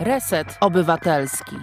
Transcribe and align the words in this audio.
Reset 0.00 0.58
Obywatelski. 0.60 1.56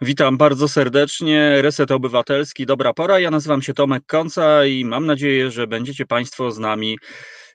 Witam 0.00 0.36
bardzo 0.36 0.68
serdecznie. 0.68 1.62
Reset 1.62 1.90
Obywatelski, 1.90 2.66
dobra 2.66 2.94
pora. 2.94 3.18
Ja 3.20 3.30
nazywam 3.30 3.62
się 3.62 3.74
Tomek 3.74 4.02
Konca 4.06 4.64
i 4.64 4.84
mam 4.84 5.06
nadzieję, 5.06 5.50
że 5.50 5.66
będziecie 5.66 6.06
Państwo 6.06 6.50
z 6.50 6.58
nami 6.58 6.98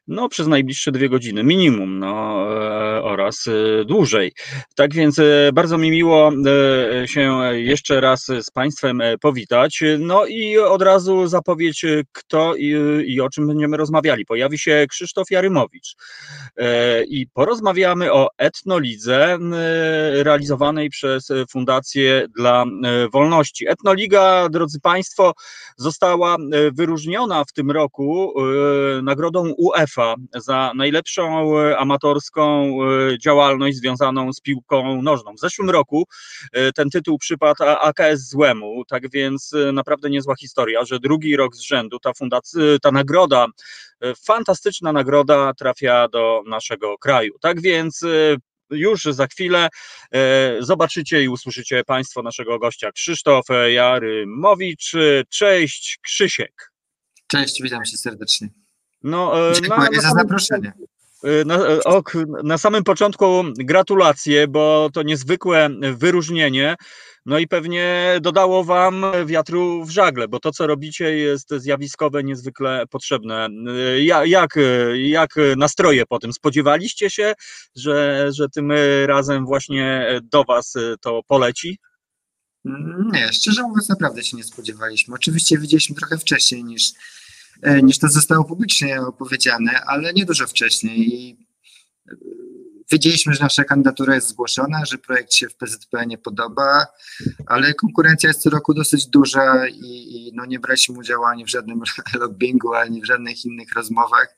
no, 0.08 0.30
przez 0.30 0.48
najbliższe 0.48 0.92
dwie 0.92 1.10
godziny 1.10 1.44
minimum 1.44 2.00
no, 2.00 2.46
e, 2.56 3.04
oraz 3.04 3.48
e, 3.48 3.86
dłużej. 3.86 4.32
Tak 4.76 4.94
więc 4.94 5.20
e, 5.20 5.50
bardzo 5.54 5.78
mi 5.78 5.92
miło 5.92 6.32
się 7.06 7.40
jeszcze 7.54 8.02
raz 8.02 8.26
z 8.26 8.52
Państwem 8.52 9.02
powitać. 9.22 9.84
No 10.00 10.26
i 10.26 10.58
od 10.58 10.82
razu 10.82 11.28
zapowiedź, 11.28 11.86
kto 12.12 12.56
i, 12.56 12.76
i 13.06 13.22
o 13.22 13.30
czym 13.30 13.48
będziemy 13.48 13.78
rozmawiali. 13.78 14.26
Pojawi 14.26 14.60
się 14.60 14.86
Krzysztof 14.90 15.32
Jarymowicz 15.32 15.96
i 17.08 17.28
porozmawiamy 17.34 18.14
o 18.14 18.28
etnolidze 18.38 19.38
realizowanej 20.14 20.90
przez 20.90 21.28
Fundację 21.52 22.28
dla 22.38 22.66
Wolności. 23.14 23.70
Etnoliga, 23.70 24.50
drodzy 24.50 24.80
Państwo, 24.80 25.34
została 25.78 26.38
wyróżniona 26.72 27.44
w 27.44 27.54
tym 27.54 27.72
roku 27.72 28.34
nagrodą 29.04 29.54
UF 29.58 29.93
Za 30.36 30.72
najlepszą 30.76 31.58
e, 31.60 31.78
amatorską 31.78 32.76
e, 32.84 33.18
działalność 33.20 33.78
związaną 33.78 34.34
z 34.34 34.42
piłką 34.42 35.02
nożną. 35.02 35.34
W 35.36 35.40
zeszłym 35.40 35.70
roku 35.70 36.04
e, 36.52 36.72
ten 36.72 36.90
tytuł 36.90 37.18
przypadł 37.18 37.64
AKS 37.64 38.30
Złemu, 38.30 38.86
tak 38.86 39.12
więc 39.12 39.52
naprawdę 39.74 40.10
niezła 40.10 40.36
historia, 40.36 40.86
że 40.86 41.00
drugi 41.00 41.36
rok 41.36 41.56
z 41.56 41.62
rzędu 41.62 42.00
ta 42.00 42.14
fundacja, 42.14 42.62
ta 42.82 42.92
nagroda, 42.92 43.46
fantastyczna 44.26 44.92
nagroda 44.92 45.54
trafia 45.54 46.08
do 46.08 46.44
naszego 46.48 46.98
kraju. 46.98 47.34
Tak 47.42 47.62
więc 47.62 48.02
już 48.70 49.04
za 49.04 49.28
chwilę 49.28 49.70
zobaczycie 50.60 51.24
i 51.24 51.30
usłyszycie 51.30 51.84
Państwo 51.84 52.22
naszego 52.22 52.60
gościa 52.60 52.92
Krzysztof 52.92 53.46
Jarymowicz. 53.74 54.92
Cześć 55.30 56.00
Krzysiek. 56.02 56.72
Cześć, 57.28 57.62
witam 57.62 57.86
cię 57.86 57.98
serdecznie. 57.98 58.63
No, 59.04 59.50
e, 59.50 59.54
Dziękuję 59.54 59.90
na, 59.96 60.02
za 60.02 60.12
zaproszenie. 60.12 60.74
E, 61.24 61.46
na, 61.46 61.56
e, 61.56 61.84
ok, 61.84 62.14
na 62.44 62.58
samym 62.58 62.84
początku 62.84 63.44
gratulacje, 63.58 64.48
bo 64.48 64.90
to 64.94 65.04
niezwykłe 65.04 65.70
wyróżnienie. 65.94 66.76
No 67.26 67.40
i 67.40 67.48
pewnie 67.48 68.18
dodało 68.22 68.64
Wam 68.64 69.06
wiatru 69.26 69.86
w 69.86 69.90
żagle, 69.90 70.28
bo 70.28 70.40
to, 70.40 70.52
co 70.52 70.68
robicie, 70.68 71.18
jest 71.18 71.54
zjawiskowe, 71.58 72.24
niezwykle 72.24 72.84
potrzebne. 72.90 73.48
Jak, 74.26 74.56
jak 74.96 75.36
nastroje 75.58 76.06
po 76.06 76.20
tym? 76.20 76.34
Spodziewaliście 76.34 77.10
się, 77.10 77.34
że, 77.76 78.28
że 78.32 78.50
tym 78.50 78.72
razem 79.06 79.46
właśnie 79.46 80.08
do 80.24 80.44
Was 80.44 80.74
to 81.02 81.22
poleci? 81.28 81.80
Nie, 83.14 83.34
szczerze 83.34 83.64
mówiąc, 83.64 83.90
naprawdę 83.90 84.24
się 84.24 84.38
nie 84.38 84.44
spodziewaliśmy. 84.44 85.16
Oczywiście 85.16 85.58
widzieliśmy 85.58 85.96
trochę 85.96 86.18
wcześniej 86.18 86.64
niż 86.64 86.92
niż 87.84 88.00
to 88.00 88.08
zostało 88.08 88.44
publicznie 88.44 89.02
opowiedziane, 89.02 89.82
ale 89.88 90.14
nie 90.14 90.26
dużo 90.26 90.48
wcześniej. 90.48 91.00
I 91.00 91.38
e, 92.12 92.16
wiedzieliśmy, 92.92 93.34
że 93.34 93.44
nasza 93.44 93.64
kandydatura 93.64 94.16
jest 94.16 94.28
zgłoszona, 94.28 94.86
że 94.86 94.98
projekt 94.98 95.34
się 95.34 95.50
w 95.50 95.56
PZP 95.56 96.06
nie 96.06 96.18
podoba, 96.18 96.88
ale 97.48 97.74
konkurencja 97.74 98.30
jest 98.30 98.42
co 98.42 98.50
roku 98.50 98.74
dosyć 98.74 99.08
duża 99.08 99.68
i, 99.68 100.28
i 100.28 100.32
no 100.34 100.46
nie 100.46 100.60
braliśmy 100.60 100.98
udziału 100.98 101.24
ani 101.24 101.46
w 101.46 101.50
żadnym 101.50 101.82
lobbingu, 102.22 102.74
ani 102.74 103.02
w 103.02 103.06
żadnych 103.06 103.46
innych 103.46 103.74
rozmowach, 103.76 104.36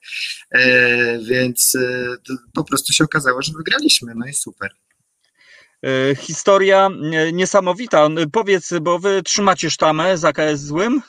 e, 0.50 1.18
więc 1.18 1.74
e, 1.74 2.16
po 2.54 2.64
prostu 2.64 2.92
się 2.92 3.04
okazało, 3.04 3.42
że 3.42 3.52
wygraliśmy, 3.56 4.12
no 4.16 4.26
i 4.26 4.34
super. 4.34 4.70
E, 5.82 6.14
historia 6.14 6.88
niesamowita. 7.32 8.08
Powiedz, 8.32 8.70
bo 8.80 8.98
wy 8.98 9.22
trzymacie 9.22 9.70
sztamę 9.70 10.18
za 10.18 10.32
KS 10.32 10.60
Złym? 10.60 11.02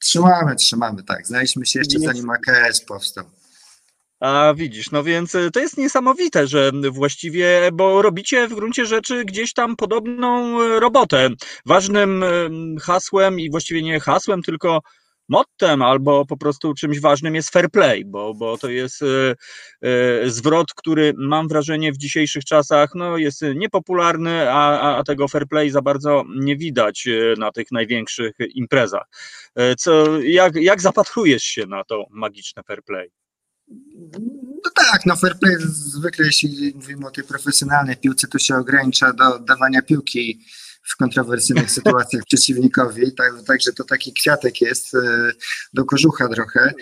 Trzymamy, 0.00 0.56
trzymamy, 0.56 1.02
tak. 1.02 1.26
Znaliśmy 1.26 1.66
się 1.66 1.78
jeszcze 1.78 1.98
zanim 1.98 2.30
AKS 2.30 2.80
powstał. 2.80 3.24
A 4.20 4.54
widzisz, 4.56 4.90
no 4.90 5.02
więc 5.02 5.34
y, 5.34 5.50
to 5.50 5.60
jest 5.60 5.76
niesamowite, 5.76 6.46
że 6.46 6.72
właściwie, 6.90 7.70
bo 7.72 8.02
robicie 8.02 8.48
w 8.48 8.54
gruncie 8.54 8.86
rzeczy 8.86 9.24
gdzieś 9.24 9.52
tam 9.52 9.76
podobną 9.76 10.62
y, 10.62 10.80
robotę. 10.80 11.28
Ważnym 11.66 12.22
y, 12.22 12.50
hasłem 12.80 13.40
i 13.40 13.50
właściwie 13.50 13.82
nie 13.82 14.00
hasłem, 14.00 14.42
tylko 14.42 14.80
mottem 15.30 15.82
albo 15.82 16.26
po 16.26 16.36
prostu 16.36 16.74
czymś 16.74 17.00
ważnym 17.00 17.34
jest 17.34 17.50
fair 17.50 17.70
play, 17.70 18.04
bo, 18.04 18.34
bo 18.34 18.58
to 18.58 18.68
jest 18.68 19.02
e, 19.02 19.06
e, 19.82 20.30
zwrot, 20.30 20.74
który 20.74 21.14
mam 21.16 21.48
wrażenie 21.48 21.92
w 21.92 21.96
dzisiejszych 21.96 22.44
czasach 22.44 22.90
no, 22.94 23.16
jest 23.16 23.42
niepopularny, 23.54 24.50
a, 24.50 24.96
a 24.98 25.04
tego 25.04 25.28
fair 25.28 25.48
play 25.48 25.70
za 25.70 25.82
bardzo 25.82 26.24
nie 26.36 26.56
widać 26.56 27.06
e, 27.06 27.40
na 27.40 27.52
tych 27.52 27.72
największych 27.72 28.32
imprezach. 28.54 29.04
Co, 29.78 30.20
jak, 30.20 30.56
jak 30.56 30.80
zapatrujesz 30.80 31.42
się 31.42 31.66
na 31.66 31.84
to 31.84 32.04
magiczne 32.10 32.62
fair 32.62 32.82
play? 32.82 33.10
No 34.64 34.70
tak, 34.74 35.06
no 35.06 35.16
fair 35.16 35.38
play 35.38 35.56
zwykle 35.60 36.26
jeśli 36.26 36.72
mówimy 36.74 37.06
o 37.06 37.10
tej 37.10 37.24
profesjonalnej 37.24 37.96
piłce, 37.96 38.28
to 38.28 38.38
się 38.38 38.56
ogranicza 38.56 39.12
do 39.12 39.38
dawania 39.38 39.82
piłki 39.82 40.40
w 40.82 40.96
kontrowersyjnych 40.96 41.70
sytuacjach 41.70 42.22
przeciwnikowi, 42.24 43.14
tak, 43.14 43.32
także 43.46 43.72
to 43.72 43.84
taki 43.84 44.12
kwiatek 44.12 44.60
jest 44.60 44.94
e, 44.94 45.32
do 45.72 45.84
kożucha 45.84 46.28
trochę. 46.28 46.72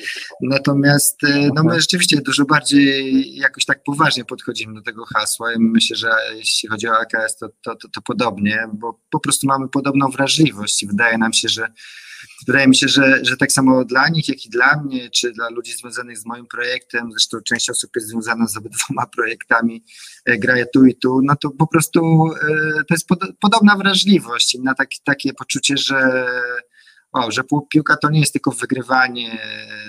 Natomiast 0.43 1.25
e, 1.25 1.51
no 1.55 1.65
my 1.65 1.81
rzeczywiście 1.81 2.21
dużo 2.21 2.45
bardziej 2.45 3.37
jakoś 3.37 3.65
tak 3.65 3.83
poważnie 3.83 4.25
podchodzimy 4.25 4.75
do 4.75 4.83
tego 4.83 5.05
hasła 5.05 5.53
i 5.53 5.59
myślę, 5.59 5.97
że 5.97 6.11
jeśli 6.35 6.69
chodzi 6.69 6.89
o 6.89 6.99
AKS, 6.99 7.37
to, 7.37 7.49
to, 7.63 7.77
to, 7.77 7.89
to 7.89 8.01
podobnie, 8.01 8.69
bo 8.75 9.01
po 9.11 9.21
prostu 9.21 9.47
mamy 9.47 9.69
podobną 9.69 10.11
wrażliwość 10.11 10.83
i 10.83 10.87
wydaje 10.87 11.19
nam 11.19 11.33
się, 11.33 11.49
że 11.49 11.69
wydaje 12.47 12.69
mi 12.69 12.77
się, 12.77 12.89
że, 12.89 13.25
że 13.25 13.37
tak 13.37 13.53
samo 13.53 13.85
dla 13.85 14.09
nich, 14.09 14.29
jak 14.29 14.47
i 14.47 14.51
dla 14.51 14.83
mnie, 14.83 15.11
czy 15.11 15.33
dla 15.33 15.49
ludzi 15.49 15.73
związanych 15.73 16.19
z 16.19 16.27
moim 16.27 16.47
projektem, 16.47 17.13
zresztą 17.13 17.39
część 17.41 17.71
osób 17.71 17.91
jest 17.97 18.09
związana 18.09 18.47
z 18.47 18.57
obydwoma 18.57 19.07
projektami, 19.17 19.85
e, 20.25 20.39
graje 20.39 20.67
tu 20.67 20.85
i 20.85 20.95
tu, 20.95 21.21
no 21.25 21.37
to 21.37 21.51
po 21.51 21.67
prostu 21.67 22.01
e, 22.43 22.85
to 22.89 22.95
jest 22.95 23.07
pod, 23.07 23.19
podobna 23.41 23.77
wrażliwość 23.77 24.55
i 24.55 24.61
na 24.61 24.75
tak, 24.75 24.89
takie 25.05 25.33
poczucie, 25.33 25.77
że 25.77 26.27
o, 27.13 27.31
że 27.31 27.43
piłka 27.71 27.97
to 27.97 28.11
nie 28.11 28.21
jest 28.21 28.33
tylko 28.33 28.51
wygrywanie, 28.51 29.39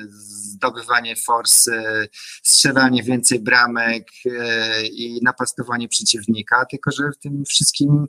zdobywanie 0.10 1.16
forsy, 1.16 2.10
strzelanie 2.44 3.04
więcej 3.04 3.40
bramek 3.40 4.08
e, 4.26 4.84
i 4.84 5.20
napastowanie 5.24 5.88
przeciwnika, 5.88 6.66
tylko 6.66 6.92
że 6.92 7.04
w 7.12 7.18
tym 7.18 7.46
wszystkim 7.46 8.08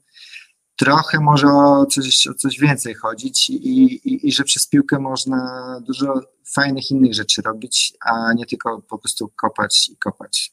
trochę 0.80 1.20
może 1.20 1.46
o 1.46 1.86
coś, 1.86 2.26
o 2.26 2.34
coś 2.34 2.58
więcej 2.58 2.94
chodzić 2.94 3.50
i, 3.50 3.54
i, 3.54 4.28
i, 4.28 4.32
że 4.32 4.44
przez 4.44 4.66
piłkę 4.66 4.98
można 4.98 5.80
dużo 5.86 6.20
fajnych 6.54 6.90
innych 6.90 7.14
rzeczy 7.14 7.42
robić, 7.42 7.94
a 8.00 8.32
nie 8.32 8.46
tylko 8.46 8.82
po 8.88 8.98
prostu 8.98 9.28
kopać 9.36 9.88
i 9.88 9.96
kopać. 9.96 10.52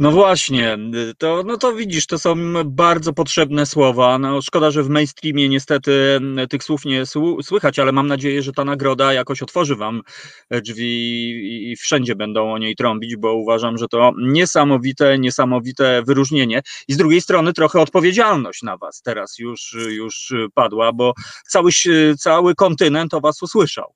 No 0.00 0.10
właśnie, 0.10 0.78
to, 1.18 1.42
no 1.46 1.56
to 1.56 1.72
widzisz, 1.72 2.06
to 2.06 2.18
są 2.18 2.36
bardzo 2.64 3.12
potrzebne 3.12 3.66
słowa. 3.66 4.18
No, 4.18 4.42
szkoda, 4.42 4.70
że 4.70 4.82
w 4.82 4.88
mainstreamie 4.88 5.48
niestety 5.48 6.20
tych 6.50 6.64
słów 6.64 6.84
nie 6.84 7.06
słychać, 7.42 7.78
ale 7.78 7.92
mam 7.92 8.06
nadzieję, 8.06 8.42
że 8.42 8.52
ta 8.52 8.64
nagroda 8.64 9.12
jakoś 9.12 9.42
otworzy 9.42 9.76
Wam 9.76 10.02
drzwi 10.50 11.72
i 11.72 11.76
wszędzie 11.76 12.14
będą 12.14 12.52
o 12.52 12.58
niej 12.58 12.76
trąbić, 12.76 13.16
bo 13.16 13.34
uważam, 13.34 13.78
że 13.78 13.88
to 13.88 14.12
niesamowite, 14.18 15.18
niesamowite 15.18 16.02
wyróżnienie. 16.06 16.62
I 16.88 16.92
z 16.92 16.96
drugiej 16.96 17.20
strony 17.20 17.52
trochę 17.52 17.80
odpowiedzialność 17.80 18.62
na 18.62 18.76
Was 18.76 19.02
teraz 19.02 19.38
już, 19.38 19.76
już 19.88 20.32
padła, 20.54 20.92
bo 20.92 21.12
cały, 21.48 21.70
cały 22.18 22.54
kontynent 22.54 23.14
o 23.14 23.20
Was 23.20 23.42
usłyszał. 23.42 23.94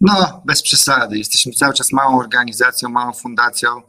No, 0.00 0.42
bez 0.46 0.62
przesady. 0.62 1.18
Jesteśmy 1.18 1.52
cały 1.52 1.74
czas 1.74 1.92
małą 1.92 2.18
organizacją, 2.18 2.88
małą 2.88 3.12
fundacją. 3.12 3.82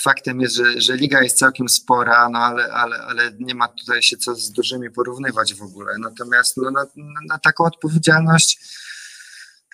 Faktem 0.00 0.40
jest, 0.40 0.54
że, 0.54 0.80
że 0.80 0.96
liga 0.96 1.22
jest 1.22 1.38
całkiem 1.38 1.68
spora, 1.68 2.28
no 2.28 2.38
ale, 2.38 2.72
ale, 2.72 2.98
ale 2.98 3.32
nie 3.38 3.54
ma 3.54 3.68
tutaj 3.68 4.02
się 4.02 4.16
co 4.16 4.34
z 4.34 4.50
dużymi 4.50 4.90
porównywać 4.90 5.54
w 5.54 5.62
ogóle. 5.62 5.92
Natomiast 5.98 6.56
no, 6.56 6.70
na, 6.70 6.86
na 7.28 7.38
taką 7.38 7.64
odpowiedzialność 7.64 8.60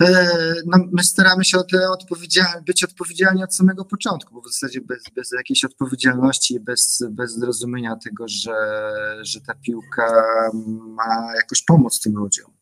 e, 0.00 0.29
no, 0.67 0.79
my 0.93 1.05
staramy 1.05 1.44
się 1.44 1.59
o 1.59 1.65
te 1.65 1.91
odpowiedzial 1.91 2.62
być 2.62 2.85
odpowiedzialni 2.85 3.44
od 3.44 3.55
samego 3.55 3.85
początku, 3.85 4.35
bo 4.35 4.41
w 4.41 4.53
zasadzie 4.53 4.81
bez, 4.81 5.03
bez 5.17 5.32
jakiejś 5.32 5.65
odpowiedzialności, 5.65 6.61
bez, 6.61 7.05
bez 7.11 7.35
zrozumienia 7.35 7.97
tego, 7.97 8.29
że, 8.29 8.56
że 9.23 9.41
ta 9.41 9.55
piłka 9.55 10.25
ma 10.79 11.35
jakoś 11.37 11.62
pomóc 11.62 12.00
tym 12.00 12.15
ludziom 12.15 12.55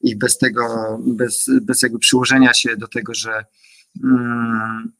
i 0.00 0.16
bez 0.16 0.38
tego, 0.38 0.98
bez, 1.06 1.50
bez 1.62 1.82
jakby 1.82 1.98
przyłożenia 1.98 2.54
się 2.54 2.76
do 2.76 2.88
tego, 2.88 3.14
że 3.14 3.44
mm, 4.04 4.92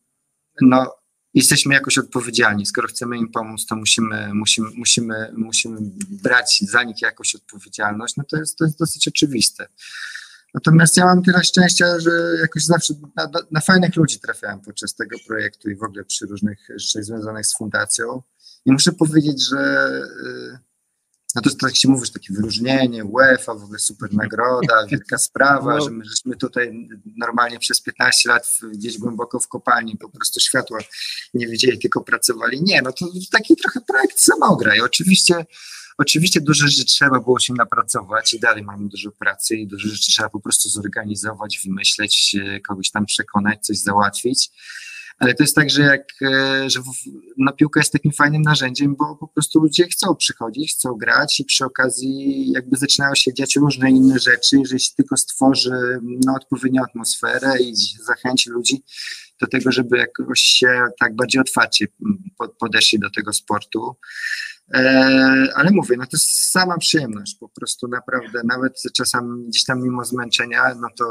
no, 0.60 0.94
jesteśmy 1.34 1.74
jakoś 1.74 1.98
odpowiedzialni. 1.98 2.66
Skoro 2.66 2.88
chcemy 2.88 3.18
im 3.18 3.30
pomóc, 3.30 3.66
to 3.66 3.76
musimy, 3.76 4.34
musimy, 4.34 4.70
musimy, 4.74 5.32
musimy 5.36 5.78
brać 6.22 6.60
za 6.68 6.82
nich 6.82 7.02
jakoś 7.02 7.34
odpowiedzialność. 7.34 8.16
No 8.16 8.24
to 8.24 8.36
jest, 8.36 8.58
to 8.58 8.64
jest 8.64 8.78
dosyć 8.78 9.08
oczywiste. 9.08 9.68
Natomiast 10.54 10.96
ja 10.96 11.04
mam 11.04 11.22
tyle 11.22 11.44
szczęścia, 11.44 12.00
że 12.00 12.10
jakoś 12.40 12.64
zawsze 12.64 12.94
na, 13.16 13.30
na 13.50 13.60
fajnych 13.60 13.96
ludzi 13.96 14.20
trafiałem 14.20 14.60
podczas 14.60 14.94
tego 14.94 15.16
projektu 15.26 15.70
i 15.70 15.76
w 15.76 15.82
ogóle 15.82 16.04
przy 16.04 16.26
różnych 16.26 16.68
rzeczach 16.76 17.04
związanych 17.04 17.46
z 17.46 17.56
fundacją. 17.56 18.22
I 18.64 18.72
muszę 18.72 18.92
powiedzieć, 18.92 19.48
że 19.48 19.90
y, 20.24 20.58
no 21.36 21.42
to 21.42 21.50
tak 21.60 21.76
się 21.76 21.88
mówisz, 21.88 22.10
takie 22.10 22.34
wyróżnienie, 22.34 23.04
UEFA, 23.04 23.54
w 23.54 23.64
ogóle 23.64 23.78
super 23.78 24.12
nagroda, 24.14 24.74
wielka 24.90 25.18
sprawa, 25.18 25.74
No. 25.74 25.80
że 25.84 25.90
my 25.90 26.04
żeśmy 26.04 26.36
tutaj 26.36 26.88
normalnie 27.16 27.58
przez 27.58 27.80
15 27.80 28.28
lat 28.28 28.58
gdzieś 28.72 28.98
głęboko 28.98 29.40
w 29.40 29.48
kopalni 29.48 29.96
po 29.96 30.08
prostu 30.08 30.40
światła 30.40 30.78
nie 31.34 31.46
widzieli, 31.48 31.78
tylko 31.78 32.00
pracowali. 32.04 32.62
Nie, 32.62 32.82
no 32.82 32.92
to 32.92 33.06
taki 33.32 33.56
trochę 33.56 33.80
projekt 33.80 34.20
samograj. 34.20 34.80
Oczywiście, 34.80 35.46
oczywiście 35.98 36.40
dużo 36.40 36.66
rzeczy 36.66 36.84
trzeba 36.84 37.20
było 37.20 37.38
się 37.38 37.54
napracować 37.54 38.34
i 38.34 38.40
dalej 38.40 38.62
mamy 38.62 38.88
dużo 38.88 39.10
pracy 39.12 39.56
i 39.56 39.66
dużo 39.66 39.88
rzeczy 39.88 40.10
trzeba 40.12 40.28
po 40.28 40.40
prostu 40.40 40.68
zorganizować, 40.68 41.60
wymyśleć, 41.64 42.36
kogoś 42.68 42.90
tam 42.90 43.06
przekonać, 43.06 43.66
coś 43.66 43.78
załatwić. 43.78 44.50
Ale 45.18 45.34
to 45.34 45.42
jest 45.42 45.54
tak, 45.54 45.70
że 45.70 45.82
jak, 45.82 46.02
e, 46.22 46.70
że 46.70 46.80
no 47.36 47.52
piłka 47.52 47.80
jest 47.80 47.92
takim 47.92 48.12
fajnym 48.12 48.42
narzędziem, 48.42 48.96
bo 48.96 49.16
po 49.16 49.28
prostu 49.28 49.60
ludzie 49.60 49.84
chcą 49.84 50.14
przychodzić, 50.14 50.72
chcą 50.72 50.94
grać 50.94 51.40
i 51.40 51.44
przy 51.44 51.64
okazji 51.64 52.50
jakby 52.52 52.76
zaczynają 52.76 53.14
się 53.14 53.34
dziać 53.34 53.56
różne 53.56 53.90
inne 53.90 54.18
rzeczy, 54.18 54.56
że 54.64 54.74
jeśli 54.74 54.94
tylko 54.96 55.16
stworzy 55.16 56.00
no, 56.02 56.34
odpowiednią 56.34 56.82
atmosferę 56.82 57.60
i 57.60 57.76
zachęci 58.06 58.50
ludzi 58.50 58.82
do 59.40 59.46
tego, 59.46 59.72
żeby 59.72 59.98
jakoś 59.98 60.40
się 60.40 60.82
tak 61.00 61.16
bardziej 61.16 61.40
otwarcie 61.40 61.86
mm, 62.06 62.18
po- 62.38 62.48
podeszli 62.48 62.98
do 62.98 63.10
tego 63.10 63.32
sportu. 63.32 63.96
E, 64.74 65.48
ale 65.54 65.70
mówię, 65.70 65.96
no 65.98 66.04
to 66.04 66.10
jest 66.12 66.50
sama 66.50 66.78
przyjemność, 66.78 67.36
po 67.40 67.48
prostu 67.48 67.88
naprawdę, 67.88 68.40
nawet 68.44 68.82
czasami 68.96 69.48
gdzieś 69.48 69.64
tam 69.64 69.82
mimo 69.82 70.04
zmęczenia, 70.04 70.74
no 70.74 70.88
to, 70.98 71.04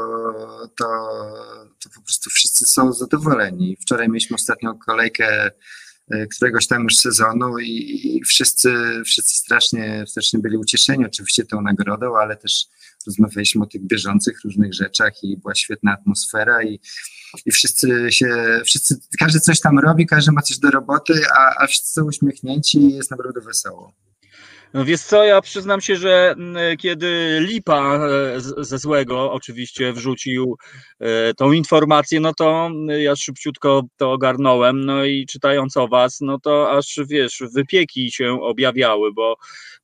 to, 0.78 0.86
to 1.82 1.90
po 1.94 2.02
prostu 2.02 2.30
wszyscy 2.30 2.66
są 2.66 2.92
zadowoleni. 2.92 3.76
Wczoraj 3.80 4.08
mieliśmy 4.08 4.34
ostatnią 4.34 4.78
kolejkę 4.78 5.50
któregoś 6.34 6.66
tam 6.66 6.84
już 6.84 6.96
sezonu 6.96 7.58
i, 7.58 8.20
wszyscy, 8.26 8.74
wszyscy 9.04 9.38
strasznie, 9.38 10.04
strasznie 10.06 10.38
byli 10.38 10.56
ucieszeni 10.56 11.06
oczywiście 11.06 11.44
tą 11.44 11.60
nagrodą, 11.60 12.16
ale 12.16 12.36
też 12.36 12.66
rozmawialiśmy 13.06 13.62
o 13.62 13.66
tych 13.66 13.82
bieżących 13.82 14.44
różnych 14.44 14.74
rzeczach 14.74 15.24
i 15.24 15.36
była 15.36 15.54
świetna 15.54 15.92
atmosfera 15.92 16.62
i, 16.62 16.80
i 17.46 17.50
wszyscy 17.50 18.12
się, 18.12 18.60
wszyscy, 18.64 19.00
każdy 19.18 19.40
coś 19.40 19.60
tam 19.60 19.78
robi, 19.78 20.06
każdy 20.06 20.32
ma 20.32 20.42
coś 20.42 20.58
do 20.58 20.70
roboty, 20.70 21.14
a, 21.36 21.62
a 21.62 21.66
wszyscy 21.66 22.04
uśmiechnięci 22.04 22.78
i 22.78 22.94
jest 22.94 23.10
naprawdę 23.10 23.40
wesoło. 23.40 23.92
No 24.76 24.84
wiesz 24.84 25.00
co, 25.00 25.24
ja 25.24 25.40
przyznam 25.40 25.80
się, 25.80 25.96
że 25.96 26.30
mm, 26.30 26.76
kiedy 26.76 27.38
Lipa 27.40 27.98
e, 27.98 28.40
ze 28.40 28.78
złego 28.78 29.32
oczywiście 29.32 29.92
wrzucił 29.92 30.56
e, 31.00 31.34
tą 31.34 31.52
informację, 31.52 32.20
no 32.20 32.34
to 32.34 32.66
mm, 32.66 33.02
ja 33.02 33.16
szybciutko 33.16 33.82
to 33.96 34.12
ogarnąłem, 34.12 34.84
no 34.84 35.04
i 35.04 35.26
czytając 35.26 35.76
o 35.76 35.88
was, 35.88 36.20
no 36.20 36.38
to 36.38 36.70
aż 36.72 37.00
wiesz, 37.08 37.42
wypieki 37.54 38.12
się 38.12 38.42
objawiały, 38.42 39.12
bo, 39.12 39.36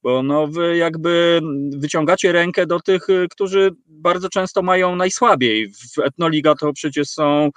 bo 0.02 0.22
no 0.22 0.46
wy 0.46 0.76
jakby 0.76 1.40
wyciągacie 1.76 2.32
rękę 2.32 2.66
do 2.66 2.80
tych, 2.80 3.10
y, 3.10 3.26
którzy 3.30 3.70
bardzo 3.88 4.28
często 4.28 4.62
mają 4.62 4.96
najsłabiej. 4.96 5.72
W 5.72 5.98
Etnoliga 5.98 6.54
to 6.54 6.72
przecież 6.72 7.08
są 7.08 7.50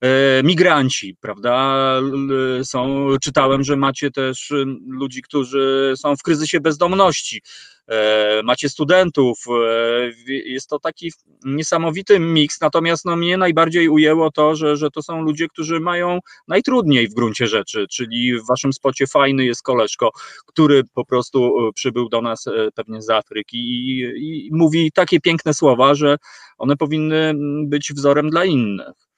e, 0.00 0.42
migranci, 0.42 1.16
prawda? 1.20 1.82
L- 1.98 2.64
Są, 2.64 3.06
czytałem, 3.22 3.64
że 3.64 3.76
macie 3.76 4.10
też 4.10 4.50
y, 4.50 4.64
ludzi, 4.88 5.22
którzy 5.22 5.94
są 5.96 6.16
w 6.16 6.22
kryzysie 6.22 6.60
bezdomności. 6.60 7.42
E, 7.88 8.42
Macie 8.44 8.68
studentów, 8.68 9.44
e, 9.48 10.12
jest 10.28 10.68
to 10.68 10.78
taki 10.78 11.12
niesamowity 11.44 12.18
miks, 12.18 12.60
natomiast 12.60 13.04
no, 13.04 13.16
mnie 13.16 13.36
najbardziej 13.36 13.88
ujęło 13.88 14.30
to, 14.30 14.56
że, 14.56 14.76
że 14.76 14.90
to 14.90 15.02
są 15.02 15.22
ludzie, 15.22 15.48
którzy 15.48 15.80
mają 15.80 16.18
najtrudniej 16.48 17.08
w 17.08 17.14
gruncie 17.14 17.46
rzeczy, 17.46 17.86
czyli 17.90 18.38
w 18.38 18.46
waszym 18.46 18.72
spocie 18.72 19.06
fajny 19.06 19.44
jest 19.44 19.62
koleżko, 19.62 20.10
który 20.46 20.82
po 20.94 21.04
prostu 21.04 21.68
e, 21.68 21.72
przybył 21.72 22.08
do 22.08 22.22
nas 22.22 22.44
pewnie 22.74 23.02
z 23.02 23.10
Afryki 23.10 23.58
i, 23.58 24.00
i 24.46 24.50
mówi 24.52 24.92
takie 24.92 25.20
piękne 25.20 25.54
słowa, 25.54 25.94
że 25.94 26.16
one 26.58 26.76
powinny 26.76 27.34
być 27.66 27.92
wzorem 27.92 28.30
dla 28.30 28.44
innych. 28.44 29.11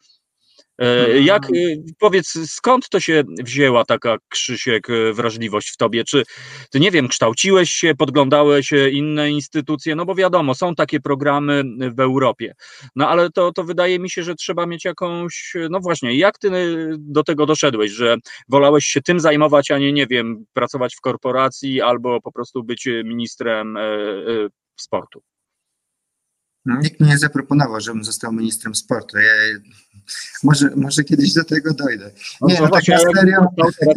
E, 0.79 1.05
Mhm. 1.05 1.25
Jak, 1.25 1.45
e, 1.45 1.51
powiedz, 1.99 2.39
skąd 2.47 2.89
to 2.89 3.01
się 3.01 3.23
wzięła 3.39 3.85
taka, 3.85 4.17
Krzysiek, 4.29 4.91
e, 4.91 5.13
wrażliwość 5.13 5.71
w 5.71 5.77
tobie? 5.77 6.05
Czy 6.05 6.23
ty, 6.71 6.81
nie 6.81 6.91
wiem, 6.91 7.09
kształciłeś 7.09 7.71
się, 7.71 7.95
podglądałeś 7.95 8.73
e, 8.73 8.91
inne 8.91 9.31
instytucje? 9.31 9.97
No 9.97 10.05
bo 10.05 10.15
wiadomo, 10.15 10.55
są 10.55 10.75
takie 10.75 11.01
programy 11.01 11.63
w 11.97 12.01
Europie. 12.01 12.55
No 12.97 13.09
ale 13.09 13.31
to, 13.31 13.53
to 13.53 13.65
wydaje 13.65 13.99
mi 13.99 14.11
się, 14.11 14.23
że 14.23 14.35
trzeba 14.35 14.67
mieć 14.67 14.85
jakąś, 14.85 15.53
no 15.71 15.81
właśnie, 15.81 16.19
jak 16.19 16.39
ty 16.39 16.51
do 16.99 17.23
tego 17.25 17.47
doszedłeś, 17.47 17.93
że 17.93 18.17
wolałeś 18.49 18.85
się 18.85 19.03
tym 19.03 19.21
zajmować, 19.21 19.71
a 19.71 19.79
nie, 19.79 19.93
nie 19.93 20.07
wiem, 20.07 20.45
pracować 20.53 20.95
w 20.97 21.01
korporacji 21.01 21.81
albo 21.81 22.21
po 22.21 22.33
prostu 22.33 22.65
być 22.65 22.89
ministrem 23.05 23.77
e, 23.77 23.83
sportu? 24.77 25.23
Nikt 26.67 27.01
mi 27.01 27.09
nie 27.09 27.19
zaproponował, 27.19 27.81
żebym 27.81 28.05
został 28.05 28.33
ministrem 28.33 28.75
sportu. 28.75 29.19
Ja, 29.19 29.33
może, 30.43 30.71
może 30.77 31.05
kiedyś 31.05 31.33
do 31.33 31.45
tego 31.45 31.75
dojdę. 31.75 32.11
Nie, 32.41 32.61
no 32.61 32.69
tak 32.69 32.89
na 32.89 32.95
a 32.97 32.99
jakbym 32.99 33.15
serio. 33.15 33.47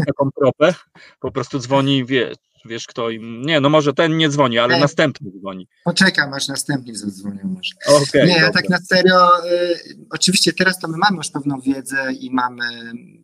taką 0.08 0.32
propę, 0.32 0.74
po 1.20 1.32
prostu 1.32 1.60
dzwoni, 1.60 2.06
wiesz, 2.06 2.36
wiesz 2.66 2.88
kto 2.88 3.10
im, 3.10 3.42
nie, 3.42 3.60
no 3.62 3.70
może 3.70 3.94
ten 3.94 4.18
nie 4.18 4.30
dzwoni, 4.30 4.60
ale 4.60 4.80
następny 4.80 5.32
dzwoni. 5.40 5.68
Poczekam, 5.84 6.34
aż 6.34 6.48
następni 6.48 6.96
zadzwonią 6.96 7.40
może. 7.44 8.00
Okej, 8.04 8.28
Nie, 8.28 8.34
dobra. 8.34 8.52
tak 8.52 8.70
na 8.70 8.78
serio. 8.78 9.46
Y, 9.46 9.78
oczywiście 10.10 10.54
teraz 10.54 10.80
to 10.80 10.88
my 10.88 10.98
mamy 10.98 11.18
już 11.18 11.30
pewną 11.32 11.60
wiedzę 11.62 12.14
i 12.14 12.32
mamy, 12.32 12.64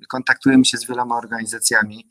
kontaktujemy 0.09 0.65
się 0.65 0.77
z 0.77 0.87
wieloma 0.87 1.17
organizacjami, 1.17 2.07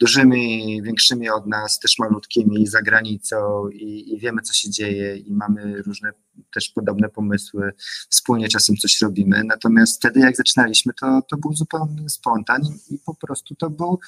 dużymi, 0.00 0.82
większymi 0.82 1.30
od 1.30 1.46
nas, 1.46 1.78
też 1.78 1.98
malutkimi 1.98 2.66
za 2.66 2.82
granicą 2.82 3.68
i, 3.68 4.14
i 4.14 4.18
wiemy, 4.18 4.42
co 4.42 4.52
się 4.52 4.70
dzieje 4.70 5.16
i 5.16 5.32
mamy 5.32 5.82
różne 5.82 6.12
też 6.54 6.68
podobne 6.68 7.08
pomysły. 7.08 7.72
Wspólnie 8.10 8.48
czasem 8.48 8.76
coś 8.76 9.00
robimy. 9.00 9.44
Natomiast 9.44 9.96
wtedy, 9.96 10.20
jak 10.20 10.36
zaczynaliśmy, 10.36 10.92
to, 11.00 11.22
to 11.22 11.36
był 11.36 11.52
zupełny 11.52 12.10
spontan 12.10 12.62
i, 12.62 12.94
i 12.94 12.98
po 12.98 13.14
prostu 13.14 13.54
to 13.54 13.70
był 13.70 13.98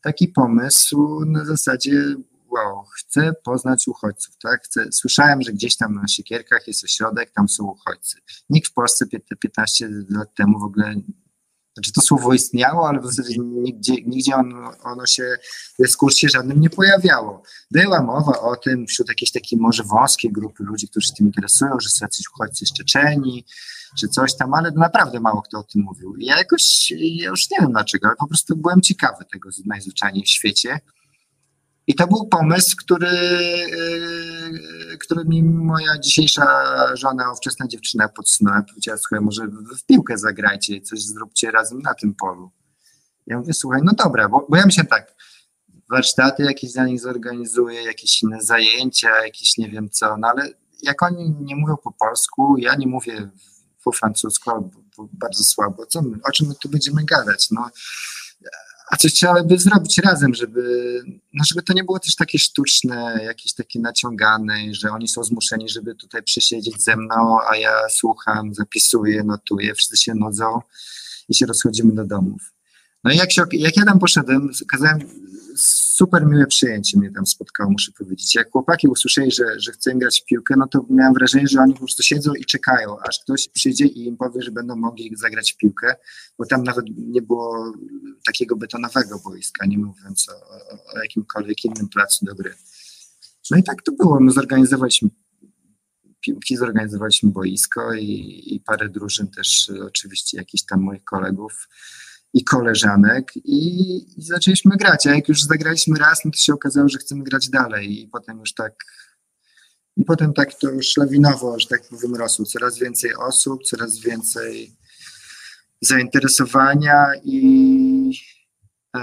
taki 0.00 0.28
pomysł 0.28 1.24
na 1.26 1.44
zasadzie 1.44 2.14
wow, 2.50 2.84
chcę 2.84 3.32
poznać 3.44 3.88
uchodźców, 3.88 4.36
tak? 4.42 4.62
Chcę, 4.64 4.92
słyszałem, 4.92 5.42
że 5.42 5.52
gdzieś 5.52 5.76
tam 5.76 5.94
na 5.94 6.08
Siekierkach 6.08 6.66
jest 6.66 6.84
ośrodek, 6.84 7.30
tam 7.30 7.48
są 7.48 7.64
uchodźcy. 7.64 8.18
Nikt 8.50 8.70
w 8.70 8.72
Polsce 8.72 9.06
pie- 9.06 9.20
te 9.28 9.36
15 9.36 9.88
lat 10.08 10.34
temu 10.34 10.58
w 10.58 10.62
ogóle, 10.62 10.94
znaczy 11.74 11.92
to 11.92 12.00
słowo 12.00 12.34
istniało, 12.34 12.88
ale 12.88 13.00
w 13.00 13.06
zasadzie 13.06 13.34
nigdzie, 13.38 13.94
nigdzie 14.06 14.34
ono, 14.34 14.72
ono 14.82 15.06
się 15.06 15.36
w 15.78 15.82
dyskursie 15.82 16.28
żadnym 16.28 16.60
nie 16.60 16.70
pojawiało. 16.70 17.42
Była 17.70 18.02
mowa 18.02 18.40
o 18.40 18.56
tym 18.56 18.86
wśród 18.86 19.08
jakiejś 19.08 19.32
takiej 19.32 19.58
może 19.58 19.82
wąskiej 19.82 20.32
grupy 20.32 20.64
ludzi, 20.64 20.88
którzy 20.88 21.08
się 21.08 21.14
tym 21.14 21.26
interesują, 21.26 21.80
że 21.80 21.88
są 21.88 22.04
jacyś 22.04 22.26
uchodźcy 22.34 22.66
z 22.66 22.72
Czeczeni, 22.72 23.44
czy 23.98 24.08
coś 24.08 24.36
tam, 24.36 24.54
ale 24.54 24.70
naprawdę 24.70 25.20
mało 25.20 25.42
kto 25.42 25.58
o 25.58 25.62
tym 25.62 25.82
mówił. 25.82 26.16
I 26.16 26.26
ja 26.26 26.38
jakoś, 26.38 26.90
ja 26.90 27.28
już 27.28 27.50
nie 27.50 27.56
wiem 27.60 27.72
dlaczego, 27.72 28.06
ale 28.06 28.16
po 28.16 28.26
prostu 28.26 28.56
byłem 28.56 28.80
ciekawy 28.80 29.24
tego 29.32 29.48
najzwyczajniej 29.66 30.24
w 30.24 30.28
świecie. 30.28 30.80
I 31.90 31.94
to 31.94 32.06
był 32.06 32.26
pomysł, 32.26 32.76
który, 32.76 33.08
yy, 34.90 34.98
który 34.98 35.24
mi 35.24 35.42
moja 35.42 35.98
dzisiejsza 35.98 36.46
żona, 36.96 37.32
ówczesna 37.32 37.66
dziewczyna 37.68 38.08
podsunęła. 38.08 38.62
Powiedziała, 38.62 38.98
słuchaj, 38.98 39.20
może 39.20 39.46
w 39.46 39.84
piłkę 39.86 40.18
zagrajcie, 40.18 40.80
coś 40.80 41.02
zróbcie 41.02 41.50
razem 41.50 41.82
na 41.82 41.94
tym 41.94 42.14
polu. 42.14 42.50
Ja 43.26 43.38
mówię, 43.38 43.52
słuchaj, 43.52 43.80
no 43.84 43.92
dobra, 43.92 44.28
bo, 44.28 44.46
bo 44.48 44.56
ja 44.56 44.66
myślę 44.66 44.84
tak, 44.84 45.14
warsztaty 45.90 46.42
jakieś 46.42 46.72
dla 46.72 46.86
nich 46.86 47.00
zorganizuję, 47.00 47.82
jakieś 47.82 48.22
inne 48.22 48.42
zajęcia, 48.42 49.24
jakieś 49.24 49.58
nie 49.58 49.68
wiem 49.68 49.90
co, 49.90 50.16
no 50.16 50.28
ale 50.28 50.48
jak 50.82 51.02
oni 51.02 51.34
nie 51.40 51.56
mówią 51.56 51.76
po 51.76 51.92
polsku, 51.92 52.56
ja 52.58 52.74
nie 52.74 52.86
mówię 52.86 53.30
po 53.84 53.92
francusku 53.92 54.50
albo 54.50 54.70
po 54.96 55.08
bardzo 55.12 55.44
słabo, 55.44 55.86
co 55.86 56.02
my, 56.02 56.18
o 56.28 56.32
czym 56.32 56.48
my 56.48 56.54
tu 56.62 56.68
będziemy 56.68 57.04
gadać, 57.04 57.50
no 57.50 57.70
a 58.90 58.96
coś 58.96 59.12
trzeba 59.12 59.42
by 59.44 59.58
zrobić 59.58 59.98
razem, 59.98 60.34
żeby, 60.34 60.62
no 61.34 61.44
żeby 61.44 61.62
to 61.62 61.72
nie 61.72 61.84
było 61.84 61.98
też 61.98 62.16
takie 62.16 62.38
sztuczne, 62.38 63.20
jakieś 63.24 63.54
takie 63.54 63.80
naciągane, 63.80 64.54
że 64.70 64.90
oni 64.90 65.08
są 65.08 65.24
zmuszeni, 65.24 65.68
żeby 65.68 65.94
tutaj 65.94 66.22
przysiedzieć 66.22 66.82
ze 66.82 66.96
mną, 66.96 67.38
a 67.50 67.56
ja 67.56 67.72
słucham, 67.90 68.54
zapisuję, 68.54 69.24
notuję, 69.24 69.74
wszyscy 69.74 69.96
się 69.96 70.14
nudzą 70.14 70.60
i 71.28 71.34
się 71.34 71.46
rozchodzimy 71.46 71.94
do 71.94 72.04
domów. 72.04 72.52
No 73.04 73.12
i 73.12 73.16
jak, 73.16 73.32
się, 73.32 73.42
jak 73.52 73.76
ja 73.76 73.84
tam 73.84 73.98
poszedłem, 73.98 74.50
okazałem, 74.62 74.98
super 75.56 76.26
miłe 76.26 76.46
przyjęcie 76.46 76.98
mnie 76.98 77.10
tam 77.10 77.26
spotkało, 77.26 77.70
muszę 77.70 77.92
powiedzieć. 77.92 78.34
Jak 78.34 78.50
chłopaki 78.50 78.88
usłyszeli, 78.88 79.32
że, 79.32 79.60
że 79.60 79.72
chcę 79.72 79.94
grać 79.94 80.20
w 80.20 80.24
piłkę, 80.24 80.54
no 80.58 80.66
to 80.66 80.86
miałem 80.90 81.14
wrażenie, 81.14 81.48
że 81.48 81.60
oni 81.60 81.72
po 81.72 81.78
prostu 81.78 82.02
siedzą 82.02 82.34
i 82.34 82.44
czekają, 82.44 82.96
aż 83.08 83.20
ktoś 83.20 83.48
przyjdzie 83.48 83.86
i 83.86 84.06
im 84.06 84.16
powie, 84.16 84.42
że 84.42 84.50
będą 84.50 84.76
mogli 84.76 85.16
zagrać 85.16 85.52
w 85.52 85.56
piłkę, 85.56 85.94
bo 86.38 86.46
tam 86.46 86.62
nawet 86.62 86.84
nie 86.96 87.22
było 87.22 87.72
takiego 88.26 88.56
betonowego 88.56 89.18
boiska, 89.24 89.66
nie 89.66 89.78
mówiąc 89.78 90.28
o, 90.28 90.94
o 90.94 90.98
jakimkolwiek 91.02 91.64
innym 91.64 91.88
placu 91.88 92.24
do 92.24 92.34
gry. 92.34 92.54
No 93.50 93.56
i 93.56 93.62
tak 93.62 93.82
to 93.82 93.92
było. 93.92 94.20
My 94.20 94.32
zorganizowaliśmy 94.32 95.08
piłki, 96.20 96.56
zorganizowaliśmy 96.56 97.30
boisko 97.30 97.94
i, 97.94 98.42
i 98.46 98.60
parę 98.60 98.88
drużyn 98.88 99.28
też, 99.28 99.70
oczywiście 99.86 100.38
jakichś 100.38 100.64
tam 100.64 100.80
moich 100.80 101.04
kolegów 101.04 101.68
i 102.34 102.44
koleżanek 102.44 103.36
i, 103.36 103.96
i 104.18 104.22
zaczęliśmy 104.22 104.76
grać, 104.76 105.06
a 105.06 105.14
jak 105.14 105.28
już 105.28 105.42
zagraliśmy 105.42 105.98
raz, 105.98 106.24
no 106.24 106.30
to 106.30 106.38
się 106.38 106.54
okazało, 106.54 106.88
że 106.88 106.98
chcemy 106.98 107.24
grać 107.24 107.48
dalej 107.48 108.02
i 108.02 108.08
potem 108.08 108.38
już 108.38 108.54
tak 108.54 108.74
i 109.96 110.04
potem 110.04 110.32
tak 110.32 110.54
to 110.54 110.70
już 110.70 110.96
lawinowo, 110.96 111.58
że 111.58 111.66
tak 111.66 111.88
powiem, 111.88 112.14
rosło. 112.14 112.44
Coraz 112.44 112.78
więcej 112.78 113.14
osób, 113.14 113.62
coraz 113.64 113.98
więcej 113.98 114.76
zainteresowania 115.80 117.06
i 117.24 118.12
e, 118.96 119.00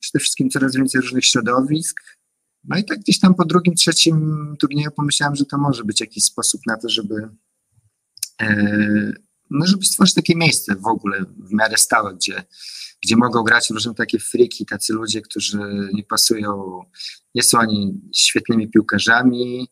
przede 0.00 0.20
wszystkim 0.20 0.50
coraz 0.50 0.76
więcej 0.76 1.00
różnych 1.00 1.24
środowisk. 1.24 2.00
No 2.64 2.78
i 2.78 2.84
tak 2.84 2.98
gdzieś 2.98 3.20
tam 3.20 3.34
po 3.34 3.44
drugim, 3.44 3.74
trzecim 3.74 4.56
turnieju 4.60 4.90
pomyślałem, 4.90 5.36
że 5.36 5.44
to 5.44 5.58
może 5.58 5.84
być 5.84 6.00
jakiś 6.00 6.24
sposób 6.24 6.60
na 6.66 6.76
to, 6.76 6.88
żeby, 6.88 7.28
e, 8.42 9.12
no 9.50 9.66
żeby 9.66 9.84
stworzyć 9.84 10.14
takie 10.14 10.36
miejsce 10.36 10.76
w 10.76 10.86
ogóle 10.86 11.24
w 11.38 11.52
miarę 11.52 11.76
stałe, 11.76 12.14
gdzie, 12.14 12.44
gdzie 13.02 13.16
mogą 13.16 13.42
grać 13.42 13.70
różne 13.70 13.94
takie 13.94 14.18
friki, 14.18 14.66
tacy 14.66 14.92
ludzie, 14.92 15.20
którzy 15.20 15.58
nie 15.92 16.04
pasują, 16.04 16.80
nie 17.34 17.42
są 17.42 17.58
ani 17.58 18.00
świetnymi 18.14 18.70
piłkarzami, 18.70 19.68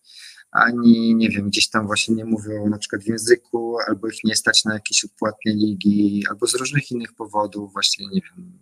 ani 0.53 1.15
nie 1.15 1.29
wiem, 1.29 1.49
gdzieś 1.49 1.71
tam 1.71 1.87
właśnie 1.87 2.15
nie 2.15 2.25
mówią 2.25 2.69
na 2.69 2.79
przykład 2.79 3.03
w 3.03 3.07
języku, 3.07 3.77
albo 3.89 4.09
ich 4.09 4.25
nie 4.25 4.37
stać 4.37 4.65
na 4.65 4.75
jakieś 4.75 5.05
odpłatne 5.05 5.53
ligi, 5.53 6.25
albo 6.31 6.47
z 6.47 6.55
różnych 6.55 6.91
innych 6.91 7.15
powodów, 7.15 7.73
właśnie 7.73 8.07
nie 8.07 8.21
wiem, 8.21 8.59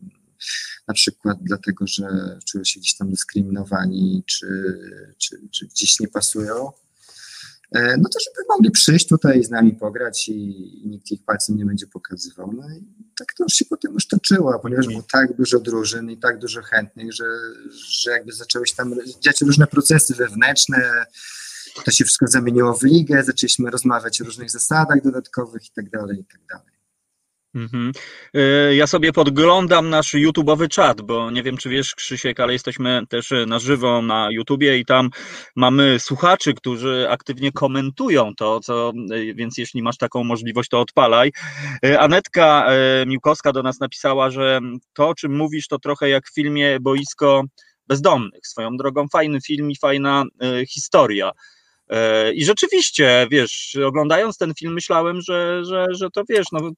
na 0.89 0.95
przykład 0.95 1.39
dlatego, 1.43 1.87
że 1.87 2.39
czują 2.47 2.65
się 2.65 2.81
gdzieś 2.81 2.97
tam 2.97 3.11
dyskryminowani, 3.11 4.23
czy, 4.27 4.47
czy, 5.19 5.49
czy 5.53 5.67
gdzieś 5.67 6.01
nie 6.01 6.09
pasują. 6.09 6.71
E, 7.73 7.97
no 7.97 8.09
to 8.09 8.19
żeby 8.21 8.47
mogli 8.49 8.71
przyjść 8.71 9.09
tutaj 9.09 9.45
z 9.45 9.51
nami 9.51 9.73
pograć 9.73 10.29
i, 10.29 10.85
i 10.85 10.89
nikt 10.89 11.11
ich 11.11 11.25
palcem 11.25 11.57
nie 11.57 11.65
będzie 11.65 11.87
pokazywał. 11.87 12.53
No 12.53 12.63
i 12.71 12.85
tak 13.19 13.29
to 13.39 13.45
już 13.45 13.53
się 13.53 13.65
potem 13.65 13.93
już 13.93 14.07
toczyło, 14.07 14.59
ponieważ 14.59 14.87
było 14.87 15.03
tak 15.13 15.37
dużo 15.37 15.61
drużyn 15.61 16.11
i 16.11 16.19
tak 16.19 16.39
dużo 16.39 16.63
chętnych, 16.63 17.13
że, 17.13 17.25
że 17.89 18.11
jakby 18.11 18.33
zaczęły 18.33 18.67
się 18.67 18.77
tam 18.77 18.95
dziać 19.21 19.41
różne 19.41 19.67
procesy 19.67 20.15
wewnętrzne, 20.15 21.07
to 21.85 21.91
się 21.91 22.05
wszystko 22.05 22.27
zamieniło 22.27 22.75
w 22.75 22.83
ligę, 22.83 23.25
zaczęliśmy 23.25 23.71
rozmawiać 23.71 24.21
o 24.21 24.25
różnych 24.25 24.51
zasadach 24.51 25.03
dodatkowych 25.03 25.67
i 25.67 25.71
tak 25.71 25.91
dalej, 25.91 26.21
i 26.21 26.25
tak 26.25 26.41
dalej. 26.49 26.80
Mhm. 27.55 27.93
E, 28.35 28.75
ja 28.75 28.87
sobie 28.87 29.13
podglądam 29.13 29.91
nasz 29.91 30.15
YouTube'owy 30.15 30.69
czat, 30.69 31.03
bo 31.03 31.31
nie 31.31 31.43
wiem, 31.43 31.57
czy 31.57 31.69
wiesz, 31.69 31.95
Krzysiek, 31.95 32.41
ale 32.41 32.53
jesteśmy 32.53 33.03
też 33.09 33.31
na 33.47 33.59
żywo 33.59 34.03
na 34.03 34.29
YouTubie 34.31 34.79
i 34.79 34.85
tam 34.85 35.11
mamy 35.57 35.99
słuchaczy, 35.99 36.55
którzy 36.55 37.07
aktywnie 37.11 37.53
komentują 37.53 38.35
to, 38.37 38.61
co, 38.61 38.93
e, 39.13 39.35
więc 39.35 39.59
jeśli 39.59 39.83
masz 39.83 39.97
taką 39.97 40.25
możliwość, 40.25 40.69
to 40.69 40.81
odpalaj. 40.81 41.33
Anetka 41.99 42.67
Miłkowska 43.07 43.53
do 43.53 43.63
nas 43.63 43.81
napisała, 43.81 44.31
że 44.31 44.61
to, 44.93 45.09
o 45.09 45.15
czym 45.15 45.37
mówisz, 45.37 45.69
to 45.69 45.79
trochę 45.79 46.09
jak 46.09 46.27
w 46.27 46.35
filmie 46.35 46.81
Boisko 46.81 47.43
Bezdomnych. 47.87 48.47
Swoją 48.47 48.77
drogą 48.77 49.09
fajny 49.09 49.41
film 49.41 49.71
i 49.71 49.77
fajna 49.77 50.25
historia. 50.69 51.31
I 52.35 52.45
rzeczywiście, 52.45 53.27
wiesz, 53.31 53.77
oglądając 53.87 54.37
ten 54.39 54.55
film, 54.55 54.73
myślałem, 54.73 55.21
że, 55.21 55.65
że, 55.65 55.87
że 55.91 56.11
to 56.11 56.23
wiesz, 56.29 56.47
no 56.53 56.71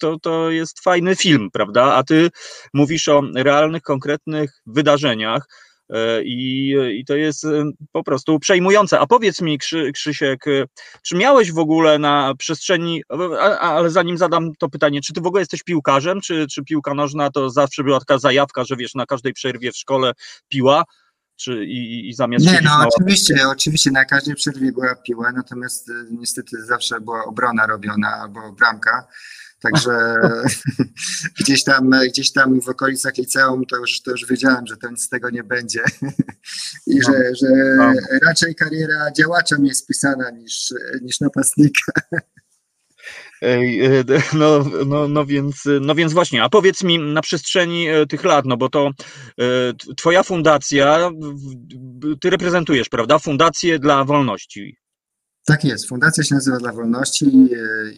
to, 0.00 0.18
to 0.18 0.50
jest 0.50 0.80
fajny 0.80 1.16
film, 1.16 1.48
prawda? 1.52 1.94
A 1.94 2.02
ty 2.02 2.30
mówisz 2.74 3.08
o 3.08 3.22
realnych, 3.34 3.82
konkretnych 3.82 4.50
wydarzeniach. 4.66 5.46
E, 5.90 6.22
I, 6.24 6.74
I 6.98 7.04
to 7.04 7.16
jest 7.16 7.44
e, 7.44 7.70
po 7.92 8.04
prostu 8.04 8.38
przejmujące. 8.38 9.00
A 9.00 9.06
powiedz 9.06 9.40
mi, 9.40 9.58
Krzy, 9.58 9.92
Krzysiek, 9.92 10.46
e, 10.46 10.64
czy 11.02 11.16
miałeś 11.16 11.52
w 11.52 11.58
ogóle 11.58 11.98
na 11.98 12.34
przestrzeni, 12.38 13.02
ale 13.60 13.90
zanim 13.90 14.18
zadam 14.18 14.52
to 14.58 14.68
pytanie, 14.68 15.00
czy 15.00 15.12
ty 15.12 15.20
w 15.20 15.26
ogóle 15.26 15.42
jesteś 15.42 15.62
piłkarzem, 15.62 16.20
czy, 16.20 16.46
czy 16.46 16.64
piłka 16.64 16.94
nożna 16.94 17.30
to 17.30 17.50
zawsze 17.50 17.84
była 17.84 17.98
taka 17.98 18.18
zajawka, 18.18 18.64
że 18.64 18.76
wiesz, 18.76 18.94
na 18.94 19.06
każdej 19.06 19.32
przerwie 19.32 19.72
w 19.72 19.76
szkole 19.76 20.12
piła? 20.48 20.84
Czy, 21.36 21.64
i, 21.64 22.08
i 22.08 22.14
zamiast 22.14 22.46
Nie, 22.46 22.60
no 22.64 22.88
oczywiście, 22.94 23.48
oczywiście 23.48 23.90
na 23.90 24.04
każdej 24.04 24.34
przerwie 24.34 24.72
była 24.72 24.94
piła, 24.94 25.32
natomiast 25.32 25.90
niestety 26.10 26.64
zawsze 26.64 27.00
była 27.00 27.24
obrona 27.24 27.66
robiona 27.66 28.08
albo 28.08 28.52
bramka. 28.52 29.06
Także 29.60 30.14
gdzieś 31.40 31.64
tam, 31.64 31.90
gdzieś 32.08 32.32
tam 32.32 32.60
w 32.60 32.68
okolicach 32.68 33.16
liceum 33.16 33.66
to 33.66 33.76
już, 33.76 34.02
to 34.02 34.10
już 34.10 34.26
wiedziałem, 34.26 34.66
że 34.66 34.76
to 34.76 34.90
nic 34.90 35.02
z 35.02 35.08
tego 35.08 35.30
nie 35.30 35.44
będzie 35.44 35.82
i 36.86 36.96
no. 36.96 37.02
że, 37.06 37.34
że 37.34 37.48
no. 37.76 37.92
raczej 38.26 38.54
kariera 38.54 39.12
działacza 39.18 39.58
mi 39.58 39.68
jest 39.68 39.80
spisana 39.80 40.30
niż, 40.30 40.74
niż 41.02 41.20
napastnika. 41.20 41.92
E, 43.42 44.04
no, 44.32 44.64
no, 44.86 45.08
no, 45.08 45.26
więc, 45.26 45.62
no 45.80 45.94
więc 45.94 46.12
właśnie, 46.12 46.42
a 46.42 46.48
powiedz 46.48 46.82
mi 46.82 46.98
na 46.98 47.22
przestrzeni 47.22 47.88
e, 47.88 48.06
tych 48.06 48.24
lat, 48.24 48.44
no 48.46 48.56
bo 48.56 48.68
to 48.68 48.90
e, 49.40 49.42
twoja 49.96 50.22
fundacja, 50.22 51.10
ty 52.20 52.30
reprezentujesz, 52.30 52.88
prawda, 52.88 53.18
Fundację 53.18 53.78
dla 53.78 54.04
Wolności. 54.04 54.76
Tak 55.50 55.64
jest. 55.64 55.88
Fundacja 55.88 56.24
się 56.24 56.34
nazywa 56.34 56.58
Dla 56.58 56.72
Wolności 56.72 57.26
i, 57.26 57.48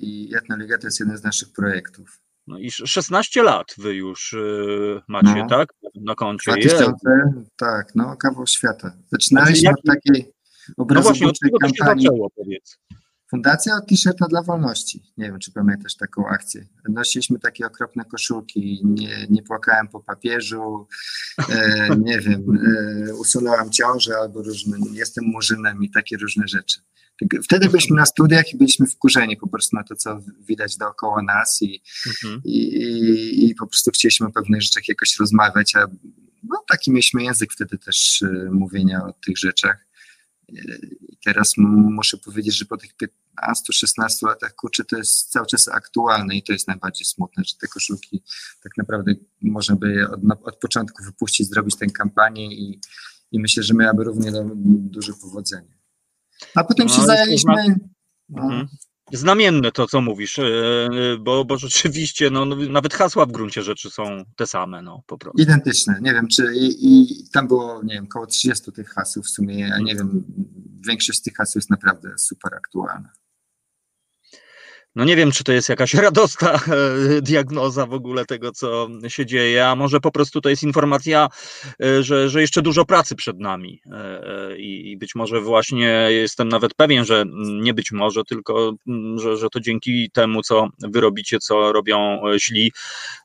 i 0.01 0.37
Etnoliga 0.37 0.79
to 0.79 0.87
jest 0.87 1.01
jeden 1.01 1.17
z 1.17 1.23
naszych 1.23 1.53
projektów. 1.53 2.21
No 2.47 2.59
i 2.59 2.71
16 2.71 3.43
lat 3.43 3.75
wy 3.79 3.95
już 3.95 4.33
y, 4.33 5.01
macie, 5.09 5.35
no. 5.35 5.49
tak? 5.49 5.69
Na 5.95 6.15
koncie. 6.15 6.53
2000, 6.53 6.95
tak, 7.57 7.95
no 7.95 8.17
kawał 8.17 8.47
świata. 8.47 8.93
Zaczynaliśmy 9.13 9.61
znaczy, 9.61 9.79
od 9.79 9.95
takiej 9.95 10.33
obrazotwórczej 10.77 11.51
no 11.53 11.59
właśnie, 11.61 11.69
od 11.69 11.79
kampanii. 11.79 12.07
Zaczęło, 12.07 12.31
powiedz? 12.31 12.79
Fundacja 13.33 13.77
od 13.77 13.87
t-shirta 13.87 14.27
dla 14.29 14.43
wolności. 14.43 15.03
Nie 15.17 15.27
wiem, 15.27 15.39
czy 15.39 15.53
pamiętasz 15.53 15.97
taką 15.97 16.29
akcję. 16.29 16.67
Nosiliśmy 16.89 17.39
takie 17.39 17.67
okropne 17.67 18.05
koszulki, 18.05 18.81
nie, 18.85 19.27
nie 19.31 19.43
płakałem 19.43 19.89
po 19.89 20.01
papieżu, 20.01 20.87
e, 21.51 21.97
nie 21.97 22.21
wiem, 22.21 22.45
e, 23.09 23.15
usunąłem 23.15 23.71
ciążę 23.71 24.17
albo 24.17 24.43
różne, 24.43 24.79
jestem 24.93 25.25
murzynem 25.25 25.83
i 25.83 25.91
takie 25.91 26.17
różne 26.17 26.49
rzeczy. 26.49 26.81
Wtedy 27.45 27.69
byliśmy 27.69 27.97
na 27.97 28.07
studiach 28.07 28.53
i 28.53 28.57
byliśmy 28.57 28.87
wkurzeni 28.87 29.37
po 29.37 29.49
prostu 29.49 29.77
na 29.77 29.85
to, 29.85 29.97
co 29.97 30.21
widać 30.49 30.77
dookoła 30.77 31.23
nas 31.23 31.63
i, 31.63 31.83
mhm. 32.07 32.43
i, 32.45 32.59
i, 32.59 33.51
i, 33.51 33.55
po 33.55 33.67
prostu 33.67 33.91
chcieliśmy 33.91 34.27
o 34.27 34.31
pewnych 34.31 34.63
rzeczach 34.63 34.89
jakoś 34.89 35.19
rozmawiać, 35.19 35.77
a 35.77 35.87
no, 36.43 36.65
taki 36.69 36.91
mieliśmy 36.91 37.25
język 37.25 37.53
wtedy 37.53 37.79
też 37.79 38.23
y, 38.23 38.49
mówienia 38.51 39.05
o 39.05 39.13
tych 39.13 39.39
rzeczach. 39.39 39.87
I 41.09 41.17
teraz 41.25 41.55
muszę 41.57 42.17
powiedzieć, 42.17 42.59
że 42.59 42.65
po 42.65 42.77
tych 42.77 42.91
15-16 42.97 44.27
latach, 44.27 44.55
kurczę, 44.55 44.85
to 44.85 44.97
jest 44.97 45.31
cały 45.31 45.47
czas 45.47 45.69
aktualne 45.69 46.37
i 46.37 46.43
to 46.43 46.53
jest 46.53 46.69
najbardziej 46.69 47.07
smutne, 47.07 47.45
że 47.45 47.55
te 47.61 47.69
koszulki 47.69 48.23
tak 48.63 48.77
naprawdę 48.77 49.15
można 49.43 49.77
by 49.77 49.93
je 49.93 50.11
od, 50.11 50.21
od 50.43 50.57
początku 50.57 51.05
wypuścić, 51.05 51.49
zrobić 51.49 51.77
tę 51.77 51.87
kampanię 51.87 52.55
i, 52.55 52.81
i 53.33 53.41
myślę, 53.41 53.63
że 53.63 53.75
miałaby 53.75 54.05
równie 54.05 54.33
duże 54.65 55.13
powodzenie. 55.13 55.79
A 56.55 56.65
potem 56.65 56.87
no, 56.87 56.95
się 56.95 57.03
zajęliśmy. 57.03 57.55
No. 58.29 58.43
Mhm. 58.43 58.69
Znamienne 59.13 59.73
to, 59.73 59.87
co 59.87 60.01
mówisz, 60.01 60.39
e, 60.39 60.43
e, 60.45 60.89
bo, 61.21 61.45
bo 61.45 61.57
rzeczywiście 61.57 62.31
no, 62.31 62.45
no, 62.45 62.57
nawet 62.57 62.95
hasła 62.95 63.27
w 63.27 63.33
gruncie 63.33 63.63
rzeczy 63.63 63.91
są 63.91 64.25
te 64.37 64.47
same, 64.47 64.83
no 64.83 65.03
po 65.07 65.19
prostu. 65.19 65.43
Identyczne. 65.43 65.99
Nie 66.03 66.13
wiem, 66.13 66.29
czy 66.29 66.55
i, 66.55 66.87
i 66.87 67.29
tam 67.33 67.49
było, 67.49 67.81
nie 67.85 67.95
wiem, 67.95 68.05
około 68.05 68.27
30 68.27 68.73
tych 68.73 68.89
haseł 68.89 69.23
w 69.23 69.29
sumie, 69.29 69.59
ja 69.59 69.79
nie 69.79 69.95
wiem, 69.95 70.25
większość 70.89 71.19
z 71.19 71.23
tych 71.23 71.35
haseł 71.35 71.59
jest 71.59 71.71
naprawdę 71.71 72.15
super 72.19 72.55
aktualna 72.55 73.22
no 74.95 75.05
nie 75.05 75.17
wiem, 75.17 75.33
czy 75.33 75.45
to 75.45 75.53
jest 75.53 75.69
jakaś 75.69 75.95
radosna 76.09 76.53
e, 76.53 76.61
diagnoza 77.23 77.87
w 77.87 77.93
ogóle 77.93 78.25
tego, 78.25 78.53
co 78.53 78.89
się 79.09 79.27
dzieje, 79.27 79.67
a 79.67 79.77
może 79.77 80.01
po 80.01 80.13
prostu 80.13 80.41
to 80.41 80.49
jest 80.49 80.63
informacja, 80.63 81.29
e, 81.83 82.03
że, 82.03 82.29
że 82.29 82.41
jeszcze 82.41 82.63
dużo 82.63 82.85
pracy 82.85 83.17
przed 83.17 83.41
nami 83.41 83.81
e, 83.93 84.57
i 84.57 84.97
być 84.97 85.15
może 85.15 85.41
właśnie 85.41 86.09
jestem 86.11 86.49
nawet 86.49 86.75
pewien, 86.75 87.05
że 87.05 87.25
nie 87.61 87.75
być 87.75 87.93
może, 87.93 88.25
tylko 88.25 88.73
że, 89.17 89.37
że 89.37 89.49
to 89.51 89.61
dzięki 89.61 90.11
temu, 90.11 90.43
co 90.43 90.69
wy 90.79 91.01
robicie, 91.01 91.39
co 91.39 91.73
robią 91.73 92.21
źli, 92.39 92.73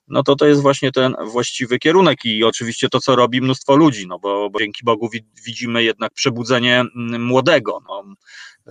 no 0.08 0.24
to 0.24 0.36
to 0.36 0.48
jest 0.48 0.62
właśnie 0.62 0.92
ten 0.92 1.16
właściwy 1.26 1.80
kierunek 1.80 2.26
i 2.26 2.44
oczywiście 2.44 2.90
to, 2.90 3.00
co 3.00 3.16
robi 3.16 3.42
mnóstwo 3.42 3.76
ludzi, 3.76 4.08
no 4.08 4.20
bo, 4.20 4.50
bo 4.50 4.60
dzięki 4.60 4.84
Bogu 4.84 5.10
widzimy 5.46 5.84
jednak 5.84 6.14
przebudzenie 6.14 6.86
młodego, 7.20 7.80
no, 7.90 8.04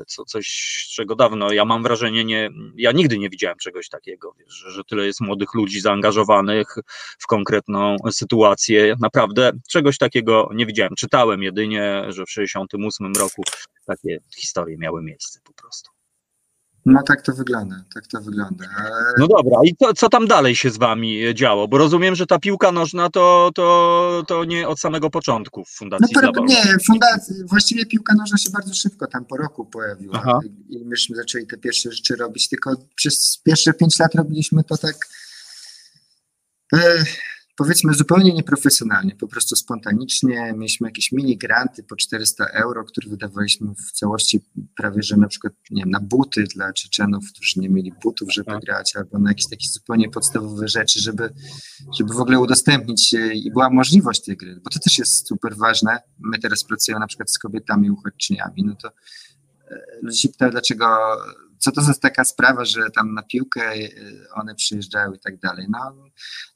co, 0.06 0.24
coś, 0.24 0.46
czego 0.94 1.14
dawno, 1.14 1.52
ja 1.52 1.64
mam 1.64 1.82
wrażenie, 1.82 2.24
nie, 2.24 2.50
ja 2.76 2.92
nigdy 2.92 3.18
nie 3.18 3.30
widziałem 3.30 3.58
czegoś 3.58 3.88
takiego, 3.88 4.32
wiesz, 4.38 4.54
że, 4.54 4.70
że 4.70 4.84
tyle 4.84 5.06
jest 5.06 5.20
młodych 5.20 5.54
ludzi 5.54 5.80
zaangażowanych 5.80 6.74
w 7.18 7.26
konkretną 7.26 7.96
sytuację, 8.10 8.96
naprawdę 9.00 9.52
czegoś 9.68 9.98
takiego 9.98 10.50
nie 10.54 10.66
widziałem, 10.66 10.94
czytałem 10.98 11.42
jedynie, 11.42 12.04
że 12.08 12.24
w 12.26 12.30
68 12.30 13.12
roku 13.18 13.42
takie 13.86 14.18
historie 14.36 14.78
miały 14.78 15.02
miejsce 15.02 15.40
po 15.44 15.52
prostu. 15.52 15.95
No 16.86 17.02
tak 17.02 17.22
to 17.22 17.32
wygląda, 17.32 17.76
tak 17.94 18.06
to 18.06 18.20
wygląda. 18.20 18.64
No 19.18 19.28
dobra, 19.28 19.58
i 19.64 19.76
co, 19.76 19.94
co 19.94 20.08
tam 20.08 20.26
dalej 20.26 20.56
się 20.56 20.70
z 20.70 20.76
wami 20.76 21.34
działo? 21.34 21.68
Bo 21.68 21.78
rozumiem, 21.78 22.14
że 22.14 22.26
ta 22.26 22.38
piłka 22.38 22.72
nożna 22.72 23.10
to, 23.10 23.50
to, 23.54 24.22
to 24.28 24.44
nie 24.44 24.68
od 24.68 24.80
samego 24.80 25.10
początku 25.10 25.64
w 25.64 25.70
Fundacji 25.70 26.16
no, 26.22 26.44
Nie, 26.44 26.76
fundacji, 26.86 27.34
właściwie 27.44 27.86
piłka 27.86 28.14
nożna 28.14 28.38
się 28.38 28.50
bardzo 28.50 28.74
szybko 28.74 29.06
tam 29.06 29.24
po 29.24 29.36
roku 29.36 29.64
pojawiła 29.64 30.14
Aha. 30.14 30.40
i 30.68 30.84
myśmy 30.84 31.16
zaczęli 31.16 31.46
te 31.46 31.56
pierwsze 31.56 31.92
rzeczy 31.92 32.16
robić, 32.16 32.48
tylko 32.48 32.76
przez 32.94 33.40
pierwsze 33.44 33.72
pięć 33.72 33.98
lat 33.98 34.14
robiliśmy 34.14 34.64
to 34.64 34.76
tak 34.76 34.96
E, 36.74 37.04
powiedzmy 37.56 37.94
zupełnie 37.94 38.32
nieprofesjonalnie, 38.32 39.16
po 39.16 39.28
prostu 39.28 39.56
spontanicznie. 39.56 40.52
Mieliśmy 40.56 40.88
jakieś 40.88 41.12
mini 41.12 41.36
granty 41.36 41.82
po 41.82 41.96
400 41.96 42.46
euro, 42.46 42.84
które 42.84 43.10
wydawaliśmy 43.10 43.74
w 43.74 43.92
całości 43.92 44.40
prawie, 44.76 45.02
że 45.02 45.16
na 45.16 45.28
przykład 45.28 45.52
nie 45.70 45.82
wiem, 45.82 45.90
na 45.90 46.00
buty 46.00 46.44
dla 46.54 46.72
Czeczenów, 46.72 47.24
którzy 47.32 47.60
nie 47.60 47.68
mieli 47.68 47.92
butów, 48.02 48.32
żeby 48.32 48.46
tak. 48.46 48.60
grać, 48.60 48.96
albo 48.96 49.18
na 49.18 49.30
jakieś 49.30 49.48
takie 49.48 49.68
zupełnie 49.68 50.10
podstawowe 50.10 50.68
rzeczy, 50.68 51.00
żeby, 51.00 51.30
żeby 51.98 52.14
w 52.14 52.20
ogóle 52.20 52.40
udostępnić 52.40 53.08
się 53.08 53.32
i 53.32 53.50
była 53.50 53.70
możliwość 53.70 54.24
tej 54.24 54.36
gry, 54.36 54.60
bo 54.64 54.70
to 54.70 54.78
też 54.78 54.98
jest 54.98 55.28
super 55.28 55.56
ważne. 55.56 55.98
My 56.18 56.38
teraz 56.38 56.64
pracujemy 56.64 57.00
na 57.00 57.06
przykład 57.06 57.30
z 57.30 57.38
kobietami 57.38 57.90
uchodźczyniami, 57.90 58.64
no 58.64 58.74
to 58.74 58.88
e, 58.88 59.76
ludzie 60.02 60.18
się 60.18 60.28
pytają, 60.28 60.50
dlaczego 60.50 60.86
co 61.58 61.72
to 61.72 61.82
za 61.82 61.94
taka 61.94 62.24
sprawa, 62.24 62.64
że 62.64 62.90
tam 62.90 63.14
na 63.14 63.22
piłkę 63.22 63.74
y, 63.76 64.26
one 64.34 64.54
przyjeżdżają 64.54 65.12
i 65.12 65.18
tak 65.18 65.38
dalej. 65.38 65.66
No, 65.70 65.94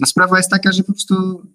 no 0.00 0.06
sprawa 0.06 0.36
jest 0.36 0.50
taka, 0.50 0.72
że 0.72 0.82
po 0.82 0.92
prostu 0.92 1.46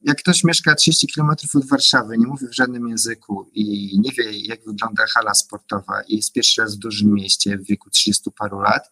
jak 0.00 0.18
ktoś 0.18 0.44
mieszka 0.44 0.74
30 0.74 1.06
km 1.14 1.30
od 1.54 1.66
Warszawy, 1.66 2.18
nie 2.18 2.26
mówi 2.26 2.46
w 2.46 2.54
żadnym 2.54 2.88
języku 2.88 3.50
i 3.52 3.98
nie 4.00 4.12
wie, 4.12 4.38
jak 4.38 4.64
wygląda 4.64 5.06
hala 5.06 5.34
sportowa 5.34 6.02
i 6.02 6.16
jest 6.16 6.32
pierwszy 6.32 6.62
raz 6.62 6.76
w 6.76 6.78
dużym 6.78 7.14
mieście 7.14 7.58
w 7.58 7.66
wieku 7.66 7.90
30 7.90 8.30
paru 8.38 8.60
lat, 8.60 8.90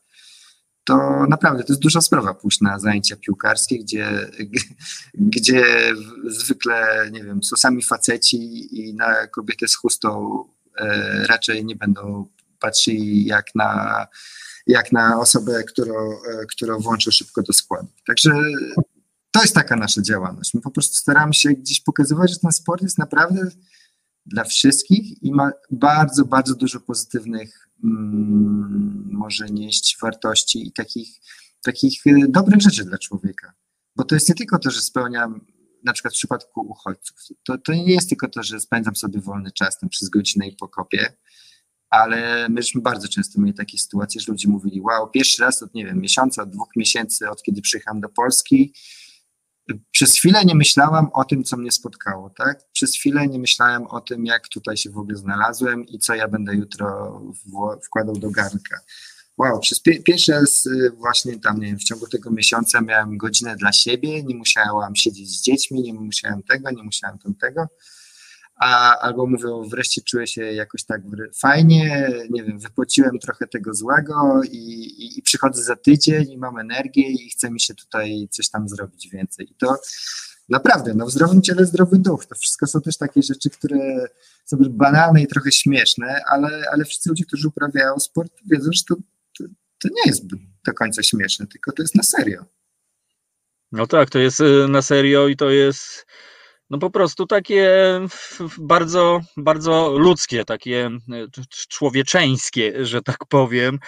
to 0.85 1.26
naprawdę 1.28 1.64
to 1.64 1.73
jest 1.73 1.83
duża 1.83 2.00
sprawa 2.00 2.35
pójść 2.35 2.61
na 2.61 2.78
zajęcia 2.78 3.16
piłkarskie, 3.16 3.78
gdzie, 3.78 4.31
gdzie 5.37 5.64
zwykle, 6.26 7.09
nie 7.12 7.25
wiem, 7.25 7.43
są 7.43 7.57
sami 7.57 7.83
faceci 7.83 8.69
i 8.81 8.95
na 8.95 9.26
kobiety 9.26 9.69
z 9.69 9.76
chustą 9.76 10.38
e, 10.76 11.26
raczej 11.26 11.64
nie 11.64 11.76
będą 11.76 12.26
patrzy 12.64 12.92
jak 12.94 13.54
na, 13.54 14.06
jak 14.66 14.92
na 14.92 15.21
osobę, 15.21 15.64
którą, 15.64 16.12
e, 16.12 16.47
którą 16.50 16.78
włączę 16.78 17.12
szybko 17.12 17.42
do 17.42 17.52
składu. 17.52 17.88
Także 18.06 18.30
to 19.30 19.42
jest 19.42 19.54
taka 19.54 19.76
nasza 19.76 20.02
działalność. 20.02 20.54
My 20.54 20.61
po 20.61 20.71
prostu 20.71 20.94
staramy 20.94 21.35
się 21.35 21.50
gdzieś 21.50 21.80
pokazywać, 21.80 22.30
że 22.30 22.38
ten 22.38 22.52
sport 22.52 22.83
jest 22.83 22.99
naprawdę 22.99 23.49
dla 24.26 24.44
wszystkich 24.44 25.23
i 25.23 25.33
ma 25.33 25.50
bardzo, 25.71 26.25
bardzo 26.25 26.54
dużo 26.54 26.80
pozytywnych, 26.80 27.68
mm, 27.85 29.09
może 29.12 29.47
nieść 29.47 29.97
wartości 30.02 30.66
i 30.68 30.73
takich, 30.73 31.09
takich 31.62 32.06
e, 32.06 32.11
dobrych 32.28 32.61
rzeczy 32.61 32.85
dla 32.85 32.99
człowieka. 32.99 33.52
Bo 33.97 34.04
to 34.04 34.14
jest 34.14 34.28
nie 34.28 34.35
tylko 34.35 34.59
to, 34.59 34.71
że 34.71 34.80
spełniam, 34.80 35.47
na 35.85 35.92
przykład 35.92 36.14
w 36.14 36.16
przypadku 36.16 36.61
uchodźców, 36.61 37.16
to, 37.44 37.59
to 37.59 37.73
nie 37.73 37.92
jest 37.94 38.09
tylko 38.09 38.28
to, 38.28 38.42
że 38.42 38.61
spędzam 38.61 38.97
sobie 38.97 39.21
wolny 39.21 39.50
czas 39.52 39.78
tam 39.78 39.88
przez 39.88 40.09
godzinę 40.09 40.49
i 40.49 40.56
pokopię, 40.56 41.12
ale 41.94 42.48
myśmy 42.48 42.80
bardzo 42.80 43.08
często 43.08 43.40
mieli 43.40 43.54
takie 43.54 43.78
sytuacje, 43.78 44.20
że 44.20 44.32
ludzie 44.32 44.48
mówili, 44.48 44.80
wow, 44.80 45.10
pierwszy 45.10 45.42
raz 45.42 45.62
od, 45.62 45.74
nie 45.74 45.84
wiem, 45.84 46.00
miesiąca, 46.00 46.42
od 46.42 46.50
dwóch 46.50 46.76
miesięcy, 46.76 47.30
od 47.30 47.42
kiedy 47.42 47.62
przyjechałem 47.62 48.00
do 48.00 48.08
Polski, 48.08 48.72
przez 49.90 50.14
chwilę 50.14 50.44
nie 50.44 50.54
myślałam 50.54 51.10
o 51.12 51.24
tym, 51.24 51.44
co 51.44 51.56
mnie 51.56 51.72
spotkało, 51.72 52.30
tak? 52.30 52.60
Przez 52.72 52.94
chwilę 52.94 53.28
nie 53.28 53.38
myślałem 53.38 53.86
o 53.86 54.00
tym, 54.00 54.26
jak 54.26 54.48
tutaj 54.48 54.76
się 54.76 54.90
w 54.90 54.98
ogóle 54.98 55.16
znalazłem 55.16 55.86
i 55.86 55.98
co 55.98 56.14
ja 56.14 56.28
będę 56.28 56.54
jutro 56.54 57.20
wkładał 57.86 58.16
do 58.16 58.30
garnka. 58.30 58.80
Wow, 59.38 59.60
przez 59.60 59.80
pierwszy 60.06 60.32
raz 60.32 60.66
y, 60.66 60.90
właśnie 60.90 61.40
tam, 61.40 61.60
nie 61.60 61.66
wiem, 61.66 61.78
w 61.78 61.84
ciągu 61.84 62.06
tego 62.06 62.30
miesiąca 62.30 62.80
miałem 62.80 63.18
godzinę 63.18 63.56
dla 63.56 63.72
siebie, 63.72 64.22
nie 64.22 64.34
musiałam 64.34 64.96
siedzieć 64.96 65.28
z 65.28 65.42
dziećmi, 65.42 65.82
nie 65.82 65.94
musiałem 65.94 66.42
tego, 66.42 66.70
nie 66.70 66.82
musiałem 66.82 67.18
tamtego 67.18 67.68
a, 68.56 68.99
albo 68.99 69.26
mówią, 69.26 69.68
wreszcie 69.68 70.02
czuję 70.02 70.26
się 70.26 70.42
jakoś 70.42 70.84
tak 70.84 71.00
fajnie, 71.34 72.12
nie 72.30 72.44
wiem, 72.44 72.58
wypłaciłem 72.58 73.18
trochę 73.18 73.46
tego 73.46 73.75
złego 73.75 74.40
i, 74.50 74.56
i, 74.56 75.18
i, 75.18 75.23
przychodzę 75.23 75.62
za 75.62 75.76
tydzień 75.76 76.30
i 76.30 76.38
mam 76.38 76.58
energię 76.58 77.08
i 77.08 77.30
chce 77.30 77.50
mi 77.50 77.61
się 77.61 77.75
tutaj 77.75 78.28
coś 78.30 78.49
tam 78.49 78.68
zrobić 78.68 79.08
więcej. 79.08 79.50
I 79.50 79.54
to 79.54 79.76
naprawdę, 80.49 80.94
no 80.94 81.06
w 81.06 81.11
zdrowym 81.11 81.42
ciele 81.42 81.66
zdrowy 81.66 81.99
duch. 81.99 82.26
To 82.26 82.34
wszystko 82.34 82.66
są 82.66 82.80
też 82.80 82.96
takie 82.96 83.23
rzeczy, 83.23 83.50
które 83.50 84.06
są 84.45 84.56
banalne 84.71 85.23
i 85.23 85.26
trochę 85.26 85.52
śmieszne, 85.52 86.21
ale, 86.26 86.64
ale 86.73 86.84
wszyscy 86.84 87.08
ludzie, 87.08 87.25
którzy 87.25 87.49
uprawiają 87.49 87.99
sport, 87.99 88.32
wiedzą, 88.50 88.71
że 88.73 88.82
to, 88.88 88.95
to, 89.38 89.45
to 89.78 89.88
nie 89.88 90.02
jest 90.06 90.26
do 90.67 90.75
końca 90.75 91.02
śmieszne, 91.02 91.47
tylko 91.47 91.73
to 91.73 91.82
jest 91.82 91.95
na 91.95 92.02
serio. 92.02 92.45
No 93.73 93.86
tak, 93.86 94.10
to 94.10 94.19
jest 94.19 94.40
y, 94.40 94.69
na 94.69 94.82
serio 94.82 95.28
i 95.28 95.36
to 95.36 95.50
jest 95.50 96.06
no 96.70 96.78
po 96.78 96.90
prostu 96.90 97.26
takie 97.26 97.70
bardzo, 98.58 99.20
bardzo 99.36 99.98
ludzkie, 99.98 100.44
takie 100.44 100.86
e, 100.86 101.26
człowieczeńskie, 101.68 102.84
że 102.86 103.02
tak 103.02 103.18
powiem. 103.28 103.78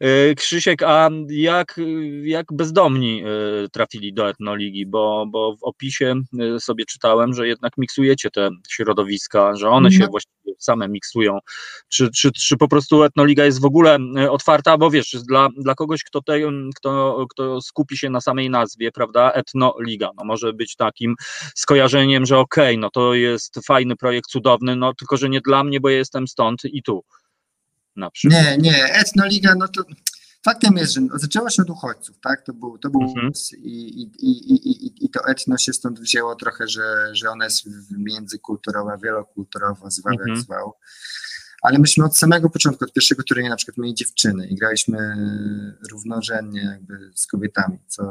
E, 0.00 0.34
Krzysiek, 0.34 0.82
a 0.82 1.10
jak, 1.28 1.80
jak 2.22 2.46
bezdomni 2.52 3.22
e, 3.22 3.26
trafili 3.68 4.14
do 4.14 4.28
etnoligi? 4.28 4.86
Bo, 4.86 5.26
bo 5.30 5.56
w 5.56 5.62
opisie 5.62 6.14
sobie 6.58 6.84
czytałem, 6.84 7.34
że 7.34 7.48
jednak 7.48 7.72
miksujecie 7.78 8.30
te 8.30 8.50
środowiska, 8.68 9.56
że 9.56 9.68
one 9.68 9.92
się 9.92 9.98
no. 9.98 10.08
właściwie 10.10 10.33
same 10.58 10.88
miksują. 10.88 11.38
Czy, 11.88 12.10
czy, 12.10 12.32
czy 12.32 12.56
po 12.56 12.68
prostu 12.68 13.02
etnoliga 13.02 13.44
jest 13.44 13.60
w 13.60 13.64
ogóle 13.64 13.98
otwarta? 14.30 14.78
Bo 14.78 14.90
wiesz, 14.90 15.16
dla, 15.28 15.48
dla 15.58 15.74
kogoś, 15.74 16.04
kto, 16.04 16.22
te, 16.22 16.40
kto, 16.76 17.26
kto 17.30 17.60
skupi 17.60 17.96
się 17.96 18.10
na 18.10 18.20
samej 18.20 18.50
nazwie, 18.50 18.92
prawda, 18.92 19.32
etnoliga, 19.32 20.10
no 20.16 20.24
może 20.24 20.52
być 20.52 20.76
takim 20.76 21.14
skojarzeniem 21.54 22.24
że 22.26 22.38
okej, 22.38 22.74
okay, 22.74 22.80
no 22.80 22.90
to 22.90 23.14
jest 23.14 23.60
fajny 23.66 23.96
projekt, 23.96 24.30
cudowny, 24.30 24.76
no 24.76 24.94
tylko, 24.94 25.16
że 25.16 25.28
nie 25.28 25.40
dla 25.40 25.64
mnie, 25.64 25.80
bo 25.80 25.88
ja 25.88 25.96
jestem 25.96 26.28
stąd 26.28 26.64
i 26.64 26.82
tu. 26.82 27.04
Nie, 28.24 28.56
nie, 28.58 28.84
Etnoliga, 28.84 29.54
no 29.58 29.68
to 29.68 29.82
faktem 30.44 30.76
jest, 30.76 30.92
że 30.92 31.00
zaczęło 31.14 31.50
się 31.50 31.62
od 31.62 31.70
uchodźców, 31.70 32.18
tak? 32.20 32.44
To 32.44 32.52
był, 32.52 32.78
to 32.78 32.90
był 32.90 33.02
mhm. 33.02 33.32
i, 33.58 34.02
i, 34.02 34.10
i, 34.18 34.70
i, 34.70 35.04
i 35.04 35.10
to 35.10 35.20
etno 35.28 35.58
się 35.58 35.72
stąd 35.72 36.00
wzięło 36.00 36.34
trochę, 36.36 36.68
że, 36.68 37.10
że 37.12 37.30
ona 37.30 37.44
jest 37.44 37.64
międzykulturowa, 37.90 38.96
wielokulturowa, 38.96 39.90
zwał 39.90 40.12
mhm. 40.12 40.30
jak 40.30 40.38
zwał. 40.38 40.72
Ale 41.62 41.78
myśmy 41.78 42.04
od 42.04 42.16
samego 42.16 42.50
początku, 42.50 42.84
od 42.84 42.92
pierwszego 42.92 43.22
turnieju 43.22 43.50
na 43.50 43.56
przykład 43.56 43.78
mieli 43.78 43.94
dziewczyny 43.94 44.46
i 44.46 44.56
graliśmy 44.56 45.16
równorzędnie 45.90 46.62
jakby 46.62 47.12
z 47.14 47.26
kobietami, 47.26 47.78
co 47.86 48.02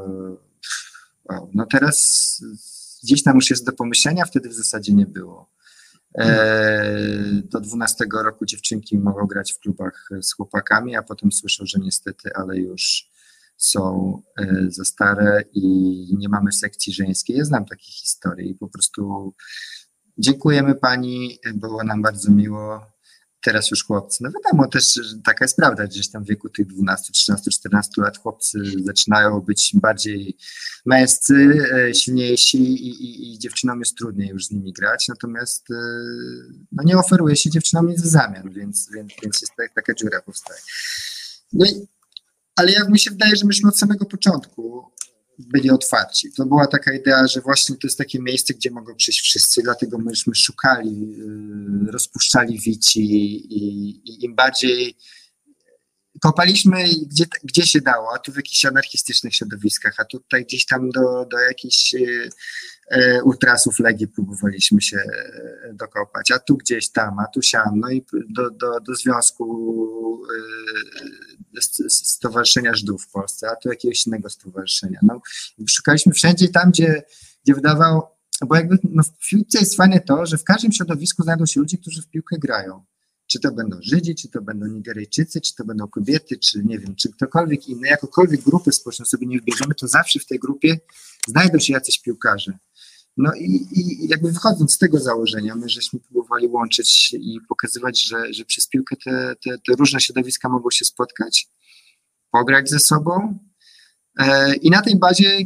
wow. 1.29 1.49
No 1.53 1.65
teraz 1.71 2.41
gdzieś 3.03 3.23
tam 3.23 3.35
już 3.35 3.49
jest 3.49 3.65
do 3.65 3.71
pomyślenia, 3.71 4.25
wtedy 4.25 4.49
w 4.49 4.53
zasadzie 4.53 4.93
nie 4.93 5.05
było. 5.05 5.52
E, 6.17 7.41
do 7.43 7.59
12 7.59 8.05
roku 8.23 8.45
dziewczynki 8.45 8.99
mogą 8.99 9.25
grać 9.25 9.53
w 9.53 9.59
klubach 9.59 10.09
z 10.21 10.33
chłopakami, 10.33 10.95
a 10.95 11.03
potem 11.03 11.31
słyszą, 11.31 11.65
że 11.65 11.79
niestety, 11.79 12.33
ale 12.35 12.57
już 12.57 13.09
są 13.57 14.21
e, 14.39 14.65
za 14.67 14.85
stare 14.85 15.43
i 15.53 16.17
nie 16.17 16.29
mamy 16.29 16.51
sekcji 16.51 16.93
żeńskiej. 16.93 17.37
Ja 17.37 17.45
znam 17.45 17.65
takie 17.65 17.91
historie 17.91 18.45
i 18.45 18.55
po 18.55 18.67
prostu 18.67 19.33
dziękujemy 20.17 20.75
pani, 20.75 21.39
było 21.55 21.83
nam 21.83 22.01
bardzo 22.01 22.31
miło 22.31 22.92
teraz 23.43 23.71
już 23.71 23.85
chłopcy, 23.85 24.23
no 24.23 24.29
wiadomo 24.31 24.67
też, 24.67 24.99
taka 25.23 25.45
jest 25.45 25.57
prawda, 25.57 25.87
gdzieś 25.87 26.09
tam 26.09 26.23
w 26.23 26.27
wieku 26.27 26.49
tych 26.49 26.67
12, 26.67 27.13
13, 27.13 27.51
14 27.51 28.01
lat 28.01 28.17
chłopcy 28.17 28.59
zaczynają 28.83 29.41
być 29.41 29.71
bardziej 29.73 30.37
męscy, 30.85 31.67
e, 31.73 31.93
silniejsi 31.93 32.57
i, 32.57 32.89
i, 32.89 33.33
i 33.33 33.39
dziewczynom 33.39 33.79
jest 33.79 33.97
trudniej 33.97 34.29
już 34.29 34.45
z 34.45 34.51
nimi 34.51 34.73
grać, 34.73 35.07
natomiast 35.07 35.71
e, 35.71 35.75
no 36.71 36.83
nie 36.83 36.97
oferuje 36.97 37.35
się 37.35 37.49
dziewczynom 37.49 37.87
nic 37.87 38.01
w 38.01 38.07
zamian, 38.07 38.49
więc, 38.49 38.89
więc, 38.93 39.13
więc 39.23 39.41
jest 39.41 39.53
tak, 39.57 39.73
taka 39.73 39.93
dziura 39.93 40.21
powstaje. 40.21 40.59
No 41.53 41.65
i, 41.65 41.87
ale 42.55 42.71
jak 42.71 42.89
mi 42.89 42.99
się 42.99 43.11
wydaje, 43.11 43.35
że 43.35 43.45
myśmy 43.45 43.69
od 43.69 43.79
samego 43.79 44.05
początku 44.05 44.91
byli 45.39 45.69
otwarci. 45.71 46.31
To 46.31 46.45
była 46.45 46.67
taka 46.67 46.93
idea, 46.93 47.27
że 47.27 47.41
właśnie 47.41 47.75
to 47.75 47.87
jest 47.87 47.97
takie 47.97 48.19
miejsce, 48.19 48.53
gdzie 48.53 48.71
mogą 48.71 48.95
przyjść 48.95 49.21
wszyscy, 49.21 49.61
dlatego 49.63 49.97
myśmy 49.97 50.35
szukali, 50.35 51.15
y, 51.87 51.91
rozpuszczali 51.91 52.59
wici 52.59 53.01
i, 53.49 53.89
i 53.89 54.25
im 54.25 54.35
bardziej 54.35 54.95
kopaliśmy 56.21 56.83
gdzie, 57.07 57.25
gdzie 57.43 57.67
się 57.67 57.81
dało, 57.81 58.09
a 58.15 58.19
tu 58.19 58.31
w 58.31 58.35
jakichś 58.35 58.65
anarchistycznych 58.65 59.35
środowiskach, 59.35 59.93
a 59.97 60.05
tutaj 60.05 60.45
gdzieś 60.45 60.65
tam 60.65 60.89
do, 60.89 61.25
do 61.31 61.39
jakichś 61.39 61.95
e, 61.95 61.99
e 62.91 63.23
ultrasów 63.23 63.79
Legii 63.79 64.07
próbowaliśmy 64.07 64.81
się 64.81 64.97
e, 64.97 65.73
dokopać, 65.73 66.31
a 66.31 66.39
tu 66.39 66.57
gdzieś 66.57 66.91
tam, 66.91 67.19
a 67.19 67.27
tu 67.27 67.41
siam, 67.41 67.79
no 67.79 67.89
i 67.89 68.05
do, 68.29 68.49
do, 68.49 68.79
do 68.79 68.95
związku 68.95 70.23
e, 71.57 71.61
Stowarzyszenia 71.89 72.75
Żydów 72.75 73.03
w 73.03 73.11
Polsce, 73.11 73.49
a 73.49 73.55
tu 73.55 73.69
jakiegoś 73.69 74.07
innego 74.07 74.29
stowarzyszenia. 74.29 74.99
No, 75.01 75.21
szukaliśmy 75.69 76.13
wszędzie 76.13 76.49
tam, 76.49 76.71
gdzie, 76.71 77.03
gdzie 77.43 77.53
wydawało, 77.53 78.17
bo 78.47 78.55
jakby 78.55 78.77
no, 78.83 79.03
w 79.03 79.29
piłce 79.29 79.59
jest 79.59 79.75
fajne 79.75 79.99
to, 79.99 80.25
że 80.25 80.37
w 80.37 80.43
każdym 80.43 80.71
środowisku 80.71 81.23
znajdą 81.23 81.45
się 81.45 81.59
ludzie, 81.59 81.77
którzy 81.77 82.01
w 82.01 82.07
piłkę 82.07 82.37
grają 82.39 82.85
czy 83.33 83.39
to 83.39 83.51
będą 83.51 83.77
Żydzi, 83.81 84.15
czy 84.15 84.29
to 84.29 84.41
będą 84.41 84.65
Nigeryjczycy, 84.67 85.41
czy 85.41 85.55
to 85.55 85.65
będą 85.65 85.87
kobiety, 85.87 86.37
czy 86.37 86.63
nie 86.63 86.79
wiem, 86.79 86.95
czy 86.95 87.11
ktokolwiek 87.11 87.67
inny, 87.67 87.87
jakokolwiek 87.87 88.41
grupy 88.41 88.71
społeczne 88.71 89.05
sobie 89.05 89.27
nie 89.27 89.39
wybierzemy, 89.39 89.75
to 89.75 89.87
zawsze 89.87 90.19
w 90.19 90.25
tej 90.25 90.39
grupie 90.39 90.79
znajdą 91.27 91.59
się 91.59 91.73
jacyś 91.73 91.99
piłkarze. 91.99 92.57
No 93.17 93.31
i, 93.33 93.67
i 93.71 94.07
jakby 94.07 94.31
wychodząc 94.31 94.73
z 94.73 94.77
tego 94.77 94.99
założenia, 94.99 95.55
my 95.55 95.69
żeśmy 95.69 95.99
próbowali 95.99 96.47
łączyć 96.47 97.13
i 97.13 97.39
pokazywać, 97.49 98.01
że, 98.01 98.33
że 98.33 98.45
przez 98.45 98.67
piłkę 98.67 98.95
te, 98.95 99.35
te, 99.43 99.57
te 99.57 99.75
różne 99.79 100.01
środowiska 100.01 100.49
mogą 100.49 100.71
się 100.71 100.85
spotkać, 100.85 101.47
pograć 102.31 102.69
ze 102.69 102.79
sobą 102.79 103.39
e, 104.19 104.55
i 104.55 104.69
na 104.69 104.81
tej 104.81 104.99
bazie 104.99 105.39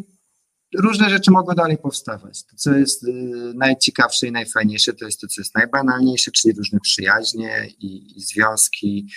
różne 0.78 1.10
rzeczy 1.10 1.32
mogą 1.32 1.56
dalej 1.56 1.78
powstawać. 1.78 2.44
To, 2.44 2.56
co 2.56 2.78
jest 2.78 3.04
y, 3.04 3.12
najciekawsze 3.56 4.28
i 4.28 4.32
najfajniejsze, 4.32 4.94
to 4.94 5.06
jest 5.06 5.22
to, 5.22 5.28
co 5.28 5.42
jest 5.42 5.56
najbanalniejsze, 5.56 6.32
czyli 6.32 6.54
różne 6.54 6.80
przyjaźnie 6.80 7.68
i, 7.80 8.18
i 8.18 8.22
związki. 8.22 9.08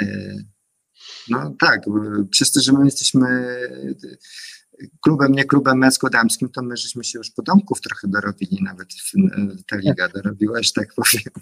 Y, 0.00 0.44
no 1.28 1.54
tak, 1.60 1.86
y, 1.86 2.26
przez 2.30 2.52
to, 2.52 2.60
że 2.60 2.72
my 2.72 2.84
jesteśmy 2.84 3.26
klubem, 5.00 5.32
nie 5.32 5.44
klubem 5.44 5.78
męsko-damskim, 5.78 6.48
to 6.48 6.62
my 6.62 6.76
żeśmy 6.76 7.04
się 7.04 7.18
już 7.18 7.30
podomków 7.30 7.80
trochę 7.80 8.08
dorobili, 8.08 8.58
nawet 8.62 8.88
ta 9.66 9.76
liga 9.76 10.08
dorobiła, 10.08 10.62
że 10.62 10.72
tak 10.72 10.94
powiem. 10.94 11.32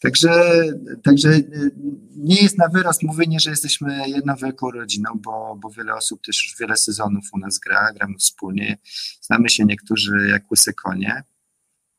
Także, 0.00 0.62
także 1.02 1.28
y, 1.28 1.70
nie 2.16 2.42
jest 2.42 2.58
na 2.58 2.68
wyrost 2.68 3.02
mówienie, 3.02 3.40
że 3.40 3.50
jesteśmy 3.50 4.08
jedną 4.08 4.36
wielką 4.36 4.70
rodziną, 4.70 5.10
bo, 5.14 5.56
bo 5.62 5.70
wiele 5.70 5.94
osób 5.94 6.22
też 6.26 6.44
już 6.44 6.56
wiele 6.60 6.76
sezonów 6.76 7.24
u 7.32 7.38
nas 7.38 7.58
gra, 7.58 7.92
gramy 7.92 8.14
wspólnie, 8.18 8.78
znamy 9.22 9.50
się 9.50 9.64
niektórzy 9.64 10.28
jak 10.28 10.50
łysy 10.50 10.74
konie, 10.74 11.22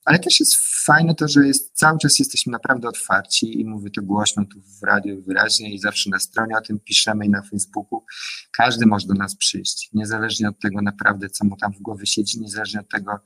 ale 0.06 0.20
też 0.20 0.40
jest 0.40 0.56
fajne 0.86 1.16
to, 1.16 1.28
że 1.28 1.48
jest, 1.48 1.72
cały 1.74 2.00
czas 2.00 2.20
jesteśmy 2.20 2.52
naprawdę 2.52 2.88
otwarci 2.88 3.62
i 3.62 3.66
mówię 3.66 3.90
to 3.90 4.02
głośno 4.02 4.46
tu 4.46 4.62
w 4.62 4.84
radiu 4.84 5.22
wyraźnie 5.22 5.74
i 5.74 5.80
zawsze 5.80 6.10
na 6.10 6.20
stronie 6.20 6.58
o 6.58 6.62
tym 6.62 6.80
piszemy 6.80 7.26
i 7.26 7.30
na 7.30 7.42
Facebooku. 7.42 8.06
Każdy 8.52 8.86
może 8.86 9.08
do 9.08 9.14
nas 9.14 9.36
przyjść, 9.36 9.90
niezależnie 9.94 10.50
od 10.50 10.60
tego 10.60 10.82
naprawdę, 10.82 11.30
co 11.30 11.46
mu 11.46 11.58
tam 11.58 11.74
w 11.74 11.82
głowie 11.82 12.06
siedzi, 12.06 12.40
niezależnie 12.40 12.80
od 12.80 12.90
tego, 12.90 13.20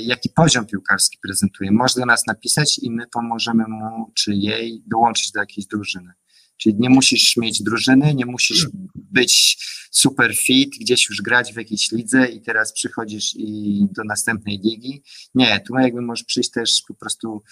jaki 0.00 0.28
poziom 0.28 0.66
piłkarski 0.66 1.18
prezentuje. 1.22 1.72
Może 1.72 1.94
do 2.00 2.06
nas 2.06 2.26
napisać 2.26 2.78
i 2.78 2.90
my 2.90 3.06
pomożemy 3.06 3.64
mu 3.68 4.12
czy 4.14 4.34
jej 4.34 4.82
dołączyć 4.86 5.32
do 5.32 5.40
jakiejś 5.40 5.66
drużyny. 5.66 6.12
Czyli 6.56 6.76
nie 6.78 6.90
musisz 6.90 7.36
mieć 7.36 7.62
drużyny, 7.62 8.14
nie 8.14 8.26
musisz 8.26 8.68
być 8.94 9.64
super 9.90 10.36
fit, 10.36 10.70
gdzieś 10.80 11.08
już 11.08 11.22
grać 11.22 11.52
w 11.52 11.56
jakiejś 11.56 11.92
lidze 11.92 12.26
i 12.26 12.40
teraz 12.40 12.72
przychodzisz 12.72 13.34
i 13.36 13.86
do 13.90 14.04
następnej 14.04 14.60
ligi. 14.64 15.02
Nie, 15.34 15.60
tu 15.60 15.74
jakby 15.78 16.02
możesz 16.02 16.24
przyjść 16.24 16.50
też 16.50 16.82
po 16.88 16.94
prostu 16.94 17.42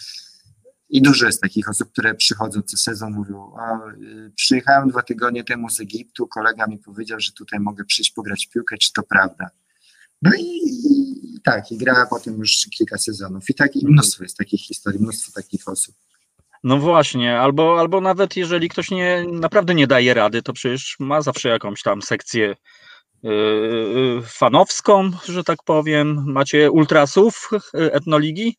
i 0.88 1.02
dużo 1.02 1.26
jest 1.26 1.40
takich 1.40 1.68
osób, 1.68 1.92
które 1.92 2.14
przychodzą 2.14 2.62
co 2.62 2.76
sezon, 2.76 3.12
mówią, 3.12 3.36
o, 3.36 3.90
y, 3.90 4.32
przyjechałem 4.34 4.88
dwa 4.88 5.02
tygodnie 5.02 5.44
temu 5.44 5.70
z 5.70 5.80
Egiptu, 5.80 6.26
kolega 6.26 6.66
mi 6.66 6.78
powiedział, 6.78 7.20
że 7.20 7.32
tutaj 7.32 7.60
mogę 7.60 7.84
przyjść 7.84 8.10
pograć 8.10 8.46
w 8.46 8.52
piłkę, 8.52 8.76
czy 8.78 8.92
to 8.92 9.02
prawda? 9.02 9.50
No 10.22 10.30
i 10.38 10.60
tak, 11.46 11.72
i 11.72 11.78
gra 11.78 12.06
potem 12.10 12.38
już 12.38 12.68
kilka 12.78 12.98
sezonów. 12.98 13.50
I 13.50 13.54
tak 13.54 13.76
i 13.76 13.86
mnóstwo 13.86 14.24
jest 14.24 14.36
takich 14.36 14.60
historii, 14.60 15.00
mnóstwo 15.00 15.32
takich 15.34 15.68
osób. 15.68 15.94
No 16.64 16.78
właśnie, 16.78 17.38
albo, 17.38 17.80
albo 17.80 18.00
nawet 18.00 18.36
jeżeli 18.36 18.68
ktoś 18.68 18.90
nie, 18.90 19.24
naprawdę 19.32 19.74
nie 19.74 19.86
daje 19.86 20.14
rady, 20.14 20.42
to 20.42 20.52
przecież 20.52 20.96
ma 20.98 21.22
zawsze 21.22 21.48
jakąś 21.48 21.82
tam 21.82 22.02
sekcję 22.02 22.56
yy, 23.22 24.22
fanowską, 24.24 25.10
że 25.28 25.44
tak 25.44 25.58
powiem. 25.64 26.24
Macie 26.26 26.70
ultrasów 26.70 27.50
yy, 27.74 27.92
etnoligi? 27.92 28.56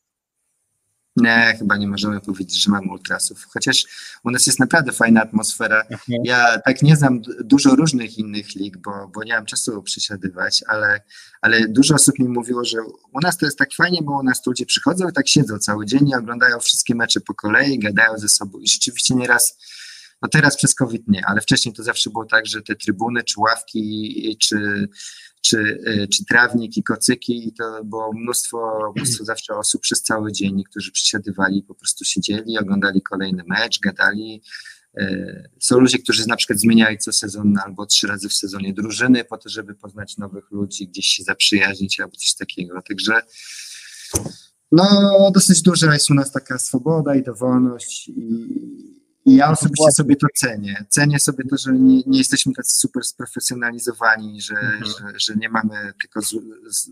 Nie, 1.18 1.56
chyba 1.60 1.78
nie 1.78 1.88
możemy 1.88 2.22
powiedzieć, 2.22 2.64
że 2.64 2.72
mamy 2.72 2.92
ultrasów. 2.92 3.48
Chociaż 3.54 3.86
u 4.24 4.32
nas 4.32 4.48
jest 4.48 4.60
naprawdę 4.60 4.92
fajna 4.92 5.22
atmosfera. 5.22 5.84
Ja 6.24 6.60
tak 6.60 6.82
nie 6.82 6.96
znam 6.96 7.22
dużo 7.44 7.76
różnych 7.76 8.18
innych 8.18 8.56
lig, 8.56 8.78
bo, 8.78 9.12
bo 9.14 9.24
nie 9.24 9.34
mam 9.34 9.46
czasu 9.46 9.84
przesiadywać, 9.84 10.64
ale, 10.68 11.02
ale 11.42 11.68
dużo 11.68 11.96
osób 11.96 12.20
mi 12.20 12.28
mówiło, 12.28 12.66
że 12.66 12.78
u 13.14 13.20
nas 13.20 13.38
to 13.38 13.46
jest 13.46 13.58
tak 13.58 13.70
fajnie, 13.74 14.02
bo 14.04 14.20
u 14.20 14.24
nas 14.24 14.46
ludzie 14.46 14.66
przychodzą 14.66 15.10
i 15.10 15.14
tak 15.14 15.28
siedzą 15.28 15.58
cały 15.58 15.86
dzień 15.86 16.10
i 16.10 16.16
oglądają 16.16 16.60
wszystkie 16.60 16.96
mecze 16.96 17.22
po 17.22 17.34
kolei, 17.34 17.80
gadają 17.80 18.18
ze 18.18 18.30
sobą. 18.30 18.60
I 18.60 18.68
rzeczywiście 18.68 19.16
nieraz 19.16 19.58
no 20.22 20.30
teraz 20.30 20.58
przez 20.58 20.76
COVID 20.76 21.08
nie, 21.08 21.26
ale 21.26 21.42
wcześniej 21.42 21.76
to 21.76 21.84
zawsze 21.84 22.10
było 22.10 22.26
tak, 22.26 22.46
że 22.46 22.62
te 22.62 22.76
trybuny, 22.76 23.24
czy 23.24 23.40
ławki, 23.40 24.38
czy, 24.42 24.90
czy, 25.42 25.84
e, 25.86 26.08
czy 26.08 26.26
trawnik 26.26 26.78
i 26.78 26.84
kocyki 26.84 27.48
i 27.48 27.54
to 27.54 27.84
było 27.84 28.14
mnóstwo, 28.14 28.80
mnóstwo 28.96 29.26
zawsze 29.34 29.56
osób 29.56 29.82
przez 29.82 30.02
cały 30.02 30.32
dzień, 30.32 30.64
którzy 30.64 30.92
przysiadywali, 30.92 31.64
po 31.64 31.76
prostu 31.76 32.06
siedzieli, 32.06 32.58
oglądali 32.58 33.02
kolejny 33.02 33.44
mecz, 33.48 33.80
gadali. 33.80 34.42
E, 34.98 35.50
są 35.60 35.80
ludzie, 35.80 36.00
którzy 36.00 36.28
na 36.28 36.36
przykład 36.36 36.60
zmieniali 36.60 36.98
co 36.98 37.14
sezon 37.14 37.54
albo 37.66 37.86
trzy 37.86 38.08
razy 38.08 38.30
w 38.30 38.34
sezonie 38.34 38.74
drużyny 38.74 39.24
po 39.24 39.38
to, 39.38 39.50
żeby 39.50 39.76
poznać 39.76 40.18
nowych 40.18 40.52
ludzi, 40.52 40.88
gdzieś 40.88 41.06
się 41.06 41.24
zaprzyjaźnić 41.24 42.00
albo 42.00 42.16
coś 42.16 42.34
takiego. 42.36 42.82
Także 42.82 43.22
no, 44.72 45.32
dosyć 45.34 45.62
duża 45.62 45.94
jest 45.94 46.10
u 46.10 46.14
nas 46.14 46.32
taka 46.32 46.60
swoboda 46.60 47.16
i 47.16 47.24
dowolność 47.24 48.08
i, 48.08 48.48
i 49.28 49.36
ja 49.36 49.52
osobiście 49.52 49.92
sobie 49.92 50.16
to 50.16 50.28
cenię. 50.36 50.86
Cenię 50.90 51.20
sobie 51.20 51.44
to, 51.44 51.58
że 51.58 51.72
nie, 51.74 52.02
nie 52.06 52.18
jesteśmy 52.18 52.54
tacy 52.54 52.76
super 52.76 53.04
sprofesjonalizowani, 53.04 54.42
że, 54.42 54.56
mhm. 54.56 54.86
że, 54.86 55.20
że, 55.20 55.36
nie 55.36 55.50
mamy 55.50 55.94
tylko 56.02 56.22
z, 56.22 56.30
z, 56.30 56.36
z, 56.76 56.92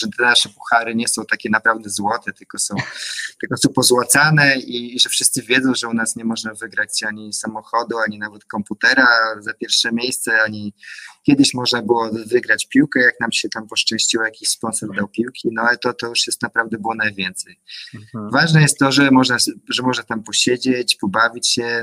że 0.00 0.06
te 0.18 0.22
nasze 0.22 0.48
puchary 0.48 0.94
nie 0.94 1.08
są 1.08 1.24
takie 1.24 1.50
naprawdę 1.50 1.90
złote, 1.90 2.32
tylko 2.32 2.58
są, 2.58 2.74
tylko 3.40 3.56
są 3.56 3.68
pozłacane 3.68 4.56
i, 4.56 4.96
i, 4.96 5.00
że 5.00 5.08
wszyscy 5.08 5.42
wiedzą, 5.42 5.74
że 5.74 5.88
u 5.88 5.94
nas 5.94 6.16
nie 6.16 6.24
można 6.24 6.54
wygrać 6.54 7.02
ani 7.02 7.32
samochodu, 7.32 7.98
ani 7.98 8.18
nawet 8.18 8.44
komputera 8.44 9.06
za 9.40 9.54
pierwsze 9.54 9.92
miejsce, 9.92 10.42
ani 10.42 10.74
kiedyś 11.22 11.54
można 11.54 11.82
było 11.82 12.10
wygrać 12.26 12.68
piłkę, 12.68 13.00
jak 13.00 13.20
nam 13.20 13.32
się 13.32 13.48
tam 13.48 13.68
poszczęściło, 13.68 14.24
jakiś 14.24 14.48
sponsor 14.48 14.96
dał 14.96 15.08
piłki, 15.08 15.48
no 15.52 15.62
ale 15.62 15.78
to, 15.78 15.94
to 15.94 16.08
już 16.08 16.26
jest 16.26 16.42
naprawdę 16.42 16.78
było 16.78 16.94
najwięcej. 16.94 17.60
Mhm. 17.94 18.30
Ważne 18.30 18.62
jest 18.62 18.78
to, 18.78 18.92
że 18.92 19.10
można, 19.10 19.36
że 19.68 19.82
można 19.82 20.04
tam 20.04 20.22
posiedzieć, 20.22 20.96
pobawić 20.96 21.48
się, 21.48 21.82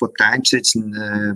potańczyć, 0.00 0.74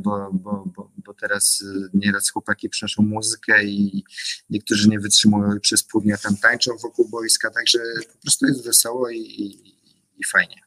bo, 0.01 0.31
bo, 0.33 0.65
bo, 0.77 0.91
bo 0.97 1.15
teraz 1.15 1.65
nieraz 1.95 2.31
chłopaki 2.31 2.69
przynoszą 2.69 3.03
muzykę 3.03 3.65
i 3.65 4.05
niektórzy 4.51 4.89
nie 4.89 5.01
wytrzymują 5.01 5.61
przez 5.61 5.83
pół 5.83 6.01
dnia 6.01 6.17
tam 6.17 6.37
tańczą 6.37 6.71
wokół 6.83 7.09
boiska, 7.09 7.51
także 7.51 7.79
po 8.13 8.19
prostu 8.23 8.47
jest 8.47 8.65
wesoło 8.65 9.11
i, 9.11 9.19
i, 9.19 9.69
i 10.19 10.25
fajnie. 10.33 10.64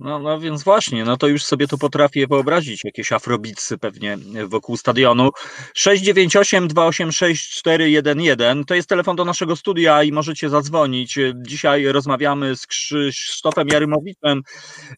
No, 0.00 0.18
no 0.18 0.40
więc 0.40 0.64
właśnie, 0.64 1.04
no 1.04 1.16
to 1.16 1.28
już 1.28 1.44
sobie 1.44 1.68
to 1.68 1.78
potrafię 1.78 2.26
wyobrazić, 2.26 2.84
jakieś 2.84 3.12
afrobicy 3.12 3.78
pewnie 3.78 4.18
wokół 4.48 4.76
stadionu. 4.76 5.30
698 5.74 6.68
286 6.68 7.50
411 7.50 8.64
to 8.66 8.74
jest 8.74 8.88
telefon 8.88 9.16
do 9.16 9.24
naszego 9.24 9.56
studia 9.56 10.02
i 10.02 10.12
możecie 10.12 10.48
zadzwonić. 10.48 11.18
Dzisiaj 11.34 11.86
rozmawiamy 11.86 12.56
z 12.56 12.66
Krzysztofem 12.66 13.68
Jarymowiczem, 13.68 14.42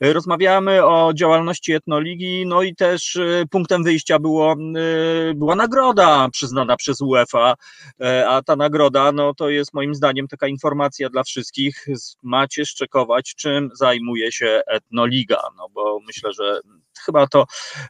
rozmawiamy 0.00 0.84
o 0.84 1.12
działalności 1.14 1.72
Etnoligi, 1.72 2.46
no 2.46 2.62
i 2.62 2.74
też 2.74 3.16
e, 3.16 3.44
punktem 3.50 3.84
wyjścia 3.84 4.18
było, 4.18 4.52
e, 4.52 5.34
była 5.34 5.54
nagroda 5.54 6.28
przyznana 6.32 6.76
przez 6.76 7.00
UEFA, 7.00 7.54
e, 8.00 8.28
a 8.28 8.42
ta 8.42 8.56
nagroda, 8.56 9.12
no 9.12 9.34
to 9.34 9.50
jest 9.50 9.74
moim 9.74 9.94
zdaniem 9.94 10.28
taka 10.28 10.46
informacja 10.46 11.08
dla 11.08 11.22
wszystkich, 11.22 11.86
macie 12.22 12.66
szczekować, 12.66 13.34
czym 13.34 13.70
zajmuje 13.74 14.32
się 14.32 14.60
Etnoligi 14.66 14.91
no, 14.92 15.06
liga, 15.06 15.42
no 15.56 15.68
bo 15.68 16.00
myślę, 16.06 16.32
że 16.32 16.60
chyba 17.04 17.26
to 17.26 17.46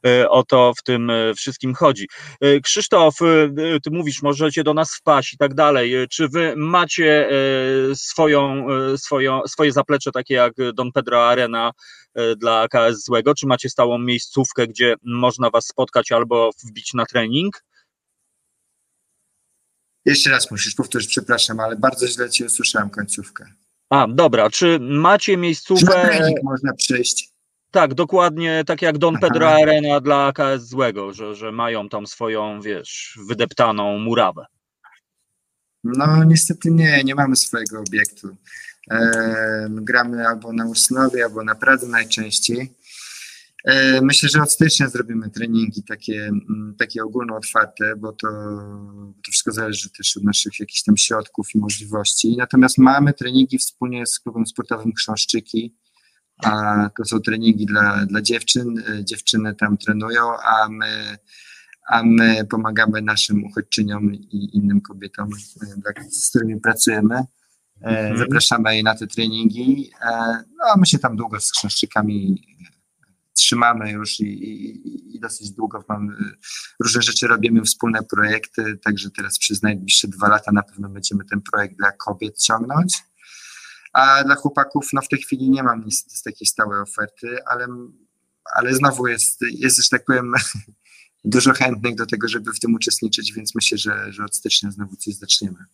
e, 0.07 0.31
o 0.31 0.43
to 0.43 0.73
w 0.79 0.83
tym 0.83 1.11
e, 1.11 1.35
wszystkim 1.35 1.75
chodzi. 1.75 2.09
E, 2.41 2.61
Krzysztof, 2.61 3.15
ty 3.83 3.91
mówisz, 3.91 4.23
możecie 4.23 4.65
do 4.65 4.75
nas 4.75 4.95
wpaść 4.95 5.33
i 5.33 5.37
tak 5.37 5.55
dalej. 5.55 6.09
Czy 6.11 6.29
wy 6.29 6.55
macie 6.57 7.31
swoją, 7.95 8.67
swoją, 8.97 9.41
swoje 9.47 9.73
zaplecze 9.73 10.13
takie 10.13 10.35
jak 10.35 10.53
Don 10.75 10.93
Pedro 10.93 11.29
Arena 11.29 11.71
dla 12.37 12.69
KS 12.69 13.05
Złego? 13.05 13.35
Czy 13.35 13.47
macie 13.47 13.71
stałą 13.71 13.99
miejscówkę, 13.99 14.67
gdzie 14.67 14.95
można 15.03 15.51
was 15.51 15.67
spotkać 15.67 16.13
albo 16.13 16.51
wbić 16.65 16.95
na 16.95 17.07
trening? 17.07 17.65
Jeszcze 20.05 20.31
raz 20.31 20.51
musisz 20.51 20.75
powtórzyć, 20.75 21.11
przepraszam, 21.11 21.61
ale 21.61 21.77
bardzo 21.77 22.07
źle 22.07 22.31
cię 22.31 22.47
usłyszałem 22.47 22.91
końcówkę. 22.91 23.62
A, 23.93 24.07
dobra, 24.09 24.51
czy 24.51 24.79
macie 24.81 25.37
miejscówkę... 25.37 26.11
Czy 26.19 26.35
można 26.43 26.73
przyjść? 26.73 27.33
Tak, 27.71 27.95
dokładnie 27.95 28.65
tak 28.67 28.83
jak 28.83 28.99
Don 28.99 29.19
Pedro 29.19 29.47
Aha. 29.47 29.59
Arena 29.63 30.01
dla 30.01 30.33
KS 30.33 30.63
Złego, 30.63 31.13
że, 31.13 31.35
że 31.35 31.53
mają 31.53 31.89
tam 31.89 32.07
swoją, 32.07 32.61
wiesz, 32.61 33.19
wydeptaną 33.29 33.99
murawę. 33.99 34.47
No 35.85 36.25
niestety 36.25 36.71
nie, 36.71 37.05
nie 37.05 37.15
mamy 37.15 37.37
swojego 37.37 37.81
obiektu. 37.81 38.37
E, 38.91 39.69
gramy 39.71 40.29
albo 40.29 40.53
na 40.53 40.67
Usnowie, 40.67 41.25
albo 41.25 41.45
na 41.45 41.55
Pradze 41.55 41.87
najczęściej. 41.87 42.73
E, 43.65 44.01
myślę, 44.01 44.29
że 44.29 44.43
od 44.43 44.53
stycznia 44.53 44.89
zrobimy 44.89 45.31
treningi 45.31 45.83
takie, 45.83 46.25
mm, 46.25 46.75
takie 46.79 47.05
ogólno 47.05 47.37
otwarte, 47.37 47.97
bo 47.97 48.13
to, 48.13 48.29
to 49.25 49.31
wszystko 49.31 49.53
zależy 49.53 49.91
też 49.91 50.17
od 50.17 50.25
naszych 50.25 50.61
jakichś 50.61 50.83
tam 50.83 50.97
środków 50.97 51.55
i 51.55 51.59
możliwości. 51.59 52.37
Natomiast 52.37 52.79
mamy 52.79 53.13
treningi 53.13 53.59
wspólnie 53.59 54.07
z 54.07 54.21
klubem 54.21 54.47
sportowym 54.47 54.93
Chrząszczyki, 54.99 55.77
a 56.45 56.91
to 56.97 57.05
są 57.05 57.21
treningi 57.21 57.67
dla, 57.67 58.07
dla 58.07 58.23
dziewczyn. 58.23 58.79
E, 58.79 59.05
dziewczyny 59.05 59.55
tam 59.55 59.79
trenują, 59.79 60.23
a 60.45 60.69
my, 60.69 61.19
a 61.89 62.03
my 62.03 62.45
pomagamy 62.51 63.03
naszym 63.03 63.45
uchodźczyniom 63.45 64.15
i 64.15 64.57
innym 64.57 64.81
kobietom, 64.81 65.29
e, 65.97 66.11
z 66.11 66.31
którymi 66.31 66.61
pracujemy. 66.61 67.25
Mhm. 67.81 68.19
Zapraszamy 68.19 68.77
je 68.77 68.83
na 68.83 68.95
te 68.95 69.07
treningi. 69.07 69.91
No, 70.59 70.65
a 70.75 70.77
my 70.77 70.87
się 70.87 70.99
tam 70.99 71.17
długo 71.17 71.41
z 71.41 71.53
chrząszczykami 71.53 72.43
trzymamy 73.53 73.91
już 73.91 74.21
i, 74.21 74.25
i, 74.25 75.17
i 75.17 75.21
dosyć 75.21 75.51
długo 75.51 75.85
mamy, 75.89 76.17
różne 76.81 77.03
rzeczy 77.03 77.27
robimy, 77.27 77.63
wspólne 77.63 78.03
projekty, 78.03 78.79
także 78.85 79.11
teraz 79.11 79.39
przez 79.39 79.63
najbliższe 79.63 80.09
dwa 80.09 80.29
lata 80.29 80.53
na 80.53 80.63
pewno 80.63 80.89
będziemy 80.89 81.25
ten 81.25 81.41
projekt 81.41 81.77
dla 81.77 81.93
kobiet 81.93 82.39
ciągnąć. 82.39 83.03
A 83.93 84.25
dla 84.25 84.35
chłopaków, 84.35 84.89
no 84.93 85.03
w 85.03 85.09
tej 85.09 85.19
chwili 85.23 85.51
nie 85.51 85.63
mam 85.63 85.85
nic 85.85 86.19
z 86.19 86.23
takiej 86.23 86.47
stałej 86.47 86.81
oferty, 86.81 87.39
ale, 87.47 87.67
ale 88.55 88.75
znowu 88.75 89.07
jest, 89.07 89.41
jest, 89.51 89.83
że 89.83 89.89
tak 89.91 90.05
powiem, 90.05 90.35
dużo 91.25 91.53
chętnych 91.53 91.95
do 91.95 92.07
tego, 92.07 92.29
żeby 92.29 92.53
w 92.53 92.61
tym 92.61 92.75
uczestniczyć, 92.75 93.33
więc 93.33 93.55
myślę, 93.55 93.79
że, 93.79 94.13
że 94.13 94.25
od 94.25 94.37
stycznia 94.37 94.71
znowu 94.71 94.97
coś 94.97 95.15
zaczniemy. 95.15 95.65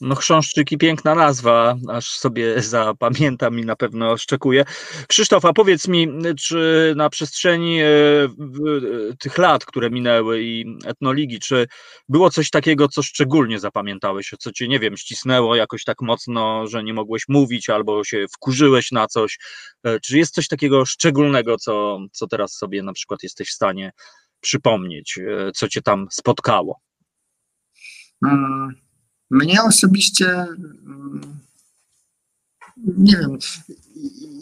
No 0.00 0.14
chrząszczyki, 0.14 0.78
piękna 0.78 1.14
nazwa, 1.14 1.76
aż 1.88 2.10
sobie 2.10 2.62
zapamiętam 2.78 3.58
i 3.58 3.64
na 3.64 3.76
pewno 3.76 4.16
szczekuję. 4.16 4.64
Krzysztof, 5.08 5.44
a 5.44 5.52
powiedz 5.52 5.88
mi, 5.88 6.08
czy 6.40 6.92
na 6.96 7.10
przestrzeni 7.10 7.80
e, 7.80 7.88
tych 9.18 9.38
lat, 9.38 9.64
które 9.64 9.90
minęły 9.90 10.42
i 10.42 10.78
etnoligi, 10.86 11.38
czy 11.38 11.66
było 12.08 12.30
coś 12.30 12.50
takiego, 12.50 12.88
co 12.88 13.02
szczególnie 13.02 13.58
zapamiętałeś, 13.58 14.34
co 14.38 14.52
cię, 14.52 14.68
nie 14.68 14.78
wiem, 14.78 14.96
ścisnęło 14.96 15.56
jakoś 15.56 15.84
tak 15.84 16.00
mocno, 16.00 16.66
że 16.66 16.84
nie 16.84 16.94
mogłeś 16.94 17.22
mówić 17.28 17.70
albo 17.70 18.04
się 18.04 18.26
wkurzyłeś 18.34 18.92
na 18.92 19.06
coś? 19.06 19.38
E, 19.84 20.00
czy 20.00 20.18
jest 20.18 20.34
coś 20.34 20.48
takiego 20.48 20.86
szczególnego, 20.86 21.56
co, 21.56 21.98
co 22.12 22.26
teraz 22.26 22.52
sobie 22.52 22.82
na 22.82 22.92
przykład 22.92 23.22
jesteś 23.22 23.48
w 23.48 23.54
stanie 23.54 23.92
przypomnieć, 24.40 25.18
e, 25.18 25.52
co 25.52 25.68
cię 25.68 25.82
tam 25.82 26.06
spotkało? 26.10 26.80
Hmm 28.24 28.87
mnie 29.30 29.62
osobiście, 29.62 30.28
mm, 30.28 31.38
nie 32.76 33.16
wiem, 33.16 33.38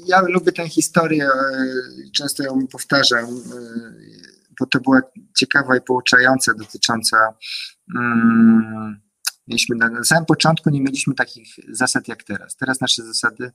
ja 0.07 0.21
lubię 0.21 0.53
tę 0.53 0.69
historię, 0.69 1.29
często 2.13 2.43
ją 2.43 2.67
powtarzam, 2.67 3.25
e, 3.25 3.31
bo 4.61 4.67
to 4.67 4.81
była 4.81 5.01
ciekawa 5.37 5.77
i 5.77 5.81
pouczająca 5.81 6.55
dotycząca. 6.55 7.17
Um, 7.95 9.01
mieliśmy 9.49 9.77
na, 9.77 9.89
na 9.89 10.05
samym 10.05 10.27
początku 10.27 10.71
nie 10.71 10.81
mieliśmy 10.81 11.15
takich 11.15 11.49
zasad 11.69 12.09
jak 12.09 12.23
teraz. 12.23 12.57
Teraz 12.57 12.81
nasze 12.81 13.03
zasady 13.03 13.51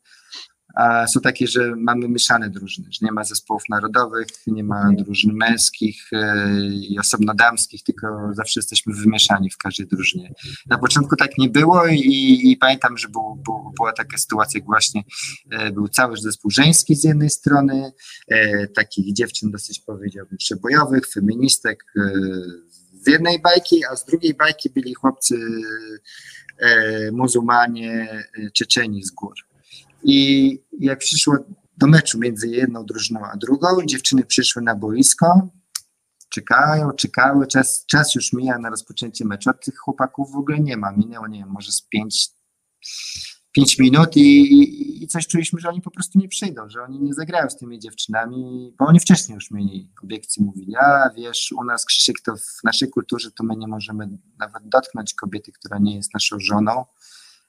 są 1.07 1.19
takie, 1.19 1.47
że 1.47 1.75
mamy 1.75 2.10
mieszane 2.10 2.49
drużyny, 2.49 2.88
że 2.91 2.99
nie 3.01 3.12
ma 3.12 3.23
zespołów 3.23 3.63
narodowych, 3.69 4.27
nie 4.47 4.63
ma 4.63 4.77
mhm. 4.77 4.95
drużyn 4.95 5.31
męskich 5.34 6.10
e, 6.13 6.47
i 6.73 6.99
osobno 6.99 7.34
damskich, 7.34 7.84
tylko 7.84 8.29
zawsze 8.31 8.60
jesteśmy 8.60 8.93
wymieszani 8.93 9.49
w 9.49 9.57
każdej 9.57 9.88
drużynie. 9.88 10.34
Na 10.69 10.77
początku 10.77 11.15
tak 11.15 11.38
nie 11.38 11.49
było 11.49 11.88
i, 11.88 12.51
i 12.51 12.57
pamiętam, 12.57 12.97
że 12.97 13.10
był, 13.10 13.36
był, 13.36 13.73
była 13.77 13.93
taka 13.93 14.17
sytuacja, 14.17 14.57
jak 14.57 14.65
właśnie 14.65 15.03
e, 15.51 15.71
był 15.71 15.88
cały 15.88 16.17
zespół 16.17 16.51
żeński 16.51 16.95
z 16.95 17.03
jednej 17.03 17.29
strony, 17.29 17.91
e, 18.27 18.67
takich 18.67 19.13
dziewczyn 19.13 19.51
dosyć 19.51 19.79
powiedziałbym 19.79 20.38
przebojowych, 20.38 21.07
feministek 21.07 21.86
z 22.93 23.07
jednej 23.07 23.41
bajki, 23.41 23.86
a 23.91 23.95
z 23.95 24.05
drugiej 24.05 24.34
bajki 24.34 24.69
byli 24.69 24.93
chłopcy 24.93 25.36
muzułmanie 27.12 28.23
Czeczeni 28.53 29.03
z 29.03 29.12
gór. 29.12 29.51
I 30.04 30.60
jak 30.80 31.00
przyszło 31.00 31.38
do 31.78 31.88
meczu 31.88 32.20
między 32.20 32.48
jedną 32.48 32.86
drużyną 32.86 33.20
a 33.26 33.38
drugą, 33.38 33.86
dziewczyny 33.86 34.26
przyszły 34.26 34.62
na 34.62 34.76
boisko, 34.76 35.50
czekają, 36.30 36.92
czekały, 36.92 37.48
czas, 37.48 37.86
czas 37.86 38.16
już 38.16 38.34
mija 38.34 38.58
na 38.58 38.70
rozpoczęcie 38.70 39.26
meczu, 39.26 39.50
a 39.50 39.54
tych 39.54 39.78
chłopaków 39.78 40.32
w 40.32 40.36
ogóle 40.36 40.60
nie 40.60 40.78
ma. 40.78 40.92
Minęło, 40.92 41.28
nie 41.28 41.40
wiem, 41.40 41.50
może 41.50 41.72
z 41.72 41.82
pięć, 41.82 42.30
pięć 43.52 43.80
minut 43.80 44.18
i, 44.18 45.04
i 45.04 45.08
coś 45.08 45.28
czuliśmy, 45.28 45.60
że 45.60 45.70
oni 45.70 45.82
po 45.82 45.92
prostu 45.92 46.20
nie 46.20 46.28
przyjdą, 46.28 46.70
że 46.70 46.84
oni 46.84 47.00
nie 47.00 47.14
zagrają 47.14 47.50
z 47.50 47.58
tymi 47.58 47.80
dziewczynami, 47.80 48.74
bo 48.80 48.86
oni 48.86 49.00
wcześniej 49.00 49.36
już 49.36 49.52
mieli 49.52 49.92
obiekcje, 50.04 50.46
mówili, 50.46 50.76
a 50.76 51.10
wiesz, 51.16 51.52
u 51.58 51.64
nas 51.64 51.86
Krzysiek 51.86 52.22
to 52.22 52.36
w 52.36 52.64
naszej 52.64 52.90
kulturze 52.90 53.32
to 53.32 53.44
my 53.44 53.56
nie 53.56 53.68
możemy 53.68 54.10
nawet 54.40 54.70
dotknąć 54.70 55.14
kobiety, 55.14 55.52
która 55.52 55.78
nie 55.80 55.96
jest 55.96 56.14
naszą 56.14 56.40
żoną, 56.40 56.86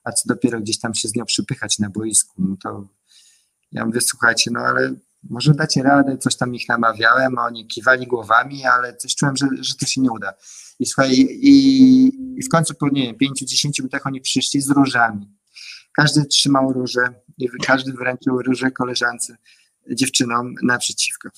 a 0.03 0.11
co 0.11 0.29
dopiero 0.29 0.59
gdzieś 0.59 0.79
tam 0.79 0.93
się 0.93 1.07
z 1.07 1.15
nią 1.15 1.25
przypychać 1.25 1.79
na 1.79 1.89
boisku. 1.89 2.33
No 2.37 2.55
to 2.63 2.87
ja 3.71 3.85
mówię, 3.85 4.01
słuchajcie, 4.01 4.51
no 4.53 4.59
ale 4.59 4.93
może 5.29 5.53
dacie 5.53 5.83
radę, 5.83 6.17
coś 6.17 6.35
tam 6.35 6.55
ich 6.55 6.69
namawiałem, 6.69 7.37
a 7.37 7.45
oni 7.45 7.67
kiwali 7.67 8.07
głowami, 8.07 8.65
ale 8.65 8.95
coś 8.95 9.15
czułem, 9.15 9.37
że, 9.37 9.47
że 9.59 9.75
to 9.75 9.85
się 9.85 10.01
nie 10.01 10.11
uda. 10.11 10.33
I 10.79 10.85
słuchaj, 10.85 11.11
i, 11.11 12.05
i 12.39 12.43
w 12.43 12.49
końcu 12.49 12.73
po, 12.73 12.89
nie 12.89 13.03
wiem, 13.03 13.33
5-10 13.33 13.69
minutach 13.79 14.07
oni 14.07 14.21
przyszli 14.21 14.61
z 14.61 14.69
różami. 14.69 15.29
Każdy 15.93 16.25
trzymał 16.25 16.73
różę, 16.73 17.13
i 17.37 17.49
każdy 17.65 17.93
wręczył 17.93 18.41
różę 18.41 18.71
koleżance, 18.71 19.37
dziewczynom 19.91 20.55
naprzeciwko. 20.63 21.29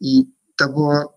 I 0.00 0.24
to 0.56 0.68
było 0.68 1.13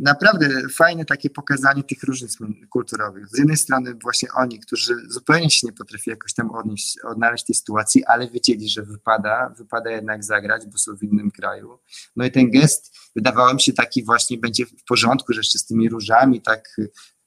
naprawdę 0.00 0.68
fajne 0.68 1.04
takie 1.04 1.30
pokazanie 1.30 1.84
tych 1.84 2.02
różnic 2.02 2.38
kulturowych. 2.70 3.28
Z 3.28 3.38
jednej 3.38 3.56
strony 3.56 3.94
właśnie 4.02 4.28
oni, 4.32 4.60
którzy 4.60 4.94
zupełnie 5.08 5.50
się 5.50 5.66
nie 5.66 5.72
potrafili 5.72 6.10
jakoś 6.10 6.34
tam 6.34 6.50
odnieść, 6.50 6.98
odnaleźć 7.00 7.44
tej 7.44 7.54
sytuacji, 7.54 8.04
ale 8.04 8.30
wiedzieli, 8.30 8.68
że 8.68 8.82
wypada, 8.82 9.54
wypada 9.58 9.90
jednak 9.90 10.24
zagrać, 10.24 10.66
bo 10.66 10.78
są 10.78 10.96
w 10.96 11.02
innym 11.02 11.30
kraju. 11.30 11.78
No 12.16 12.24
i 12.24 12.30
ten 12.30 12.50
gest 12.50 12.96
wydawało 13.16 13.54
mi 13.54 13.60
się 13.60 13.72
taki 13.72 14.04
właśnie 14.04 14.38
będzie 14.38 14.66
w 14.66 14.84
porządku, 14.88 15.32
że 15.32 15.40
jeszcze 15.40 15.58
z 15.58 15.66
tymi 15.66 15.88
różami 15.88 16.42
tak 16.42 16.76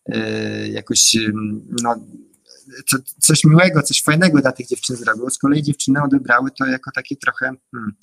e, 0.05 0.67
jakoś 0.67 1.17
no, 1.83 1.95
co, 2.89 2.97
coś 3.19 3.43
miłego, 3.43 3.81
coś 3.81 4.03
fajnego 4.03 4.41
dla 4.41 4.51
tych 4.51 4.67
dziewczyn 4.67 4.95
zrobiło. 4.95 5.29
Z 5.29 5.37
kolei 5.37 5.63
dziewczyny 5.63 6.03
odebrały 6.03 6.51
to 6.51 6.65
jako 6.65 6.91
takie 6.91 7.15
trochę 7.15 7.45
hmm, 7.71 7.93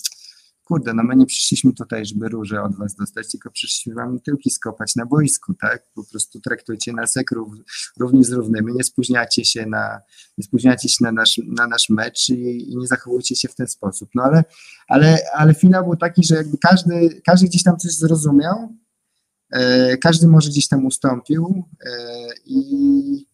kurde, 0.71 0.95
no 0.95 1.03
my 1.03 1.17
nie 1.17 1.27
przyszliśmy 1.27 1.73
tutaj, 1.73 2.07
żeby 2.07 2.29
róże 2.29 2.63
od 2.63 2.77
was 2.77 2.95
dostać, 2.95 3.31
tylko 3.31 3.51
przyszliśmy 3.51 3.95
wam 3.95 4.21
tyłki 4.21 4.51
skopać 4.51 4.97
na 4.97 5.07
boisku, 5.07 5.55
tak? 5.55 5.83
Po 5.95 6.05
prostu 6.05 6.41
traktujcie 6.41 6.93
nas 6.93 7.17
jak 7.17 7.31
rów, 7.31 7.55
równi 7.99 8.25
z 8.25 8.33
równymi, 8.33 8.73
nie 8.75 8.85
spóźniacie 8.85 9.45
się 9.45 9.67
na, 9.67 10.01
nie 10.39 10.45
spóźniacie 10.45 10.89
się 10.89 11.05
na 11.05 11.13
nasz, 11.13 11.41
na 11.47 11.67
nasz 11.67 11.89
mecz 11.89 12.29
i, 12.29 12.73
i 12.73 12.77
nie 12.77 12.87
zachowujcie 12.87 13.37
się 13.37 13.49
w 13.49 13.55
ten 13.55 13.69
sposób. 13.69 14.11
No 14.15 14.23
ale, 14.23 14.45
ale, 14.89 15.19
ale 15.35 15.55
finał 15.55 15.85
był 15.85 15.97
taki, 15.97 16.25
że 16.25 16.35
jakby 16.35 16.59
każdy, 16.59 17.21
każdy 17.27 17.47
gdzieś 17.47 17.63
tam 17.63 17.77
coś 17.77 17.93
zrozumiał, 17.93 18.77
e, 19.51 19.97
każdy 19.97 20.27
może 20.27 20.51
gdzieś 20.51 20.69
tam 20.69 20.87
ustąpił 20.87 21.65
e, 21.87 21.91
i 22.47 23.27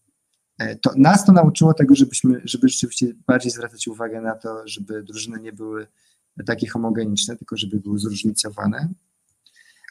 e, 0.59 0.77
to, 0.77 0.91
nas 0.97 1.25
to 1.25 1.33
nauczyło 1.33 1.75
tego, 1.75 1.95
żebyśmy, 1.95 2.41
żeby 2.45 2.69
rzeczywiście 2.69 3.07
bardziej 3.27 3.53
zwracać 3.53 3.89
uwagę 3.89 4.21
na 4.21 4.35
to, 4.35 4.69
żeby 4.69 5.03
drużyny 5.03 5.41
nie 5.41 5.53
były 5.53 5.87
takie 6.45 6.69
homogeniczne, 6.69 7.37
tylko 7.37 7.57
żeby 7.57 7.81
były 7.81 7.99
zróżnicowane. 7.99 8.89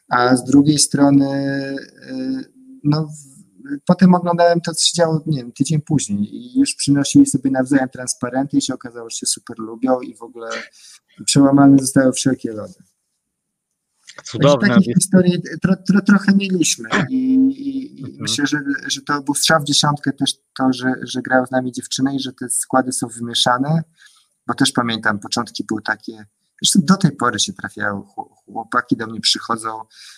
A 0.10 0.36
z 0.36 0.43
drugiej 0.43 0.79
strony, 0.79 1.27
y, 2.10 2.53
no, 2.84 3.10
potem 3.86 4.15
oglądałem 4.15 4.62
to, 4.62 4.73
co 4.73 4.86
się 4.86 4.93
działo, 4.95 5.23
nie 5.25 5.38
wiem, 5.38 5.51
tydzień 5.51 5.81
później 5.81 6.36
i 6.36 6.60
już 6.60 6.75
przynosili 6.75 7.25
sobie 7.25 7.51
nawzajem 7.51 7.89
transparenty 7.89 8.58
i 8.58 8.62
się 8.62 8.73
okazało, 8.73 9.10
że 9.10 9.17
się 9.17 9.25
super 9.25 9.60
lubią 9.60 10.01
i 10.01 10.15
w 10.15 10.21
ogóle 10.21 10.49
przełamane 11.25 11.79
zostały 11.79 12.13
wszelkie 12.13 12.51
lody. 12.53 12.73
Cudowne. 14.23 14.67
Takich 14.67 14.95
historii 14.95 15.41
tro, 15.62 15.75
tro, 15.88 16.01
trochę 16.01 16.34
mieliśmy 16.36 16.89
i, 17.10 17.34
i 17.97 17.99
mhm. 17.99 18.17
myślę, 18.19 18.47
że, 18.47 18.60
że 18.88 19.01
to 19.01 19.21
był 19.21 19.36
strzał 19.36 19.62
w 19.62 19.65
dziesiątkę 19.65 20.13
też 20.13 20.34
to, 20.58 20.73
że, 20.73 20.93
że 21.03 21.21
grają 21.21 21.45
z 21.45 21.51
nami 21.51 21.71
dziewczyny 21.71 22.15
i 22.15 22.19
że 22.19 22.34
te 22.34 22.49
składy 22.49 22.91
są 22.91 23.08
wymieszane, 23.08 23.84
bo 24.47 24.53
też 24.53 24.71
pamiętam, 24.71 25.19
początki 25.19 25.63
były 25.63 25.81
takie, 25.81 26.25
Zresztą 26.62 26.79
do 26.84 26.97
tej 26.97 27.12
pory 27.12 27.39
się 27.39 27.53
trafiają, 27.53 28.03
chłopaki 28.45 28.97
do 28.97 29.08
mnie 29.08 29.21
przychodzą, 29.21 29.69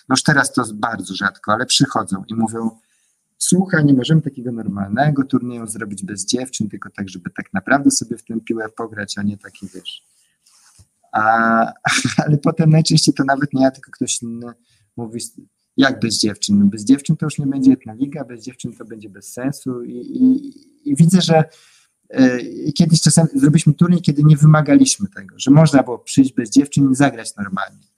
no 0.08 0.10
już 0.10 0.22
teraz 0.22 0.52
to 0.52 0.64
bardzo 0.74 1.14
rzadko, 1.14 1.52
ale 1.52 1.66
przychodzą 1.66 2.24
i 2.28 2.34
mówią, 2.34 2.70
słuchaj, 3.38 3.84
nie 3.84 3.94
możemy 3.94 4.22
takiego 4.22 4.52
normalnego 4.52 5.24
turnieju 5.24 5.66
zrobić 5.66 6.04
bez 6.04 6.26
dziewczyn, 6.26 6.68
tylko 6.68 6.90
tak, 6.90 7.08
żeby 7.08 7.30
tak 7.30 7.52
naprawdę 7.52 7.90
sobie 7.90 8.16
w 8.16 8.24
tę 8.24 8.40
piłę 8.40 8.68
pograć, 8.68 9.18
a 9.18 9.22
nie 9.22 9.38
taki, 9.38 9.66
wiesz. 9.74 10.02
A, 11.12 11.72
ale 12.26 12.38
potem 12.38 12.70
najczęściej 12.70 13.14
to 13.14 13.24
nawet 13.24 13.52
nie 13.52 13.62
ja, 13.62 13.70
tylko 13.70 13.90
ktoś 13.92 14.22
inny 14.22 14.52
mówi, 14.96 15.20
jak 15.76 16.00
bez 16.00 16.18
dziewczyn? 16.18 16.58
No 16.58 16.66
bez 16.66 16.84
dziewczyn 16.84 17.16
to 17.16 17.26
już 17.26 17.38
nie 17.38 17.46
będzie 17.46 17.70
jedna 17.70 17.92
liga, 17.92 18.24
bez 18.24 18.44
dziewczyn 18.44 18.72
to 18.72 18.84
będzie 18.84 19.08
bez 19.08 19.32
sensu 19.32 19.82
i, 19.82 19.92
i, 19.92 20.52
i 20.90 20.96
widzę, 20.96 21.20
że 21.20 21.44
E, 22.10 22.38
kiedyś 22.72 23.00
czasem 23.00 23.26
zrobiliśmy 23.34 23.74
turniej, 23.74 24.00
kiedy 24.00 24.22
nie 24.22 24.36
wymagaliśmy 24.36 25.08
tego, 25.08 25.34
że 25.38 25.50
można 25.50 25.82
było 25.82 25.98
przyjść 25.98 26.32
bez 26.32 26.50
dziewczyn 26.50 26.92
i 26.92 26.94
zagrać 26.94 27.36
normalnie. 27.36 27.88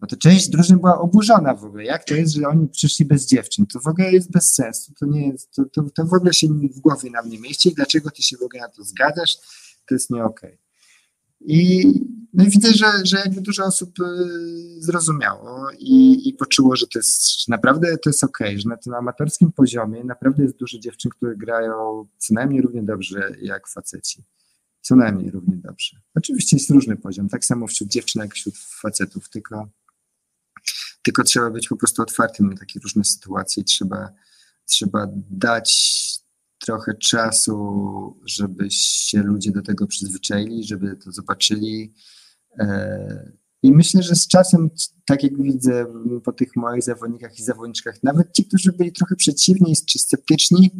No 0.00 0.08
to 0.08 0.16
część 0.16 0.48
drużyn 0.48 0.78
była 0.78 1.00
oburzona 1.00 1.54
w 1.54 1.64
ogóle. 1.64 1.84
Jak 1.84 2.04
to 2.04 2.14
jest, 2.14 2.34
że 2.34 2.48
oni 2.48 2.68
przyszli 2.68 3.04
bez 3.04 3.26
dziewczyn? 3.26 3.66
To 3.66 3.80
w 3.80 3.86
ogóle 3.86 4.12
jest 4.12 4.30
bez 4.30 4.54
sensu. 4.54 4.92
To 5.00 5.06
nie 5.06 5.28
jest, 5.28 5.50
to, 5.54 5.64
to, 5.64 5.82
to 5.94 6.04
w 6.04 6.14
ogóle 6.14 6.34
się 6.34 6.48
w 6.48 6.80
głowie 6.80 7.10
nam 7.10 7.28
nie 7.28 7.38
mieści. 7.38 7.74
Dlaczego 7.74 8.10
ty 8.10 8.22
się 8.22 8.36
w 8.36 8.42
ogóle 8.42 8.62
na 8.62 8.68
to 8.68 8.84
zgadzasz? 8.84 9.36
To 9.88 9.94
jest 9.94 10.10
nie 10.10 10.24
okej. 10.24 10.50
Okay. 10.50 10.67
I, 11.40 11.86
no 12.32 12.44
i 12.44 12.50
widzę, 12.50 12.72
że, 12.72 12.86
że 13.04 13.18
jakby 13.18 13.40
dużo 13.40 13.64
osób 13.64 14.00
y, 14.00 14.04
zrozumiało 14.82 15.70
i, 15.78 16.28
i 16.28 16.34
poczuło, 16.34 16.76
że 16.76 16.86
to 16.86 16.98
jest 16.98 17.40
że 17.40 17.44
naprawdę 17.48 17.98
to 17.98 18.10
jest 18.10 18.24
ok, 18.24 18.38
że 18.56 18.68
na 18.68 18.76
tym 18.76 18.94
amatorskim 18.94 19.52
poziomie 19.52 20.04
naprawdę 20.04 20.42
jest 20.42 20.56
dużo 20.56 20.78
dziewczyn, 20.78 21.10
które 21.10 21.36
grają 21.36 22.06
co 22.18 22.34
najmniej 22.34 22.62
równie 22.62 22.82
dobrze 22.82 23.32
jak 23.42 23.68
faceci. 23.68 24.24
Co 24.80 24.96
najmniej 24.96 25.30
równie 25.30 25.56
dobrze. 25.56 26.00
Oczywiście 26.14 26.56
jest 26.56 26.70
różny 26.70 26.96
poziom, 26.96 27.28
tak 27.28 27.44
samo 27.44 27.66
wśród 27.66 27.90
dziewczyn 27.90 28.22
jak 28.22 28.34
wśród 28.34 28.58
facetów, 28.58 29.28
tylko 29.28 29.68
tylko 31.02 31.24
trzeba 31.24 31.50
być 31.50 31.68
po 31.68 31.76
prostu 31.76 32.02
otwartym 32.02 32.50
na 32.50 32.56
takie 32.56 32.80
różne 32.80 33.04
sytuacje. 33.04 33.64
Trzeba, 33.64 34.12
trzeba 34.66 35.06
dać 35.30 35.98
trochę 36.58 36.94
czasu, 36.94 38.20
żeby 38.26 38.70
się 38.70 39.22
ludzie 39.22 39.50
do 39.50 39.62
tego 39.62 39.86
przyzwyczaili, 39.86 40.64
żeby 40.64 40.96
to 40.96 41.12
zobaczyli. 41.12 41.92
E, 42.58 43.32
I 43.62 43.72
myślę, 43.72 44.02
że 44.02 44.14
z 44.14 44.28
czasem, 44.28 44.70
tak 45.04 45.22
jak 45.22 45.42
widzę 45.42 45.86
po 46.24 46.32
tych 46.32 46.56
moich 46.56 46.82
zawodnikach 46.82 47.38
i 47.38 47.42
zawodniczkach, 47.42 48.02
nawet 48.02 48.32
ci, 48.32 48.44
którzy 48.44 48.72
byli 48.72 48.92
trochę 48.92 49.16
przeciwni 49.16 49.74
czy 49.86 49.98
sceptyczni, 49.98 50.70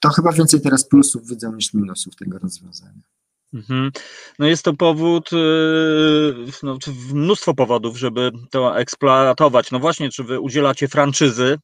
to 0.00 0.08
chyba 0.08 0.32
więcej 0.32 0.60
teraz 0.60 0.88
plusów 0.88 1.28
widzą 1.28 1.54
niż 1.54 1.74
minusów 1.74 2.16
tego 2.16 2.38
rozwiązania. 2.38 3.02
Mhm. 3.54 3.90
No 4.38 4.46
jest 4.46 4.64
to 4.64 4.74
powód, 4.74 5.32
y, 5.32 5.36
no, 6.62 6.78
mnóstwo 7.12 7.54
powodów, 7.54 7.98
żeby 7.98 8.32
to 8.50 8.78
eksploatować. 8.78 9.70
No 9.70 9.78
właśnie, 9.78 10.10
czy 10.10 10.24
wy 10.24 10.40
udzielacie 10.40 10.88
franczyzy 10.88 11.58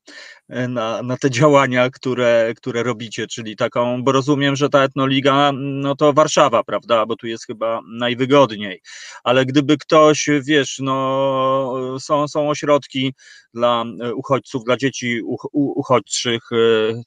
na, 0.68 1.02
na 1.02 1.16
te 1.16 1.30
działania, 1.30 1.90
które, 1.90 2.52
które 2.56 2.82
robicie, 2.82 3.26
czyli 3.26 3.56
taką, 3.56 4.02
bo 4.02 4.12
rozumiem, 4.12 4.56
że 4.56 4.68
ta 4.68 4.82
etnoliga, 4.82 5.52
no 5.54 5.96
to 5.96 6.12
Warszawa, 6.12 6.64
prawda, 6.64 7.06
bo 7.06 7.16
tu 7.16 7.26
jest 7.26 7.46
chyba 7.46 7.80
najwygodniej, 7.92 8.82
ale 9.24 9.46
gdyby 9.46 9.78
ktoś, 9.78 10.28
wiesz, 10.42 10.78
no 10.78 11.98
są, 12.00 12.28
są 12.28 12.48
ośrodki 12.48 13.14
dla 13.54 13.84
uchodźców, 14.14 14.64
dla 14.64 14.76
dzieci 14.76 15.20
uchodźczych 15.52 16.42
e, 16.52 16.56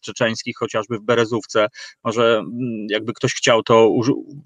czeczeńskich, 0.02 0.58
chociażby 0.58 0.98
w 0.98 1.02
Berezówce. 1.02 1.68
Może 2.04 2.38
mm, 2.38 2.88
jakby 2.90 3.14
ktoś 3.14 3.34
chciał, 3.34 3.64
to 3.64 3.90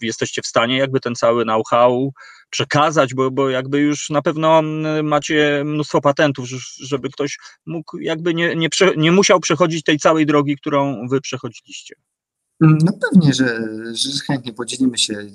jesteście 0.01 0.41
w 0.41 0.47
stanie 0.47 0.77
jakby 0.77 0.99
ten 0.99 1.15
cały 1.15 1.43
know-how 1.43 2.11
przekazać, 2.49 3.13
bo, 3.13 3.31
bo 3.31 3.49
jakby 3.49 3.79
już 3.79 4.09
na 4.09 4.21
pewno 4.21 4.59
mm, 4.59 5.07
macie 5.07 5.63
mnóstwo 5.65 6.01
patentów, 6.01 6.49
żeby 6.81 7.09
ktoś 7.09 7.37
mógł 7.65 7.97
jakby 7.97 8.33
nie, 8.33 8.55
nie, 8.55 8.69
prze, 8.69 8.95
nie 8.97 9.11
musiał 9.11 9.39
przechodzić 9.39 9.83
tej 9.83 9.99
całej 9.99 10.25
drogi, 10.25 10.55
którą 10.55 11.07
wy 11.07 11.21
przechodziliście. 11.21 11.95
Mm, 12.61 12.77
no 12.83 12.91
pewnie, 13.01 13.33
że, 13.33 13.67
że 13.93 14.09
chętnie 14.27 14.53
podzielimy 14.53 14.97
się. 14.97 15.27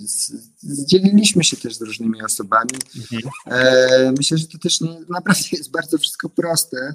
Zdzieliliśmy 0.58 1.44
się 1.44 1.56
też 1.56 1.74
z 1.74 1.82
różnymi 1.82 2.22
osobami. 2.22 2.70
Mhm. 2.96 3.32
E, 3.46 4.12
myślę, 4.18 4.38
że 4.38 4.46
to 4.46 4.58
też 4.58 4.80
naprawdę 5.08 5.42
jest 5.52 5.70
bardzo 5.70 5.98
wszystko 5.98 6.28
proste. 6.28 6.94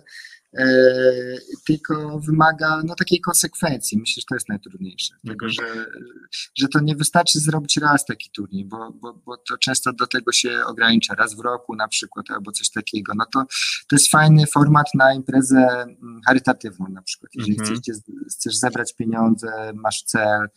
E, 0.57 0.65
tylko 1.65 2.19
wymaga 2.19 2.81
no, 2.85 2.95
takiej 2.95 3.21
konsekwencji. 3.21 3.97
Myślę, 3.99 4.21
że 4.21 4.25
to 4.29 4.35
jest 4.35 4.49
najtrudniejsze. 4.49 5.13
Mhm. 5.13 5.33
Tego, 5.33 5.49
że, 5.49 5.85
że 6.57 6.67
to 6.67 6.79
nie 6.79 6.95
wystarczy 6.95 7.39
zrobić 7.39 7.77
raz 7.77 8.05
taki 8.05 8.29
turniej, 8.29 8.65
bo, 8.65 8.91
bo, 8.91 9.13
bo 9.13 9.37
to 9.37 9.57
często 9.57 9.93
do 9.93 10.07
tego 10.07 10.31
się 10.31 10.65
ogranicza, 10.65 11.15
raz 11.15 11.35
w 11.35 11.39
roku 11.39 11.75
na 11.75 11.87
przykład, 11.87 12.31
albo 12.31 12.51
coś 12.51 12.69
takiego. 12.69 13.13
No 13.15 13.25
to, 13.33 13.45
to 13.89 13.95
jest 13.95 14.11
fajny 14.11 14.47
format 14.47 14.87
na 14.95 15.13
imprezę 15.13 15.85
charytatywną 16.27 16.87
na 16.89 17.01
przykład. 17.01 17.31
Jeżeli 17.35 17.59
mhm. 17.59 17.77
chcesz, 17.77 17.97
chcesz 18.31 18.57
zebrać 18.57 18.93
pieniądze, 18.95 19.71
masz 19.75 20.03
cel, 20.03 20.47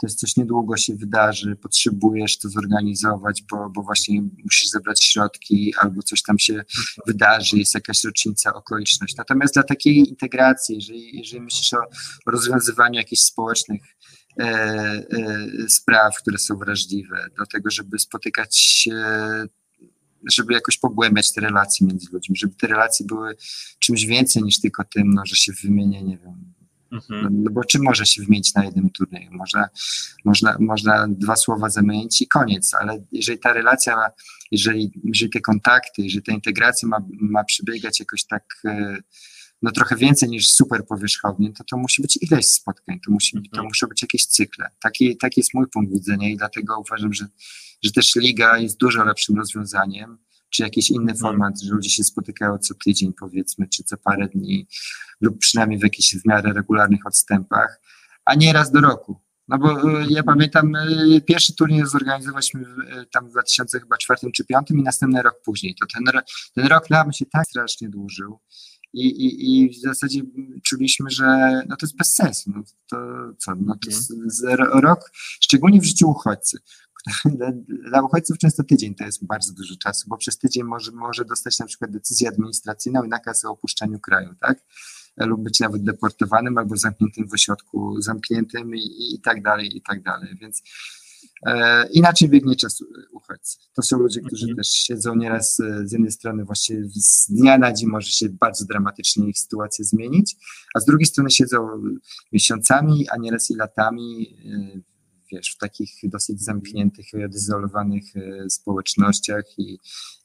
to 0.00 0.06
jest 0.06 0.18
coś 0.18 0.36
niedługo 0.36 0.76
się 0.76 0.94
wydarzy, 0.94 1.56
potrzebujesz 1.56 2.38
to 2.38 2.48
zorganizować, 2.48 3.42
bo, 3.50 3.70
bo 3.70 3.82
właśnie 3.82 4.22
musisz 4.44 4.68
zebrać 4.68 5.04
środki 5.04 5.74
albo 5.80 6.02
coś 6.02 6.22
tam 6.22 6.38
się 6.38 6.64
wydarzy, 7.06 7.58
jest 7.58 7.74
jakaś 7.74 8.04
rocznica, 8.04 8.54
okoliczność. 8.54 9.16
Natomiast 9.16 9.54
dla 9.54 9.62
takiej 9.62 9.96
integracji, 9.96 10.74
jeżeli, 10.74 11.18
jeżeli 11.18 11.40
myślisz 11.40 11.74
o, 11.74 11.78
rozwiązywaniu 12.26 12.94
jakichś 12.94 13.22
społecznych 13.22 13.82
e, 14.38 14.42
e, 14.42 15.04
spraw, 15.68 16.16
które 16.16 16.38
są 16.38 16.56
wrażliwe, 16.56 17.28
do 17.38 17.46
tego, 17.46 17.70
żeby 17.70 17.98
spotykać 17.98 18.58
się 18.58 18.94
żeby 20.30 20.52
jakoś 20.52 20.78
pogłębiać 20.78 21.32
te 21.32 21.40
relacje 21.40 21.86
między 21.86 22.06
ludźmi, 22.12 22.36
żeby 22.36 22.54
te 22.54 22.66
relacje 22.66 23.06
były 23.06 23.36
czymś 23.78 24.06
więcej 24.06 24.42
niż 24.42 24.60
tylko 24.60 24.84
tym, 24.84 25.14
no, 25.14 25.22
że 25.26 25.36
się 25.36 25.52
wymienia, 25.62 26.00
nie 26.00 26.18
wiem, 26.18 26.52
Mhm. 26.92 27.42
No, 27.44 27.50
bo 27.50 27.64
czy 27.64 27.78
może 27.78 28.06
się 28.06 28.22
wymienić 28.22 28.54
na 28.54 28.64
jednym 28.64 28.90
turnieju? 28.90 29.30
Można, 29.32 29.68
można, 30.24 30.56
można 30.60 31.06
dwa 31.08 31.36
słowa 31.36 31.70
zamienić 31.70 32.22
i 32.22 32.28
koniec, 32.28 32.74
ale 32.74 33.04
jeżeli 33.12 33.38
ta 33.38 33.52
relacja, 33.52 33.96
jeżeli, 34.50 34.92
jeżeli 35.04 35.30
te 35.30 35.40
kontakty, 35.40 36.02
jeżeli 36.02 36.22
ta 36.22 36.32
integracja 36.32 36.88
ma, 36.88 36.98
ma 37.20 37.44
przebiegać 37.44 38.00
jakoś 38.00 38.24
tak 38.24 38.44
e, 38.64 38.98
no 39.62 39.70
trochę 39.70 39.96
więcej 39.96 40.28
niż 40.28 40.48
super 40.48 40.86
powierzchownie, 40.86 41.52
to 41.52 41.64
to 41.64 41.76
musi 41.76 42.02
być 42.02 42.18
ileś 42.30 42.46
spotkań, 42.46 43.00
to, 43.06 43.12
musi, 43.12 43.32
to 43.32 43.38
mhm. 43.38 43.64
muszą 43.64 43.86
być 43.86 44.02
jakieś 44.02 44.26
cykle. 44.26 44.70
Taki, 44.80 45.16
taki 45.16 45.40
jest 45.40 45.54
mój 45.54 45.66
punkt 45.66 45.92
widzenia 45.92 46.28
i 46.28 46.36
dlatego 46.36 46.78
uważam, 46.78 47.12
że, 47.12 47.26
że 47.82 47.92
też 47.92 48.16
liga 48.16 48.58
jest 48.58 48.78
dużo 48.78 49.04
lepszym 49.04 49.36
rozwiązaniem 49.36 50.18
czy 50.50 50.62
jakiś 50.62 50.90
inny 50.90 51.12
mhm. 51.12 51.18
format, 51.18 51.60
że 51.62 51.74
ludzie 51.74 51.90
się 51.90 52.04
spotykają 52.04 52.58
co 52.58 52.74
tydzień 52.74 53.12
powiedzmy, 53.20 53.68
czy 53.68 53.84
co 53.84 53.96
parę 53.96 54.28
dni, 54.28 54.66
lub 55.20 55.38
przynajmniej 55.38 55.78
w 55.78 55.82
jakichś 55.82 56.16
w 56.16 56.26
miarę 56.26 56.52
regularnych 56.52 57.06
odstępach, 57.06 57.80
a 58.24 58.34
nie 58.34 58.52
raz 58.52 58.70
do 58.70 58.80
roku. 58.80 59.20
No 59.48 59.58
bo 59.58 60.00
e, 60.00 60.06
ja 60.08 60.22
pamiętam, 60.22 60.76
e, 60.76 61.20
pierwszy 61.20 61.54
turniej 61.54 61.86
zorganizowaliśmy 61.86 62.60
e, 62.60 63.06
tam 63.06 63.28
w 63.28 63.30
2004 63.30 64.20
czy 64.32 64.44
2005 64.44 64.80
i 64.80 64.82
następny 64.82 65.22
rok 65.22 65.34
później. 65.44 65.74
To 65.80 65.86
ten, 65.94 66.22
ten 66.54 66.66
rok 66.66 66.90
nam 66.90 67.12
się 67.12 67.26
tak 67.26 67.44
strasznie 67.46 67.88
dłużył 67.88 68.40
i, 68.92 69.06
i, 69.06 69.62
i 69.62 69.70
w 69.70 69.80
zasadzie 69.80 70.20
czuliśmy, 70.64 71.10
że 71.10 71.26
no 71.68 71.76
to 71.76 71.86
jest 71.86 71.96
bez 71.96 72.14
sensu. 72.14 72.50
No 72.56 72.62
to 72.90 72.96
co, 73.38 73.54
no 73.54 73.74
to 73.74 73.90
jest 73.90 74.12
rok, 74.58 75.10
szczególnie 75.40 75.80
w 75.80 75.84
życiu 75.84 76.10
uchodźcy. 76.10 76.58
Dla 77.90 78.02
uchodźców 78.02 78.38
często 78.38 78.64
tydzień 78.64 78.94
to 78.94 79.04
jest 79.04 79.26
bardzo 79.26 79.52
dużo 79.52 79.76
czasu, 79.76 80.08
bo 80.08 80.16
przez 80.16 80.38
tydzień 80.38 80.64
może, 80.64 80.92
może 80.92 81.24
dostać 81.24 81.58
na 81.58 81.66
przykład 81.66 81.90
decyzję 81.90 82.28
administracyjną 82.28 83.04
i 83.04 83.08
nakaz 83.08 83.44
o 83.44 83.50
opuszczaniu 83.50 84.00
kraju, 84.00 84.34
tak? 84.40 84.58
lub 85.26 85.42
być 85.42 85.60
nawet 85.60 85.82
deportowanym 85.82 86.58
albo 86.58 86.76
zamkniętym 86.76 87.28
w 87.28 87.32
ośrodku 87.32 88.00
zamkniętym 88.00 88.76
i, 88.76 89.14
i 89.14 89.20
tak 89.20 89.42
dalej, 89.42 89.76
i 89.76 89.82
tak 89.82 90.02
dalej. 90.02 90.36
Więc 90.40 90.62
e, 91.46 91.88
inaczej 91.88 92.28
biegnie 92.28 92.56
czas 92.56 92.84
uchodźcy. 93.12 93.58
To 93.74 93.82
są 93.82 93.98
ludzie, 93.98 94.20
którzy 94.20 94.44
mhm. 94.44 94.56
też 94.56 94.68
siedzą 94.68 95.14
nieraz 95.14 95.60
e, 95.60 95.88
z 95.88 95.92
jednej 95.92 96.10
strony 96.10 96.44
właśnie 96.44 96.76
z 96.94 97.26
dnia 97.30 97.58
na 97.58 97.72
dzień 97.72 97.88
może 97.88 98.10
się 98.10 98.28
bardzo 98.28 98.64
dramatycznie 98.64 99.28
ich 99.28 99.38
sytuacja 99.38 99.84
zmienić, 99.84 100.36
a 100.74 100.80
z 100.80 100.84
drugiej 100.84 101.06
strony 101.06 101.30
siedzą 101.30 101.68
miesiącami, 102.32 103.06
a 103.08 103.16
nieraz 103.16 103.50
i 103.50 103.54
latami 103.54 104.36
e, 104.76 104.97
wiesz, 105.32 105.54
w 105.54 105.58
takich 105.58 105.90
dosyć 106.02 106.42
zamkniętych 106.42 107.06
odizolowanych 107.24 108.04
e, 108.16 108.50
społecznościach 108.50 109.44
i 109.58 109.78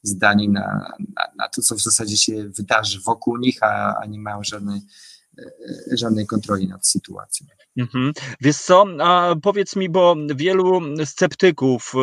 zdani 0.03 0.49
na, 0.49 0.93
na, 0.99 1.25
na, 1.37 1.49
to, 1.49 1.61
co 1.61 1.75
w 1.75 1.81
zasadzie 1.81 2.17
się 2.17 2.49
wydarzy 2.49 2.99
wokół 3.05 3.37
nich, 3.37 3.63
a, 3.63 3.95
a 4.01 4.05
nie 4.05 4.19
mają 4.19 4.43
żadnej, 4.43 4.81
e, 5.37 5.43
e, 5.93 5.97
żadnej 5.97 6.27
kontroli 6.27 6.67
nad 6.67 6.87
sytuacją. 6.87 7.47
Mhm. 7.77 8.11
Wiesz 8.41 8.57
co, 8.57 8.85
a 8.99 9.35
powiedz 9.41 9.75
mi, 9.75 9.89
bo 9.89 10.15
wielu 10.35 10.81
sceptyków, 11.05 11.93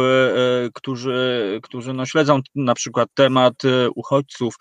którzy, 0.74 1.60
którzy 1.62 1.92
no 1.92 2.06
śledzą 2.06 2.40
na 2.54 2.74
przykład 2.74 3.08
temat 3.14 3.54
uchodźców, 3.94 4.54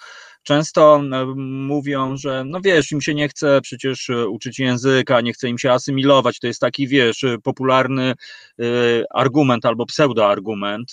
często 0.50 1.02
mówią, 1.38 2.18
że 2.18 2.44
no 2.46 2.62
wiesz, 2.62 2.92
im 2.92 3.02
się 3.02 3.16
nie 3.16 3.30
chce 3.30 3.62
przecież 3.62 4.10
e, 4.10 4.28
uczyć 4.28 4.60
języka, 4.60 5.22
nie 5.22 5.34
chce 5.34 5.50
im 5.50 5.58
się 5.58 5.72
asymilować. 5.72 6.40
To 6.40 6.48
jest 6.48 6.60
taki, 6.60 6.88
wiesz, 6.88 7.24
e, 7.24 7.38
popularny 7.38 8.04
e, 8.12 8.64
argument 9.14 9.66
albo 9.66 9.86
pseudoargument. 9.86 10.92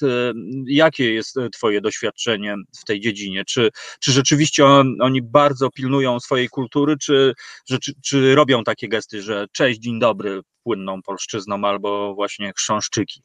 Jakie 0.66 1.14
jest 1.14 1.36
Twoje 1.52 1.80
doświadczenie 1.80 2.54
w 2.80 2.84
tej 2.84 3.00
dziedzinie? 3.00 3.44
Czy, 3.44 3.70
czy 4.00 4.12
rzeczywiście 4.12 4.66
on, 4.66 4.96
oni 5.00 5.22
bardzo 5.22 5.70
pilnują 5.70 6.20
swojej 6.20 6.48
kultury, 6.48 6.96
czy, 6.98 7.34
czy, 7.64 7.78
czy 8.04 8.34
robią 8.34 8.64
takie 8.64 8.88
gesty, 8.88 9.22
że 9.22 9.46
cześć, 9.52 9.80
dzień 9.80 10.00
dobry, 10.00 10.40
płynną 10.62 11.02
polszczyzną 11.02 11.64
albo 11.64 12.14
właśnie 12.14 12.52
chrząszczyki? 12.56 13.22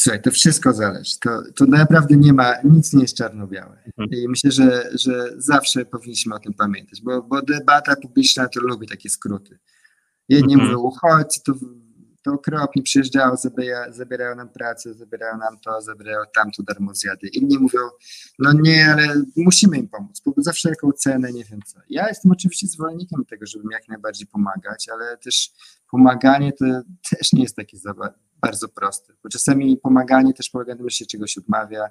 Słuchaj, 0.00 0.22
to 0.22 0.30
wszystko 0.30 0.72
zależy. 0.72 1.18
To, 1.20 1.42
to 1.56 1.66
naprawdę 1.66 2.16
nie 2.16 2.32
ma, 2.32 2.54
nic 2.64 2.92
nie 2.92 3.02
jest 3.02 3.16
czarno-białe. 3.16 3.82
Mhm. 3.86 4.08
I 4.10 4.28
myślę, 4.28 4.50
że, 4.50 4.90
że 4.94 5.32
zawsze 5.36 5.84
powinniśmy 5.84 6.34
o 6.34 6.38
tym 6.38 6.54
pamiętać, 6.54 7.02
bo, 7.02 7.22
bo 7.22 7.42
debata 7.42 7.96
publiczna 7.96 8.48
to 8.48 8.60
lubi 8.60 8.86
takie 8.86 9.10
skróty. 9.10 9.58
Jedni 10.28 10.54
mhm. 10.54 10.70
mówią, 10.70 10.82
uchodźcy, 10.82 11.40
to, 11.42 11.54
to 12.22 12.32
okropnie 12.32 12.82
przyjeżdżają, 12.82 13.36
zabierają, 13.36 13.92
zabierają 13.92 14.36
nam 14.36 14.48
pracę, 14.48 14.94
zabierają 14.94 15.38
nam 15.38 15.58
to, 15.64 15.82
zabierają 15.82 16.18
tamto 16.34 16.62
darmo 16.62 16.94
zjady. 16.94 17.28
Inni 17.28 17.58
mówią, 17.58 17.80
no 18.38 18.52
nie, 18.52 18.92
ale 18.92 19.22
musimy 19.36 19.78
im 19.78 19.88
pomóc, 19.88 20.22
bo 20.26 20.32
za 20.36 20.52
wszelką 20.52 20.92
cenę, 20.92 21.32
nie 21.32 21.44
wiem 21.44 21.60
co. 21.66 21.80
Ja 21.88 22.08
jestem 22.08 22.32
oczywiście 22.32 22.66
zwolennikiem 22.66 23.24
tego, 23.24 23.46
żeby 23.46 23.64
jak 23.72 23.88
najbardziej 23.88 24.26
pomagać, 24.26 24.88
ale 24.88 25.16
też 25.16 25.50
pomaganie 25.90 26.52
to 26.52 26.64
też 27.10 27.32
nie 27.32 27.42
jest 27.42 27.56
takie 27.56 27.78
bardzo 28.42 28.68
proste, 28.68 29.12
bo 29.22 29.28
czasami 29.28 29.76
pomaganie 29.76 30.34
też 30.34 30.50
polega 30.50 30.72
na 30.72 30.78
tym, 30.78 30.88
że 30.88 30.96
się 30.96 31.06
czegoś 31.06 31.38
odmawia. 31.38 31.90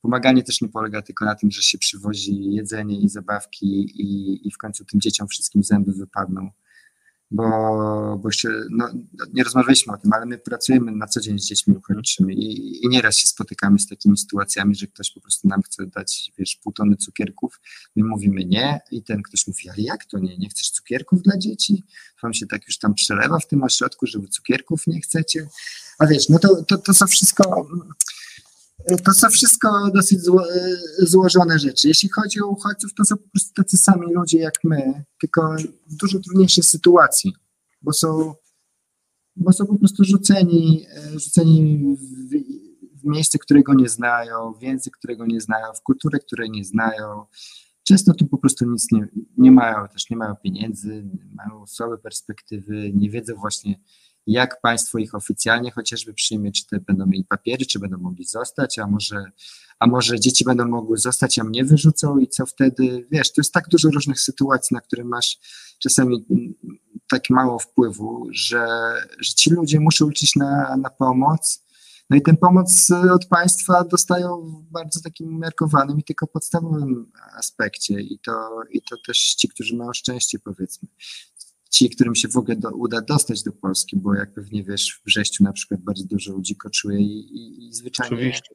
Pomaganie 0.00 0.42
też 0.42 0.60
nie 0.60 0.68
polega 0.68 1.02
tylko 1.02 1.24
na 1.24 1.34
tym, 1.34 1.50
że 1.50 1.62
się 1.62 1.78
przywozi 1.78 2.54
jedzenie 2.54 3.00
i 3.00 3.08
zabawki 3.08 3.66
i, 4.02 4.48
i 4.48 4.50
w 4.50 4.58
końcu 4.58 4.84
tym 4.84 5.00
dzieciom 5.00 5.28
wszystkim 5.28 5.62
zęby 5.62 5.92
wypadną. 5.92 6.50
Bo, 7.30 7.44
bo 8.22 8.28
jeszcze 8.28 8.48
no, 8.70 8.88
nie 9.32 9.44
rozmawialiśmy 9.44 9.94
o 9.94 9.96
tym, 9.96 10.12
ale 10.12 10.26
my 10.26 10.38
pracujemy 10.38 10.92
na 10.92 11.06
co 11.06 11.20
dzień 11.20 11.38
z 11.38 11.46
dziećmi 11.46 11.76
uchodźczymi 11.76 12.34
i, 12.34 12.84
i 12.84 12.88
nieraz 12.88 13.16
się 13.16 13.28
spotykamy 13.28 13.78
z 13.78 13.86
takimi 13.86 14.18
sytuacjami, 14.18 14.74
że 14.74 14.86
ktoś 14.86 15.10
po 15.10 15.20
prostu 15.20 15.48
nam 15.48 15.62
chce 15.62 15.86
dać, 15.86 16.32
wiesz, 16.38 16.56
pół 16.56 16.72
tony 16.72 16.96
cukierków, 16.96 17.60
my 17.96 18.04
mówimy 18.04 18.44
nie 18.44 18.80
i 18.90 19.02
ten 19.02 19.22
ktoś 19.22 19.46
mówi, 19.46 19.68
ale 19.68 19.78
jak 19.78 20.04
to 20.04 20.18
nie, 20.18 20.38
nie 20.38 20.48
chcesz 20.48 20.70
cukierków 20.70 21.22
dla 21.22 21.38
dzieci? 21.38 21.84
Wam 22.22 22.34
się 22.34 22.46
tak 22.46 22.66
już 22.66 22.78
tam 22.78 22.94
przelewa 22.94 23.38
w 23.38 23.46
tym 23.46 23.62
ośrodku, 23.62 24.06
że 24.06 24.18
cukierków 24.30 24.86
nie 24.86 25.00
chcecie? 25.00 25.48
A 25.98 26.06
wiesz, 26.06 26.28
no 26.28 26.38
to, 26.38 26.64
to, 26.64 26.78
to 26.78 26.94
są 26.94 27.06
wszystko 27.06 27.68
to 29.04 29.12
są 29.12 29.28
wszystko 29.28 29.90
dosyć 29.94 30.20
zło, 30.20 30.44
złożone 30.98 31.58
rzeczy. 31.58 31.88
Jeśli 31.88 32.08
chodzi 32.08 32.40
o 32.40 32.46
uchodźców, 32.46 32.94
to 32.94 33.04
są 33.04 33.16
po 33.16 33.28
prostu 33.28 33.54
tacy 33.54 33.76
sami 33.76 34.12
ludzie 34.12 34.38
jak 34.38 34.54
my, 34.64 35.04
tylko 35.20 35.56
w 35.86 35.96
dużo 35.96 36.18
trudniejszej 36.18 36.64
sytuacji, 36.64 37.32
bo 37.82 37.92
są, 37.92 38.34
bo 39.36 39.52
są 39.52 39.66
po 39.66 39.78
prostu 39.78 40.04
rzuceni, 40.04 40.86
rzuceni 41.16 41.96
w, 41.96 43.00
w 43.00 43.04
miejsce, 43.04 43.38
którego 43.38 43.74
nie 43.74 43.88
znają, 43.88 44.52
w 44.52 44.62
język, 44.62 44.96
którego 44.96 45.26
nie 45.26 45.40
znają, 45.40 45.66
w 45.72 45.82
kulturę, 45.82 46.18
której 46.18 46.50
nie 46.50 46.64
znają. 46.64 47.24
Często 47.82 48.14
tu 48.14 48.26
po 48.26 48.38
prostu 48.38 48.70
nic 48.70 48.92
nie, 48.92 49.08
nie 49.36 49.50
mają, 49.50 49.88
też 49.88 50.10
nie 50.10 50.16
mają 50.16 50.36
pieniędzy, 50.36 51.04
mają 51.34 51.66
słabe 51.66 51.98
perspektywy, 51.98 52.92
nie 52.94 53.10
wiedzą 53.10 53.34
właśnie, 53.34 53.80
jak 54.26 54.60
państwo 54.60 54.98
ich 54.98 55.14
oficjalnie 55.14 55.70
chociażby 55.70 56.14
przyjmie, 56.14 56.52
czy 56.52 56.66
te 56.66 56.80
będą 56.80 57.06
mieli 57.06 57.24
papiery, 57.24 57.66
czy 57.66 57.78
będą 57.78 57.98
mogli 57.98 58.24
zostać, 58.24 58.78
a 58.78 58.86
może, 58.86 59.24
a 59.78 59.86
może 59.86 60.20
dzieci 60.20 60.44
będą 60.44 60.68
mogły 60.68 60.98
zostać, 60.98 61.38
a 61.38 61.44
mnie 61.44 61.64
wyrzucą 61.64 62.18
i 62.18 62.28
co 62.28 62.46
wtedy, 62.46 63.06
wiesz, 63.10 63.32
to 63.32 63.40
jest 63.40 63.52
tak 63.52 63.68
dużo 63.68 63.90
różnych 63.90 64.20
sytuacji, 64.20 64.74
na 64.74 64.80
które 64.80 65.04
masz 65.04 65.38
czasami 65.78 66.26
tak 67.10 67.30
mało 67.30 67.58
wpływu, 67.58 68.26
że, 68.30 68.66
że 69.18 69.34
ci 69.34 69.50
ludzie 69.50 69.80
muszą 69.80 70.08
liczyć 70.08 70.36
na, 70.36 70.76
na 70.76 70.90
pomoc, 70.90 71.66
no 72.10 72.16
i 72.16 72.22
tę 72.22 72.36
pomoc 72.36 72.90
od 73.14 73.26
państwa 73.26 73.84
dostają 73.84 74.40
w 74.42 74.62
bardzo 74.72 75.00
takim 75.00 75.36
umiarkowanym 75.36 75.98
i 75.98 76.04
tylko 76.04 76.26
podstawowym 76.26 77.12
aspekcie 77.38 78.00
i 78.00 78.18
to, 78.18 78.32
i 78.70 78.82
to 78.82 78.96
też 79.06 79.18
ci, 79.18 79.48
którzy 79.48 79.76
mają 79.76 79.92
szczęście 79.92 80.38
powiedzmy 80.38 80.88
ci, 81.76 81.90
którym 81.90 82.14
się 82.14 82.28
w 82.28 82.36
ogóle 82.36 82.56
do, 82.56 82.70
uda 82.70 83.00
dostać 83.00 83.42
do 83.42 83.52
Polski, 83.52 83.96
bo 83.96 84.14
jak 84.14 84.34
pewnie 84.34 84.64
wiesz, 84.64 85.00
w 85.00 85.04
Brześciu 85.04 85.44
na 85.44 85.52
przykład 85.52 85.80
bardzo 85.80 86.04
dużo 86.04 86.32
ludzi 86.32 86.56
koczuje 86.56 87.00
i, 87.00 87.36
i, 87.36 87.68
i 87.68 87.72
zwyczajnie 87.72 88.16
Oczywiście. 88.16 88.54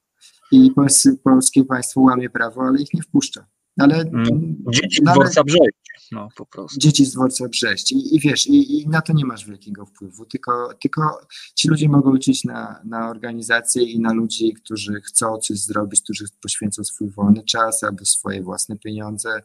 i 0.52 0.72
polskie, 0.72 1.10
polskie 1.24 1.66
państwo 1.66 2.02
łamie 2.02 2.30
prawo, 2.30 2.62
ale 2.62 2.82
ich 2.82 2.94
nie 2.94 3.02
wpuszcza. 3.02 3.46
Ale 3.80 3.96
Mm. 3.96 4.64
Dzieci 4.74 5.02
z 5.02 5.12
dworca 5.12 5.44
Brześć, 5.44 6.10
no 6.12 6.30
po 6.36 6.46
prostu. 6.46 6.80
dzieci 6.80 7.06
z 7.06 7.14
dworca 7.14 7.48
Brześć 7.48 7.92
i, 7.92 8.16
i 8.16 8.20
wiesz, 8.20 8.48
i, 8.48 8.82
i 8.82 8.88
na 8.88 9.02
to 9.02 9.14
nie 9.14 9.26
masz 9.26 9.46
wielkiego 9.46 9.86
wpływu, 9.86 10.26
tylko, 10.26 10.70
tylko 10.82 11.02
ci 11.56 11.68
ludzie 11.68 11.90
mogą 11.90 12.14
liczyć 12.14 12.44
na, 12.44 12.82
na 12.86 13.10
organizacje 13.10 13.84
i 13.84 14.00
na 14.00 14.14
ludzi, 14.14 14.54
którzy 14.54 15.02
chcą 15.02 15.38
coś 15.38 15.60
zrobić, 15.60 16.02
którzy 16.02 16.26
poświęcą 16.42 16.84
swój 16.84 17.10
wolny 17.10 17.44
czas 17.44 17.84
albo 17.84 18.06
swoje 18.06 18.44
własne 18.44 18.78
pieniądze 18.78 19.42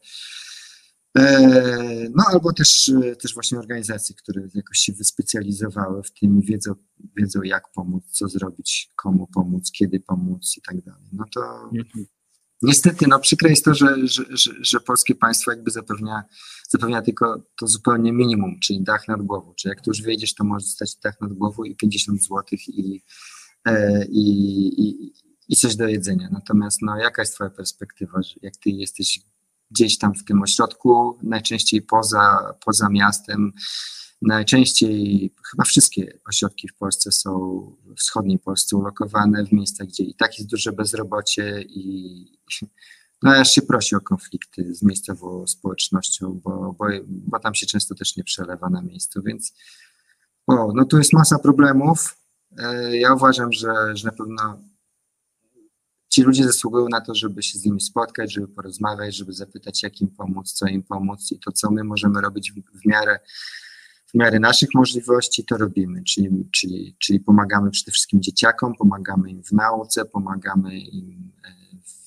no 2.14 2.24
albo 2.32 2.52
też, 2.52 2.88
e, 2.88 3.16
też 3.16 3.34
właśnie 3.34 3.58
organizacje, 3.58 4.16
które 4.16 4.42
jakoś 4.54 4.78
się 4.78 4.92
wyspecjalizowały 4.92 6.02
w 6.02 6.10
tym 6.10 6.42
i 6.42 6.46
wiedzą, 6.46 6.74
wiedzą 7.16 7.42
jak 7.42 7.72
pomóc, 7.74 8.04
co 8.10 8.28
zrobić, 8.28 8.92
komu 8.96 9.26
pomóc, 9.34 9.70
kiedy 9.70 10.00
pomóc 10.00 10.54
i 10.56 10.62
tak 10.62 10.84
dalej. 10.84 11.08
No 11.12 11.24
to 11.34 11.40
Mhm. 11.74 12.06
niestety, 12.62 13.06
no 13.08 13.18
przykre 13.18 13.50
jest 13.50 13.64
to, 13.64 13.74
że, 13.74 14.08
że, 14.08 14.24
że, 14.30 14.50
że 14.60 14.80
polskie 14.80 15.14
państwo 15.14 15.50
jakby 15.50 15.70
zapewnia, 15.70 16.22
zapewnia 16.68 17.02
tylko 17.02 17.42
to 17.60 17.66
zupełnie 17.66 18.12
minimum, 18.12 18.60
czyli 18.60 18.82
dach 18.82 19.08
nad 19.08 19.22
głową. 19.22 19.54
Czyli 19.54 19.70
jak 19.70 19.80
tu 19.80 19.90
już 19.90 20.02
wyjdziesz, 20.02 20.34
to 20.34 20.44
możesz 20.44 20.68
dostać 20.68 20.96
dach 20.96 21.20
nad 21.20 21.32
głową 21.32 21.64
i 21.64 21.76
50 21.76 22.22
zł 22.22 22.42
i, 22.68 23.02
e, 23.64 24.04
i, 24.06 24.30
i, 24.82 25.12
i 25.48 25.56
coś 25.56 25.76
do 25.76 25.88
jedzenia. 25.88 26.28
Natomiast 26.32 26.82
no, 26.82 26.96
jaka 26.98 27.22
jest 27.22 27.34
twoja 27.34 27.50
perspektywa, 27.50 28.20
jak 28.42 28.56
ty 28.56 28.70
jesteś 28.70 29.20
gdzieś 29.70 29.98
tam 29.98 30.14
w 30.14 30.24
tym 30.24 30.42
ośrodku, 30.42 31.18
najczęściej 31.22 31.82
poza, 31.82 32.54
poza 32.64 32.88
miastem. 32.88 33.52
Najczęściej 34.22 35.34
chyba 35.50 35.64
wszystkie 35.64 36.18
ośrodki 36.28 36.68
w 36.68 36.74
Polsce 36.74 37.12
są 37.12 37.30
w 37.84 37.98
wschodniej 37.98 38.38
Polsce 38.38 38.76
ulokowane 38.76 39.44
w 39.44 39.52
miejscach, 39.52 39.86
gdzie 39.86 40.04
i 40.04 40.14
tak 40.14 40.38
jest 40.38 40.50
duże 40.50 40.72
bezrobocie 40.72 41.62
i 41.62 42.38
no 43.22 43.30
aż 43.30 43.50
się 43.50 43.62
prosi 43.62 43.96
o 43.96 44.00
konflikty 44.00 44.74
z 44.74 44.82
miejscową 44.82 45.46
społecznością, 45.46 46.40
bo, 46.44 46.74
bo, 46.78 46.84
bo 47.06 47.38
tam 47.38 47.54
się 47.54 47.66
często 47.66 47.94
też 47.94 48.16
nie 48.16 48.24
przelewa 48.24 48.70
na 48.70 48.82
miejscu, 48.82 49.22
więc 49.22 49.52
o, 50.46 50.72
no 50.74 50.84
tu 50.84 50.98
jest 50.98 51.12
masa 51.12 51.38
problemów. 51.38 52.16
E, 52.58 52.96
Ja 52.96 53.14
uważam, 53.14 53.52
że, 53.52 53.96
że 53.96 54.06
na 54.06 54.12
pewno 54.12 54.58
ci 56.16 56.22
ludzie 56.22 56.44
zasługują 56.44 56.88
na 56.88 57.00
to, 57.00 57.14
żeby 57.14 57.42
się 57.42 57.58
z 57.58 57.64
nimi 57.64 57.80
spotkać, 57.80 58.32
żeby 58.32 58.48
porozmawiać, 58.48 59.16
żeby 59.16 59.32
zapytać, 59.32 59.82
jak 59.82 60.00
im 60.00 60.08
pomóc, 60.08 60.52
co 60.52 60.66
im 60.66 60.82
pomóc 60.82 61.32
i 61.32 61.38
to, 61.38 61.52
co 61.52 61.70
my 61.70 61.84
możemy 61.84 62.20
robić 62.20 62.52
w, 62.52 62.80
w 62.80 62.86
miarę 62.86 63.18
w 64.06 64.14
miarę 64.14 64.40
naszych 64.40 64.68
możliwości 64.74 65.44
to 65.44 65.56
robimy, 65.56 66.04
czyli, 66.04 66.28
czyli, 66.52 66.96
czyli 66.98 67.20
pomagamy 67.20 67.70
przede 67.70 67.92
wszystkim 67.92 68.22
dzieciakom, 68.22 68.74
pomagamy 68.74 69.30
im 69.30 69.42
w 69.42 69.52
nauce, 69.52 70.04
pomagamy 70.04 70.78
im 70.78 71.32
e, 71.44 71.48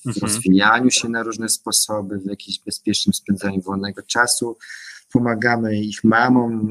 w 0.04 0.06
Mhm. 0.06 0.26
rozwijaniu 0.26 0.90
się 0.90 1.08
na 1.08 1.22
różne 1.22 1.48
sposoby, 1.48 2.18
w 2.18 2.26
jakimś 2.26 2.58
bezpiecznym 2.66 3.14
spędzaniu 3.14 3.60
wolnego 3.60 4.02
czasu. 4.02 4.56
Pomagamy 5.12 5.80
ich 5.80 6.04
mamom, 6.04 6.68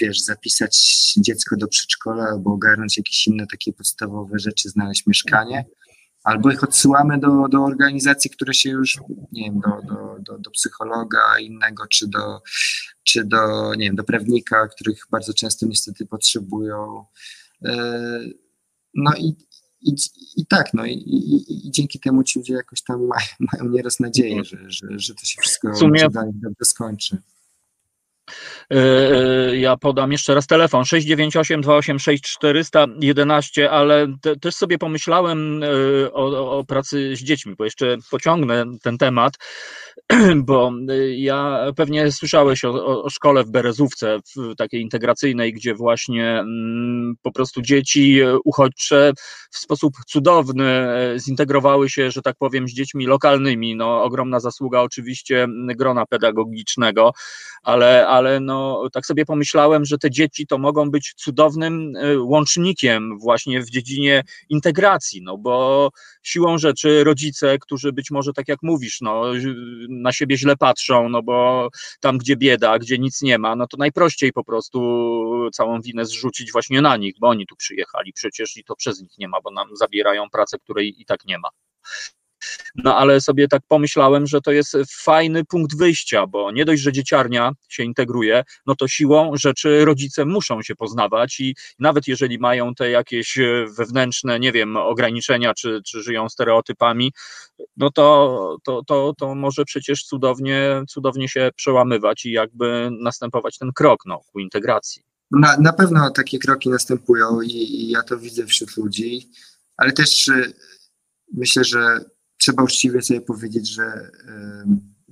wiesz, 0.00 0.20
zapisać 0.20 0.76
dziecko 1.16 1.56
do 1.56 1.68
przedszkola 1.68 2.24
albo 2.24 2.52
ogarnąć 2.52 2.96
jakieś 2.96 3.26
inne 3.26 3.46
takie 3.46 3.72
podstawowe 3.72 4.38
rzeczy, 4.38 4.68
znaleźć 4.68 5.06
mieszkanie 5.06 5.64
albo 6.24 6.50
ich 6.50 6.64
odsyłamy 6.64 7.18
do, 7.18 7.48
do 7.48 7.64
organizacji, 7.64 8.30
które 8.30 8.54
się 8.54 8.70
już, 8.70 8.98
nie 9.32 9.44
wiem, 9.44 9.60
do, 9.60 9.94
do, 9.94 10.16
do, 10.20 10.38
do 10.38 10.50
psychologa 10.50 11.38
innego, 11.40 11.86
czy 11.86 12.08
do, 12.08 12.42
czy 13.02 13.24
do, 13.24 13.74
nie 13.74 13.84
wiem, 13.86 13.96
do 13.96 14.04
prawnika, 14.04 14.68
których 14.68 15.06
bardzo 15.10 15.34
często 15.34 15.66
niestety 15.66 16.06
potrzebują. 16.06 17.04
E, 17.64 18.20
No 18.94 19.10
i, 19.18 19.36
i, 19.80 19.94
i 20.36 20.46
tak, 20.46 20.74
no 20.74 20.86
i, 20.86 20.92
i, 20.92 21.66
i 21.66 21.70
dzięki 21.70 22.00
temu 22.00 22.24
ci 22.24 22.38
ludzie 22.38 22.54
jakoś 22.54 22.82
tam 22.82 23.06
mają, 23.06 23.26
mają 23.52 23.68
nieraz 23.72 24.00
nadzieję, 24.00 24.44
że, 24.44 24.56
że, 24.70 24.86
że 24.98 25.14
to 25.14 25.24
się 25.24 25.40
wszystko 25.40 25.68
W 25.72 25.78
sumie- 25.78 26.08
skończy. 26.64 27.22
E, 28.70 29.56
Ja 29.56 29.76
podam 29.76 30.12
jeszcze 30.12 30.34
raz 30.34 30.46
telefon 30.46 30.84
698 30.84 31.60
286 31.60 32.22
411, 32.24 33.70
ale 33.70 34.06
te, 34.22 34.36
też 34.36 34.54
sobie 34.54 34.78
pomyślałem 34.78 35.62
e, 35.62 35.66
o, 36.12 36.58
o 36.58 36.64
pracy 36.64 37.16
z 37.16 37.22
dziećmi, 37.22 37.54
bo 37.58 37.64
jeszcze 37.64 37.96
pociągnę 38.10 38.64
ten 38.82 38.98
temat, 38.98 39.34
bo 40.48 40.72
e, 40.88 41.14
ja 41.14 41.66
pewnie 41.76 42.12
słyszałeś 42.12 42.64
o, 42.64 43.02
o, 43.04 43.10
szkole 43.10 43.44
w 43.44 43.50
Berezówce, 43.50 44.18
w 44.36 44.56
takiej 44.56 44.82
integracyjnej, 44.82 45.52
gdzie 45.52 45.74
właśnie 45.74 46.38
mm, 46.38 47.14
po 47.22 47.32
prostu 47.32 47.62
dzieci 47.62 48.20
e, 48.20 48.38
uchodźcze 48.44 49.12
w 49.50 49.58
sposób 49.58 49.92
cudowny 50.06 50.64
e, 50.64 51.18
zintegrowały 51.18 51.90
się, 51.90 52.10
że 52.10 52.22
tak 52.22 52.36
powiem, 52.38 52.68
z 52.68 52.72
dziećmi 52.72 53.06
lokalnymi. 53.06 53.76
No, 53.76 54.02
ogromna 54.02 54.40
zasługa 54.40 54.80
oczywiście 54.80 55.46
grona 55.76 56.06
pedagogicznego, 56.06 57.12
ale, 57.62 58.06
ale 58.06 58.21
no, 58.40 58.88
tak 58.92 59.06
sobie 59.06 59.24
pomyślałem, 59.24 59.84
że 59.84 59.98
te 59.98 60.10
dzieci 60.10 60.46
to 60.46 60.58
mogą 60.58 60.90
być 60.90 61.14
cudownym 61.16 61.92
e, 61.96 62.18
łącznikiem 62.18 63.18
właśnie 63.18 63.62
w 63.62 63.70
dziedzinie 63.70 64.24
integracji, 64.48 65.22
no 65.22 65.38
bo 65.38 65.90
siłą 66.22 66.58
rzeczy 66.58 67.04
rodzice, 67.04 67.58
którzy 67.58 67.92
być 67.92 68.10
może 68.10 68.32
tak 68.32 68.48
jak 68.48 68.58
mówisz, 68.62 69.00
no, 69.00 69.22
na 69.88 70.12
siebie 70.12 70.36
źle 70.36 70.56
patrzą, 70.56 71.08
no 71.08 71.22
bo 71.22 71.68
tam 72.00 72.18
gdzie 72.18 72.36
bieda, 72.36 72.78
gdzie 72.78 72.98
nic 72.98 73.22
nie 73.22 73.38
ma, 73.38 73.56
no 73.56 73.66
to 73.66 73.76
najprościej 73.76 74.32
po 74.32 74.44
prostu 74.44 74.80
całą 75.52 75.80
winę 75.80 76.04
zrzucić 76.04 76.52
właśnie 76.52 76.80
na 76.82 76.96
nich, 76.96 77.14
bo 77.20 77.28
oni 77.28 77.46
tu 77.46 77.56
przyjechali 77.56 78.12
przecież 78.12 78.56
i 78.56 78.64
to 78.64 78.76
przez 78.76 79.00
nich 79.00 79.18
nie 79.18 79.28
ma, 79.28 79.40
bo 79.40 79.50
nam 79.50 79.76
zabierają 79.76 80.30
pracę, 80.30 80.58
której 80.58 81.00
i 81.00 81.04
tak 81.04 81.24
nie 81.24 81.38
ma. 81.38 81.48
No 82.74 82.96
ale 82.96 83.20
sobie 83.20 83.48
tak 83.48 83.62
pomyślałem, 83.68 84.26
że 84.26 84.40
to 84.40 84.52
jest 84.52 84.76
fajny 84.88 85.44
punkt 85.44 85.76
wyjścia, 85.76 86.26
bo 86.26 86.52
nie 86.52 86.64
dość, 86.64 86.82
że 86.82 86.92
dzieciarnia 86.92 87.52
się 87.68 87.82
integruje, 87.82 88.44
no 88.66 88.74
to 88.74 88.88
siłą 88.88 89.36
rzeczy 89.36 89.84
rodzice 89.84 90.24
muszą 90.24 90.62
się 90.62 90.74
poznawać 90.74 91.40
i 91.40 91.56
nawet 91.78 92.08
jeżeli 92.08 92.38
mają 92.38 92.74
te 92.74 92.90
jakieś 92.90 93.38
e, 93.38 93.66
wewnętrzne, 93.78 94.40
nie 94.40 94.52
wiem, 94.52 94.76
ograniczenia, 94.76 95.54
czy, 95.54 95.80
czy 95.86 96.02
żyją 96.02 96.28
stereotypami, 96.28 97.12
no 97.76 97.90
to, 97.90 98.56
to, 98.64 98.82
to, 98.86 99.14
to 99.18 99.34
może 99.34 99.64
przecież 99.64 100.04
cudownie, 100.04 100.82
cudownie 100.88 101.28
się 101.28 101.50
przełamywać 101.56 102.24
i 102.24 102.32
jakby 102.32 102.90
następować 103.00 103.58
ten 103.58 103.72
krok 103.72 104.00
no, 104.06 104.20
ku 104.32 104.38
integracji. 104.38 105.02
Na, 105.30 105.56
na 105.56 105.72
pewno 105.72 106.10
takie 106.10 106.38
kroki 106.38 106.70
następują 106.70 107.40
i, 107.40 107.50
i 107.50 107.90
ja 107.90 108.02
to 108.02 108.18
widzę 108.18 108.46
wśród 108.46 108.76
ludzi, 108.76 109.30
ale 109.76 109.92
też 109.92 110.28
y, 110.28 110.52
myślę, 111.32 111.64
że 111.64 111.98
trzeba 112.42 112.62
uczciwie 112.62 113.02
sobie 113.02 113.20
powiedzieć, 113.20 113.68
że 113.68 114.10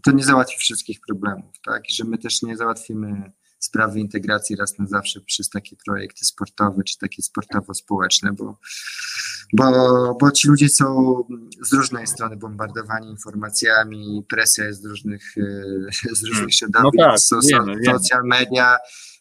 to 0.03 0.13
nie 0.13 0.25
załatwi 0.25 0.59
wszystkich 0.59 1.01
problemów, 1.07 1.55
tak? 1.65 1.91
I 1.91 1.95
że 1.95 2.05
my 2.05 2.19
też 2.19 2.43
nie 2.43 2.57
załatwimy 2.57 3.33
sprawy 3.59 4.01
integracji 4.01 4.57
raz 4.57 4.79
na 4.79 4.87
zawsze 4.87 5.21
przez 5.21 5.51
takie 5.51 5.77
projekty 5.85 6.25
sportowe, 6.25 6.85
czy 6.85 6.99
takie 6.99 7.23
sportowo-społeczne, 7.23 8.33
bo, 8.33 8.59
bo, 9.53 10.17
bo 10.21 10.31
ci 10.31 10.49
ludzie 10.49 10.69
są 10.69 11.15
z 11.63 11.73
różnej 11.73 12.07
strony 12.07 12.37
bombardowani 12.37 13.11
informacjami, 13.11 14.25
presja 14.29 14.65
jest 14.65 14.83
z 14.83 14.85
różnych, 14.85 15.35
z 16.19 16.25
różnych 16.25 16.55
środowisk, 16.55 16.95
no 16.99 17.05
tak, 17.05 17.21
so, 17.21 17.43
social 17.85 18.25
media 18.25 18.77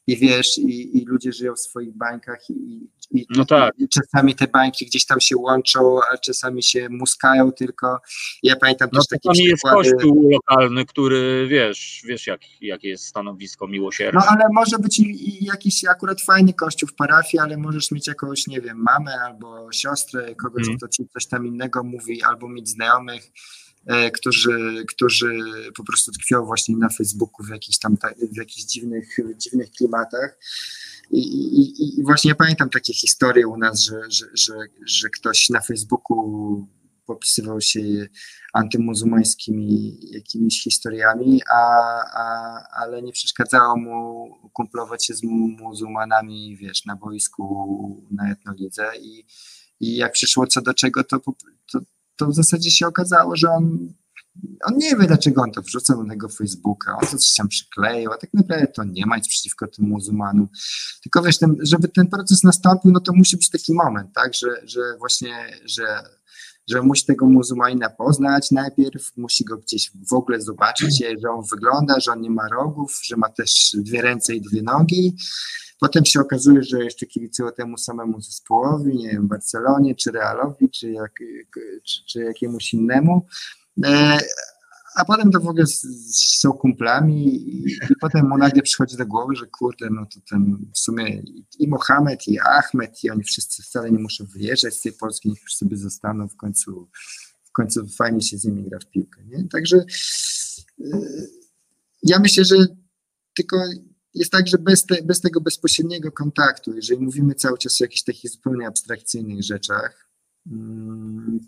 i 0.10 0.18
wiesz, 0.18 0.57
i, 0.57 0.97
i 0.97 1.05
ludzie 1.05 1.34
żyją 1.34 1.53
w 1.55 1.60
swoich 1.60 1.97
bańkach 1.97 2.49
i, 2.49 2.88
i, 3.12 3.26
no 3.30 3.45
tak. 3.45 3.74
i, 3.78 3.89
czasami 3.89 4.36
te 4.36 4.47
bańki 4.47 4.86
gdzieś 4.86 5.05
tam 5.05 5.20
się 5.20 5.38
łączą, 5.38 5.99
a 6.14 6.18
czasami 6.18 6.64
się 6.64 6.88
muskają 6.89 7.51
tylko. 7.51 8.01
Ja 8.43 8.55
pamiętam 8.55 8.89
no 8.93 8.99
też 8.99 9.07
takie 9.07 9.43
jest 9.43 9.64
kościół 9.64 10.30
lokalny, 10.32 10.86
który 10.86 11.47
wiesz, 11.49 12.01
wiesz 12.05 12.28
jak, 12.28 12.41
jakie 12.62 12.89
jest 12.89 13.05
stanowisko 13.05 13.68
miłosierne. 13.68 14.20
No 14.20 14.26
ale 14.28 14.45
może 14.53 14.80
być 14.80 14.99
i, 14.99 15.45
jakiś 15.45 15.86
akurat 15.86 16.22
fajny 16.22 16.53
kościół 16.53 16.89
w 16.89 16.93
parafii, 16.93 17.39
ale 17.39 17.57
możesz 17.57 17.91
mieć 17.91 18.07
jakąś, 18.07 18.47
nie 18.47 18.62
wiem, 18.62 18.78
mamę 18.78 19.12
albo 19.26 19.72
siostrę, 19.72 20.36
kogoś, 20.36 20.62
Mhm. 20.62 20.78
kto 20.78 20.88
ci 20.88 21.07
coś 21.14 21.26
tam 21.26 21.47
innego 21.47 21.84
mówi, 21.84 22.24
albo 22.24 22.49
mieć 22.49 22.70
znajomych, 22.70 23.32
którzy, 24.13 24.86
którzy 24.88 25.39
po 25.77 25.84
prostu 25.84 26.11
tkwią 26.11 26.45
właśnie 26.45 26.77
na 26.77 26.89
Facebooku 26.89 27.45
w 27.45 27.49
jakichś 27.49 27.77
tam 27.77 27.97
ta, 27.97 28.09
w 28.34 28.38
jakichś 28.38 28.63
dziwnych, 28.63 29.17
dziwnych 29.38 29.71
klimatach. 29.71 30.38
I, 31.11 31.19
i, 31.19 31.99
I 31.99 32.03
właśnie 32.03 32.36
pamiętam 32.36 32.69
takie 32.69 32.93
historie 32.93 33.47
u 33.47 33.57
nas, 33.57 33.80
że, 33.80 34.01
że, 34.09 34.25
że, 34.34 34.53
że 34.86 35.09
ktoś 35.09 35.49
na 35.49 35.61
Facebooku 35.61 36.67
popisywał 37.05 37.61
się 37.61 37.80
antymuzułmańskimi 38.53 39.97
jakimiś 40.11 40.63
historiami, 40.63 41.41
a, 41.53 41.61
a, 42.13 42.63
ale 42.82 43.01
nie 43.01 43.11
przeszkadzało 43.11 43.77
mu 43.77 44.30
kumplować 44.53 45.05
się 45.05 45.13
z 45.13 45.23
muzułmanami, 45.59 46.57
wiesz, 46.57 46.86
na 46.86 46.95
boisku, 46.95 48.07
na 48.11 48.32
etnolidze 48.32 48.91
i, 49.01 49.25
i 49.80 49.95
jak 49.95 50.11
przyszło 50.11 50.47
co 50.47 50.61
do 50.61 50.73
czego, 50.73 51.03
to, 51.03 51.19
to, 51.71 51.80
to 52.20 52.28
w 52.28 52.36
zasadzie 52.36 52.72
się 52.72 52.88
okazało, 52.88 53.36
że 53.36 53.49
on 53.49 53.93
on 54.65 54.78
nie 54.78 54.95
wie, 54.95 55.07
dlaczego 55.07 55.41
on 55.41 55.51
to 55.51 55.61
wrzucał 55.61 56.03
na 56.03 56.13
tego 56.13 56.30
Facebooka, 56.30 56.97
on 57.01 57.07
coś 57.07 57.34
tam 57.34 57.47
przykleił, 57.47 58.11
a 58.11 58.17
tak 58.17 58.34
naprawdę 58.34 58.67
to 58.67 58.84
nie 58.84 59.05
ma 59.05 59.17
nic 59.17 59.28
przeciwko 59.28 59.67
tym 59.67 59.86
muzułmanom. 59.86 60.47
Tylko 61.03 61.22
wiesz, 61.22 61.38
ten, 61.38 61.55
żeby 61.61 61.88
ten 61.88 62.07
proces 62.07 62.43
nastąpił, 62.43 62.91
no 62.91 62.99
to 62.99 63.13
musi 63.13 63.38
być 63.38 63.49
taki 63.49 63.74
moment, 63.74 64.09
tak, 64.15 64.34
że, 64.34 64.47
że 64.63 64.80
właśnie, 64.99 65.34
że, 65.65 66.03
że 66.70 66.82
musi 66.82 67.05
tego 67.05 67.26
muzułmanina 67.26 67.89
poznać 67.89 68.51
najpierw, 68.51 69.17
musi 69.17 69.45
go 69.45 69.57
gdzieś 69.57 69.91
w 70.09 70.13
ogóle 70.13 70.41
zobaczyć, 70.41 71.03
że 71.24 71.30
on 71.30 71.43
wygląda, 71.51 71.99
że 71.99 72.11
on 72.11 72.22
nie 72.22 72.30
ma 72.30 72.47
rogów, 72.47 72.99
że 73.03 73.17
ma 73.17 73.30
też 73.30 73.72
dwie 73.74 74.01
ręce 74.01 74.36
i 74.36 74.41
dwie 74.41 74.61
nogi. 74.61 75.15
Potem 75.80 76.05
się 76.05 76.19
okazuje, 76.19 76.63
że 76.63 76.84
jeszcze 76.84 77.05
kibicują 77.05 77.51
temu 77.51 77.77
samemu 77.77 78.21
zespołowi, 78.21 78.97
nie 78.97 79.09
wiem, 79.09 79.27
Barcelonie, 79.27 79.95
czy 79.95 80.11
Realowi, 80.11 80.69
czy, 80.69 80.91
jak, 80.91 81.11
czy, 81.84 82.05
czy 82.05 82.23
jakiemuś 82.23 82.73
innemu. 82.73 83.25
A 84.95 85.05
potem 85.05 85.32
to 85.32 85.39
w 85.39 85.47
ogóle 85.47 85.65
są 86.13 86.53
kumplami 86.53 87.27
i, 87.27 87.67
i 87.67 87.95
potem 88.01 88.30
mu 88.30 88.38
nagle 88.38 88.61
przychodzi 88.61 88.97
do 88.97 89.05
głowy, 89.05 89.36
że 89.36 89.47
kurde, 89.47 89.89
no 89.89 90.05
to 90.05 90.19
ten 90.30 90.57
w 90.73 90.80
sumie 90.80 91.23
i 91.59 91.67
Mohamed, 91.67 92.27
i 92.27 92.39
Ahmed, 92.39 93.03
i 93.03 93.09
oni 93.09 93.23
wszyscy 93.23 93.63
wcale 93.63 93.91
nie 93.91 93.99
muszą 93.99 94.25
wyjeżdżać 94.25 94.73
z 94.73 94.82
tej 94.82 94.93
Polski, 94.93 95.30
niech 95.30 95.41
już 95.41 95.55
sobie 95.55 95.77
zostaną 95.77 96.27
w 96.27 96.36
końcu, 96.36 96.89
w 97.43 97.51
końcu 97.51 97.88
fajnie 97.88 98.21
się 98.21 98.38
z 98.38 98.45
nimi 98.45 98.69
gra 98.69 98.80
w 98.80 98.86
piłkę, 98.86 99.21
nie? 99.25 99.47
Także 99.47 99.86
yy, 100.77 101.30
ja 102.03 102.19
myślę, 102.19 102.45
że 102.45 102.55
tylko 103.36 103.57
jest 104.14 104.32
tak, 104.32 104.47
że 104.47 104.57
bez, 104.57 104.86
te, 104.86 105.01
bez 105.03 105.22
tego 105.22 105.41
bezpośredniego 105.41 106.12
kontaktu, 106.12 106.76
jeżeli 106.76 107.01
mówimy 107.01 107.36
cały 107.36 107.57
czas 107.57 107.82
o 107.82 107.84
jakichś 107.84 108.03
takich 108.03 108.32
zupełnie 108.32 108.68
abstrakcyjnych 108.68 109.43
rzeczach, 109.43 110.10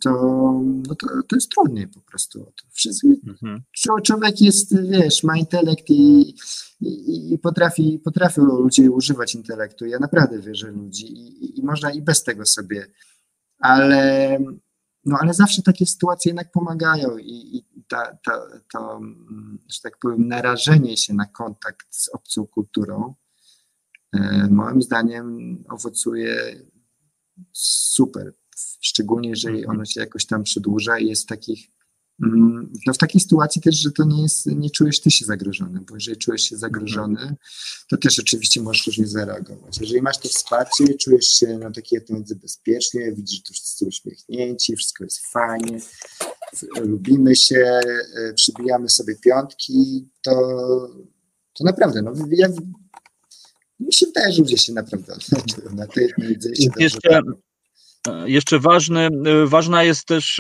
to, 0.01 0.11
no 0.87 0.95
to, 0.95 1.07
to 1.27 1.35
jest 1.35 1.51
trudniej 1.51 1.87
po 1.87 2.01
prostu. 2.01 2.51
Wszyscy, 2.71 3.07
mhm. 3.27 3.61
Człowiek 4.03 4.41
jest, 4.41 4.81
wiesz, 4.89 5.23
ma 5.23 5.37
intelekt 5.37 5.89
i, 5.89 6.35
i, 6.81 7.33
i, 7.33 7.37
potrafi, 7.37 7.99
potrafią 8.03 8.43
ludzie 8.43 8.91
używać 8.91 9.35
intelektu. 9.35 9.85
Ja 9.85 9.99
naprawdę 9.99 10.39
wierzę 10.39 10.71
w 10.71 10.75
ludzi 10.75 11.05
i, 11.05 11.59
i 11.59 11.63
można 11.63 11.91
i 11.91 12.01
bez 12.01 12.23
tego 12.23 12.45
sobie, 12.45 12.85
ale, 13.59 14.39
no, 15.05 15.17
ale 15.21 15.33
zawsze 15.33 15.61
takie 15.61 15.85
sytuacje 15.85 16.29
jednak 16.29 16.51
pomagają 16.51 17.17
i, 17.17 17.57
i 17.57 17.65
ta, 17.91 18.17
ta, 18.23 18.47
to, 18.73 19.01
że 19.69 19.79
tak 19.83 19.97
powiem, 19.99 20.27
narażenie 20.27 20.97
się 20.97 21.13
na 21.13 21.25
kontakt 21.25 21.87
z 21.89 22.09
obcą 22.09 22.47
kulturą, 22.47 23.15
e, 24.13 24.47
moim 24.51 24.81
zdaniem 24.81 25.57
owocuje 25.69 26.61
super. 27.53 28.33
Szczególnie 28.81 29.29
jeżeli 29.29 29.65
ono 29.65 29.85
się 29.85 29.99
jakoś 29.99 30.25
tam 30.25 30.43
przedłuża 30.43 30.99
i 30.99 31.07
jest 31.07 31.23
w 31.23 31.25
takich, 31.25 31.67
no 32.87 32.93
w 32.93 32.97
takiej 32.97 33.21
sytuacji 33.21 33.61
też, 33.61 33.75
że 33.75 33.91
to 33.91 34.03
nie 34.03 34.21
jest, 34.21 34.45
nie 34.45 34.69
czujesz 34.69 35.01
ty 35.01 35.11
się 35.11 35.25
zagrożony, 35.25 35.79
bo 35.89 35.95
jeżeli 35.95 36.17
czujesz 36.17 36.41
się 36.41 36.57
zagrożony, 36.57 37.35
to 37.89 37.97
też 37.97 38.19
oczywiście 38.19 38.61
możesz 38.61 38.87
różnie 38.87 39.07
zareagować. 39.07 39.77
Jeżeli 39.81 40.01
masz 40.01 40.17
to 40.17 40.29
wsparcie, 40.29 40.93
czujesz 40.93 41.25
się 41.25 41.57
na 41.57 41.71
takiej 41.71 41.99
etapie 41.99 42.35
bezpiecznie, 42.35 43.11
widzisz, 43.11 43.37
że 43.37 43.43
tu 43.43 43.53
wszyscy 43.53 43.85
uśmiechnięci, 43.85 44.75
wszystko 44.75 45.03
jest 45.03 45.27
fajnie, 45.27 45.79
lubimy 46.81 47.35
się, 47.35 47.79
przybijamy 48.35 48.89
sobie 48.89 49.15
piątki, 49.15 50.09
to, 50.21 50.31
to 51.53 51.63
naprawdę, 51.63 52.01
no 52.01 52.13
ja, 52.29 52.47
mi 53.79 53.93
się 53.93 54.05
wydaje, 54.05 54.31
że 54.33 54.41
ludzie 54.41 54.57
się 54.57 54.73
naprawdę 54.73 55.15
na 55.75 55.87
tej 55.87 56.03
jednej 56.03 56.55
się 56.55 56.69
jeszcze, 56.77 57.21
jeszcze 58.25 58.59
ważny, 58.59 59.09
ważna 59.45 59.83
jest 59.83 60.05
też 60.05 60.37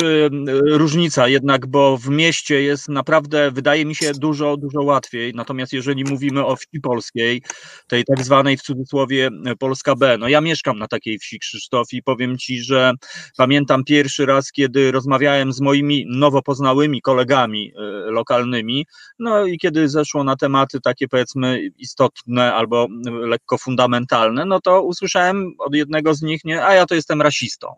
różnica 0.65 1.27
jednak, 1.27 1.67
bo 1.67 1.97
w 1.97 2.09
mieście 2.09 2.61
jest 2.61 2.89
naprawdę, 2.89 3.51
wydaje 3.51 3.85
mi 3.85 3.95
się, 3.95 4.11
dużo, 4.13 4.57
dużo 4.57 4.81
łatwiej. 4.81 5.33
Natomiast 5.35 5.73
jeżeli 5.73 6.03
mówimy 6.03 6.45
o 6.45 6.55
wsi 6.55 6.79
polskiej, 6.83 7.41
tej 7.87 8.03
tak 8.03 8.25
zwanej 8.25 8.57
w 8.57 8.61
cudzysłowie 8.61 9.29
Polska 9.59 9.95
B, 9.95 10.17
no 10.19 10.27
ja 10.27 10.41
mieszkam 10.41 10.79
na 10.79 10.87
takiej 10.87 11.19
wsi 11.19 11.39
Krzysztof 11.39 11.93
i 11.93 12.03
powiem 12.03 12.37
Ci, 12.37 12.63
że 12.63 12.93
pamiętam 13.37 13.83
pierwszy 13.83 14.25
raz, 14.25 14.51
kiedy 14.51 14.91
rozmawiałem 14.91 15.53
z 15.53 15.61
moimi 15.61 16.05
nowo 16.09 16.41
poznałymi 16.41 17.01
kolegami 17.01 17.73
lokalnymi, 18.05 18.85
no 19.19 19.45
i 19.45 19.57
kiedy 19.57 19.89
zeszło 19.89 20.23
na 20.23 20.35
tematy 20.35 20.81
takie 20.81 21.07
powiedzmy 21.07 21.61
istotne 21.77 22.53
albo 22.53 22.87
lekko 23.05 23.57
fundamentalne, 23.57 24.45
no 24.45 24.61
to 24.61 24.83
usłyszałem 24.83 25.53
od 25.59 25.75
jednego 25.75 26.13
z 26.13 26.21
nich, 26.21 26.45
nie, 26.45 26.65
a 26.65 26.73
ja 26.73 26.85
to 26.85 26.95
jestem 26.95 27.21
rasistą 27.51 27.75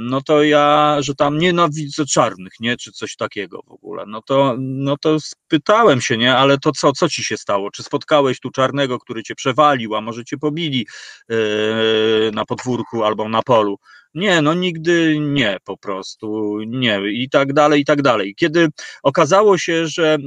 no 0.00 0.20
to 0.22 0.42
ja, 0.42 0.96
że 1.00 1.14
tam 1.14 1.38
nienawidzę 1.38 2.06
czarnych, 2.06 2.52
nie, 2.60 2.76
czy 2.76 2.92
coś 2.92 3.16
takiego 3.16 3.60
w 3.66 3.72
ogóle, 3.72 4.04
no 4.06 4.22
to, 4.22 4.56
no 4.58 4.96
to 4.96 5.20
spytałem 5.20 6.00
się, 6.00 6.16
nie, 6.18 6.36
ale 6.36 6.58
to 6.58 6.72
co, 6.72 6.92
co 6.92 7.08
ci 7.08 7.24
się 7.24 7.36
stało, 7.36 7.70
czy 7.70 7.82
spotkałeś 7.82 8.40
tu 8.40 8.50
czarnego, 8.50 8.98
który 8.98 9.22
cię 9.22 9.34
przewalił, 9.34 9.94
a 9.94 10.00
może 10.00 10.24
cię 10.24 10.38
pobili 10.38 10.86
yy, 11.28 12.30
na 12.34 12.44
podwórku 12.44 13.04
albo 13.04 13.28
na 13.28 13.42
polu, 13.42 13.78
nie, 14.14 14.42
no 14.42 14.54
nigdy 14.54 15.18
nie, 15.20 15.56
po 15.64 15.76
prostu 15.76 16.58
nie 16.66 17.00
i 17.12 17.30
tak 17.30 17.52
dalej, 17.52 17.80
i 17.80 17.84
tak 17.84 18.02
dalej. 18.02 18.34
Kiedy 18.34 18.68
okazało 19.02 19.58
się, 19.58 19.86
że 19.86 20.18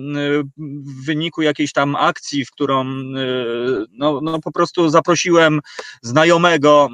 w 0.57 1.05
wyniku 1.05 1.41
jakiejś 1.41 1.73
tam 1.73 1.95
akcji, 1.95 2.45
w 2.45 2.51
którą 2.51 2.83
no, 3.91 4.19
no 4.23 4.39
po 4.39 4.51
prostu 4.51 4.89
zaprosiłem 4.89 5.59
znajomego, 6.01 6.89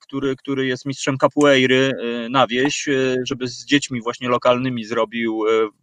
który, 0.00 0.36
który 0.36 0.66
jest 0.66 0.86
mistrzem 0.86 1.18
capoeiry 1.18 1.92
na 2.30 2.46
wieś, 2.46 2.88
żeby 3.28 3.48
z 3.48 3.64
dziećmi 3.64 4.02
właśnie 4.02 4.28
lokalnymi 4.28 4.84
zrobił 4.84 5.40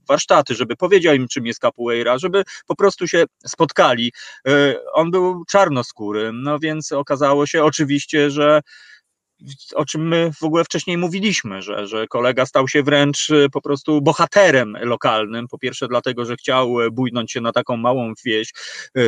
warsztaty, 0.08 0.56
żeby 0.56 0.76
powiedział 0.76 1.16
im, 1.16 1.28
czym 1.28 1.46
jest 1.46 1.60
capoeira, 1.60 2.18
żeby 2.18 2.44
po 2.68 2.76
prostu 2.76 3.08
się 3.08 3.24
spotkali. 3.46 4.12
On 4.94 5.12
był 5.12 5.46
czarnoskóry, 5.46 6.32
no 6.34 6.60
więc 6.60 6.92
okazało 6.92 7.46
się 7.46 7.64
oczywiście, 7.64 8.30
że 8.30 8.62
o 9.76 9.86
czym 9.86 10.08
my 10.08 10.32
w 10.40 10.44
ogóle 10.44 10.64
wcześniej 10.64 10.98
mówiliśmy, 10.98 11.62
że, 11.62 11.88
że 11.88 12.08
kolega 12.08 12.46
stał 12.46 12.68
się 12.68 12.84
wręcz 12.84 13.28
po 13.52 13.62
prostu 13.62 14.02
bohaterem 14.02 14.78
lokalnym. 14.82 15.48
Po 15.48 15.58
pierwsze, 15.58 15.88
dlatego, 15.88 16.26
że 16.26 16.36
chciał 16.36 16.76
bójnąć 16.92 17.32
się 17.32 17.42
na 17.42 17.52
taką 17.52 17.78
małą 17.78 18.14
wieś, 18.26 18.54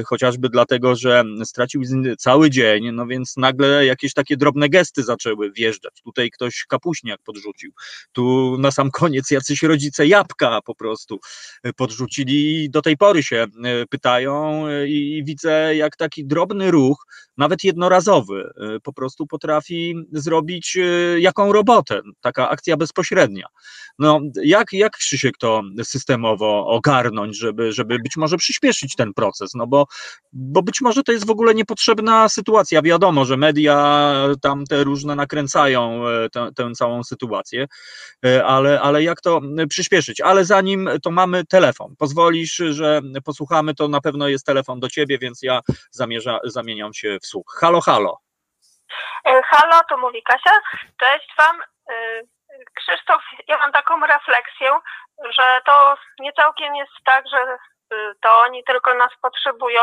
chociażby 0.06 0.50
dlatego, 0.50 0.96
że 0.96 1.24
stracił 1.44 1.82
cały 2.18 2.50
dzień, 2.50 2.92
no 2.92 3.08
więc 3.08 3.38
nagle 3.38 3.86
jakieś 3.86 4.14
takie 4.14 4.38
drobne 4.38 4.70
gesty 4.70 5.04
zaczęły 5.04 5.52
wjeżdżać. 5.52 6.02
Tutaj 6.04 6.32
ktoś 6.32 6.66
kapuśniak 6.70 7.20
podrzucił, 7.26 7.72
tu 8.12 8.56
na 8.60 8.72
sam 8.72 8.92
koniec 8.92 9.32
jacyś 9.32 9.64
rodzice 9.64 10.08
jabłka 10.08 10.60
po 10.66 10.76
prostu 10.76 11.20
podrzucili 11.76 12.64
i 12.64 12.70
do 12.70 12.82
tej 12.82 12.98
pory 12.98 13.24
się 13.24 13.46
pytają 13.90 14.66
i 14.88 15.24
widzę, 15.26 15.76
jak 15.76 15.96
taki 15.96 16.26
drobny 16.26 16.72
ruch, 16.72 17.06
nawet 17.38 17.64
jednorazowy, 17.64 18.52
po 18.84 18.94
prostu 18.94 19.28
potrafi 19.28 19.96
zrobić 20.24 20.78
y, 20.78 21.18
jaką 21.20 21.54
robotę, 21.54 22.02
taka 22.22 22.50
akcja 22.50 22.78
bezpośrednia. 22.78 23.48
No, 24.00 24.22
jak, 24.44 24.74
jak 24.74 24.98
Krzysiek 24.98 25.38
to 25.38 25.62
systemowo 25.84 26.68
ogarnąć, 26.68 27.38
żeby, 27.38 27.72
żeby 27.72 28.00
być 28.00 28.18
może 28.18 28.38
przyspieszyć 28.38 28.96
ten 28.96 29.14
proces, 29.14 29.52
no 29.56 29.68
bo, 29.68 29.86
bo 30.34 30.62
być 30.64 30.82
może 30.82 31.04
to 31.04 31.12
jest 31.12 31.28
w 31.28 31.30
ogóle 31.30 31.56
niepotrzebna 31.56 32.30
sytuacja. 32.30 32.82
Wiadomo, 32.82 33.26
że 33.26 33.38
media 33.38 34.14
tam 34.42 34.66
te 34.66 34.84
różne 34.84 35.16
nakręcają 35.16 36.08
e, 36.08 36.30
tę, 36.30 36.50
tę 36.56 36.72
całą 36.72 37.04
sytuację, 37.04 37.68
e, 38.26 38.46
ale, 38.46 38.82
ale 38.82 39.04
jak 39.04 39.22
to 39.22 39.42
przyspieszyć? 39.70 40.22
Ale 40.22 40.46
zanim 40.46 40.90
to 41.04 41.12
mamy 41.12 41.46
telefon. 41.46 41.96
Pozwolisz, 41.98 42.56
że 42.56 43.02
posłuchamy, 43.24 43.76
to 43.76 43.88
na 43.88 44.02
pewno 44.02 44.28
jest 44.28 44.46
telefon 44.46 44.80
do 44.80 44.90
ciebie, 44.90 45.18
więc 45.20 45.40
ja 45.42 45.62
zamierza, 45.92 46.40
zamieniam 46.46 46.94
się 46.94 47.18
w 47.22 47.26
słuch. 47.26 47.58
Halo, 47.60 47.82
halo. 47.82 48.18
E, 49.26 49.42
Halo, 49.44 49.82
tu 49.90 49.98
mówi 49.98 50.24
Kasia. 50.24 50.52
Cześć 51.00 51.36
Wam. 51.38 51.62
E, 51.62 52.22
Krzysztof, 52.76 53.22
ja 53.48 53.58
mam 53.58 53.72
taką 53.72 54.06
refleksję, 54.06 54.80
że 55.30 55.62
to 55.66 55.96
nie 56.20 56.34
całkiem 56.34 56.76
jest 56.76 56.92
tak, 57.06 57.26
że 57.32 57.38
e, 57.38 57.58
to 58.22 58.40
oni 58.40 58.64
tylko 58.64 58.94
nas 58.94 59.12
potrzebują, 59.22 59.82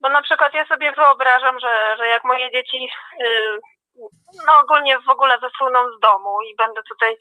bo 0.00 0.08
na 0.08 0.22
przykład 0.22 0.54
ja 0.54 0.66
sobie 0.66 0.92
wyobrażam, 0.92 1.60
że, 1.60 1.96
że 1.98 2.06
jak 2.06 2.24
moje 2.24 2.50
dzieci 2.50 2.88
no 4.46 4.58
ogólnie 4.62 4.98
w 4.98 5.08
ogóle 5.08 5.38
wysuną 5.38 5.78
z 5.96 6.00
domu 6.00 6.42
i 6.42 6.56
będę 6.56 6.82
tutaj 6.88 7.16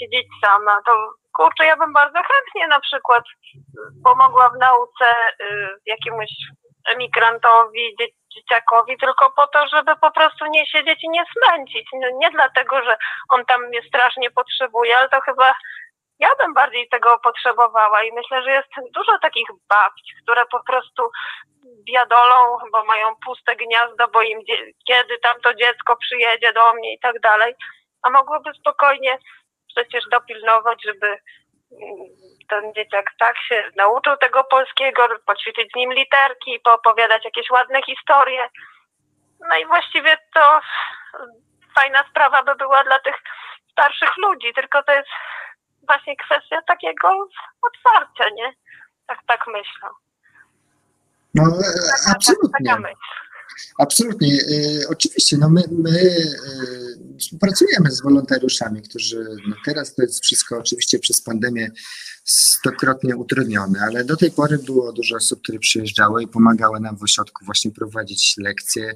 siedzieć 0.00 0.26
sama, 0.44 0.82
to 0.86 0.92
kurczę, 1.32 1.64
ja 1.64 1.76
bym 1.76 1.92
bardzo 1.92 2.18
chętnie 2.18 2.68
na 2.68 2.80
przykład 2.80 3.24
pomogła 4.04 4.50
w 4.50 4.58
nauce 4.58 5.14
jakiemuś 5.86 6.30
emigrantowi, 6.94 7.96
dzieciakowi, 8.34 8.98
tylko 8.98 9.30
po 9.30 9.46
to, 9.46 9.66
żeby 9.68 9.96
po 9.96 10.10
prostu 10.10 10.46
nie 10.46 10.66
siedzieć 10.66 11.04
i 11.04 11.08
nie 11.08 11.24
smęcić. 11.36 11.88
No, 11.92 12.08
nie 12.14 12.30
dlatego, 12.30 12.82
że 12.82 12.96
on 13.28 13.44
tam 13.44 13.66
mnie 13.66 13.82
strasznie 13.82 14.30
potrzebuje, 14.30 14.98
ale 14.98 15.08
to 15.08 15.20
chyba 15.20 15.54
ja 16.18 16.28
bym 16.40 16.54
bardziej 16.54 16.88
tego 16.88 17.18
potrzebowała 17.18 18.02
i 18.02 18.12
myślę, 18.12 18.42
że 18.42 18.50
jest 18.50 18.68
dużo 18.94 19.18
takich 19.18 19.48
babci, 19.68 20.14
które 20.22 20.46
po 20.46 20.60
prostu 20.64 21.10
biadolą, 21.86 22.58
bo 22.72 22.84
mają 22.84 23.16
puste 23.24 23.56
gniazdo, 23.56 24.08
bo 24.08 24.22
im 24.22 24.40
kiedy 24.86 25.18
tam 25.18 25.40
to 25.40 25.54
dziecko 25.54 25.96
przyjedzie 25.96 26.52
do 26.52 26.74
mnie 26.74 26.94
i 26.94 26.98
tak 26.98 27.20
dalej, 27.20 27.54
a 28.02 28.10
mogłyby 28.10 28.50
spokojnie 28.60 29.18
przecież 29.68 30.04
dopilnować, 30.10 30.84
żeby 30.84 31.18
ten 32.48 32.74
dzieciak 32.74 33.12
tak 33.18 33.36
się 33.48 33.64
nauczył 33.76 34.16
tego 34.16 34.44
polskiego, 34.44 35.02
poćwiczyć 35.26 35.72
z 35.72 35.76
nim 35.76 35.92
literki, 35.92 36.60
poopowiadać 36.64 37.24
jakieś 37.24 37.50
ładne 37.50 37.82
historie. 37.82 38.48
No 39.48 39.56
i 39.56 39.66
właściwie 39.66 40.16
to 40.34 40.60
fajna 41.74 42.04
sprawa 42.10 42.42
by 42.42 42.54
była 42.54 42.84
dla 42.84 42.98
tych 42.98 43.14
starszych 43.72 44.16
ludzi, 44.16 44.54
tylko 44.54 44.82
to 44.82 44.92
jest 44.92 45.08
właśnie 45.86 46.16
kwestia 46.16 46.62
takiego 46.62 47.28
otwarcia, 47.62 48.34
nie? 48.34 48.52
Tak, 49.06 49.18
tak 49.26 49.46
myślę. 49.46 49.88
No, 51.34 51.44
absolutnie. 52.14 52.68
Taka 52.68 52.80
myśl. 52.80 52.96
Absolutnie. 53.78 54.34
E, 54.34 54.88
oczywiście, 54.88 55.36
no 55.36 55.50
my, 55.50 55.62
my 55.70 56.00
e, 56.00 57.18
współpracujemy 57.18 57.90
z 57.90 58.02
wolontariuszami, 58.02 58.82
którzy 58.82 59.26
no 59.48 59.56
teraz 59.64 59.94
to 59.94 60.02
jest 60.02 60.24
wszystko 60.24 60.58
oczywiście 60.58 60.98
przez 60.98 61.20
pandemię 61.20 61.70
stokrotnie 62.24 63.16
utrudnione, 63.16 63.80
ale 63.80 64.04
do 64.04 64.16
tej 64.16 64.30
pory 64.30 64.58
było 64.58 64.92
dużo 64.92 65.16
osób, 65.16 65.42
które 65.42 65.58
przyjeżdżały 65.58 66.22
i 66.22 66.28
pomagały 66.28 66.80
nam 66.80 66.96
w 66.96 67.02
ośrodku 67.02 67.44
właśnie 67.44 67.70
prowadzić 67.70 68.34
lekcje. 68.38 68.94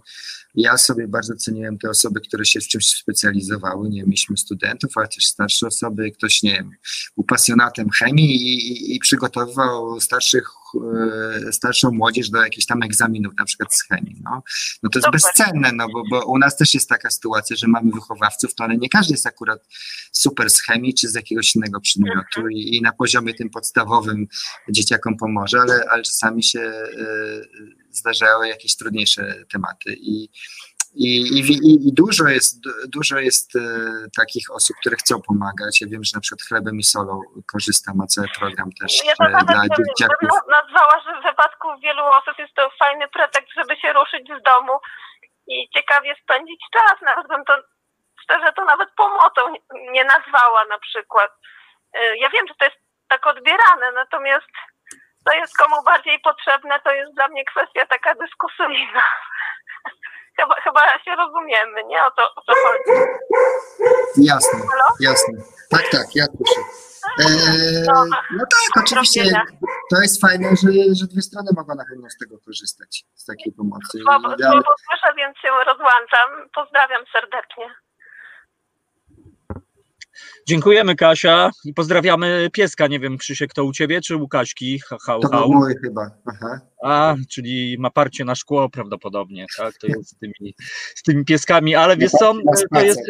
Ja 0.55 0.79
sobie 0.79 1.09
bardzo 1.09 1.37
ceniłem 1.37 1.79
te 1.79 1.91
osoby, 1.91 2.21
które 2.21 2.45
się 2.45 2.61
w 2.61 2.69
czymś 2.69 2.89
specjalizowały. 2.89 3.89
Nie 3.89 4.03
mieliśmy 4.03 4.37
studentów, 4.37 4.91
ale 4.97 5.09
też 5.09 5.27
starsze 5.27 5.67
osoby. 5.67 6.11
Ktoś, 6.11 6.43
nie 6.43 6.53
wiem, 6.53 6.71
był 7.17 7.25
pasjonatem 7.25 7.91
chemii 7.91 8.37
i, 8.37 8.97
i 8.97 8.99
przygotowywał 8.99 10.01
starszych 10.01 10.62
starszą 11.51 11.91
młodzież 11.91 12.31
do 12.31 12.43
jakichś 12.43 12.67
tam 12.67 12.83
egzaminów, 12.83 13.35
na 13.39 13.45
przykład 13.45 13.75
z 13.75 13.83
chemii. 13.83 14.17
No, 14.25 14.43
no 14.83 14.91
to 14.91 14.99
jest 14.99 15.07
Super. 15.07 15.21
bezcenne, 15.21 15.73
no 15.73 15.87
bo, 15.93 16.03
bo 16.11 16.27
u 16.27 16.39
nas 16.39 16.57
też 16.57 16.75
jest 16.75 16.89
taka 16.89 17.11
sytuacja, 17.11 17.57
że 17.57 17.69
mamy 17.69 17.91
wychowawców, 17.93 18.55
to 18.55 18.65
ale 18.65 18.77
nie 18.77 18.89
każdy 18.89 19.15
jest 19.15 19.27
akurat 19.27 19.67
super 20.13 20.51
z 20.51 20.63
chemii 20.63 20.95
czy 20.95 21.09
z 21.09 21.15
jakiegoś 21.15 21.57
innego 21.57 21.81
przedmiotu 21.81 22.37
mhm. 22.37 22.53
i, 22.53 22.77
i, 22.77 22.83
na 22.83 22.93
poziomie 22.93 23.35
tym 23.35 23.51
podstawowym 23.51 24.27
dzieciakom 24.69 25.17
pomoże, 25.17 25.61
ale, 25.61 25.85
ale 25.91 26.03
czasami 26.03 26.43
się 26.43 26.61
y, 26.61 27.73
zdarzały 27.93 28.49
jakieś 28.49 28.77
trudniejsze 28.77 29.45
tematy 29.53 29.97
i 30.01 30.29
i, 30.95 31.09
i, 31.39 31.89
I, 31.89 31.93
dużo 31.95 32.25
jest, 32.29 32.55
dużo 32.89 33.19
jest 33.19 33.57
e, 33.57 33.61
takich 34.17 34.47
osób, 34.51 34.77
które 34.81 34.97
chcą 34.97 35.23
pomagać. 35.23 35.81
Ja 35.81 35.87
wiem, 35.91 36.05
że 36.05 36.13
na 36.15 36.21
przykład 36.21 36.49
chlebem 36.49 36.77
i 36.79 36.85
solą 36.85 37.21
korzysta, 37.53 37.93
ma 37.95 38.07
cały 38.07 38.29
program 38.39 38.71
też 38.81 39.05
ja 39.05 39.17
to 39.17 39.25
e, 39.25 39.45
dla 39.45 39.63
dzieciaków. 39.77 40.29
nazwała, 40.59 41.01
że 41.05 41.21
w 41.21 41.23
wypadku 41.23 41.69
wielu 41.83 42.05
osób 42.05 42.39
jest 42.39 42.55
to 42.55 42.71
fajny 42.79 43.09
pretekst, 43.09 43.53
żeby 43.57 43.77
się 43.77 43.93
ruszyć 43.93 44.27
z 44.29 44.43
domu 44.43 44.73
i 45.47 45.69
ciekawie 45.75 46.17
spędzić 46.23 46.61
czas. 46.73 46.97
Nawet 47.03 47.29
bym 47.29 47.45
to, 47.45 47.55
szczerze, 48.23 48.53
to 48.53 48.65
nawet 48.65 48.89
pomocą 48.97 49.41
nie 49.93 50.05
nazwała 50.05 50.65
na 50.65 50.79
przykład. 50.79 51.31
E, 51.95 52.17
ja 52.17 52.31
wiem, 52.31 52.47
że 52.49 52.55
to 52.55 52.65
jest 52.65 52.79
tak 53.09 53.27
odbierane, 53.27 53.93
natomiast 53.95 54.53
to 55.25 55.33
jest 55.33 55.57
komu 55.59 55.83
bardziej 55.83 56.21
potrzebne, 56.21 56.81
to 56.81 56.91
jest 56.93 57.15
dla 57.15 57.29
mnie 57.29 57.45
kwestia 57.45 57.87
taka 57.87 58.15
dyskusyjna 58.15 59.03
chyba, 60.41 60.55
chyba 60.55 60.81
się 61.05 61.17
rozumiemy, 61.17 61.85
nie? 61.85 62.05
O 62.05 62.11
to, 62.11 62.23
o 62.37 62.43
to 62.43 62.53
chodzi. 62.65 63.01
Jasne, 64.17 64.59
Halo? 64.59 64.89
jasne. 65.01 65.35
Tak, 65.71 65.83
tak, 65.91 66.07
ja 66.15 66.25
słyszę. 66.27 66.61
Eee, 67.19 67.87
no 68.39 68.45
tak, 68.55 68.83
oczywiście. 68.85 69.23
To 69.91 69.97
jest 70.03 70.21
fajne, 70.21 70.49
że, 70.63 70.69
że 71.01 71.07
dwie 71.07 71.23
strony 71.23 71.51
mogą 71.57 71.75
na 71.75 71.85
pewno 71.91 72.11
z 72.11 72.17
tego 72.19 72.37
korzystać, 72.47 73.05
z 73.15 73.25
takiej 73.25 73.53
pomocy. 73.53 73.99
Słabo, 74.03 74.29
słabo 74.39 74.63
słyszę, 74.87 75.15
więc 75.17 75.39
się 75.39 75.49
rozłączam. 75.67 76.29
Pozdrawiam 76.55 77.03
serdecznie. 77.13 77.75
Dziękujemy 80.49 80.97
Kasia 80.97 81.51
i 81.65 81.75
pozdrawiamy 81.75 82.49
pieska. 82.53 82.87
Nie 82.87 83.01
wiem, 83.01 83.19
Krzysiek, 83.19 83.55
to 83.55 83.65
u 83.65 83.73
ciebie 83.73 84.01
czy 84.01 84.17
u 84.17 84.29
Kaśki? 84.29 84.81
Ha, 84.81 84.97
ha, 85.07 85.19
to 85.33 85.49
mój 85.49 85.75
chyba. 85.83 86.11
Aha. 86.27 86.61
A, 86.85 87.15
czyli 87.31 87.77
ma 87.79 87.91
parcie 87.91 88.25
na 88.25 88.35
szkło 88.35 88.69
prawdopodobnie, 88.69 89.47
tak? 89.57 89.75
To 89.79 89.87
jest 89.87 90.11
z 90.11 90.17
tymi, 90.19 90.55
z 90.95 91.03
tymi 91.03 91.25
pieskami, 91.25 91.75
ale 91.75 91.97
wiesz 91.97 92.11
co, 92.11 92.35
to 92.75 92.81
jest, 92.81 93.01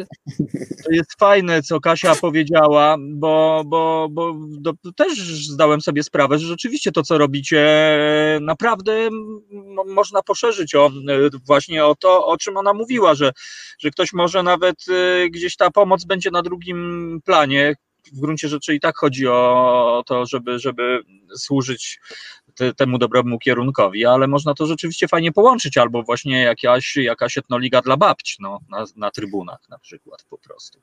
to 0.85 0.91
jest 0.91 1.19
fajne, 1.19 1.63
co 1.63 1.81
Kasia 1.81 2.15
powiedziała, 2.15 2.97
bo, 3.01 3.63
bo, 3.67 4.09
bo 4.11 4.35
do, 4.49 4.73
też 4.97 5.19
zdałem 5.49 5.81
sobie 5.81 6.03
sprawę, 6.03 6.39
że 6.39 6.47
rzeczywiście 6.47 6.93
to, 6.93 7.03
co 7.03 7.19
robicie, 7.19 7.67
naprawdę 8.41 9.09
można 9.87 10.23
poszerzyć 10.23 10.75
o, 10.75 10.91
właśnie 11.47 11.85
o 11.85 11.95
to, 11.95 12.27
o 12.27 12.37
czym 12.37 12.57
ona 12.57 12.75
mówiła, 12.75 13.15
że, 13.15 13.33
że 13.79 13.91
ktoś 13.91 14.13
może 14.13 14.43
nawet 14.43 14.77
y, 14.89 15.31
gdzieś 15.31 15.57
ta 15.57 15.71
pomoc 15.71 16.05
będzie 16.05 16.31
na 16.31 16.43
drugim 16.43 17.21
planie, 17.23 17.75
w 18.13 18.21
gruncie 18.21 18.49
rzeczy 18.49 18.75
i 18.75 18.81
tak 18.81 18.97
chodzi 18.97 19.27
o 19.27 20.05
to, 20.07 20.27
żeby, 20.27 20.59
żeby 20.59 21.01
służyć 21.37 22.01
te, 22.55 22.75
temu 22.75 22.99
dobremu 22.99 23.39
kierunkowi, 23.39 24.07
ale 24.07 24.29
można 24.29 24.55
to 24.55 24.67
rzeczywiście 24.67 25.09
fajnie 25.09 25.33
połączyć, 25.33 25.79
albo 25.79 26.03
właśnie 26.03 26.43
jakaś, 26.43 26.97
jakaś 26.97 27.39
etnoliga 27.39 27.83
dla 27.83 27.97
babci 27.97 28.37
no, 28.41 28.61
na, 28.71 28.85
na 28.97 29.11
trybunach 29.11 29.61
na 29.69 29.79
przykład 29.79 30.25
po 30.31 30.39
prostu. 30.39 30.81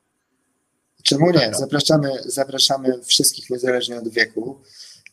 Czemu 1.03 1.31
nie? 1.31 1.51
Zapraszamy, 1.53 2.11
zapraszamy 2.25 3.03
wszystkich 3.03 3.49
niezależnie 3.49 3.97
od 3.97 4.09
wieku. 4.09 4.61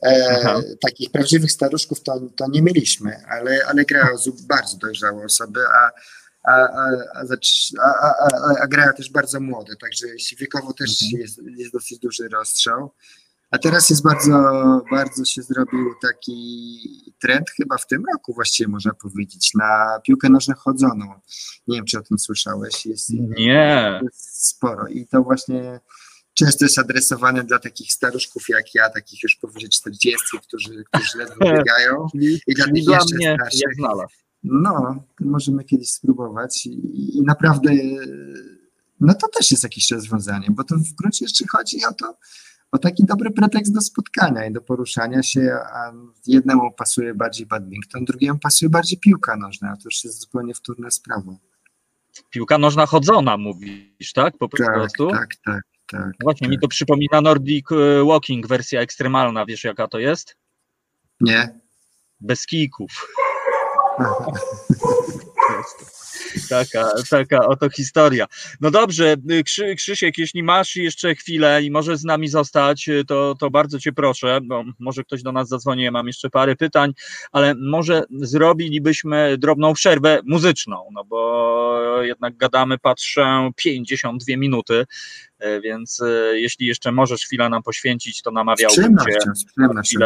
E, 0.02 0.62
takich 0.80 1.10
prawdziwych 1.10 1.52
staruszków 1.52 2.02
to, 2.02 2.20
to 2.36 2.46
nie 2.48 2.62
mieliśmy, 2.62 3.16
ale, 3.28 3.60
ale 3.68 3.84
grają 3.84 4.16
bardzo 4.48 4.76
dojrzałe 4.76 5.24
osoby, 5.24 5.60
a 5.60 5.90
a, 6.46 6.52
a, 6.52 6.90
a, 7.82 8.62
a, 8.62 8.66
grają 8.66 8.92
też 8.92 9.10
bardzo 9.10 9.40
młode, 9.40 9.76
także 9.76 10.06
wiekowo 10.38 10.72
też 10.72 11.02
mhm. 11.02 11.22
jest, 11.22 11.40
jest 11.56 11.72
dosyć 11.72 11.98
duży 11.98 12.28
rozstrzał. 12.28 12.90
A 13.50 13.58
teraz 13.58 13.90
jest 13.90 14.02
bardzo, 14.02 14.32
bardzo 14.90 15.24
się 15.24 15.42
zrobił 15.42 15.94
taki 16.02 17.14
trend, 17.20 17.50
chyba 17.50 17.78
w 17.78 17.86
tym 17.86 18.04
roku 18.12 18.34
właściwie 18.34 18.68
można 18.68 18.94
powiedzieć, 18.94 19.54
na 19.54 20.00
piłkę 20.04 20.28
nożną 20.28 20.54
chodzoną. 20.54 21.14
Nie 21.68 21.76
wiem, 21.76 21.84
czy 21.84 21.98
o 21.98 22.02
tym 22.02 22.18
słyszałeś. 22.18 22.86
Jest, 22.86 23.10
Nie. 23.10 24.00
Jest 24.02 24.46
sporo 24.46 24.86
i 24.88 25.06
to 25.06 25.22
właśnie 25.22 25.80
często 26.34 26.64
jest 26.64 26.78
adresowane 26.78 27.44
dla 27.44 27.58
takich 27.58 27.92
staruszków 27.92 28.48
jak 28.48 28.74
ja, 28.74 28.90
takich 28.90 29.22
już 29.22 29.36
powyżej 29.36 29.68
40, 29.68 30.38
którzy, 30.42 30.84
którzy 30.92 31.18
ledwo 31.18 31.44
biegają 31.56 32.06
i 32.46 32.54
dla 32.54 32.64
tych 32.64 32.76
jeszcze 32.76 33.16
mnie 33.16 33.34
starszych. 33.34 34.25
No, 34.42 35.04
możemy 35.20 35.64
kiedyś 35.64 35.90
spróbować 35.92 36.66
i, 36.66 37.16
i 37.18 37.22
naprawdę 37.22 37.70
no 39.00 39.14
to 39.14 39.28
też 39.28 39.50
jest 39.50 39.62
jakieś 39.62 39.90
rozwiązanie, 39.90 40.48
bo 40.50 40.64
to 40.64 40.76
w 40.76 40.92
gruncie 40.92 41.26
rzeczy 41.26 41.44
chodzi 41.52 41.84
o 41.90 41.92
to, 41.94 42.16
o 42.72 42.78
taki 42.78 43.04
dobry 43.04 43.30
pretekst 43.30 43.74
do 43.74 43.80
spotkania 43.80 44.46
i 44.46 44.52
do 44.52 44.60
poruszania 44.60 45.22
się, 45.22 45.58
a 45.74 45.92
jednemu 46.26 46.72
pasuje 46.72 47.14
bardziej 47.14 47.46
badminton, 47.46 48.04
drugiemu 48.04 48.38
pasuje 48.38 48.68
bardziej 48.68 48.98
piłka 48.98 49.36
nożna, 49.36 49.70
a 49.70 49.76
to 49.76 49.82
już 49.84 50.04
jest 50.04 50.20
zupełnie 50.20 50.54
wtórna 50.54 50.90
sprawa. 50.90 51.32
Piłka 52.30 52.58
nożna 52.58 52.86
chodzona, 52.86 53.36
mówisz, 53.36 54.12
tak? 54.14 54.38
Po 54.38 54.48
Tak, 54.48 54.74
prostu? 54.74 55.10
tak, 55.10 55.36
tak, 55.44 55.62
tak. 55.86 56.06
No 56.06 56.12
Właśnie, 56.22 56.48
mi 56.48 56.56
tak. 56.56 56.62
to 56.62 56.68
przypomina 56.68 57.20
Nordic 57.20 57.72
e, 57.72 58.04
Walking, 58.04 58.46
wersja 58.46 58.80
ekstremalna. 58.80 59.46
Wiesz, 59.46 59.64
jaka 59.64 59.88
to 59.88 59.98
jest? 59.98 60.36
Nie? 61.20 61.60
Bez 62.20 62.46
kijków. 62.46 63.08
Taka, 66.48 66.90
taka 67.10 67.46
oto 67.46 67.70
historia. 67.70 68.26
No 68.60 68.70
dobrze, 68.70 69.16
Krzy, 69.44 69.74
Krzysiek, 69.74 70.18
jeśli 70.18 70.42
masz 70.42 70.76
jeszcze 70.76 71.14
chwilę 71.14 71.62
i 71.62 71.70
możesz 71.70 71.98
z 71.98 72.04
nami 72.04 72.28
zostać, 72.28 72.90
to, 73.06 73.34
to 73.38 73.50
bardzo 73.50 73.80
Cię 73.80 73.92
proszę, 73.92 74.38
bo 74.42 74.64
może 74.78 75.04
ktoś 75.04 75.22
do 75.22 75.32
nas 75.32 75.48
zadzwoni, 75.48 75.82
ja 75.82 75.90
mam 75.90 76.06
jeszcze 76.06 76.30
parę 76.30 76.56
pytań, 76.56 76.92
ale 77.32 77.54
może 77.54 78.02
zrobilibyśmy 78.20 79.38
drobną 79.38 79.74
przerwę 79.74 80.20
muzyczną, 80.24 80.88
no 80.92 81.04
bo 81.04 82.02
jednak 82.02 82.36
gadamy, 82.36 82.78
patrzę, 82.78 83.50
52 83.56 84.36
minuty, 84.36 84.84
y, 85.44 85.60
więc 85.60 86.00
y, 86.00 86.40
jeśli 86.40 86.66
jeszcze 86.66 86.92
możesz 86.92 87.24
chwilę 87.24 87.48
nam 87.48 87.62
poświęcić, 87.62 88.22
to 88.22 88.30
namawiałbym 88.30 88.76
Cię 88.76 89.04
przyjemnością, 89.04 89.46
przyjemnością. 89.46 89.98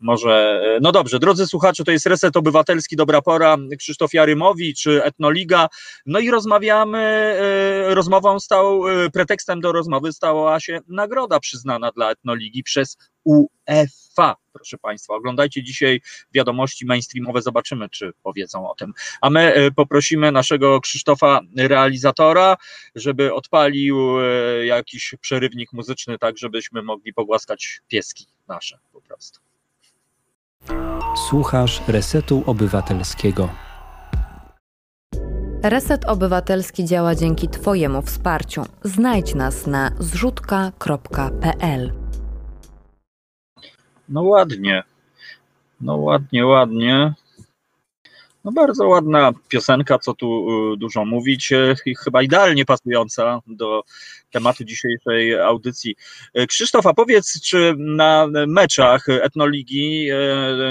Może, 0.00 0.62
no 0.82 0.92
dobrze, 0.92 1.18
drodzy 1.18 1.46
słuchacze, 1.46 1.84
to 1.84 1.90
jest 1.90 2.06
Reset 2.06 2.36
Obywatelski, 2.36 2.96
Dobra 2.96 3.22
Pora, 3.22 3.56
Krzysztof 3.78 4.14
Jarymowicz, 4.14 4.86
Etnoliga, 4.86 5.68
no 6.06 6.18
i 6.18 6.30
rozmawiamy, 6.30 6.98
e, 6.98 7.94
rozmową 7.94 8.40
stał, 8.40 8.88
e, 8.88 9.10
pretekstem 9.10 9.60
do 9.60 9.72
rozmowy 9.72 10.12
stała 10.12 10.60
się 10.60 10.80
nagroda 10.88 11.40
przyznana 11.40 11.92
dla 11.92 12.10
Etnoligi 12.10 12.62
przez 12.62 12.96
UEFA. 13.24 14.36
Proszę 14.52 14.78
Państwa, 14.78 15.14
oglądajcie 15.14 15.62
dzisiaj 15.62 16.00
wiadomości 16.34 16.86
mainstreamowe, 16.86 17.42
zobaczymy, 17.42 17.88
czy 17.88 18.12
powiedzą 18.22 18.70
o 18.70 18.74
tym. 18.74 18.92
A 19.20 19.30
my 19.30 19.54
e, 19.54 19.70
poprosimy 19.70 20.32
naszego 20.32 20.80
Krzysztofa, 20.80 21.40
realizatora, 21.56 22.56
żeby 22.94 23.34
odpalił 23.34 24.20
e, 24.20 24.66
jakiś 24.66 25.14
przerywnik 25.20 25.72
muzyczny, 25.72 26.18
tak 26.18 26.38
żebyśmy 26.38 26.82
mogli 26.82 27.14
pogłaskać 27.14 27.80
pieski 27.88 28.26
nasze 28.48 28.78
po 28.92 29.00
prostu. 29.00 29.40
Słuchasz 31.16 31.82
Resetu 31.88 32.42
Obywatelskiego. 32.46 33.48
Reset 35.62 36.04
Obywatelski 36.04 36.84
działa 36.84 37.14
dzięki 37.14 37.48
Twojemu 37.48 38.02
wsparciu. 38.02 38.62
Znajdź 38.82 39.34
nas 39.34 39.66
na 39.66 39.90
zrzutka.pl. 39.98 41.92
No 44.08 44.22
ładnie. 44.22 44.82
No 45.80 45.96
ładnie, 45.96 46.46
ładnie. 46.46 47.14
No 48.46 48.52
bardzo 48.52 48.88
ładna 48.88 49.32
piosenka, 49.48 49.98
co 49.98 50.14
tu 50.14 50.46
y, 50.72 50.76
dużo 50.76 51.04
mówić, 51.04 51.52
y, 51.52 51.74
i 51.86 51.94
chyba 51.94 52.22
idealnie 52.22 52.64
pasująca 52.64 53.40
do 53.46 53.82
tematu 54.30 54.64
dzisiejszej 54.64 55.40
audycji. 55.40 55.96
Y, 56.38 56.46
Krzysztof, 56.46 56.86
a 56.86 56.94
powiedz, 56.94 57.40
czy 57.40 57.74
na 57.78 58.26
meczach 58.46 59.08
Etnoligi, 59.08 60.08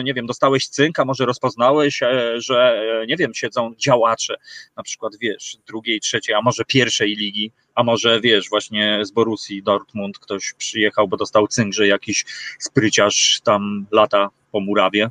nie 0.03 0.13
wiem, 0.13 0.25
dostałeś 0.25 0.67
cynk, 0.67 0.99
a 0.99 1.05
może 1.05 1.25
rozpoznałeś, 1.25 1.99
że, 2.35 2.85
nie 3.07 3.17
wiem, 3.17 3.33
siedzą 3.33 3.73
działacze, 3.77 4.35
na 4.77 4.83
przykład, 4.83 5.13
wiesz, 5.21 5.57
drugiej, 5.67 5.99
trzeciej, 5.99 6.35
a 6.35 6.41
może 6.41 6.65
pierwszej 6.65 7.15
ligi, 7.15 7.51
a 7.75 7.83
może, 7.83 8.21
wiesz, 8.21 8.49
właśnie 8.49 8.99
z 9.05 9.11
Borussii 9.11 9.63
Dortmund 9.63 10.19
ktoś 10.19 10.53
przyjechał, 10.53 11.07
bo 11.07 11.17
dostał 11.17 11.47
cynk, 11.47 11.73
że 11.73 11.87
jakiś 11.87 12.25
spryciarz 12.59 13.41
tam 13.43 13.85
lata 13.91 14.29
po 14.51 14.59
murawie. 14.59 15.09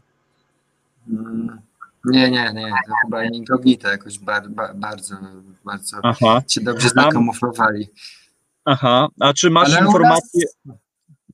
Mm, 1.08 1.60
Nie, 2.05 2.30
nie, 2.30 2.52
nie, 2.55 2.70
to 2.86 2.92
chyba 3.05 3.24
inkognito 3.24 3.88
jakoś 3.88 4.18
bar, 4.18 4.50
ba, 4.50 4.74
bardzo, 4.74 5.16
bardzo 5.64 5.96
Aha, 6.02 6.42
się 6.48 6.61
dobrze 6.61 6.88
zakamuflowali. 6.88 7.88
aha. 8.64 9.09
A 9.20 9.32
czy 9.32 9.50
masz 9.50 9.74
Ale 9.74 9.86
informację? 9.86 10.46
nas 10.64 10.76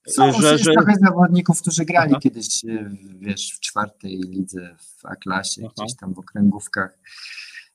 Są, 0.09 0.33
że- 0.33 0.59
że- 0.59 0.73
trochę 0.73 0.95
zawodników, 1.01 1.61
którzy 1.61 1.85
grali 1.85 2.11
Aha. 2.12 2.21
kiedyś, 2.23 2.64
e, 2.64 2.91
wiesz, 3.18 3.53
w 3.57 3.61
czwartej 3.61 4.18
lidze, 4.21 4.77
w 4.79 5.07
A-klasie, 5.07 5.62
Aha. 5.64 5.73
gdzieś 5.79 5.97
tam 5.97 6.14
w 6.14 6.18
okręgówkach. 6.18 6.99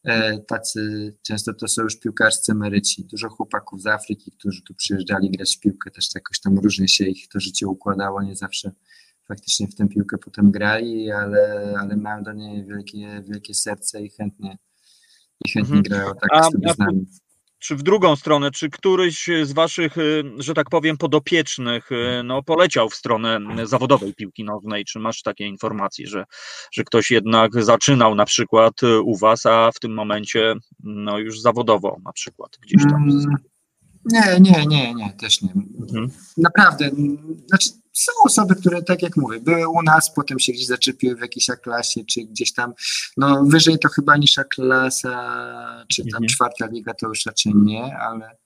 E, 0.04 0.39
Tacy, 0.39 1.14
często 1.22 1.54
to 1.54 1.68
są 1.68 1.82
już 1.84 2.00
piłkarscy 2.00 2.52
emeryci. 2.52 3.04
Dużo 3.06 3.30
chłopaków 3.30 3.82
z 3.82 3.88
Afryki, 3.88 4.32
którzy 4.32 4.62
tu 4.64 4.74
przyjeżdżali 4.74 5.32
grać 5.32 5.58
w 5.58 5.60
piłkę, 5.60 5.91
też 5.91 6.08
jakoś 6.16 6.39
tam 6.39 6.60
różnie 6.60 6.88
się 6.88 7.06
ich 7.06 7.28
to 7.28 7.39
życie 7.39 7.68
układało, 7.68 8.24
nie 8.24 8.36
zawsze 8.36 8.72
faktycznie 9.28 9.68
w 9.68 9.76
tę 9.76 9.88
piłkę 9.88 10.18
potem 10.18 10.52
grali, 10.52 11.12
ale, 11.12 11.74
ale 11.80 11.98
mają 11.98 12.24
do 12.24 12.34
niej 12.34 12.66
wielkie, 12.66 13.24
wielkie 13.30 13.54
serce 13.54 14.02
i 14.04 14.10
chętnie, 14.10 14.58
i 15.46 15.52
chętnie 15.52 15.78
Mhm. 15.78 15.84
grają 15.84 16.14
tak 16.22 16.30
A- 16.32 16.44
sobie 16.44 16.74
z 16.74 16.78
nami. 16.78 17.06
Czy 17.60 17.76
w 17.76 17.84
drugą 17.84 18.16
stronę, 18.16 18.52
czy 18.52 18.70
któryś 18.70 19.30
z 19.44 19.52
waszych, 19.52 19.98
y, 19.98 20.24
że 20.38 20.54
tak 20.54 20.70
powiem, 20.70 20.98
podopiecznych 20.98 21.92
y, 21.92 22.22
no, 22.24 22.44
poleciał 22.44 22.90
w 22.90 22.96
stronę 22.96 23.40
zawodowej 23.64 24.14
piłki 24.14 24.44
nożnej? 24.44 24.86
Czy 24.86 25.00
masz 25.00 25.22
takie 25.22 25.48
informacje, 25.48 26.08
że, 26.08 26.26
że 26.72 26.84
ktoś 26.84 27.12
jednak 27.12 27.64
zaczynał 27.64 28.16
na 28.16 28.26
przykład 28.26 28.84
y, 28.84 29.02
u 29.02 29.18
was, 29.18 29.46
a 29.46 29.72
w 29.72 29.80
tym 29.80 29.94
momencie 29.94 30.54
no, 30.84 31.20
już 31.20 31.42
zawodowo 31.42 31.98
na 32.06 32.14
przykład 32.14 32.52
gdzieś 32.62 32.84
tam? 32.84 33.04
Mm, 33.04 33.36
Nie, 34.12 34.40
nie, 34.40 34.66
nie, 34.66 34.94
nie, 34.94 35.14
też 35.14 35.42
nie. 35.42 35.54
Mhm. 35.82 36.10
Naprawdę, 36.38 36.90
znaczy 37.48 37.70
są 37.96 38.12
osoby, 38.26 38.56
które 38.56 38.84
tak 38.84 39.02
jak 39.02 39.18
mówię, 39.18 39.39
były 39.39 39.68
u 39.68 39.82
nas, 39.82 40.14
potem 40.14 40.39
się 40.39 40.54
gdzieś 40.54 40.68
zaczepiły 40.68 41.16
w 41.16 41.22
jakiejś 41.22 41.48
klasie, 41.64 42.04
czy 42.06 42.22
gdzieś 42.22 42.54
tam, 42.54 42.74
no 43.18 43.43
wyżej 43.46 43.80
to 43.80 43.89
chyba 43.89 44.18
niż 44.18 44.36
klasa, 44.50 45.86
czy 45.91 46.02
tam 46.02 46.08
Mhm. 46.08 46.28
czwarta 46.28 46.66
liga 46.66 46.93
to 46.93 47.08
już 47.08 47.26
raczej 47.26 47.54
nie, 47.56 47.98
ale, 47.98 48.38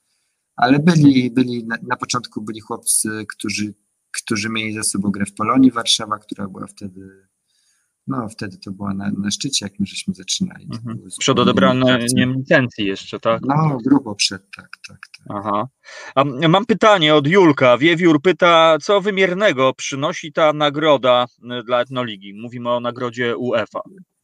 ale 0.55 0.79
byli, 0.79 1.31
byli 1.31 1.65
na, 1.67 1.77
na 1.87 1.95
początku 1.95 2.41
byli 2.41 2.59
chłopcy, 2.59 3.25
którzy, 3.29 3.73
którzy 4.11 4.49
mieli 4.49 4.73
za 4.73 4.83
sobą 4.83 5.11
grę 5.11 5.25
w 5.25 5.33
Polonii 5.33 5.71
Warszawa, 5.71 6.17
która 6.17 6.47
była 6.47 6.67
wtedy, 6.67 7.28
no 8.09 8.29
wtedy 8.29 8.57
to 8.57 8.71
była 8.71 8.93
na, 8.93 9.11
na 9.17 9.31
szczycie, 9.31 9.65
jak 9.65 9.79
my 9.79 9.85
żeśmy 9.85 10.13
zaczynali. 10.13 10.67
Mhm. 10.73 10.99
Przed 11.19 11.39
odebraniem 11.39 12.33
licencji 12.33 12.85
jeszcze, 12.85 13.19
tak? 13.19 13.41
No, 13.47 13.77
grubo 13.85 14.15
przed, 14.15 14.41
tak, 14.55 14.69
tak, 14.87 14.99
tak. 15.17 15.35
Aha. 15.35 15.67
A 16.15 16.23
mam 16.23 16.65
pytanie 16.65 17.15
od 17.15 17.27
Julka. 17.27 17.77
Wiewiór 17.77 18.21
pyta, 18.21 18.77
co 18.81 19.01
wymiernego 19.01 19.73
przynosi 19.73 20.33
ta 20.33 20.53
nagroda 20.53 21.25
y, 21.59 21.63
dla 21.63 21.81
Etnoligi? 21.81 22.33
Mówimy 22.41 22.69
o 22.69 22.79
nagrodzie 22.79 23.37
UEFA. 23.37 23.79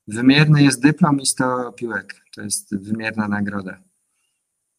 Wymierny 0.07 0.63
jest 0.63 0.81
dyplom 0.81 1.19
i 1.19 1.25
100 1.25 1.71
piłek. 1.71 2.21
To 2.36 2.41
jest 2.41 2.77
wymierna 2.77 3.27
nagroda. 3.27 3.79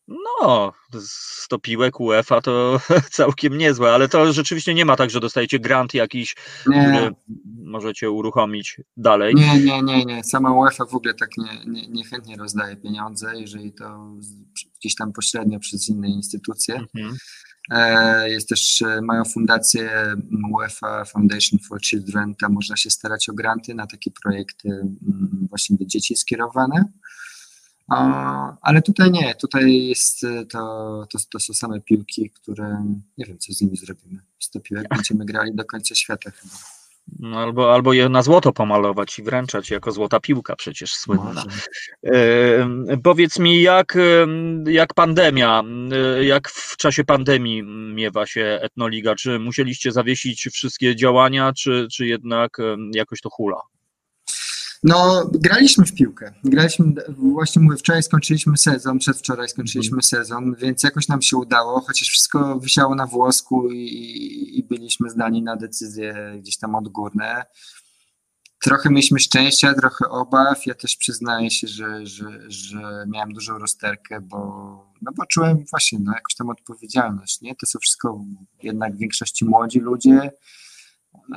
No, 0.09 0.73
100 1.01 1.59
piłek 1.59 2.01
UEFA 2.01 2.41
to 2.41 2.81
całkiem 3.11 3.59
niezłe, 3.59 3.93
ale 3.93 4.09
to 4.09 4.33
rzeczywiście 4.33 4.75
nie 4.75 4.85
ma 4.85 4.97
tak, 4.97 5.11
że 5.11 5.21
dostajecie 5.21 5.59
grant 5.59 5.95
jakiś, 5.95 6.37
Nie, 6.67 6.83
który 6.83 7.11
możecie 7.65 8.11
uruchomić 8.11 8.81
dalej. 8.97 9.35
nie, 9.35 9.59
nie, 9.65 9.83
nie, 9.83 10.05
nie. 10.05 10.25
Sama 10.25 10.53
UEFA 10.53 10.87
w 10.87 10.95
ogóle 10.95 11.15
tak 11.15 11.31
nie, 11.37 11.65
nie, 11.73 11.89
niechętnie 11.89 12.37
rozdaje 12.37 12.77
pieniądze, 12.77 13.41
jeżeli 13.41 13.73
to 13.73 14.17
gdzieś 14.81 14.95
tam 14.95 15.13
pośrednio 15.13 15.59
przez 15.61 15.89
inne 15.89 16.09
instytucje. 16.09 16.75
Mhm. 16.75 17.17
E, 17.71 18.31
Jest 18.31 18.49
też, 18.49 18.83
e, 18.83 19.01
mają 19.03 19.25
fundację 19.25 20.15
UEFA 20.53 21.05
Foundation 21.05 21.59
for 21.69 21.81
Children, 21.81 22.35
tam 22.35 22.53
można 22.53 22.77
się 22.77 22.91
starać 22.91 23.29
o 23.29 23.33
granty 23.33 23.75
na 23.75 23.87
takie 23.87 24.11
projekty 24.23 24.69
mm, 24.69 25.47
właśnie 25.51 25.77
do 25.77 25.85
dzieci 25.85 26.17
skierowane. 26.17 26.85
A, 27.89 28.57
ale 28.63 28.83
tutaj 28.83 29.11
nie, 29.11 29.35
tutaj 29.35 29.87
jest 29.87 30.25
e, 30.25 30.47
to, 30.47 30.59
to, 31.13 31.19
to 31.33 31.41
są 31.41 31.55
same 31.55 31.81
piłki, 31.81 32.31
które 32.31 32.85
nie 33.19 33.25
wiem, 33.25 33.39
co 33.39 33.53
z 33.53 33.61
nimi 33.61 33.77
zrobimy. 33.77 34.21
100 34.39 34.61
piłek 34.61 34.89
będziemy 34.95 35.25
grali 35.25 35.55
do 35.55 35.65
końca 35.65 35.95
świata 35.95 36.31
chyba. 36.31 36.55
No, 37.19 37.41
albo, 37.41 37.75
albo 37.75 37.93
je 37.93 38.09
na 38.09 38.23
złoto 38.23 38.53
pomalować 38.53 39.19
i 39.19 39.23
wręczać 39.23 39.71
jako 39.71 39.93
złota 39.93 40.21
piłka 40.21 40.57
przecież 40.57 40.93
słynna. 40.93 41.45
E, 42.07 42.97
Powiedz 43.03 43.39
mi, 43.39 43.63
jak, 43.63 43.99
jak 44.67 44.95
pandemia, 44.95 45.63
jak 46.21 46.49
w 46.49 46.77
czasie 46.77 47.05
pandemii 47.05 47.63
miewa 47.95 48.27
się 48.27 48.59
Etnoliga? 48.63 49.15
Czy 49.15 49.39
musieliście 49.39 49.93
zawiesić 49.93 50.49
wszystkie 50.53 50.97
działania, 50.97 51.53
czy, 51.53 51.89
czy 51.93 52.07
jednak 52.07 52.57
jakoś 52.95 53.21
to 53.21 53.31
hula? 53.31 53.61
No, 54.87 55.31
graliśmy 55.35 55.85
w 55.85 55.95
piłkę. 55.95 56.33
Graliśmy, 56.45 56.93
właśnie 57.09 57.63
mówię, 57.63 57.77
wczoraj 57.77 58.03
skończyliśmy 58.03 58.57
sezon, 58.57 58.99
przedwczoraj 58.99 59.49
skończyliśmy 59.49 60.03
sezon, 60.03 60.55
więc 60.55 60.83
jakoś 60.83 61.09
nam 61.09 61.23
się 61.23 61.37
udało, 61.37 61.81
chociaż 61.81 62.09
wszystko 62.09 62.61
wisiało 62.61 62.95
na 62.95 63.07
włosku 63.07 63.71
i, 63.71 64.59
i 64.59 64.65
byliśmy 64.65 65.11
zdani 65.11 65.43
na 65.43 65.57
decyzje 65.57 66.37
gdzieś 66.39 66.59
tam 66.59 66.75
odgórne. 66.75 67.45
Trochę 68.63 68.91
mieliśmy 68.91 69.19
szczęścia, 69.19 69.75
trochę 69.75 70.09
obaw. 70.09 70.67
Ja 70.67 70.75
też 70.75 70.97
przyznaję 70.97 71.51
się, 71.51 71.69
że, 71.69 72.07
że, 72.07 72.41
że 72.49 73.05
miałem 73.13 73.33
dużą 73.33 73.59
rozterkę, 73.59 74.21
bo, 74.21 74.39
no 75.03 75.13
bo 75.17 75.27
czułem 75.27 75.65
właśnie 75.71 75.99
no, 75.99 76.13
jakąś 76.13 76.35
tam 76.35 76.51
odpowiedzialność. 76.51 77.41
Nie? 77.41 77.55
To 77.57 77.67
są 77.67 77.79
wszystko 77.79 78.25
jednak 78.63 78.95
w 78.95 78.99
większości 78.99 79.45
młodzi 79.45 79.81
ludzie. 79.81 80.31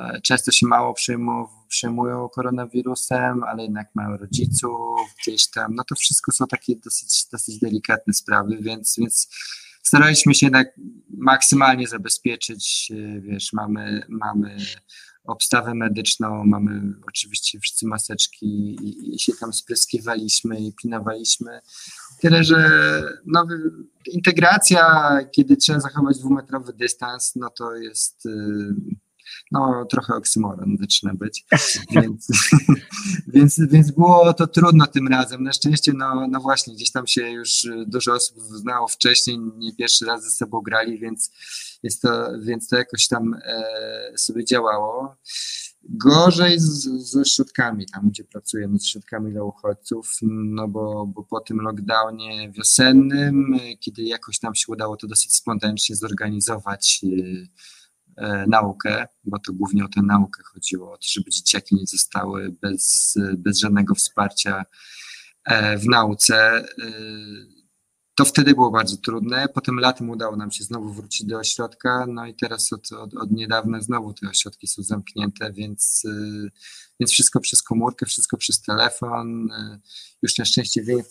E, 0.00 0.20
często 0.20 0.52
się 0.52 0.66
mało 0.66 0.94
przejmują, 0.94 1.46
przejmują 1.68 2.28
koronawirusem, 2.28 3.44
ale 3.44 3.62
jednak 3.62 3.86
mają 3.94 4.16
rodziców 4.16 5.00
gdzieś 5.22 5.50
tam. 5.50 5.74
No 5.74 5.84
to 5.84 5.94
wszystko 5.94 6.32
są 6.32 6.46
takie 6.46 6.76
dosyć, 6.76 7.26
dosyć 7.32 7.58
delikatne 7.58 8.14
sprawy, 8.14 8.58
więc, 8.60 8.96
więc 8.98 9.28
staraliśmy 9.82 10.34
się 10.34 10.46
jednak 10.46 10.68
maksymalnie 11.08 11.88
zabezpieczyć. 11.88 12.92
e, 12.94 13.20
Wiesz, 13.20 13.52
mamy, 13.52 14.02
mamy 14.08 14.56
obstawę 15.24 15.74
medyczną, 15.74 16.44
mamy 16.44 16.82
oczywiście 17.08 17.60
wszyscy 17.60 17.86
maseczki 17.86 18.46
i, 18.46 19.14
i 19.14 19.18
się 19.18 19.32
tam 19.40 19.52
spryskiwaliśmy 19.52 20.60
i 20.60 20.72
pilnowaliśmy. 20.72 21.60
Tyle, 22.20 22.44
że 22.44 22.70
no, 23.26 23.46
integracja, 24.12 25.10
kiedy 25.32 25.56
trzeba 25.56 25.80
zachować 25.80 26.18
dwumetrowy 26.18 26.72
dystans, 26.72 27.36
no 27.36 27.50
to 27.50 27.74
jest 27.74 28.26
y, 28.26 28.74
no, 29.50 29.84
trochę 29.90 30.14
oksymoron 30.14 30.76
zaczyna 30.80 31.14
być. 31.14 31.44
Więc, 31.90 32.28
więc, 33.34 33.60
więc 33.70 33.90
było 33.90 34.34
to 34.34 34.46
trudno 34.46 34.86
tym 34.86 35.08
razem. 35.08 35.42
Na 35.42 35.52
szczęście, 35.52 35.92
no, 35.92 36.26
no 36.30 36.40
właśnie, 36.40 36.74
gdzieś 36.74 36.92
tam 36.92 37.06
się 37.06 37.30
już 37.30 37.66
dużo 37.86 38.14
osób 38.14 38.38
znało 38.40 38.88
wcześniej, 38.88 39.38
nie 39.38 39.74
pierwszy 39.76 40.04
raz 40.04 40.24
ze 40.24 40.30
sobą 40.30 40.60
grali, 40.60 40.98
więc, 40.98 41.30
jest 41.82 42.02
to, 42.02 42.28
więc 42.42 42.68
to 42.68 42.76
jakoś 42.76 43.08
tam 43.08 43.34
e, 43.34 43.62
sobie 44.16 44.44
działało. 44.44 45.16
Gorzej 45.82 46.60
z, 46.60 46.84
ze 46.84 47.24
środkami, 47.24 47.86
tam 47.86 48.08
gdzie 48.10 48.24
pracujemy, 48.24 48.78
z 48.78 48.86
środkami 48.86 49.32
dla 49.32 49.42
uchodźców, 49.42 50.18
no 50.22 50.68
bo, 50.68 51.06
bo 51.06 51.24
po 51.24 51.40
tym 51.40 51.60
lockdownie 51.60 52.50
wiosennym, 52.50 53.54
e, 53.54 53.76
kiedy 53.76 54.02
jakoś 54.02 54.42
nam 54.42 54.54
się 54.54 54.64
udało 54.68 54.96
to 54.96 55.06
dosyć 55.06 55.34
spontanicznie 55.34 55.96
zorganizować, 55.96 57.00
e, 57.04 57.08
e, 57.08 57.46
naukę, 58.46 59.06
bo 59.24 59.38
to 59.38 59.52
głównie 59.52 59.84
o 59.84 59.88
tę 59.88 60.02
naukę 60.02 60.42
chodziło, 60.42 60.92
o 60.92 60.96
to, 60.96 61.06
żeby 61.06 61.30
dzieciaki 61.30 61.74
nie 61.74 61.86
zostały 61.86 62.56
bez, 62.62 63.14
bez 63.36 63.58
żadnego 63.58 63.94
wsparcia 63.94 64.64
e, 65.44 65.78
w 65.78 65.86
nauce. 65.86 66.36
E, 66.38 66.64
to 68.14 68.24
wtedy 68.24 68.54
było 68.54 68.70
bardzo 68.70 68.96
trudne. 68.96 69.48
Potem 69.54 69.78
latem 69.78 70.10
udało 70.10 70.36
nam 70.36 70.50
się 70.50 70.64
znowu 70.64 70.92
wrócić 70.92 71.26
do 71.26 71.38
ośrodka, 71.38 72.06
no 72.08 72.26
i 72.26 72.34
teraz 72.34 72.72
od, 72.72 72.92
od, 72.92 73.14
od 73.14 73.30
niedawna 73.30 73.80
znowu 73.80 74.14
te 74.14 74.28
ośrodki 74.28 74.66
są 74.66 74.82
zamknięte, 74.82 75.52
więc, 75.52 76.02
więc 77.00 77.12
wszystko 77.12 77.40
przez 77.40 77.62
komórkę, 77.62 78.06
wszystko 78.06 78.36
przez 78.36 78.62
telefon. 78.62 79.48
Już 80.22 80.38
na 80.38 80.44
szczęście 80.44 80.82
wie, 80.82 81.04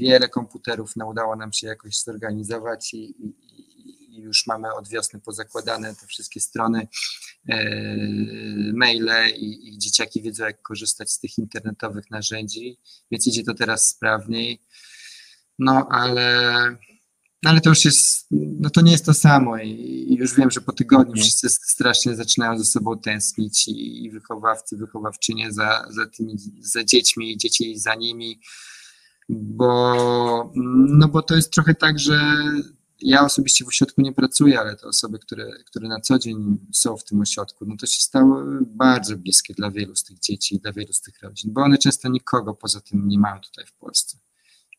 wiele 0.00 0.28
komputerów 0.28 0.96
no, 0.96 1.06
udało 1.06 1.36
nam 1.36 1.52
się 1.52 1.66
jakoś 1.66 2.02
zorganizować 2.02 2.94
i, 2.94 3.26
i, 3.26 3.36
i 4.16 4.20
już 4.20 4.46
mamy 4.46 4.74
od 4.74 4.88
wiosny 4.88 5.20
pozakładane 5.20 5.94
te 5.94 6.06
wszystkie 6.06 6.40
strony, 6.40 6.88
e, 7.48 7.56
maile 8.74 9.36
i, 9.36 9.68
i 9.68 9.78
dzieciaki 9.78 10.22
wiedzą, 10.22 10.44
jak 10.44 10.62
korzystać 10.62 11.10
z 11.10 11.20
tych 11.20 11.38
internetowych 11.38 12.10
narzędzi, 12.10 12.78
więc 13.10 13.26
idzie 13.26 13.42
to 13.42 13.54
teraz 13.54 13.88
sprawniej. 13.88 14.62
No, 15.58 15.88
ale, 15.90 16.52
no, 17.42 17.50
ale 17.50 17.60
to 17.60 17.70
już 17.70 17.84
jest, 17.84 18.26
no 18.30 18.70
to 18.70 18.80
nie 18.80 18.92
jest 18.92 19.04
to 19.04 19.14
samo 19.14 19.58
i, 19.58 20.16
już 20.18 20.34
wiem, 20.34 20.50
że 20.50 20.60
po 20.60 20.72
tygodniu 20.72 21.22
wszyscy 21.22 21.48
strasznie 21.48 22.14
zaczynają 22.14 22.58
ze 22.58 22.64
sobą 22.64 22.98
tęsknić 22.98 23.68
i, 23.68 24.04
i 24.04 24.10
wychowawcy, 24.10 24.76
wychowawczynie 24.76 25.52
za, 25.52 25.86
za 25.90 26.06
tymi, 26.06 26.36
za 26.60 26.84
dziećmi 26.84 27.32
i 27.32 27.36
dzieci 27.36 27.78
za 27.78 27.94
nimi, 27.94 28.40
bo, 29.28 30.52
no 30.88 31.08
bo 31.08 31.22
to 31.22 31.36
jest 31.36 31.52
trochę 31.52 31.74
tak, 31.74 31.98
że 31.98 32.34
ja 33.00 33.24
osobiście 33.24 33.64
w 33.64 33.68
ośrodku 33.68 34.00
nie 34.00 34.12
pracuję, 34.12 34.60
ale 34.60 34.76
te 34.76 34.86
osoby, 34.86 35.18
które, 35.18 35.52
które 35.66 35.88
na 35.88 36.00
co 36.00 36.18
dzień 36.18 36.58
są 36.72 36.96
w 36.96 37.04
tym 37.04 37.20
ośrodku, 37.20 37.64
no 37.68 37.76
to 37.80 37.86
się 37.86 38.00
stało 38.00 38.42
bardzo 38.60 39.16
bliskie 39.16 39.54
dla 39.54 39.70
wielu 39.70 39.96
z 39.96 40.04
tych 40.04 40.18
dzieci 40.18 40.58
dla 40.58 40.72
wielu 40.72 40.92
z 40.92 41.00
tych 41.00 41.22
rodzin, 41.22 41.52
bo 41.52 41.60
one 41.62 41.78
często 41.78 42.08
nikogo 42.08 42.54
poza 42.54 42.80
tym 42.80 43.08
nie 43.08 43.18
mają 43.18 43.40
tutaj 43.40 43.66
w 43.66 43.72
Polsce. 43.72 44.18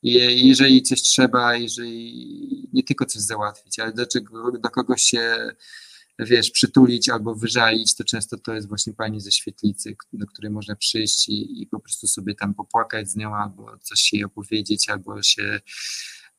I 0.03 0.47
jeżeli 0.47 0.81
coś 0.81 1.01
trzeba, 1.01 1.55
jeżeli 1.55 2.69
nie 2.73 2.83
tylko 2.83 3.05
coś 3.05 3.21
załatwić, 3.21 3.79
ale 3.79 3.93
do, 3.93 4.05
czego, 4.05 4.51
do 4.51 4.69
kogoś 4.69 5.01
się, 5.01 5.51
wiesz, 6.19 6.51
przytulić 6.51 7.09
albo 7.09 7.35
wyżalić, 7.35 7.95
to 7.95 8.03
często 8.03 8.37
to 8.37 8.53
jest 8.53 8.67
właśnie 8.67 8.93
pani 8.93 9.21
ze 9.21 9.31
świetlicy, 9.31 9.95
do 10.13 10.25
której 10.25 10.51
można 10.51 10.75
przyjść 10.75 11.29
i, 11.29 11.61
i 11.61 11.67
po 11.67 11.79
prostu 11.79 12.07
sobie 12.07 12.35
tam 12.35 12.53
popłakać 12.53 13.09
z 13.09 13.15
nią, 13.15 13.35
albo 13.35 13.77
coś 13.81 14.13
jej 14.13 14.23
opowiedzieć, 14.23 14.89
albo 14.89 15.23
się, 15.23 15.61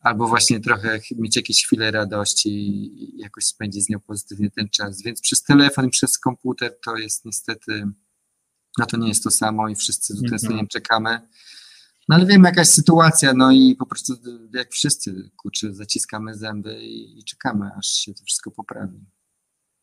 albo 0.00 0.28
właśnie 0.28 0.60
trochę 0.60 1.00
mieć 1.16 1.36
jakieś 1.36 1.66
chwile 1.66 1.90
radości 1.90 2.50
i 2.50 3.18
jakoś 3.18 3.44
spędzić 3.44 3.84
z 3.84 3.88
nią 3.88 4.00
pozytywnie 4.00 4.50
ten 4.50 4.68
czas. 4.68 5.02
Więc 5.02 5.20
przez 5.20 5.42
telefon 5.42 5.86
i 5.86 5.90
przez 5.90 6.18
komputer 6.18 6.78
to 6.84 6.96
jest 6.96 7.24
niestety, 7.24 7.84
no 8.78 8.86
to 8.86 8.96
nie 8.96 9.08
jest 9.08 9.24
to 9.24 9.30
samo 9.30 9.68
i 9.68 9.74
wszyscy 9.74 10.14
z 10.14 10.22
utęsknieniem 10.22 10.66
czekamy. 10.66 11.28
No 12.08 12.16
ale 12.16 12.26
wiemy, 12.26 12.48
jaka 12.48 12.60
jest 12.60 12.74
sytuacja, 12.74 13.34
no 13.34 13.52
i 13.52 13.76
po 13.76 13.86
prostu 13.86 14.12
jak 14.54 14.72
wszyscy, 14.72 15.30
kurczę, 15.36 15.74
zaciskamy 15.74 16.34
zęby 16.34 16.82
i, 16.82 17.18
i 17.18 17.24
czekamy, 17.24 17.70
aż 17.78 17.86
się 17.86 18.14
to 18.14 18.24
wszystko 18.24 18.50
poprawi. 18.50 19.04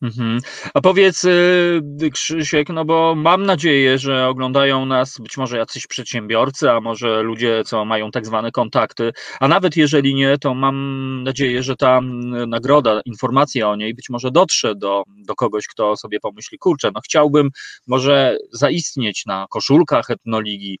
Mhm. 0.02 0.40
A 0.74 0.80
powiedz, 0.80 1.24
y, 1.24 2.10
Krzysiek, 2.12 2.68
no 2.68 2.84
bo 2.84 3.14
mam 3.14 3.46
nadzieję, 3.46 3.98
że 3.98 4.28
oglądają 4.28 4.86
nas 4.86 5.18
być 5.20 5.36
może 5.36 5.56
jacyś 5.58 5.86
przedsiębiorcy, 5.86 6.70
a 6.70 6.80
może 6.80 7.22
ludzie, 7.22 7.62
co 7.64 7.84
mają 7.84 8.10
tak 8.10 8.26
zwane 8.26 8.50
kontakty, 8.50 9.12
a 9.40 9.48
nawet 9.48 9.76
jeżeli 9.76 10.14
nie, 10.14 10.38
to 10.38 10.54
mam 10.54 11.22
nadzieję, 11.22 11.62
że 11.62 11.76
ta 11.76 12.00
nagroda, 12.48 13.00
informacja 13.04 13.68
o 13.68 13.76
niej 13.76 13.94
być 13.94 14.10
może 14.10 14.30
dotrze 14.30 14.74
do, 14.74 15.02
do 15.26 15.34
kogoś, 15.34 15.66
kto 15.66 15.96
sobie 15.96 16.20
pomyśli, 16.20 16.58
kurczę, 16.58 16.90
no 16.94 17.00
chciałbym 17.00 17.50
może 17.86 18.36
zaistnieć 18.52 19.26
na 19.26 19.46
koszulkach 19.50 20.10
etnoligi, 20.10 20.78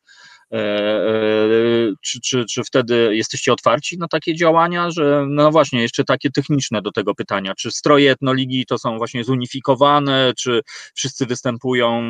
czy, 2.02 2.20
czy, 2.24 2.44
czy 2.44 2.64
wtedy 2.64 3.16
jesteście 3.16 3.52
otwarci 3.52 3.98
na 3.98 4.08
takie 4.08 4.34
działania, 4.34 4.90
że 4.90 5.26
no 5.28 5.50
właśnie, 5.50 5.82
jeszcze 5.82 6.04
takie 6.04 6.30
techniczne 6.30 6.82
do 6.82 6.92
tego 6.92 7.14
pytania, 7.14 7.54
czy 7.54 7.70
stroje 7.70 8.10
etnoligi 8.10 8.66
to 8.66 8.78
są 8.78 8.98
właśnie 8.98 9.24
zunifikowane, 9.24 10.32
czy 10.38 10.60
wszyscy 10.94 11.26
występują 11.26 12.02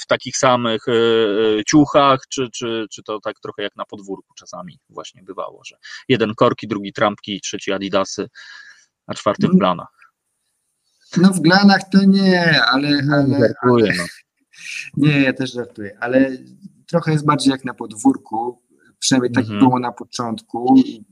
w 0.00 0.06
takich 0.06 0.36
samych 0.36 0.88
e, 0.88 0.92
ciuchach, 1.64 2.20
czy, 2.28 2.48
czy, 2.50 2.86
czy 2.90 3.02
to 3.02 3.20
tak 3.20 3.40
trochę 3.40 3.62
jak 3.62 3.76
na 3.76 3.84
podwórku 3.84 4.34
czasami 4.34 4.78
właśnie 4.88 5.22
bywało, 5.22 5.64
że 5.64 5.76
jeden 6.08 6.34
korki, 6.34 6.68
drugi 6.68 6.92
trampki, 6.92 7.40
trzeci 7.40 7.72
adidasy, 7.72 8.28
a 9.06 9.14
czwarty 9.14 9.48
w 9.48 9.58
planach. 9.58 10.00
No 11.16 11.30
w 11.32 11.40
glanach 11.40 11.80
to 11.92 11.98
nie, 12.06 12.62
ale... 12.62 12.88
ale, 13.12 13.52
no. 13.96 14.04
Nie, 14.96 15.20
ja 15.20 15.32
też 15.32 15.52
żartuję, 15.52 15.96
ale 16.00 16.30
trochę 16.90 17.12
jest 17.12 17.24
bardziej 17.26 17.50
jak 17.50 17.64
na 17.64 17.74
podwórku, 17.74 18.62
przynajmniej 18.98 19.32
tak 19.32 19.44
Mhm. 19.44 19.60
było 19.60 19.78
na 19.78 19.92
początku. 19.92 20.74
I, 20.76 21.04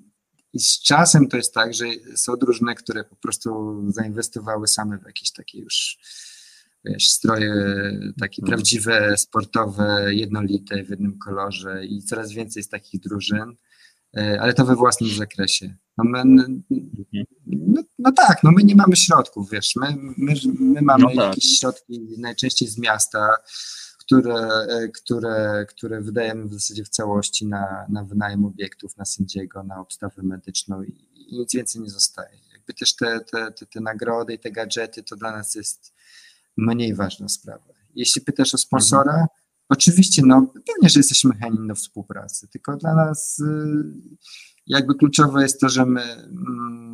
z 0.60 0.82
czasem 0.82 1.28
to 1.28 1.36
jest 1.36 1.54
tak, 1.54 1.74
że 1.74 1.84
są 2.16 2.36
drużyny, 2.36 2.74
które 2.74 3.04
po 3.04 3.16
prostu 3.16 3.82
zainwestowały 3.92 4.68
same 4.68 4.98
w 4.98 5.06
jakieś 5.06 5.32
takie 5.32 5.58
już 5.58 5.98
wiesz, 6.84 7.08
stroje 7.10 7.54
takie 8.20 8.42
Mhm. 8.42 8.46
prawdziwe, 8.48 9.16
sportowe, 9.16 10.14
jednolite, 10.14 10.84
w 10.84 10.88
jednym 10.90 11.18
kolorze 11.18 11.86
i 11.86 12.02
coraz 12.02 12.32
więcej 12.32 12.60
jest 12.60 12.70
takich 12.70 13.00
drużyn, 13.00 13.54
e, 14.16 14.40
ale 14.40 14.54
to 14.54 14.64
we 14.64 14.76
własnym 14.76 15.10
zakresie. 15.10 15.76
No, 15.98 16.04
my, 16.04 16.22
no, 17.46 17.82
no 17.98 18.12
tak, 18.12 18.42
no 18.42 18.50
my 18.52 18.62
nie 18.62 18.74
mamy 18.76 18.96
środków, 18.96 19.50
wiesz, 19.50 19.76
my, 19.76 19.96
my, 20.16 20.34
my 20.60 20.82
mamy 20.82 21.04
No 21.04 21.08
tak. 21.08 21.16
jakieś 21.16 21.58
środki 21.58 22.00
najczęściej 22.18 22.68
z 22.68 22.78
miasta, 22.78 23.28
które, 24.08 24.48
e, 24.68 24.88
które, 24.88 25.66
które 25.68 26.00
wydajemy 26.00 26.48
w 26.48 26.52
zasadzie 26.52 26.84
w 26.84 26.88
całości 26.88 27.46
na, 27.46 27.86
na 27.88 28.04
wynajem 28.04 28.44
obiektów, 28.44 28.96
na 28.96 29.04
sędziego, 29.04 29.62
na 29.62 29.80
obstawę 29.80 30.22
medyczną 30.22 30.82
i, 30.82 31.08
i 31.14 31.38
nic 31.38 31.54
więcej 31.54 31.82
nie 31.82 31.90
zostaje. 31.90 32.38
Jakby 32.52 32.74
też 32.74 32.96
te, 32.96 33.20
te, 33.20 33.52
te, 33.52 33.66
te 33.66 33.80
nagrody 33.80 34.34
i 34.34 34.38
te 34.38 34.50
gadżety 34.50 35.02
to 35.02 35.16
dla 35.16 35.32
nas 35.32 35.54
jest 35.54 35.94
mniej 36.56 36.94
ważna 36.94 37.28
sprawa. 37.28 37.64
Jeśli 37.94 38.22
pytasz 38.22 38.54
o 38.54 38.58
sponsora, 38.58 39.12
Mhm. 39.12 39.26
oczywiście, 39.68 40.22
no 40.26 40.46
pewnie, 40.66 40.88
że 40.88 41.00
jesteśmy 41.00 41.34
chętni 41.34 41.68
do 41.68 41.74
współpracy, 41.74 42.48
tylko 42.48 42.76
dla 42.76 42.94
nas 42.94 43.38
y, 43.38 43.44
jakby 44.66 44.94
kluczowe 44.94 45.42
jest 45.42 45.60
to, 45.60 45.68
że 45.68 45.86
my, 45.86 46.02
mm, 46.02 46.87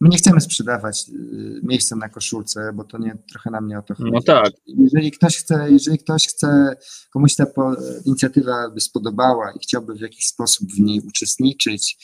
my 0.00 0.08
nie 0.08 0.18
chcemy 0.18 0.40
sprzedawać 0.40 1.08
y, 1.08 1.60
miejsca 1.62 1.96
na 1.96 2.08
koszulce, 2.08 2.72
bo 2.74 2.84
to 2.84 2.98
nie, 2.98 3.16
trochę 3.30 3.50
nam 3.50 3.66
nie 3.66 3.78
o 3.78 3.82
to 3.82 3.94
chodzi. 3.94 4.10
No 4.12 4.22
tak. 4.22 4.52
Jeżeli 4.66 5.10
ktoś 5.10 5.36
chce, 5.36 5.70
jeżeli 5.70 5.98
ktoś 5.98 6.28
chce, 6.28 6.76
komuś 7.12 7.34
ta 7.34 7.46
po, 7.46 7.76
inicjatywa 8.04 8.70
by 8.70 8.80
spodobała 8.80 9.52
i 9.52 9.58
chciałby 9.58 9.94
w 9.94 10.00
jakiś 10.00 10.26
sposób 10.26 10.68
w 10.72 10.80
niej 10.80 11.00
uczestniczyć 11.00 11.96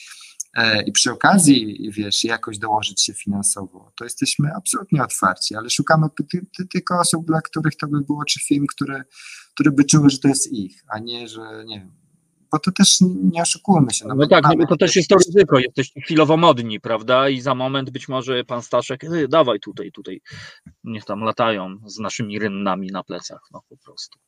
e, 0.57 0.83
i 0.83 0.93
przy 0.93 1.13
okazji, 1.13 1.91
wiesz, 1.97 2.25
jakoś 2.25 2.59
dołożyć 2.59 3.03
się 3.03 3.15
finansowo, 3.15 3.93
to 3.97 4.05
jesteśmy 4.05 4.51
absolutnie 4.57 5.03
otwarci, 5.03 5.55
ale 5.55 5.71
szukamy 5.71 6.07
ty, 6.31 6.47
ty, 6.57 6.67
tylko 6.67 7.01
osób, 7.01 7.27
dla 7.27 7.41
których 7.41 7.77
to 7.77 7.89
by 7.89 8.01
było, 8.01 8.25
czy 8.25 8.41
firm, 8.41 8.67
które, 8.67 9.05
które 9.55 9.71
by 9.71 9.85
czuły, 9.85 10.11
że 10.11 10.19
to 10.19 10.29
jest 10.29 10.53
ich, 10.53 10.85
a 10.89 10.99
nie, 10.99 11.29
że 11.29 11.65
nie 11.67 11.81
wiem, 11.81 12.02
bo 12.53 12.59
to 12.59 12.73
też 12.73 12.99
nie 13.33 13.43
oszukujmy 13.43 13.91
się. 13.93 14.05
No, 14.09 14.17
bo 14.17 14.27
tak, 14.27 14.43
no, 14.43 14.49
mamy- 14.49 14.63
bo 14.63 14.67
to 14.69 14.77
też 14.77 14.97
jest 14.97 15.09
to 15.09 15.17
ryzyko, 15.17 15.59
jesteście 15.59 16.01
chwilowo 16.01 16.37
modni, 16.37 16.81
prawda? 16.81 17.29
I 17.29 17.41
za 17.41 17.55
moment 17.55 17.91
być 17.91 18.09
może 18.09 18.45
pan 18.45 18.63
Staszek, 18.63 19.05
"Ej, 19.05 19.29
dawaj 19.29 19.61
tutaj, 19.61 19.93
tutaj, 19.93 20.21
niech 20.85 21.05
tam 21.05 21.21
latają 21.21 21.77
z 21.87 21.99
naszymi 21.99 22.39
rynnami 22.39 22.87
na 22.91 23.03
plecach, 23.03 23.41
no 23.53 23.63
po 23.69 23.77
prostu. 23.77 24.19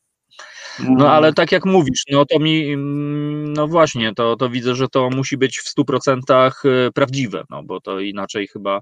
No 0.88 1.12
ale 1.12 1.32
tak 1.32 1.52
jak 1.52 1.64
mówisz, 1.64 2.02
no 2.10 2.24
to 2.26 2.38
mi, 2.38 2.76
no 3.46 3.68
właśnie, 3.68 4.14
to, 4.14 4.36
to 4.36 4.48
widzę, 4.50 4.74
że 4.74 4.88
to 4.88 5.10
musi 5.10 5.36
być 5.36 5.58
w 5.58 5.68
100% 5.68 6.64
y, 6.64 6.92
prawdziwe, 6.94 7.44
no 7.50 7.62
bo 7.62 7.80
to 7.80 8.00
inaczej 8.00 8.48
chyba, 8.48 8.80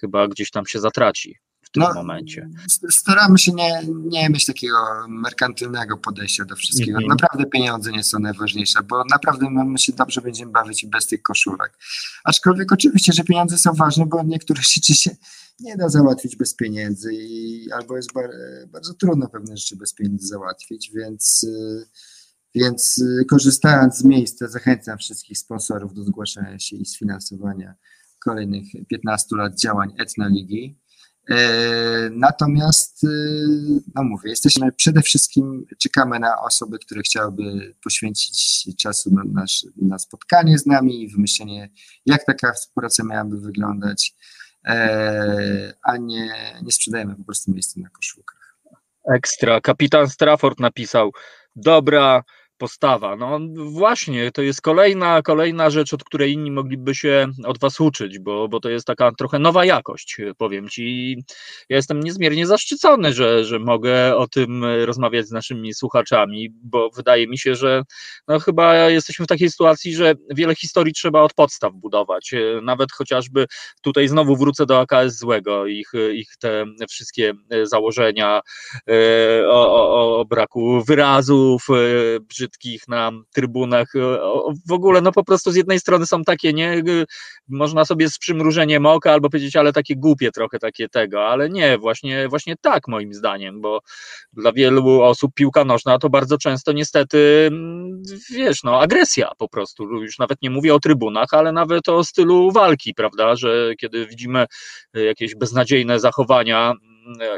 chyba 0.00 0.28
gdzieś 0.28 0.50
tam 0.50 0.66
się 0.66 0.80
zatraci 0.80 1.36
w 1.66 1.70
tym 1.70 1.82
No, 1.82 1.94
momencie. 1.94 2.48
Staramy 2.90 3.38
się 3.38 3.52
nie, 3.52 3.80
nie 3.86 4.28
mieć 4.28 4.46
takiego 4.46 4.76
merkantylnego 5.08 5.96
podejścia 5.96 6.44
do 6.44 6.56
wszystkiego. 6.56 6.98
Mhm. 6.98 7.08
Naprawdę 7.08 7.46
pieniądze 7.46 7.92
nie 7.92 8.04
są 8.04 8.18
najważniejsze, 8.18 8.82
bo 8.82 9.04
naprawdę 9.10 9.50
my 9.50 9.78
się 9.78 9.92
dobrze 9.92 10.20
będziemy 10.20 10.52
bawić 10.52 10.84
i 10.84 10.88
bez 10.88 11.06
tych 11.06 11.22
koszulek. 11.22 11.78
Aczkolwiek 12.24 12.72
oczywiście, 12.72 13.12
że 13.12 13.24
pieniądze 13.24 13.58
są 13.58 13.72
ważne, 13.72 14.06
bo 14.06 14.22
niektórych 14.22 14.64
rzeczy 14.64 14.94
się 14.94 15.16
nie 15.60 15.76
da 15.76 15.88
załatwić 15.88 16.36
bez 16.36 16.54
pieniędzy 16.54 17.10
i 17.12 17.66
albo 17.72 17.96
jest 17.96 18.12
bar, 18.12 18.30
bardzo 18.68 18.94
trudno 18.94 19.28
pewne 19.28 19.56
rzeczy 19.56 19.76
bez 19.76 19.94
pieniędzy 19.94 20.26
załatwić, 20.26 20.90
więc, 20.94 21.46
więc 22.54 23.04
korzystając 23.30 23.96
z 23.98 24.04
miejsca 24.04 24.48
zachęcam 24.48 24.98
wszystkich 24.98 25.38
sponsorów 25.38 25.94
do 25.94 26.04
zgłaszania 26.04 26.58
się 26.58 26.76
i 26.76 26.86
sfinansowania 26.86 27.74
kolejnych 28.24 28.66
15 28.88 29.36
lat 29.36 29.60
działań 29.60 29.94
Etnoligi. 29.98 30.78
E, 31.30 32.10
Natomiast, 32.10 33.04
e, 33.04 33.08
no 33.94 34.04
mówię, 34.04 34.30
jesteśmy 34.30 34.72
przede 34.72 35.02
wszystkim, 35.02 35.66
czekamy 35.78 36.18
na 36.18 36.40
osoby, 36.40 36.78
które 36.78 37.02
chciałyby 37.02 37.74
poświęcić 37.84 38.66
czasu 38.76 39.14
na, 39.14 39.22
nasz, 39.32 39.66
na 39.76 39.98
spotkanie 39.98 40.58
z 40.58 40.66
nami 40.66 41.02
i 41.02 41.08
wymyślenie, 41.08 41.70
jak 42.06 42.24
taka 42.24 42.52
współpraca 42.52 43.04
miałaby 43.04 43.40
wyglądać, 43.40 44.14
e, 44.66 45.74
a 45.82 45.96
nie, 45.96 46.30
nie 46.62 46.72
sprzedajemy 46.72 47.16
po 47.16 47.24
prostu 47.24 47.52
miejsca 47.52 47.80
na 47.80 47.88
koszulkach. 47.88 48.56
Ekstra. 49.14 49.60
Kapitan 49.60 50.08
Strafford 50.08 50.60
napisał, 50.60 51.10
dobra 51.56 52.24
postawa. 52.58 53.16
No 53.16 53.38
właśnie, 53.54 54.32
to 54.32 54.42
jest 54.42 54.60
kolejna, 54.60 55.22
kolejna 55.22 55.70
rzecz, 55.70 55.94
od 55.94 56.04
której 56.04 56.32
inni 56.32 56.50
mogliby 56.50 56.94
się 56.94 57.28
od 57.44 57.58
was 57.60 57.80
uczyć, 57.80 58.18
bo, 58.18 58.48
bo 58.48 58.60
to 58.60 58.68
jest 58.68 58.86
taka 58.86 59.12
trochę 59.12 59.38
nowa 59.38 59.64
jakość, 59.64 60.16
powiem 60.38 60.68
ci. 60.68 61.16
Ja 61.68 61.76
jestem 61.76 62.00
niezmiernie 62.00 62.46
zaszczycony, 62.46 63.12
że, 63.12 63.44
że 63.44 63.58
mogę 63.58 64.16
o 64.16 64.26
tym 64.26 64.64
rozmawiać 64.64 65.26
z 65.26 65.30
naszymi 65.30 65.74
słuchaczami, 65.74 66.50
bo 66.62 66.90
wydaje 66.90 67.28
mi 67.28 67.38
się, 67.38 67.54
że 67.54 67.82
no 68.28 68.40
chyba 68.40 68.76
jesteśmy 68.90 69.24
w 69.24 69.28
takiej 69.28 69.50
sytuacji, 69.50 69.94
że 69.94 70.14
wiele 70.30 70.54
historii 70.54 70.92
trzeba 70.94 71.22
od 71.22 71.34
podstaw 71.34 71.72
budować. 71.74 72.34
Nawet 72.62 72.92
chociażby 72.92 73.46
tutaj 73.82 74.08
znowu 74.08 74.36
wrócę 74.36 74.66
do 74.66 74.80
AKS 74.80 75.18
złego, 75.18 75.66
ich, 75.66 75.92
ich 76.12 76.28
te 76.40 76.64
wszystkie 76.88 77.32
założenia 77.62 78.40
e, 78.88 79.48
o, 79.48 79.74
o, 79.74 80.20
o 80.20 80.24
braku 80.24 80.82
wyrazów, 80.86 81.66
e, 81.70 82.20
brzydkich 82.46 82.88
na 82.88 83.12
trybunach. 83.34 83.92
O, 84.20 84.52
W 84.68 84.72
ogóle, 84.72 85.00
no 85.00 85.12
po 85.12 85.24
prostu 85.24 85.50
z 85.52 85.56
jednej 85.56 85.80
strony 85.80 86.06
są 86.06 86.24
takie, 86.24 86.52
nie, 86.52 86.82
można 87.48 87.84
sobie 87.84 88.10
z 88.10 88.18
przymrużeniem 88.18 88.86
oka 88.86 89.12
albo 89.12 89.30
powiedzieć, 89.30 89.56
ale 89.56 89.72
takie 89.72 89.96
głupie 89.96 90.30
trochę 90.32 90.58
takie 90.58 90.88
tego, 90.88 91.26
ale 91.26 91.50
nie, 91.50 91.78
właśnie, 91.78 92.28
właśnie 92.28 92.54
tak 92.60 92.88
moim 92.88 93.14
zdaniem, 93.14 93.60
bo 93.60 93.80
dla 94.32 94.52
wielu 94.52 95.02
osób 95.02 95.34
piłka 95.34 95.64
nożna 95.64 95.98
to 95.98 96.10
bardzo 96.10 96.38
często 96.38 96.72
niestety, 96.72 97.50
wiesz, 98.30 98.62
no 98.64 98.80
agresja 98.80 99.30
po 99.38 99.48
prostu, 99.48 99.84
już 99.84 100.18
nawet 100.18 100.42
nie 100.42 100.50
mówię 100.50 100.74
o 100.74 100.80
trybunach, 100.80 101.28
ale 101.30 101.52
nawet 101.52 101.88
o 101.88 102.04
stylu 102.04 102.52
walki, 102.52 102.94
prawda, 102.94 103.36
że 103.36 103.74
kiedy 103.78 104.06
widzimy 104.06 104.46
jakieś 104.94 105.34
beznadziejne 105.34 106.00
zachowania, 106.00 106.74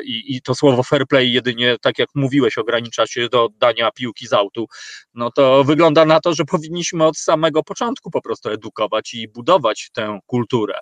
i, 0.04 0.36
i 0.36 0.42
to 0.42 0.54
słowo 0.54 0.82
fair 0.82 1.06
play 1.06 1.32
jedynie, 1.32 1.76
tak 1.82 1.98
jak 1.98 2.08
mówiłeś, 2.14 2.58
ogranicza 2.58 3.06
się 3.06 3.28
do 3.28 3.44
oddania 3.44 3.90
piłki 3.90 4.26
z 4.26 4.32
autu, 4.32 4.66
no 5.14 5.30
to 5.30 5.64
wygląda 5.64 6.04
na 6.04 6.20
to, 6.20 6.34
że 6.34 6.44
powinniśmy 6.44 7.04
od 7.04 7.18
samego 7.18 7.62
początku 7.62 8.10
po 8.10 8.22
prostu 8.22 8.50
edukować 8.50 9.14
i 9.14 9.28
budować 9.28 9.90
tę 9.94 10.18
kulturę. 10.26 10.78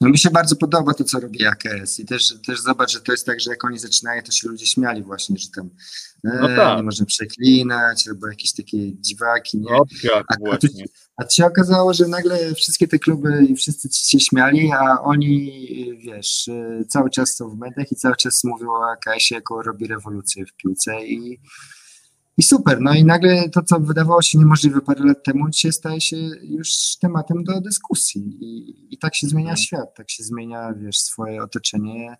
No 0.00 0.08
mi 0.08 0.18
się 0.18 0.30
bardzo 0.30 0.56
podoba 0.56 0.94
to, 0.94 1.04
co 1.04 1.20
robi 1.20 1.46
AKS 1.46 2.00
i 2.00 2.06
też, 2.06 2.34
też 2.46 2.60
zobacz, 2.60 2.92
że 2.92 3.00
to 3.00 3.12
jest 3.12 3.26
tak, 3.26 3.40
że 3.40 3.50
jak 3.50 3.64
oni 3.64 3.78
zaczynają, 3.78 4.22
to 4.22 4.32
się 4.32 4.48
ludzie 4.48 4.66
śmiali 4.66 5.02
właśnie, 5.02 5.38
że 5.38 5.48
tam 5.56 5.70
e, 6.24 6.38
No 6.40 6.48
tak. 6.56 6.76
nie 6.76 6.82
można 6.82 7.06
przeklinać, 7.06 8.08
albo 8.08 8.28
jakieś 8.28 8.52
takie 8.54 8.96
dziwaki, 9.00 9.58
nie? 9.58 9.70
No 9.72 9.84
jak 10.02 10.24
A- 10.28 10.34
a 10.52 10.56
tu-. 10.56 10.66
A 11.16 11.24
to 11.24 11.30
się 11.30 11.46
okazało, 11.46 11.94
że 11.94 12.08
nagle 12.08 12.54
wszystkie 12.54 12.88
te 12.88 12.98
kluby 12.98 13.46
i 13.50 13.56
wszyscy 13.56 13.88
ci 13.88 14.10
się 14.10 14.20
śmiali, 14.20 14.72
a 14.72 15.00
oni, 15.02 15.52
wiesz, 16.04 16.48
y, 16.48 16.84
cały 16.88 17.10
czas 17.10 17.36
są 17.36 17.48
w 17.50 17.58
mediach 17.58 17.92
i 17.92 17.96
cały 17.96 18.16
czas 18.16 18.44
mówią 18.44 18.68
o 18.70 18.90
AKS-ie, 18.90 19.38
jako 19.38 19.62
robi 19.62 19.86
rewolucję 19.86 20.46
w 20.46 20.52
piłce 20.52 21.06
i, 21.06 21.40
i 22.38 22.42
super. 22.42 22.80
No 22.80 22.94
i 22.94 23.04
nagle 23.04 23.48
to, 23.48 23.62
co 23.62 23.80
wydawało 23.80 24.22
się 24.22 24.38
niemożliwe 24.38 24.80
parę 24.80 25.04
lat 25.04 25.24
temu, 25.24 25.50
dzisiaj 25.50 25.72
staje 25.72 26.00
się 26.00 26.16
już 26.42 26.96
tematem 27.00 27.44
do 27.44 27.60
dyskusji 27.60 28.22
i, 28.40 28.94
i 28.94 28.98
tak 28.98 29.14
się 29.14 29.26
zmienia 29.26 29.56
świat, 29.56 29.94
tak 29.94 30.10
się 30.10 30.24
zmienia, 30.24 30.74
wiesz, 30.74 30.98
swoje 30.98 31.42
otoczenie, 31.42 32.16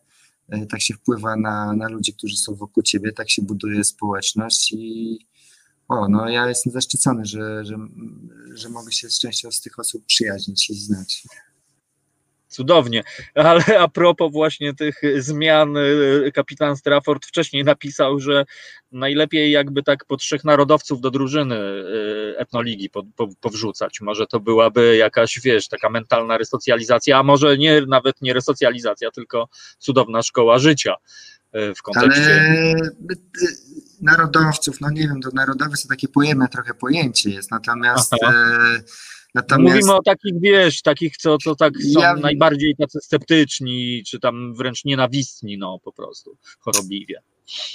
y, 0.54 0.66
tak 0.66 0.80
się 0.80 0.94
wpływa 0.94 1.36
na, 1.36 1.72
na 1.72 1.88
ludzi, 1.88 2.14
którzy 2.14 2.36
są 2.36 2.54
wokół 2.54 2.82
ciebie, 2.82 3.12
tak 3.12 3.30
się 3.30 3.42
buduje 3.42 3.84
społeczność 3.84 4.72
i 4.72 5.18
o, 5.88 6.08
no 6.08 6.28
ja 6.28 6.48
jestem 6.48 6.72
zaszczycony, 6.72 7.24
że, 7.24 7.64
że, 7.64 7.76
że 8.54 8.68
mogę 8.68 8.92
się 8.92 9.10
z 9.10 9.18
częścią 9.18 9.50
z 9.50 9.60
tych 9.60 9.78
osób 9.78 10.04
przyjaźnić 10.06 10.70
i 10.70 10.74
znać. 10.74 11.22
Cudownie, 12.48 13.02
ale 13.34 13.64
a 13.78 13.88
propos 13.88 14.32
właśnie 14.32 14.74
tych 14.74 15.00
zmian, 15.18 15.76
y, 15.76 16.32
kapitan 16.34 16.76
Strafford 16.76 17.26
wcześniej 17.26 17.64
napisał, 17.64 18.20
że 18.20 18.44
najlepiej 18.92 19.50
jakby 19.50 19.82
tak 19.82 20.04
po 20.04 20.16
trzech 20.16 20.44
narodowców 20.44 21.00
do 21.00 21.10
drużyny 21.10 21.56
y, 21.56 22.34
etnoligi 22.38 22.90
po, 22.90 23.02
po, 23.16 23.28
powrzucać. 23.40 24.00
Może 24.00 24.26
to 24.26 24.40
byłaby 24.40 24.96
jakaś, 24.96 25.40
wiesz, 25.40 25.68
taka 25.68 25.90
mentalna 25.90 26.38
resocjalizacja, 26.38 27.18
a 27.18 27.22
może 27.22 27.58
nie, 27.58 27.82
nawet 27.88 28.22
nie 28.22 28.32
resocjalizacja, 28.32 29.10
tylko 29.10 29.48
cudowna 29.78 30.22
szkoła 30.22 30.58
życia 30.58 30.94
y, 31.54 31.74
w 31.74 31.82
kontekście. 31.82 32.40
Ale 32.40 32.74
narodowców, 34.00 34.80
no 34.80 34.90
nie 34.90 35.08
wiem, 35.08 35.20
to 35.20 35.30
narodowy 35.34 35.76
to 35.82 35.88
takie 35.88 36.08
pojemne 36.08 36.48
trochę 36.48 36.74
pojęcie 36.74 37.30
jest, 37.30 37.50
natomiast 37.50 38.14
Aha. 38.22 38.32
Natomiast 39.34 39.74
Mówimy 39.74 39.94
o 39.98 40.02
takich, 40.02 40.40
wiesz, 40.40 40.82
takich, 40.82 41.16
co, 41.16 41.38
co 41.38 41.54
tak 41.54 41.72
są 41.94 42.00
Ja- 42.00 42.14
najbardziej 42.14 42.76
tacy 42.76 42.98
sceptyczni, 43.02 44.02
czy 44.06 44.20
tam 44.20 44.54
wręcz 44.54 44.84
nienawistni, 44.84 45.58
no 45.58 45.78
po 45.84 45.92
prostu, 45.92 46.36
chorobliwie. 46.58 47.20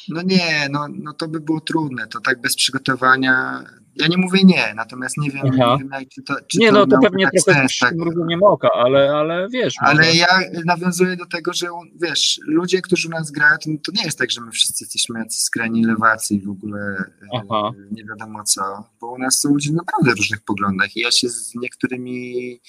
No 0.10 0.22
nie, 0.22 0.68
no, 0.72 0.88
no 1.04 1.14
to 1.14 1.28
by 1.28 1.40
było 1.40 1.62
trudne, 1.62 2.08
to 2.08 2.22
tak 2.22 2.42
bez 2.42 2.56
przygotowania, 2.56 3.64
ja 3.96 4.08
nie 4.08 4.18
mówię 4.18 4.40
nie, 4.44 4.74
natomiast 4.76 5.18
nie 5.18 5.32
wiem, 5.32 5.44
Aha. 5.54 5.74
nie 5.74 5.80
wiem 5.84 5.90
jak, 5.94 6.10
czy 6.10 6.24
to, 6.24 6.36
czy 6.48 6.60
Nie, 6.60 6.72
no 6.72 6.88
to 6.88 6.98
pewnie 7.02 7.26
tak 7.26 7.34
trochę 7.46 7.60
sens, 7.60 7.78
tak, 7.80 7.90
przymrużeniem 7.90 8.44
oka, 8.44 8.70
ale, 8.74 9.12
ale 9.12 9.48
wiesz, 9.50 9.74
Ale 9.80 9.96
może- 9.96 10.16
ja 10.16 10.40
nawiązuję 10.66 11.16
do 11.16 11.26
tego, 11.26 11.54
że 11.54 11.68
wiesz, 12.02 12.40
ludzie, 12.48 12.82
którzy 12.82 13.08
u 13.08 13.12
nas 13.12 13.32
grają, 13.32 13.58
to, 13.58 13.70
to 13.86 13.92
nie 13.96 14.04
jest 14.06 14.18
tak, 14.18 14.32
że 14.32 14.42
my 14.42 14.52
wszyscy 14.52 14.84
jesteśmy 14.84 15.20
jacyś 15.20 15.40
skrajni 15.40 15.86
lewacy 15.86 16.34
i 16.34 16.42
w 16.42 16.50
ogóle 16.50 16.80
e, 16.80 17.42
Aha. 17.50 17.72
nie 17.92 18.04
wiadomo 18.06 18.44
co, 18.44 18.62
bo 19.02 19.12
u 19.12 19.18
nas 19.18 19.40
są 19.40 19.50
ludzie 19.50 19.72
na 19.72 19.78
naprawdę 19.78 20.12
różnych 20.12 20.42
poglądach 20.42 20.98
i 20.98 21.00
ja 21.00 21.12
się 21.12 21.30
z 21.30 21.56
niektórymi 21.56 22.60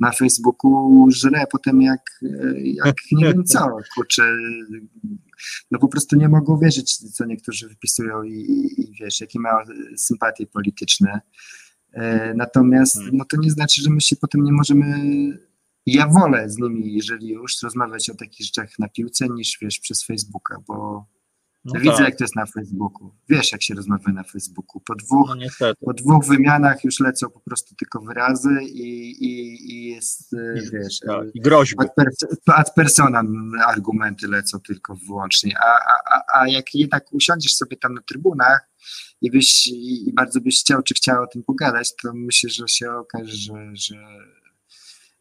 na 0.00 0.12
Facebooku 0.12 1.06
żrę 1.10 1.44
potem 1.50 1.82
jak, 1.82 2.00
e, 2.22 2.60
jak 2.60 2.96
nie 3.12 3.24
wiem 3.24 3.44
co, 3.44 3.76
kurczę, 3.94 4.22
no 5.70 5.78
po 5.78 5.88
prostu 5.88 6.16
nie 6.16 6.28
mogą 6.28 6.58
wierzyć, 6.58 6.96
co 6.96 7.24
niektórzy 7.24 7.68
wypisują 7.68 8.22
i, 8.22 8.32
i, 8.32 8.80
i 8.80 8.94
wiesz, 9.00 9.20
jakie 9.20 9.40
mają 9.40 9.56
sympatie 9.96 10.46
polityczne. 10.46 11.20
E, 11.92 12.34
Natomiast 12.34 12.94
Hmm. 12.96 13.16
no 13.16 13.24
to 13.24 13.36
nie 13.36 13.50
znaczy, 13.50 13.82
że 13.82 13.90
my 13.90 14.00
się 14.00 14.16
potem 14.16 14.42
nie 14.44 14.52
możemy. 14.52 14.86
Ja 15.86 16.08
wolę 16.08 16.50
z 16.50 16.58
nimi, 16.58 16.94
jeżeli 16.94 17.28
już, 17.28 17.62
rozmawiać 17.62 18.10
o 18.10 18.14
takich 18.14 18.46
rzeczach 18.46 18.78
na 18.78 18.88
piłce, 18.88 19.28
niż 19.28 19.58
wiesz, 19.62 19.78
przez 19.78 20.04
Facebooka, 20.04 20.58
bo 20.66 21.06
no 21.64 21.80
widzę, 21.80 21.96
tak, 21.96 22.04
jak 22.04 22.16
to 22.18 22.24
jest 22.24 22.36
na 22.36 22.46
Facebooku. 22.46 23.14
Wiesz, 23.28 23.52
jak 23.52 23.62
się 23.62 23.74
rozmawia 23.74 24.12
na 24.12 24.22
Facebooku. 24.22 24.80
Po 24.80 24.94
dwóch, 24.94 25.34
no 25.60 25.72
po 25.80 25.92
dwóch 25.92 26.26
wymianach 26.26 26.84
już 26.84 27.00
lecą 27.00 27.30
po 27.30 27.40
prostu 27.40 27.74
tylko 27.74 28.00
wyrazy 28.00 28.50
i, 28.62 29.10
i, 29.24 29.72
i 29.72 29.84
jest, 29.86 30.34
e, 30.34 30.54
wiesz, 30.72 31.00
Tak, 31.00 31.22
e, 31.22 31.30
I 31.34 31.40
groźby. 31.40 31.76
ad, 31.80 31.88
pers- 32.00 32.36
ad 32.46 32.74
personam 32.74 33.52
argumenty 33.66 34.28
lecą 34.28 34.60
tylko 34.60 34.96
wyłącznie, 35.06 35.54
a, 35.58 35.68
a, 35.68 36.16
a, 36.16 36.40
a 36.40 36.48
jak 36.48 36.74
jednak 36.74 37.12
usiądziesz 37.12 37.54
sobie 37.54 37.76
tam 37.76 37.94
na 37.94 38.02
trybunach 38.02 38.68
i, 39.20 39.30
byś, 39.30 39.66
i, 39.66 40.08
i 40.08 40.12
bardzo 40.12 40.40
byś 40.40 40.60
chciał 40.60 40.82
czy 40.82 40.94
chciała 40.94 41.22
o 41.22 41.26
tym 41.26 41.42
pogadać, 41.42 41.96
to 42.02 42.12
myślę, 42.14 42.50
że 42.50 42.68
się 42.68 42.92
okaże, 42.92 43.32
że, 43.36 43.70
że, 43.74 43.96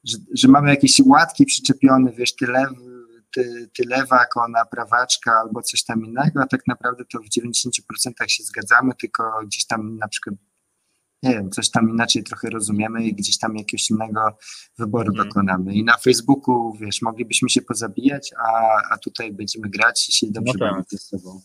że, 0.04 0.18
że 0.36 0.48
mamy 0.48 0.70
jakieś 0.70 1.00
łatki 1.06 1.46
przyczepione, 1.46 2.12
wiesz, 2.12 2.36
ty, 2.36 2.48
lew, 2.48 2.70
ty, 3.36 3.70
ty 3.78 3.84
lewak, 3.88 4.38
ona 4.38 4.66
prawaczka 4.66 5.32
albo 5.32 5.62
coś 5.62 5.84
tam 5.84 6.06
innego, 6.06 6.42
a 6.42 6.48
tak 6.48 6.68
naprawdę 6.68 7.06
to 7.06 7.20
w 7.20 7.30
90% 7.30 8.28
się 8.28 8.44
zgadzamy, 8.44 8.92
tylko 9.00 9.42
gdzieś 9.46 9.66
tam 9.66 9.98
na 9.98 10.08
przykład 10.08 10.36
nie 11.24 11.32
wiem, 11.32 11.52
coś 11.52 11.70
tam 11.70 11.90
inaczej 11.90 12.24
trochę 12.24 12.50
rozumiemy 12.50 13.04
i 13.04 13.14
gdzieś 13.16 13.38
tam 13.38 13.56
jakiegoś 13.58 13.90
innego 13.90 14.38
wyboru 14.78 15.10
Mhm. 15.10 15.28
dokonamy. 15.28 15.74
I 15.74 15.84
na 15.84 15.98
Facebooku, 15.98 16.74
wiesz, 16.80 17.02
moglibyśmy 17.02 17.50
się 17.50 17.62
pozabijać, 17.62 18.34
a, 18.38 18.78
a 18.94 18.98
tutaj 18.98 19.34
będziemy 19.34 19.70
grać 19.70 20.10
i 20.10 20.14
się 20.14 20.28
dobrze 20.30 20.54
tak. 20.60 20.72
bawić 20.72 20.90
ze 20.90 20.98
sobą. 20.98 21.42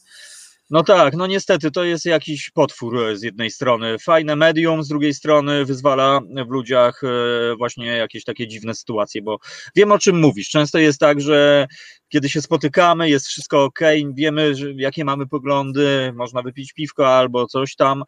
No 0.71 0.83
tak, 0.83 1.15
no 1.15 1.27
niestety 1.27 1.71
to 1.71 1.85
jest 1.85 2.05
jakiś 2.05 2.51
potwór 2.51 2.99
e, 2.99 3.17
z 3.17 3.23
jednej 3.23 3.51
strony. 3.51 3.99
Fajne 3.99 4.37
medium, 4.37 4.83
z 4.83 4.89
drugiej 4.89 5.15
strony 5.15 5.65
wyzwala 5.65 6.21
w 6.47 6.51
ludziach 6.51 7.05
e, 7.05 7.57
właśnie 7.57 7.87
jakieś 7.87 8.25
takie 8.25 8.49
dziwne 8.49 8.75
sytuacje, 8.75 9.23
bo 9.23 9.39
wiem 9.77 9.93
o 9.93 9.99
czym 9.99 10.21
mówisz. 10.21 10.49
Często 10.49 10.79
jest 10.79 11.01
tak, 11.01 11.21
że 11.21 11.67
kiedy 12.09 12.29
się 12.29 12.43
spotykamy, 12.43 13.11
jest 13.11 13.27
wszystko 13.27 13.65
ok, 13.65 13.81
wiemy, 14.15 14.53
jakie 14.77 15.05
mamy 15.05 15.27
poglądy, 15.27 16.13
można 16.17 16.43
wypić 16.43 16.73
piwko 16.73 17.17
albo 17.17 17.47
coś 17.47 17.77
tam, 17.77 18.03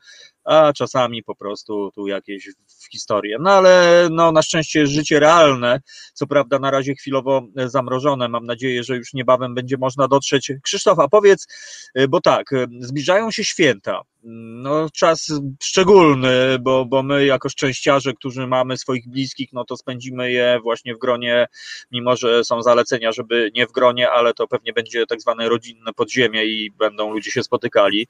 a 0.49 0.73
czasami 0.73 1.23
po 1.23 1.35
prostu 1.35 1.91
tu 1.95 2.07
jakieś 2.07 2.49
historie. 2.93 3.37
No 3.41 3.51
ale 3.51 4.09
no, 4.11 4.33
na 4.33 4.43
szczęście 4.43 4.87
życie 4.87 5.21
realne, 5.21 5.81
co 6.15 6.27
prawda 6.27 6.59
na 6.59 6.71
razie 6.71 6.95
chwilowo 6.95 7.43
e, 7.57 7.69
zamrożone, 7.69 8.29
mam 8.29 8.47
nadzieję, 8.47 8.85
że 8.85 8.97
już 8.97 9.15
niebawem 9.15 9.55
będzie 9.55 9.77
można 9.77 10.09
dotrzeć. 10.09 10.53
Krzysztof, 10.63 10.99
a 10.99 11.09
powiedz, 11.09 11.47
e, 11.95 12.09
bo 12.09 12.21
tak, 12.21 12.53
e, 12.53 12.67
zbliżają 12.81 13.31
się 13.31 13.45
święta. 13.45 14.03
No, 14.23 14.91
czas 14.91 15.33
szczególny, 15.63 16.59
bo, 16.61 16.85
bo 16.85 17.03
my 17.03 17.27
jako 17.27 17.49
szczęściarze, 17.49 18.13
którzy 18.13 18.47
mamy 18.47 18.77
swoich 18.77 19.09
bliskich, 19.09 19.53
no 19.53 19.65
to 19.65 19.77
spędzimy 19.77 20.33
je 20.33 20.61
właśnie 20.63 20.95
w 20.95 20.99
gronie, 20.99 21.47
mimo 21.93 22.17
że 22.17 22.45
są 22.45 22.63
zalecenia, 22.63 23.13
żeby 23.13 23.51
nie 23.55 23.67
w 23.67 23.73
gronie, 23.73 24.11
ale 24.11 24.35
to 24.35 24.49
pewnie 24.49 24.73
będzie 24.73 25.07
tak 25.07 25.21
zwane 25.21 25.49
rodzinne 25.49 25.93
podziemie 25.93 26.45
i 26.45 26.71
będą 26.71 27.13
ludzie 27.13 27.31
się 27.31 27.43
spotykali. 27.43 28.07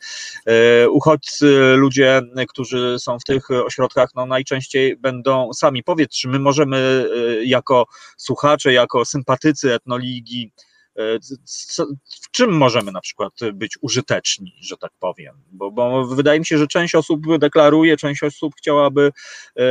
Uchodźcy, 0.91 1.75
ludzie, 1.77 2.23
którzy 2.49 2.97
są 2.99 3.19
w 3.19 3.25
tych 3.25 3.51
ośrodkach, 3.51 4.11
no 4.15 4.27
najczęściej 4.27 4.97
będą 4.97 5.53
sami. 5.53 5.83
Powiedz, 5.83 6.11
czy 6.11 6.29
my 6.29 6.39
możemy 6.39 6.77
e, 6.77 7.45
jako 7.45 7.87
słuchacze, 8.17 8.73
jako 8.73 9.05
sympatycy 9.05 9.75
etnoligi, 9.75 10.53
e, 10.97 11.03
co- 11.45 11.87
w 12.23 12.31
czym 12.31 12.57
możemy 12.57 12.93
na 12.93 13.01
przykład 13.01 13.33
być 13.55 13.79
użyteczni, 13.81 14.55
że 14.61 14.77
tak 14.77 14.91
powiem? 15.01 15.35
Bo, 15.53 15.71
bo 15.71 16.07
wydaje 16.07 16.39
mi 16.41 16.47
się, 16.47 16.59
że 16.59 16.67
część 16.67 16.95
osób 16.95 17.39
deklaruje, 17.39 17.97
część 17.97 18.23
osób 18.23 18.55
chciałaby 18.59 19.13
e, 19.57 19.63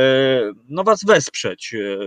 no, 0.68 0.84
was 0.84 1.04
wesprzeć. 1.04 1.74
E, 1.74 1.98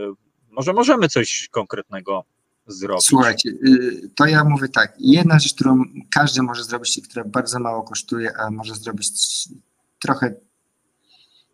Może 0.52 0.74
możemy 0.74 1.08
coś 1.10 1.48
konkretnego 1.52 2.24
zrobić. 2.68 3.06
Słuchajcie, 3.06 3.50
y, 3.50 4.10
to 4.16 4.26
ja 4.26 4.44
mówię 4.44 4.68
tak. 4.70 4.94
Jedna 5.00 5.40
rzecz, 5.40 5.54
którą 5.54 5.84
każdy 6.14 6.42
może 6.42 6.64
zrobić, 6.64 6.98
i 6.98 7.02
która 7.02 7.24
bardzo 7.26 7.60
mało 7.60 7.84
kosztuje, 7.84 8.32
a 8.38 8.52
może 8.52 8.76
zrobić 8.76 9.08
trochę, 10.02 10.34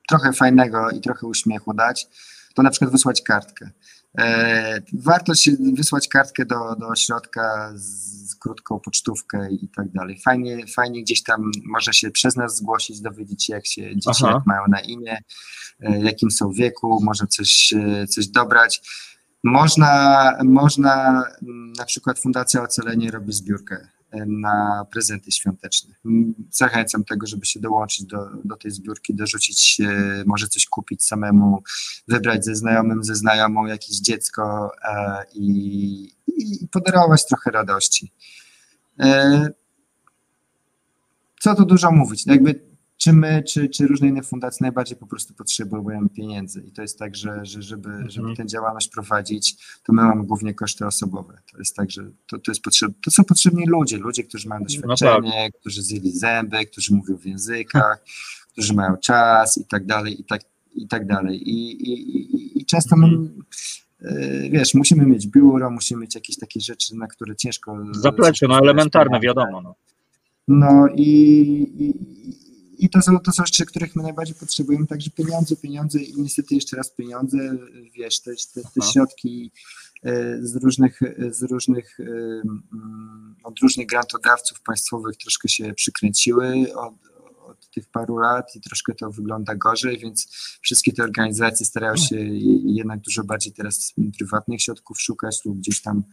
trochę 0.10 0.34
fajnego 0.34 0.90
i 0.90 1.02
trochę 1.02 1.28
uśmiechu 1.28 1.74
dać, 1.74 2.08
to 2.54 2.64
na 2.64 2.70
przykład 2.70 2.92
wysłać 2.92 3.22
kartkę. 3.22 3.70
E, 4.20 4.82
Warto 4.94 5.36
się 5.36 5.52
wysłać 5.74 6.08
kartkę 6.08 6.46
do, 6.46 6.76
do 6.80 6.88
ośrodka 6.88 7.72
z 7.76 8.36
krótką 8.36 8.80
pocztówkę 8.80 9.52
i 9.52 9.70
tak 9.76 9.92
dalej. 9.92 10.22
Fajnie, 10.26 10.68
fajnie 10.68 11.02
gdzieś 11.02 11.24
tam 11.24 11.52
może 11.66 11.94
się 11.94 12.12
przez 12.12 12.36
nas 12.36 12.56
zgłosić, 12.56 13.02
dowiedzieć 13.02 13.46
się, 13.46 13.54
jak 13.54 13.68
się 13.68 13.96
dzieci 13.96 14.24
Aha. 14.24 14.32
jak 14.34 14.46
mają 14.46 14.62
na 14.70 14.80
imię, 14.80 15.18
e, 15.80 16.00
jakim 16.00 16.32
są 16.32 16.52
wieku, 16.52 17.00
może 17.04 17.28
coś, 17.28 17.74
e, 17.74 18.08
coś 18.08 18.28
dobrać. 18.28 18.82
Można, 19.44 20.34
można 20.44 21.24
mm, 21.42 21.74
na 21.74 21.86
przykład 21.86 22.20
Fundacja 22.20 22.64
Ocalenie 22.64 23.12
robi 23.12 23.34
zbiórkę 23.34 23.88
na 24.28 24.86
prezenty 24.92 25.32
świąteczne. 25.32 25.96
Zachęcam 26.52 27.04
tego, 27.04 27.28
żeby 27.28 27.46
się 27.46 27.60
dołączyć 27.60 28.06
do, 28.06 28.18
do 28.46 28.56
tej 28.56 28.72
zbiórki, 28.72 29.16
dorzucić, 29.16 29.82
może 30.26 30.48
coś 30.48 30.66
kupić 30.66 31.04
samemu, 31.04 31.64
wybrać 32.08 32.46
ze 32.46 32.56
znajomym, 32.56 33.04
ze 33.04 33.16
znajomą 33.16 33.66
jakieś 33.66 34.00
dziecko 34.00 34.72
e, 34.84 35.24
i, 35.34 36.12
i 36.28 36.68
podarować 36.72 37.26
trochę 37.26 37.52
radości. 37.52 38.12
E, 39.00 39.50
Co 41.40 41.56
tu 41.56 41.66
dużo 41.66 41.92
mówić? 41.92 42.26
No 42.26 42.34
Jakby 42.34 42.67
czy 42.98 43.14
my, 43.14 43.44
czy, 43.44 43.70
czy 43.70 43.88
różne 43.88 44.08
inne 44.08 44.24
fundacje 44.24 44.58
najbardziej 44.62 44.98
po 44.98 45.08
prostu 45.08 45.34
potrzebują 45.34 46.10
pieniędzy. 46.10 46.64
I 46.68 46.72
to 46.72 46.82
jest 46.82 47.00
tak, 47.00 47.16
że, 47.16 47.46
że 47.46 47.62
żeby, 47.62 47.90
żeby 48.08 48.36
tę 48.36 48.46
działalność 48.46 48.90
prowadzić, 48.90 49.56
to 49.84 49.94
my 49.94 50.02
mamy 50.02 50.24
głównie 50.24 50.54
koszty 50.54 50.86
osobowe. 50.86 51.38
To 51.52 51.58
jest 51.58 51.76
tak, 51.76 51.92
że 51.92 52.04
to, 52.28 52.38
to, 52.38 52.52
jest 52.52 52.62
potrzeb, 52.62 52.92
to 53.06 53.12
są 53.12 53.24
potrzebni 53.24 53.66
ludzie, 53.68 53.98
ludzie, 53.98 54.24
którzy 54.24 54.50
mają 54.50 54.64
doświadczenie, 54.64 55.52
którzy 55.60 55.82
zjeli 55.82 56.12
zęby, 56.12 56.66
którzy 56.66 56.94
mówią 56.94 57.18
w 57.18 57.26
językach, 57.26 58.04
którzy 58.52 58.74
mają 58.74 58.98
czas 58.98 59.58
i 59.58 59.66
tak 59.66 59.86
dalej, 59.86 60.22
i 60.22 60.24
tak, 60.24 60.42
i 60.76 60.88
tak 60.88 61.08
dalej. 61.08 61.50
I, 61.50 61.72
i, 61.72 62.18
i, 62.18 62.62
i 62.62 62.66
często 62.66 62.96
my, 62.98 63.08
y, 64.02 64.50
wiesz, 64.52 64.74
musimy 64.74 65.06
mieć 65.06 65.28
biuro, 65.28 65.70
musimy 65.70 66.02
mieć 66.02 66.16
jakieś 66.16 66.38
takie 66.38 66.60
rzeczy, 66.60 66.96
na 66.96 67.08
które 67.08 67.36
ciężko... 67.36 67.78
Zaplecze, 67.92 68.48
no 68.48 68.60
elementarne, 68.60 69.20
wiadomo. 69.20 69.62
No. 69.62 69.76
No 70.48 70.88
i, 70.96 71.10
i, 71.80 71.94
i 72.78 72.90
to, 72.90 73.02
są, 73.02 73.20
to 73.20 73.32
są 73.32 73.46
rzeczy, 73.46 73.66
których 73.66 73.96
my 73.96 74.04
najbardziej 74.04 74.36
potrzebujemy, 74.36 74.88
także 74.88 75.10
pieniądze, 75.10 75.56
pieniądze 75.56 76.00
i 76.00 76.22
niestety 76.22 76.56
jeszcze 76.56 76.78
raz 76.78 76.92
pieniądze, 76.92 77.38
wiesz, 77.96 78.20
te, 78.20 78.32
te, 78.54 78.62
te 78.62 78.88
środki 78.92 79.52
e, 80.04 80.38
z 80.42 80.56
różnych, 80.56 81.00
z 81.32 81.44
różnych, 81.44 82.00
e, 82.00 82.04
mm, 82.04 83.36
od 83.44 83.60
różnych 83.60 83.88
grantodawców 83.88 84.62
państwowych 84.62 85.18
troszkę 85.18 85.50
się 85.50 85.74
przykręciły 85.74 86.74
od, 86.76 86.94
od 87.48 87.70
tych 87.70 87.90
paru 87.90 88.18
lat 88.18 88.56
i 88.56 88.62
troszkę 88.62 88.96
to 88.96 89.12
wygląda 89.12 89.56
gorzej, 89.56 89.98
więc 89.98 90.28
wszystkie 90.62 90.94
te 90.94 91.04
organizacje 91.04 91.66
starają 91.66 91.96
się 91.96 92.16
jednak 92.66 93.00
dużo 93.00 93.24
bardziej 93.24 93.54
teraz 93.54 93.94
prywatnych 94.18 94.62
środków 94.62 95.02
szukać 95.02 95.46
lub 95.46 95.58
gdzieś 95.58 95.82
tam 95.82 96.04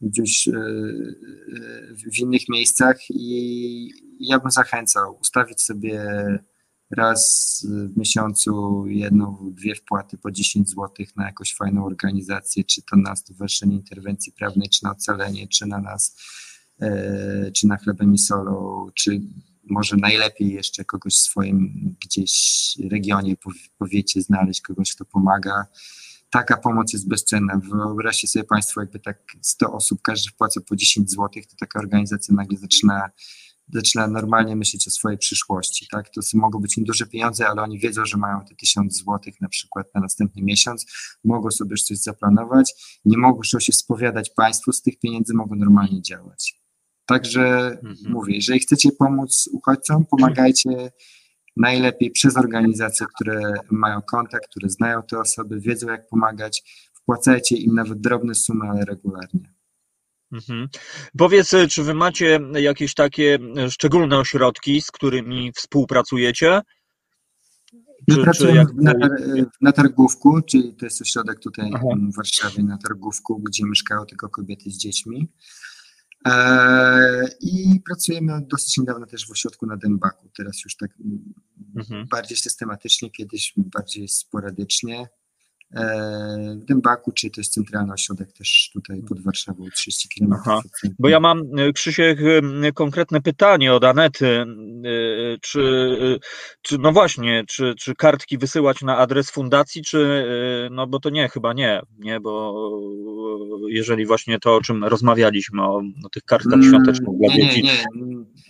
gdzieś 0.00 0.48
e, 0.48 0.52
w 2.12 2.18
innych 2.18 2.48
miejscach 2.48 2.96
i 3.10 3.90
ja 4.20 4.38
bym 4.38 4.50
zachęcał 4.50 5.18
ustawić 5.20 5.62
sobie 5.62 6.04
raz 6.90 7.66
w 7.68 7.96
miesiącu 7.96 8.84
jedną, 8.86 9.52
dwie 9.56 9.74
wpłaty 9.74 10.18
po 10.18 10.30
10 10.30 10.68
zł 10.68 10.90
na 11.16 11.26
jakąś 11.26 11.54
fajną 11.54 11.84
organizację, 11.84 12.64
czy 12.64 12.82
to 12.82 12.96
na 12.96 13.16
Stowarzyszenie 13.16 13.74
Interwencji 13.74 14.32
Prawnej, 14.32 14.68
czy 14.68 14.84
na 14.84 14.90
Ocalenie, 14.90 15.48
czy 15.48 15.66
na 15.66 15.78
nas, 15.78 16.16
e, 16.80 17.50
czy 17.52 17.66
na 17.66 17.76
Chlebem 17.76 18.14
i 18.14 18.18
Solą, 18.18 18.86
czy 18.94 19.20
może 19.70 19.96
najlepiej 19.96 20.52
jeszcze 20.52 20.84
kogoś 20.84 21.14
w 21.14 21.22
swoim 21.22 21.94
gdzieś 22.04 22.74
regionie, 22.90 23.36
pow- 23.36 23.68
powiecie, 23.78 24.22
znaleźć 24.22 24.60
kogoś, 24.60 24.94
kto 24.94 25.04
pomaga 25.04 25.66
taka 26.30 26.56
pomoc 26.56 26.92
jest 26.92 27.08
bezcenna. 27.08 27.60
Wyobraźcie 27.72 28.28
sobie 28.28 28.44
Państwo, 28.44 28.80
jakby 28.80 28.98
tak 28.98 29.22
100 29.42 29.72
osób, 29.72 30.02
każdy 30.02 30.30
wpłaca 30.30 30.60
po 30.68 30.76
10 30.76 31.10
zł, 31.10 31.28
to 31.28 31.56
taka 31.60 31.78
organizacja 31.78 32.34
nagle 32.34 32.58
zaczyna, 32.58 33.10
zaczyna 33.74 34.06
normalnie 34.06 34.56
myśleć 34.56 34.88
o 34.88 34.90
swojej 34.90 35.18
przyszłości. 35.18 35.86
Tak? 35.90 36.10
To 36.10 36.20
mogą 36.34 36.58
być 36.58 36.76
nieduże 36.76 37.06
pieniądze, 37.06 37.48
ale 37.48 37.62
oni 37.62 37.78
wiedzą, 37.78 38.06
że 38.06 38.16
mają 38.16 38.44
te 38.44 38.54
1000 38.54 38.98
zł 38.98 39.18
na 39.40 39.48
przykład 39.48 39.86
na 39.94 40.00
następny 40.00 40.42
miesiąc, 40.42 40.86
mogą 41.24 41.50
sobie 41.50 41.70
już 41.70 41.82
coś 41.82 41.98
zaplanować, 41.98 42.74
nie 43.04 43.18
mogą 43.18 43.42
się 43.42 43.72
spowiadać 43.72 44.30
Państwu 44.30 44.72
z 44.72 44.82
tych 44.82 44.98
pieniędzy, 44.98 45.34
mogą 45.34 45.56
normalnie 45.56 46.02
działać. 46.02 46.60
Także 47.06 47.70
Mhm. 47.70 47.96
mówię, 48.12 48.34
jeżeli 48.34 48.60
chcecie 48.60 48.92
pomóc 48.92 49.48
uchodźcom, 49.52 50.06
pomagajcie 50.06 50.90
najlepiej 51.58 52.10
przez 52.10 52.36
organizacje, 52.36 53.06
które 53.14 53.54
mają 53.70 54.02
kontakt, 54.02 54.48
które 54.50 54.68
znają 54.68 55.02
te 55.02 55.20
osoby, 55.20 55.60
wiedzą 55.60 55.86
jak 55.86 56.08
pomagać, 56.08 56.62
wpłacajcie 56.94 57.56
im 57.56 57.74
nawet 57.74 58.00
drobne 58.00 58.34
sumy, 58.34 58.70
ale 58.70 58.84
regularnie. 58.84 59.52
Mhm. 60.32 60.68
Powiedz, 61.18 61.54
e, 61.54 61.68
czy 61.68 61.82
wy 61.82 61.94
macie 61.94 62.40
jakieś 62.54 62.94
takie 62.94 63.38
e, 63.56 63.70
szczególne 63.70 64.18
ośrodki, 64.18 64.80
z 64.82 64.90
którymi 64.90 65.52
współpracujecie? 65.56 66.60
My 68.08 68.14
Czy- 68.14 68.22
pracujemy 68.22 68.64
na, 68.74 68.92
tar- 68.94 69.46
na 69.60 69.72
Targówku, 69.72 70.42
czyli 70.42 70.74
to 70.74 70.86
jest 70.86 71.02
ośrodek 71.02 71.40
tutaj 71.40 71.70
Aha. 71.74 71.86
w 72.12 72.16
Warszawie 72.16 72.62
na 72.62 72.78
Targówku, 72.78 73.42
gdzie 73.42 73.64
mieszkają 73.64 74.06
tylko 74.06 74.28
kobiety 74.28 74.70
z 74.70 74.78
dziećmi. 74.78 75.28
I 77.40 77.80
pracujemy 77.86 78.32
dosyć 78.46 78.78
niedawno 78.78 79.06
też 79.06 79.26
w 79.26 79.30
ośrodku 79.30 79.66
na 79.66 79.76
Dębaku. 79.76 80.30
Teraz 80.36 80.64
już 80.64 80.76
tak 80.76 80.90
Mhm. 81.78 82.06
bardziej 82.10 82.36
systematycznie, 82.38 83.10
kiedyś 83.10 83.52
bardziej 83.56 84.08
sporadycznie. 84.08 85.06
Eee, 85.74 86.58
W 86.60 86.64
Dębaku, 86.64 87.12
czyli 87.12 87.30
to 87.30 87.40
jest 87.40 87.52
centralny 87.52 87.92
ośrodek 87.92 88.32
też 88.32 88.70
tutaj 88.72 89.02
pod 89.08 89.20
Warszawą, 89.22 89.64
30 89.74 90.08
km. 90.08 90.32
Aha. 90.32 90.60
Bo 90.98 91.08
ja 91.08 91.20
mam, 91.20 91.42
e, 91.58 91.72
Krzysiek, 91.72 92.18
e, 92.62 92.72
konkretne 92.72 93.20
pytanie 93.22 93.74
od 93.74 93.84
Anety. 93.84 94.26
e, 94.26 94.44
Czy, 95.42 95.60
e, 95.60 96.26
czy 96.62 96.78
no 96.78 96.92
właśnie, 96.92 97.44
czy, 97.48 97.74
czy 97.78 97.94
kartki 97.94 98.38
wysyłać 98.38 98.82
na 98.82 98.96
adres 98.96 99.30
fundacji, 99.30 99.82
czy, 99.82 99.98
e, 100.66 100.70
no 100.70 100.86
bo 100.86 101.00
to 101.00 101.10
nie, 101.10 101.28
chyba 101.28 101.52
nie, 101.52 101.80
nie, 101.98 102.20
bo 102.20 102.54
e, 103.68 103.72
jeżeli 103.72 104.06
właśnie 104.06 104.38
to, 104.38 104.56
o 104.56 104.60
czym 104.60 104.84
rozmawialiśmy, 104.84 105.62
o, 105.62 105.82
o 106.04 106.08
tych 106.12 106.22
kartkach 106.24 106.54
Mm, 106.54 106.68
świątecznych 106.68 107.18
dla 107.18 107.34
nie, 107.36 107.62
nie. 107.62 107.84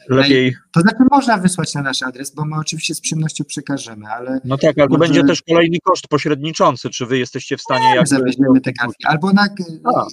Lepiej. 0.08 0.56
To 0.72 0.80
znaczy 0.80 0.98
można 1.10 1.38
wysłać 1.38 1.74
na 1.74 1.82
nasz 1.82 2.02
adres, 2.02 2.34
bo 2.34 2.44
my 2.44 2.56
oczywiście 2.56 2.94
z 2.94 3.00
przyjemnością 3.00 3.44
przekażemy, 3.44 4.06
ale 4.06 4.40
No 4.44 4.58
tak, 4.58 4.78
ale 4.78 4.88
to 4.88 4.98
Może- 4.98 4.98
będzie 4.98 5.24
też 5.24 5.42
kolejny 5.42 5.78
koszt 5.84 6.08
pośredniczący. 6.08 6.90
Czy 6.90 7.06
wy 7.06 7.18
jesteście 7.18 7.56
w 7.56 7.60
stanie 7.60 7.94
jak 7.94 8.08
zawieźmiemy 8.08 8.60
te 8.60 8.72
kartki. 8.72 9.06
Albo 9.06 9.32
na, 9.32 9.48
A. 9.84 10.06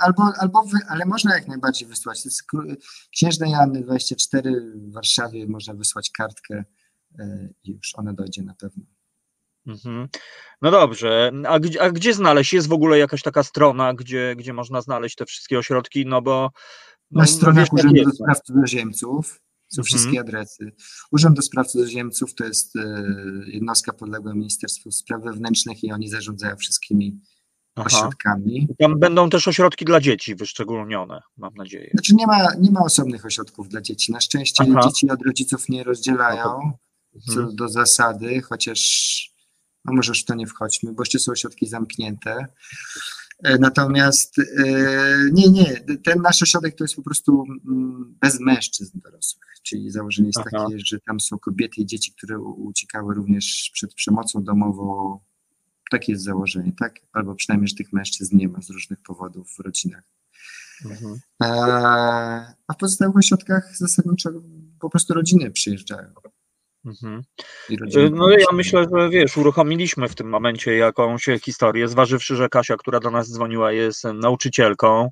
albo, 0.00 0.32
albo 0.40 0.62
wy, 0.62 0.78
ale 0.88 1.06
można 1.06 1.34
jak 1.34 1.48
najbardziej 1.48 1.88
wysłać. 1.88 2.22
To 2.22 2.28
jest 2.28 2.42
Księżnej 3.12 3.50
Janny 3.50 3.80
24 3.80 4.52
w 4.74 4.92
Warszawie 4.92 5.46
można 5.46 5.74
wysłać 5.74 6.10
kartkę 6.10 6.64
e, 7.18 7.48
i 7.64 7.70
już 7.72 7.94
ona 7.94 8.12
dojdzie 8.12 8.42
na 8.42 8.54
pewno. 8.54 8.84
Mhm. 9.66 10.08
No 10.62 10.70
dobrze, 10.70 11.32
a 11.48 11.58
gdzie, 11.58 11.82
a 11.82 11.90
gdzie 11.90 12.14
znaleźć? 12.14 12.52
Jest 12.52 12.68
w 12.68 12.72
ogóle 12.72 12.98
jakaś 12.98 13.22
taka 13.22 13.42
strona, 13.42 13.94
gdzie, 13.94 14.34
gdzie 14.38 14.52
można 14.52 14.80
znaleźć 14.80 15.16
te 15.16 15.26
wszystkie 15.26 15.58
ośrodki? 15.58 16.06
No 16.06 16.22
bo. 16.22 16.50
No, 17.10 17.20
Na 17.20 17.26
stronach 17.26 17.56
wiesz, 17.64 17.68
jak 17.72 17.84
Urzędu 17.84 18.02
do 18.02 18.08
no. 18.08 18.14
Spraw 18.14 18.40
Cudzoziemców 18.42 19.40
są 19.68 19.80
Mhm. 19.80 19.84
wszystkie 19.84 20.20
adresy. 20.20 20.72
Urząd 21.12 21.36
do 21.36 21.42
Spraw 21.42 21.66
Cudzoziemców 21.66 22.34
to 22.34 22.44
jest 22.44 22.76
e, 22.76 23.04
jednostka 23.46 23.92
podległa 23.92 24.34
Ministerstwu 24.34 24.90
Spraw 24.92 25.22
Wewnętrznych 25.22 25.84
i 25.84 25.92
oni 25.92 26.08
zarządzają 26.08 26.56
wszystkimi 26.56 27.20
Aha. 27.76 27.86
ośrodkami. 27.86 28.68
Tam 28.78 28.98
będą 28.98 29.30
też 29.30 29.48
ośrodki 29.48 29.84
dla 29.84 30.00
dzieci 30.00 30.34
wyszczególnione, 30.34 31.20
mam 31.36 31.54
nadzieję. 31.54 31.90
Znaczy 31.94 32.14
nie 32.14 32.26
ma, 32.26 32.54
nie 32.60 32.70
ma 32.70 32.80
osobnych 32.80 33.24
ośrodków 33.26 33.68
dla 33.68 33.80
dzieci. 33.80 34.12
Na 34.12 34.20
szczęście 34.20 34.64
Aha. 34.70 34.80
dzieci 34.88 35.10
od 35.10 35.22
rodziców 35.22 35.68
nie 35.68 35.84
rozdzielają 35.84 36.72
co 37.26 37.32
Mhm. 37.40 37.56
do 37.56 37.68
zasady, 37.68 38.42
chociaż 38.42 38.80
no 39.84 39.92
może 39.94 40.10
już 40.10 40.22
w 40.22 40.24
to 40.24 40.34
nie 40.34 40.46
wchodźmy, 40.46 40.92
bo 40.92 41.02
jeszcze 41.02 41.18
są 41.18 41.32
ośrodki 41.32 41.66
zamknięte. 41.66 42.46
E, 43.42 43.58
Natomiast 43.58 44.38
e, 44.38 44.42
nie, 45.32 45.48
nie, 45.48 45.80
ten 46.04 46.22
nasz 46.22 46.42
ośrodek 46.42 46.74
to 46.76 46.84
jest 46.84 46.96
po 46.96 47.02
prostu 47.02 47.44
mm, 47.68 48.16
bez 48.20 48.40
mężczyzn 48.40 49.00
dorosłych, 49.00 49.46
czyli 49.62 49.90
założenie 49.90 50.28
jest 50.28 50.38
Aha. 50.38 50.64
takie, 50.64 50.78
że 50.78 51.00
tam 51.00 51.20
są 51.20 51.38
kobiety 51.38 51.80
i 51.80 51.86
dzieci, 51.86 52.12
które 52.12 52.38
uciekały 52.38 53.14
również 53.14 53.70
przed 53.72 53.94
przemocą 53.94 54.44
domową. 54.44 55.18
Takie 55.90 56.12
jest 56.12 56.24
założenie, 56.24 56.72
tak? 56.78 57.00
Albo 57.12 57.34
przynajmniej, 57.34 57.68
że 57.68 57.74
tych 57.74 57.92
mężczyzn 57.92 58.36
nie 58.36 58.48
ma 58.48 58.62
z 58.62 58.70
różnych 58.70 59.02
powodów 59.02 59.54
w 59.56 59.60
rodzinach. 59.60 60.02
Mhm. 60.84 61.20
E, 61.42 61.46
A 62.66 62.72
w 62.74 62.76
pozostałych 62.76 63.16
ośrodkach 63.16 63.76
zasadniczo 63.76 64.30
po 64.80 64.90
prostu 64.90 65.14
rodziny 65.14 65.50
przyjeżdżają. 65.50 66.12
Mhm. 66.86 67.22
Rodziny 67.80 68.10
No 68.10 68.30
ja 68.30 68.46
myślę, 68.52 68.86
że 68.96 69.10
wiesz, 69.10 69.36
uruchomiliśmy 69.36 70.08
w 70.08 70.14
tym 70.14 70.28
momencie 70.28 70.76
jakąś 70.76 71.24
historię, 71.42 71.88
zważywszy, 71.88 72.36
że 72.36 72.48
Kasia, 72.48 72.76
która 72.76 73.00
do 73.00 73.10
nas 73.10 73.32
dzwoniła, 73.32 73.72
jest 73.72 74.04
nauczycielką 74.04 75.04
e, 75.04 75.10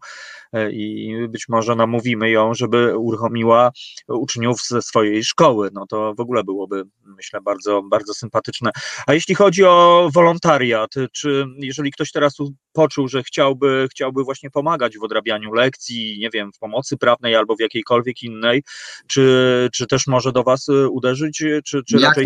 i 0.72 1.14
być 1.28 1.48
może 1.48 1.74
namówimy 1.74 2.30
ją, 2.30 2.54
żeby 2.54 2.98
uruchomiła 2.98 3.72
uczniów 4.08 4.60
ze 4.68 4.82
swojej 4.82 5.24
szkoły. 5.24 5.70
No 5.72 5.86
to 5.86 6.14
w 6.14 6.20
ogóle 6.20 6.44
byłoby, 6.44 6.84
myślę, 7.04 7.40
bardzo, 7.40 7.82
bardzo 7.82 8.14
sympatyczne. 8.14 8.70
A 9.06 9.14
jeśli 9.14 9.34
chodzi 9.34 9.64
o 9.64 10.08
wolontariat, 10.14 10.90
czy 11.12 11.46
jeżeli 11.58 11.92
ktoś 11.92 12.12
teraz 12.12 12.36
poczuł, 12.72 13.08
że 13.08 13.22
chciałby, 13.22 13.88
chciałby 13.90 14.24
właśnie 14.24 14.50
pomagać 14.50 14.98
w 14.98 15.02
odrabianiu 15.02 15.52
lekcji, 15.52 16.18
nie 16.18 16.30
wiem, 16.30 16.52
w 16.52 16.58
pomocy 16.58 16.96
prawnej 16.96 17.36
albo 17.36 17.56
w 17.56 17.60
jakiejkolwiek 17.60 18.22
innej, 18.22 18.62
czy, 19.06 19.68
czy 19.72 19.86
też 19.86 20.06
może 20.06 20.32
do 20.32 20.42
Was 20.42 20.68
y, 20.68 20.88
uderzyć, 20.88 21.38
czy, 21.64 21.82
czy 21.84 21.96
Jak 21.98 22.16
raczej 22.16 22.24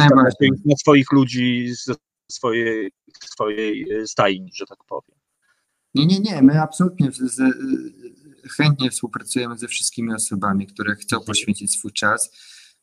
na 0.65 0.77
swoich 0.77 1.13
ludzi 1.13 1.69
ze 1.75 1.95
swojej, 2.31 2.91
swojej 3.25 3.93
y, 3.93 4.07
stajni, 4.07 4.51
że 4.55 4.67
tak 4.67 4.79
powiem? 4.89 5.19
Nie, 5.95 6.07
nie, 6.07 6.21
nie. 6.21 6.43
My 6.43 6.63
absolutnie 6.63 7.11
z, 7.13 7.41
chętnie 8.49 8.91
współpracujemy 8.91 9.59
ze 9.59 9.69
wszystkimi 9.69 10.15
osobami, 10.15 10.67
które 10.67 10.95
chcą 10.97 11.21
poświęcić 11.21 11.73
swój 11.73 11.93
czas. 11.93 12.31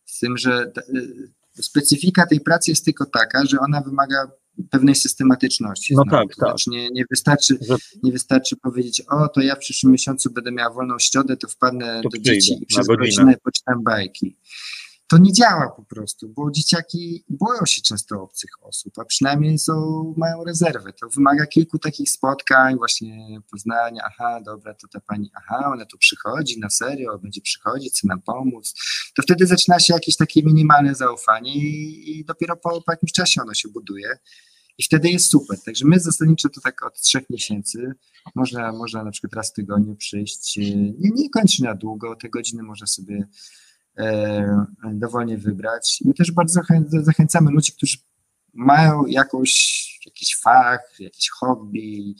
Z 0.05 0.19
tym, 0.19 0.37
że 0.37 0.71
y, 0.95 1.63
specyfika 1.63 2.27
tej 2.27 2.39
pracy 2.39 2.71
jest 2.71 2.85
tylko 2.85 3.05
taka, 3.05 3.45
że 3.45 3.59
ona 3.59 3.81
wymaga 3.81 4.31
pewnej 4.71 4.95
systematyczności. 4.95 5.93
No 5.95 6.03
tak, 6.11 6.29
To 6.35 6.41
tak. 6.41 6.49
Znaczy 6.49 6.69
nie, 6.69 6.89
nie, 6.89 7.03
wystarczy, 7.09 7.57
Że- 7.61 7.75
nie 8.03 8.11
wystarczy 8.11 8.55
powiedzieć, 8.55 9.01
o 9.01 9.27
to 9.27 9.41
ja 9.41 9.55
w 9.55 9.59
przyszłym 9.59 9.91
miesiącu 9.91 10.33
będę 10.33 10.51
miała 10.51 10.73
wolną 10.73 10.99
środę, 10.99 11.37
to 11.37 11.47
wpadnę 11.47 12.01
To 12.03 12.09
do 12.09 12.17
dzieci 12.17 12.57
i 12.61 12.65
przez 12.65 12.87
godzinę 12.87 13.35
poczytam 13.43 13.83
bajki. 13.83 14.37
To 15.07 15.17
nie 15.17 15.33
działa 15.33 15.69
po 15.69 15.83
prostu, 15.83 16.29
bo 16.29 16.51
dzieciaki 16.51 17.25
boją 17.29 17.65
się 17.65 17.81
często 17.81 18.21
obcych 18.21 18.49
osób, 18.61 18.99
a 18.99 19.05
przynajmniej 19.05 19.59
są, 19.59 19.73
mają 20.17 20.43
rezerwę. 20.43 20.93
To 20.93 21.09
wymaga 21.09 21.45
kilku 21.45 21.79
takich 21.79 22.09
spotkań, 22.09 22.75
właśnie 22.77 23.39
poznania, 23.51 24.01
aha, 24.05 24.41
dobra, 24.45 24.73
to 24.73 24.87
ta 24.87 24.99
pani, 24.99 25.31
aha, 25.35 25.71
ona 25.73 25.85
tu 25.85 25.97
przychodzi, 25.97 26.59
na 26.59 26.69
serio, 26.69 27.19
będzie 27.19 27.41
przychodzić, 27.41 27.93
chce 27.93 28.07
nam 28.07 28.21
pomóc. 28.21 28.73
To 29.15 29.21
wtedy 29.21 29.47
zaczyna 29.47 29.79
się 29.79 29.93
jakieś 29.93 30.17
takie 30.17 30.43
minimalne 30.43 30.95
zaufanie 30.95 31.55
i, 31.55 32.25
dopiero 32.25 32.55
po, 32.55 32.81
po 32.81 32.91
jakimś 32.91 33.11
czasie 33.11 33.41
ono 33.41 33.53
się 33.53 33.69
buduje. 33.69 34.17
I 34.77 34.83
wtedy 34.83 35.09
jest 35.09 35.31
super. 35.31 35.57
Także 35.65 35.85
my 35.85 35.99
zasadniczo 35.99 36.49
to 36.49 36.61
tak 36.61 36.85
od 36.85 37.01
trzech 37.01 37.29
miesięcy 37.29 37.91
można, 38.35 38.71
można 38.71 39.03
na 39.03 39.11
przykład 39.11 39.33
raz 39.33 39.51
w 39.51 39.53
tygodniu 39.53 39.95
przyjść. 39.95 40.57
Nie, 40.57 41.09
nie 41.15 41.29
kończy 41.29 41.63
na 41.63 41.75
długo, 41.75 42.15
te 42.15 42.29
godziny 42.29 42.63
można 42.63 42.87
sobie 42.87 43.27
dowolnie 44.93 45.37
wybrać. 45.37 45.99
My 46.05 46.13
też 46.13 46.31
bardzo 46.31 46.53
zachę, 46.53 46.83
zachęcamy 46.89 47.51
ludzi, 47.51 47.71
którzy 47.71 47.97
mają 48.53 49.05
jakąś, 49.05 49.85
jakiś 50.05 50.37
fach, 50.37 50.99
jakieś 50.99 51.29
hobby, 51.29 52.15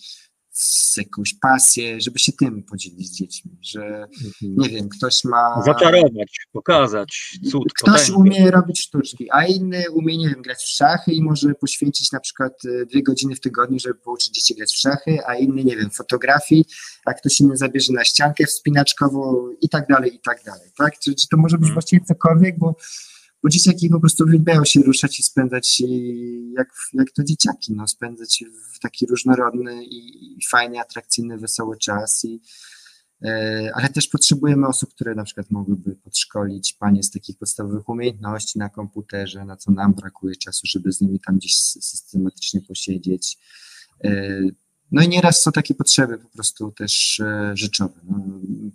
jakąś 0.97 1.33
pasję, 1.33 2.01
żeby 2.01 2.19
się 2.19 2.31
tym 2.31 2.63
podzielić 2.63 3.07
z 3.07 3.11
dziećmi, 3.11 3.51
że 3.61 4.07
nie 4.41 4.69
wiem, 4.69 4.89
ktoś 4.89 5.23
ma... 5.23 5.61
Zaczarować, 5.65 6.37
pokazać 6.51 7.37
cud, 7.51 7.73
Ktoś 7.73 8.01
potęgę. 8.01 8.19
umie 8.19 8.51
robić 8.51 8.79
sztuczki, 8.81 9.27
a 9.31 9.45
inny 9.45 9.83
umie, 9.91 10.17
nie 10.17 10.29
wiem, 10.29 10.41
grać 10.41 10.57
w 10.57 10.69
szachy 10.69 11.11
i 11.11 11.21
może 11.23 11.53
poświęcić 11.55 12.11
na 12.11 12.19
przykład 12.19 12.53
e, 12.65 12.85
dwie 12.85 13.03
godziny 13.03 13.35
w 13.35 13.39
tygodniu, 13.39 13.79
żeby 13.79 13.95
pouczyć 13.95 14.29
dzieci 14.33 14.55
grać 14.55 14.71
w 14.73 14.79
szachy, 14.79 15.17
a 15.27 15.35
inny, 15.35 15.63
nie 15.63 15.77
wiem, 15.77 15.89
fotografii, 15.89 16.65
a 17.05 17.13
ktoś 17.13 17.39
inny 17.39 17.57
zabierze 17.57 17.93
na 17.93 18.03
ściankę 18.03 18.45
wspinaczkową 18.45 19.49
i 19.61 19.69
tak 19.69 19.87
dalej, 19.87 20.15
i 20.15 20.19
tak 20.19 20.43
dalej, 20.45 20.69
tak? 20.77 20.99
Czy, 20.99 21.15
czy 21.15 21.27
to 21.27 21.37
może 21.37 21.57
być 21.57 21.65
Mhm. 21.65 21.73
właściwie 21.73 22.05
cokolwiek, 22.05 22.59
bo, 22.59 22.75
bo 23.45 23.49
dzieciaki 23.49 23.89
po 23.89 23.99
prostu 23.99 24.23
uwielbiają 24.23 24.65
się 24.65 24.79
ruszać 24.81 25.19
i 25.19 25.23
spędzać 25.23 25.81
e, 25.81 25.87
jak, 26.57 26.69
jak 26.93 27.11
to 27.11 27.23
dzieciaki, 27.23 27.73
no, 27.73 27.87
spędzać 27.87 28.43
w 28.73 28.79
taki 28.79 29.05
różnorodny 29.05 29.85
i, 29.85 30.33
i 30.37 30.45
fajny, 30.51 30.79
atrakcyjny, 30.79 31.37
wesoły 31.37 31.77
czas 31.77 32.25
i 32.25 32.41
E, 33.21 33.71
ale 33.73 33.89
też 33.89 34.07
potrzebujemy 34.07 34.67
osób, 34.67 34.93
które 34.93 35.15
na 35.15 35.23
przykład 35.23 35.51
mogłyby 35.51 35.95
podszkolić 35.95 36.73
panie 36.73 37.03
z 37.03 37.11
takich 37.11 37.37
podstawowych 37.37 37.89
umiejętności 37.89 38.59
na 38.59 38.69
komputerze, 38.69 39.45
na 39.45 39.57
co 39.57 39.71
nam 39.71 39.93
brakuje 39.93 40.35
czasu, 40.35 40.61
żeby 40.67 40.91
z 40.91 41.01
nimi 41.01 41.19
tam 41.19 41.37
gdzieś 41.37 41.55
sy- 41.55 41.81
systematycznie 41.81 42.61
posiedzieć. 42.61 43.37
E, 44.95 44.99
No 44.99 45.01
i 45.01 45.09
nieraz 45.09 45.41
są 45.41 45.51
takie 45.51 45.73
potrzeby 45.73 46.17
po 46.17 46.29
prostu 46.29 46.71
też 46.71 47.19
e, 47.19 47.51
rzeczowe. 47.53 47.93
No, 48.09 48.19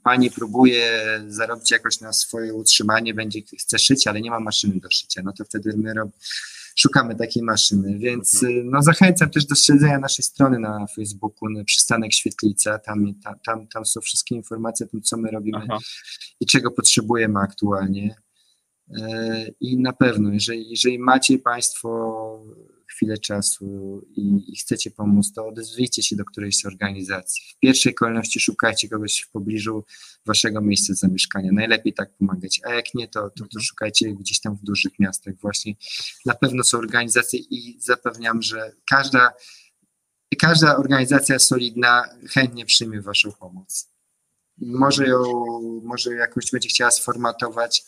pani 0.02 0.30
próbuje 0.30 1.00
zarobić 1.28 1.70
jakoś 1.70 2.00
na 2.00 2.12
swoje 2.12 2.54
utrzymanie, 2.54 3.14
będzie 3.14 3.40
chce 3.42 3.78
szyć, 3.78 4.06
ale 4.06 4.20
nie 4.20 4.30
ma 4.30 4.40
maszyny 4.40 4.80
do 4.80 4.90
szycia, 4.90 5.22
no 5.24 5.32
to 5.32 5.44
wtedy 5.44 5.76
my 5.76 5.94
rob, 5.94 6.10
szukamy 6.76 7.14
takiej 7.14 7.42
maszyny, 7.42 7.98
więc 7.98 8.42
y, 8.42 8.62
no, 8.64 8.82
zachęcam 8.82 9.30
też 9.30 9.44
do 9.46 9.54
śledzenia 9.54 9.98
naszej 9.98 10.24
strony 10.24 10.58
na 10.58 10.86
Facebooku, 10.96 11.48
na 11.48 11.64
Przystanek 11.64 12.12
Świetlica, 12.12 12.78
tam, 12.78 13.14
tam, 13.24 13.34
tam, 13.46 13.66
tam 13.66 13.86
są 13.86 14.00
wszystkie 14.00 14.34
informacje 14.34 14.86
o 14.86 14.88
tym, 14.88 15.02
co 15.02 15.16
my 15.16 15.30
robimy 15.30 15.58
Aha. 15.62 15.78
i 16.40 16.46
czego 16.46 16.70
potrzebujemy 16.70 17.40
aktualnie. 17.40 18.14
I 19.60 19.76
na 19.76 19.92
pewno, 19.92 20.32
jeżeli, 20.32 20.70
jeżeli 20.70 20.98
macie 20.98 21.38
Państwo 21.38 21.90
chwilę 22.86 23.18
czasu 23.18 24.00
i, 24.16 24.52
i 24.52 24.56
chcecie 24.56 24.90
pomóc, 24.90 25.32
to 25.32 25.46
odezwijcie 25.46 26.02
się 26.02 26.16
do 26.16 26.24
którejś 26.24 26.66
organizacji. 26.66 27.42
W 27.56 27.58
pierwszej 27.58 27.94
kolejności 27.94 28.40
szukajcie 28.40 28.88
kogoś 28.88 29.20
w 29.20 29.30
pobliżu 29.30 29.84
Waszego 30.26 30.60
miejsca 30.60 30.94
zamieszkania. 30.94 31.52
Najlepiej 31.52 31.92
tak 31.92 32.16
pomagać, 32.16 32.60
a 32.64 32.74
jak 32.74 32.94
nie, 32.94 33.08
to, 33.08 33.30
to, 33.30 33.44
to 33.44 33.60
szukajcie 33.60 34.14
gdzieś 34.14 34.40
tam 34.40 34.56
w 34.56 34.62
dużych 34.62 34.98
miastach. 34.98 35.34
Właśnie 35.36 35.74
na 36.26 36.34
pewno 36.34 36.64
są 36.64 36.78
organizacje 36.78 37.40
i 37.50 37.80
zapewniam, 37.80 38.42
że 38.42 38.72
każda, 38.90 39.32
każda 40.38 40.76
organizacja 40.76 41.38
solidna 41.38 42.04
chętnie 42.30 42.66
przyjmie 42.66 43.00
Waszą 43.00 43.32
pomoc. 43.32 43.90
Może 44.58 45.06
ją, 45.06 45.22
może 45.84 46.14
jakoś 46.14 46.50
będzie 46.50 46.68
chciała 46.68 46.90
sformatować, 46.90 47.84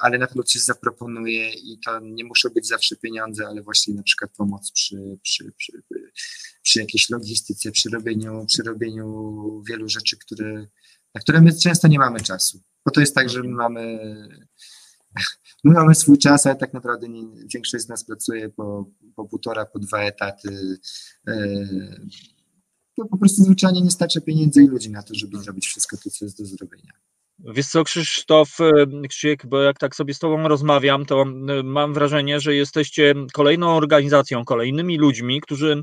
ale 0.00 0.18
na 0.18 0.26
pewno 0.26 0.42
coś 0.42 0.62
zaproponuje 0.62 1.50
i 1.50 1.78
to 1.84 2.00
nie 2.00 2.24
muszą 2.24 2.48
być 2.48 2.68
zawsze 2.68 2.96
pieniądze, 2.96 3.46
ale 3.46 3.62
właśnie 3.62 3.94
na 3.94 4.02
przykład 4.02 4.30
pomoc 4.36 4.72
przy, 4.72 5.18
przy, 5.22 5.52
przy, 5.56 5.82
przy 6.62 6.80
jakiejś 6.80 7.10
logistyce, 7.10 7.70
przy 7.70 7.90
robieniu, 7.90 8.46
przy 8.46 8.62
robieniu 8.62 9.62
wielu 9.68 9.88
rzeczy, 9.88 10.18
które, 10.18 10.66
na 11.14 11.20
które 11.20 11.40
my 11.40 11.52
często 11.52 11.88
nie 11.88 11.98
mamy 11.98 12.20
czasu. 12.20 12.60
Bo 12.84 12.90
to 12.90 13.00
jest 13.00 13.14
tak, 13.14 13.28
że 13.28 13.42
my 13.42 13.48
mamy, 13.48 13.98
my 15.64 15.72
mamy 15.72 15.94
swój 15.94 16.18
czas, 16.18 16.46
ale 16.46 16.56
tak 16.56 16.74
naprawdę 16.74 17.08
nie, 17.08 17.22
większość 17.54 17.84
z 17.84 17.88
nas 17.88 18.04
pracuje 18.04 18.48
po, 18.48 18.90
po 19.16 19.24
półtora, 19.24 19.66
po 19.66 19.78
dwa 19.78 20.02
etaty. 20.02 20.78
E, 21.28 21.58
to 22.96 23.04
po 23.06 23.18
prostu 23.18 23.44
zwyczajnie 23.44 23.82
nie 23.82 23.90
starcza 23.90 24.20
pieniędzy 24.20 24.62
i 24.62 24.66
ludzi 24.66 24.90
na 24.90 25.02
to, 25.02 25.14
żeby 25.14 25.38
zrobić 25.38 25.66
wszystko 25.66 25.96
to, 25.96 26.10
co 26.10 26.24
jest 26.24 26.38
do 26.38 26.46
zrobienia. 26.46 26.92
Wiesz 27.44 27.66
co, 27.66 27.84
Krzysztof, 27.84 28.60
e, 28.60 29.08
Krzysiek, 29.08 29.46
bo 29.46 29.60
jak 29.62 29.78
tak 29.78 29.96
sobie 29.96 30.14
z 30.14 30.18
Tobą 30.18 30.48
rozmawiam, 30.48 31.06
to 31.06 31.22
e, 31.22 31.62
mam 31.62 31.94
wrażenie, 31.94 32.40
że 32.40 32.54
jesteście 32.54 33.14
kolejną 33.32 33.76
organizacją, 33.76 34.44
kolejnymi 34.44 34.98
ludźmi, 34.98 35.40
którzy 35.40 35.82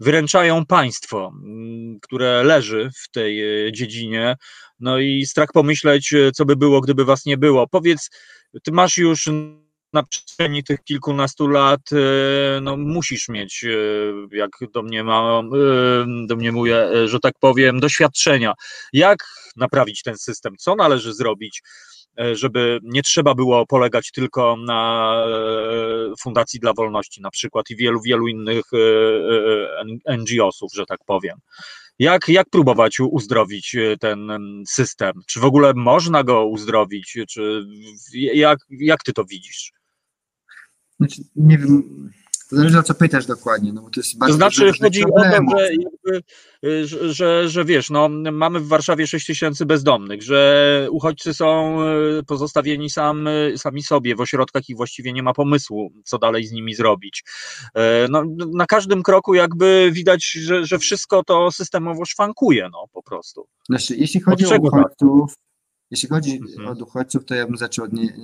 wyręczają 0.00 0.66
państwo, 0.66 1.32
które 2.02 2.44
leży 2.44 2.90
w 2.96 3.10
tej 3.10 3.66
e, 3.66 3.72
dziedzinie. 3.72 4.36
No 4.80 4.98
i 4.98 5.26
strach 5.26 5.52
pomyśleć, 5.52 6.14
co 6.34 6.44
by 6.44 6.56
było, 6.56 6.80
gdyby 6.80 7.04
Was 7.04 7.26
nie 7.26 7.36
było. 7.36 7.68
Powiedz, 7.68 8.10
Ty 8.62 8.72
masz 8.72 8.98
już 8.98 9.28
na 9.96 10.02
przestrzeni 10.02 10.64
tych 10.64 10.84
kilkunastu 10.84 11.48
lat 11.48 11.80
no, 12.62 12.76
musisz 12.76 13.28
mieć, 13.28 13.64
jak 14.32 14.50
domniemam, 14.72 15.50
domniemuję, 16.26 16.88
że 17.04 17.20
tak 17.20 17.34
powiem, 17.40 17.80
doświadczenia. 17.80 18.52
Jak 18.92 19.18
naprawić 19.56 20.02
ten 20.02 20.16
system? 20.18 20.54
Co 20.58 20.74
należy 20.74 21.14
zrobić, 21.14 21.62
żeby 22.32 22.78
nie 22.82 23.02
trzeba 23.02 23.34
było 23.34 23.66
polegać 23.66 24.10
tylko 24.10 24.56
na 24.56 25.12
Fundacji 26.20 26.60
dla 26.60 26.72
Wolności 26.72 27.22
na 27.22 27.30
przykład 27.30 27.70
i 27.70 27.76
wielu, 27.76 28.00
wielu 28.00 28.28
innych 28.28 28.64
NGO-sów, 30.18 30.70
że 30.74 30.86
tak 30.86 30.98
powiem. 31.06 31.38
Jak, 31.98 32.28
jak 32.28 32.50
próbować 32.50 33.00
uzdrowić 33.00 33.76
ten 34.00 34.28
system? 34.68 35.12
Czy 35.26 35.40
w 35.40 35.44
ogóle 35.44 35.72
można 35.76 36.24
go 36.24 36.46
uzdrowić? 36.46 37.18
Czy 37.28 37.64
jak, 38.12 38.58
jak 38.70 39.02
ty 39.02 39.12
to 39.12 39.24
widzisz? 39.24 39.72
Znaczy, 41.00 41.22
nie 41.36 41.58
wiem, 41.58 41.82
to 42.50 42.56
zależy 42.56 42.78
o 42.78 42.82
co 42.82 42.94
pytasz 42.94 43.26
dokładnie, 43.26 43.72
no 43.72 43.82
bo 43.82 43.90
to 43.90 44.00
jest 44.00 44.18
bardzo 44.18 44.32
To 44.32 44.36
znaczy 44.36 44.72
chodzi 44.80 45.04
o 45.04 45.08
to, 45.08 45.24
że, 45.24 45.30
jakby, 45.30 46.22
że, 46.86 47.12
że, 47.14 47.48
że 47.48 47.64
wiesz, 47.64 47.90
no, 47.90 48.08
mamy 48.32 48.60
w 48.60 48.68
Warszawie 48.68 49.06
6 49.06 49.26
tysięcy 49.26 49.66
bezdomnych, 49.66 50.22
że 50.22 50.88
uchodźcy 50.90 51.34
są 51.34 51.82
e, 51.82 52.22
pozostawieni 52.26 52.90
sam, 52.90 53.28
sami 53.56 53.82
sobie 53.82 54.16
w 54.16 54.20
ośrodkach 54.20 54.68
i 54.68 54.74
właściwie 54.74 55.12
nie 55.12 55.22
ma 55.22 55.32
pomysłu, 55.32 55.92
co 56.04 56.18
dalej 56.18 56.46
z 56.46 56.52
nimi 56.52 56.74
zrobić. 56.74 57.24
No, 58.10 58.24
na 58.54 58.66
każdym 58.66 59.02
kroku 59.02 59.34
jakby 59.34 59.90
widać, 59.92 60.24
że, 60.24 60.66
że 60.66 60.78
wszystko 60.78 61.24
to 61.24 61.52
systemowo 61.52 62.04
szwankuje, 62.04 62.68
no 62.72 62.84
po 62.92 63.02
prostu. 63.02 63.48
Znaczy, 63.68 63.96
jeśli 63.96 64.20
chodzi 64.20 64.46
o 64.46 64.56
uchodźców, 64.56 65.34
jeśli 65.90 66.08
chodzi 66.08 66.40
mhm. 66.58 66.68
o 66.68 66.84
uchodźców, 66.84 67.24
to 67.24 67.34
ja 67.34 67.46
bym 67.46 67.56
zaczął 67.56 67.84
od, 67.84 67.92
nie, 67.92 68.14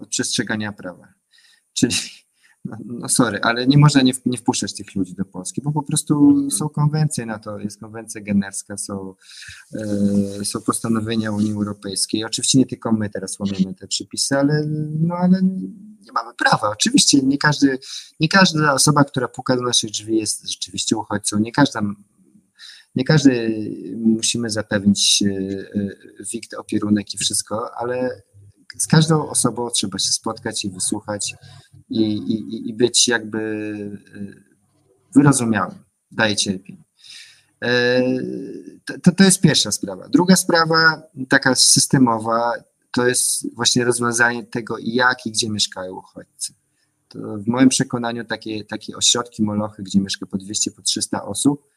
od 0.00 0.08
przestrzegania 0.08 0.72
prawa. 0.72 1.08
Czyli, 1.78 1.94
no, 2.64 2.76
no 2.84 3.08
sorry, 3.08 3.40
ale 3.42 3.66
nie 3.66 3.78
można 3.78 4.02
nie, 4.02 4.12
nie 4.26 4.38
wpuszczać 4.38 4.74
tych 4.74 4.94
ludzi 4.94 5.14
do 5.14 5.24
Polski, 5.24 5.62
bo 5.62 5.72
po 5.72 5.82
prostu 5.82 6.34
są 6.50 6.68
konwencje 6.68 7.26
na 7.26 7.38
to, 7.38 7.58
jest 7.58 7.80
konwencja 7.80 8.20
generska, 8.20 8.76
są, 8.76 9.14
e, 9.74 10.44
są 10.44 10.60
postanowienia 10.60 11.32
Unii 11.32 11.52
Europejskiej. 11.52 12.24
Oczywiście 12.24 12.58
nie 12.58 12.66
tylko 12.66 12.92
my 12.92 13.10
teraz 13.10 13.38
łamiemy 13.38 13.74
te 13.74 13.86
przepisy, 13.86 14.38
ale, 14.38 14.64
no, 15.00 15.14
ale 15.14 15.42
nie 15.42 16.12
mamy 16.14 16.34
prawa. 16.34 16.70
Oczywiście 16.70 17.22
nie, 17.22 17.38
każdy, 17.38 17.78
nie 18.20 18.28
każda 18.28 18.72
osoba, 18.72 19.04
która 19.04 19.28
puka 19.28 19.56
do 19.56 19.62
naszych 19.62 19.90
drzwi 19.90 20.16
jest 20.16 20.50
rzeczywiście 20.50 20.96
uchodźcą, 20.96 21.38
nie 21.38 21.52
każda 21.52 21.82
nie 22.94 23.04
każdy 23.04 23.60
musimy 23.96 24.50
zapewnić 24.50 25.22
e, 25.22 25.28
e, 25.28 25.96
wikt, 26.32 26.54
opierunek 26.54 27.14
i 27.14 27.18
wszystko, 27.18 27.70
ale 27.78 28.22
z 28.78 28.86
każdą 28.86 29.28
osobą 29.28 29.70
trzeba 29.70 29.98
się 29.98 30.10
spotkać 30.10 30.64
i 30.64 30.70
wysłuchać 30.70 31.34
i, 31.90 32.02
i, 32.02 32.68
i 32.68 32.74
być 32.74 33.08
jakby 33.08 33.38
y, 34.14 34.42
wyrozumiałym, 35.14 35.74
daje 36.10 36.36
cierpień. 36.36 36.84
E, 37.64 38.02
to, 39.02 39.12
to 39.12 39.24
jest 39.24 39.40
pierwsza 39.40 39.72
sprawa. 39.72 40.08
Druga 40.08 40.36
sprawa, 40.36 41.02
taka 41.28 41.54
systemowa, 41.54 42.52
to 42.90 43.06
jest 43.06 43.54
właśnie 43.54 43.84
rozwiązanie 43.84 44.44
tego, 44.44 44.76
jak 44.82 45.26
i 45.26 45.30
gdzie 45.30 45.50
mieszkają 45.50 45.96
uchodźcy. 45.96 46.54
To 47.08 47.18
w 47.18 47.46
moim 47.46 47.68
przekonaniu 47.68 48.24
takie, 48.24 48.64
takie 48.64 48.96
ośrodki, 48.96 49.42
molochy, 49.42 49.82
gdzie 49.82 50.00
mieszka 50.00 50.26
po 50.26 50.38
200, 50.38 50.70
po 50.70 50.82
300 50.82 51.24
osób, 51.24 51.68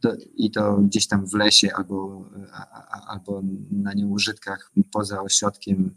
to, 0.00 0.12
i 0.36 0.50
to 0.50 0.76
gdzieś 0.76 1.08
tam 1.08 1.26
w 1.26 1.34
lesie 1.34 1.74
albo, 1.74 2.24
a, 2.52 3.06
albo 3.06 3.42
na 3.70 3.94
nieużytkach 3.94 4.72
poza 4.92 5.22
ośrodkiem 5.22 5.94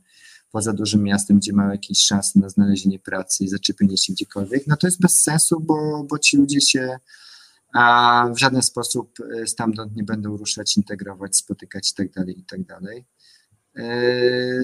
poza 0.52 0.74
dużym 0.74 1.04
miastem, 1.04 1.38
gdzie 1.38 1.54
mają 1.54 1.72
jakieś 1.72 2.06
szanse 2.06 2.40
na 2.40 2.50
znalezienie 2.50 3.00
pracy 3.00 3.44
i 3.44 3.48
zaczepienie 3.48 3.98
się 3.98 4.14
gdziekolwiek, 4.14 4.68
no 4.68 4.78
to 4.78 4.88
jest 4.88 5.02
bez 5.02 5.22
sensu, 5.22 5.60
bo, 5.60 6.06
bo 6.10 6.20
ci 6.20 6.38
ludzie 6.38 6.62
się 6.62 7.00
a 7.74 8.26
w 8.36 8.40
żaden 8.40 8.62
sposób 8.62 9.14
e, 9.42 9.48
stamtąd 9.48 9.96
nie 9.96 10.04
będą 10.04 10.38
ruszać, 10.38 10.78
integrować, 10.78 11.38
spotykać 11.38 11.90
itd. 11.90 12.14
Tak 12.14 12.38
itd. 12.38 12.66
Tak 12.68 12.84
e, 13.78 14.64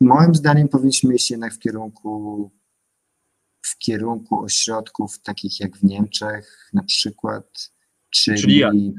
moim 0.00 0.34
zdaniem 0.34 0.68
powinniśmy 0.68 1.14
iść 1.14 1.30
jednak 1.30 1.54
w 1.54 1.58
kierunku 1.58 2.50
w 3.62 3.78
kierunku 3.78 4.40
ośrodków 4.40 5.22
takich 5.22 5.60
jak 5.60 5.76
w 5.76 5.84
Niemczech 5.84 6.70
na 6.72 6.82
przykład, 6.82 7.72
czyli, 8.10 8.40
czyli, 8.40 8.94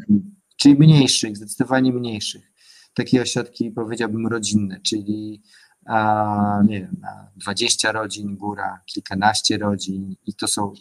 czyli 0.57 0.75
mniejszych, 0.75 1.38
zdecydowanie 1.38 1.93
mniejszych 1.93 2.51
takie 2.93 3.22
ośrodki, 3.22 3.72
powiedziałbym, 3.72 4.27
rodzinne, 4.27 4.80
czyli 4.81 5.41
a, 5.85 6.61
nie 6.68 6.80
wiem, 6.80 7.01
20 7.35 7.91
rodzin, 7.91 8.38
góra, 8.38 8.81
kilkanaście 8.85 9.57
rodzin 9.57 10.15
i 10.26 10.34
to 10.34 10.47
są, 10.47 10.73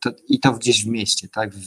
to, 0.00 0.10
i 0.28 0.40
to 0.40 0.52
gdzieś 0.52 0.84
w 0.84 0.88
mieście, 0.88 1.28
tak, 1.28 1.54
w, 1.54 1.58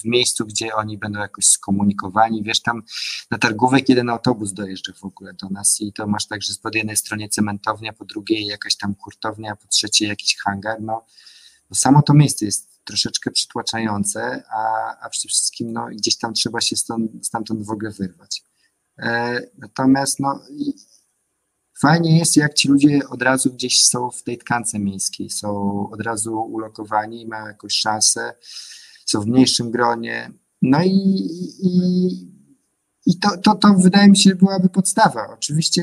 w, 0.00 0.04
miejscu, 0.04 0.46
gdzie 0.46 0.74
oni 0.74 0.98
będą 0.98 1.20
jakoś 1.20 1.46
skomunikowani, 1.46 2.42
wiesz, 2.42 2.62
tam 2.62 2.82
na 3.30 3.38
targówek 3.38 3.88
jeden 3.88 4.10
autobus 4.10 4.52
dojeżdża 4.52 4.92
w 4.92 5.04
ogóle 5.04 5.34
do 5.34 5.48
nas 5.48 5.80
i 5.80 5.92
to 5.92 6.06
masz 6.06 6.26
tak, 6.26 6.42
że 6.42 6.52
po 6.62 6.70
jednej 6.74 6.96
stronie 6.96 7.28
cementownia, 7.28 7.92
po 7.92 8.04
drugiej 8.04 8.46
jakaś 8.46 8.76
tam 8.76 8.94
hurtownia, 8.98 9.56
po 9.56 9.68
trzeciej 9.68 10.08
jakiś 10.08 10.36
hangar, 10.36 10.80
no, 10.80 11.04
no 11.70 11.76
samo 11.76 12.02
to 12.02 12.14
miejsce 12.14 12.44
jest 12.44 12.84
troszeczkę 12.84 13.30
przytłaczające, 13.30 14.42
a, 14.50 14.94
a 15.00 15.08
przede 15.10 15.28
wszystkim 15.28 15.72
no, 15.72 15.86
gdzieś 15.86 16.18
tam 16.18 16.34
trzeba 16.34 16.60
się 16.60 16.76
stąd, 16.76 17.26
stamtąd 17.26 17.66
w 17.66 17.70
ogóle 17.70 17.90
wyrwać. 17.90 18.47
E, 18.98 19.40
natomiast 19.58 20.20
no, 20.20 20.40
fajnie 21.80 22.18
jest, 22.18 22.36
jak 22.36 22.54
ci 22.54 22.68
ludzie 22.68 23.00
od 23.08 23.22
razu 23.22 23.52
gdzieś 23.52 23.84
są 23.86 24.10
w 24.10 24.22
tej 24.22 24.38
tkance 24.38 24.78
miejskiej, 24.78 25.30
są 25.30 25.50
od 25.90 26.00
razu 26.00 26.40
ulokowani, 26.40 27.26
mają 27.26 27.46
jakąś 27.46 27.74
szansę, 27.74 28.34
są 29.06 29.20
w 29.20 29.26
mniejszym 29.26 29.70
gronie. 29.70 30.32
No 30.62 30.82
i, 30.82 31.28
i, 31.62 32.08
i 33.06 33.18
to, 33.18 33.28
to, 33.42 33.54
to 33.54 33.74
wydaje 33.74 34.08
mi 34.08 34.18
się 34.18 34.34
byłaby 34.34 34.68
podstawa. 34.68 35.28
Oczywiście 35.34 35.82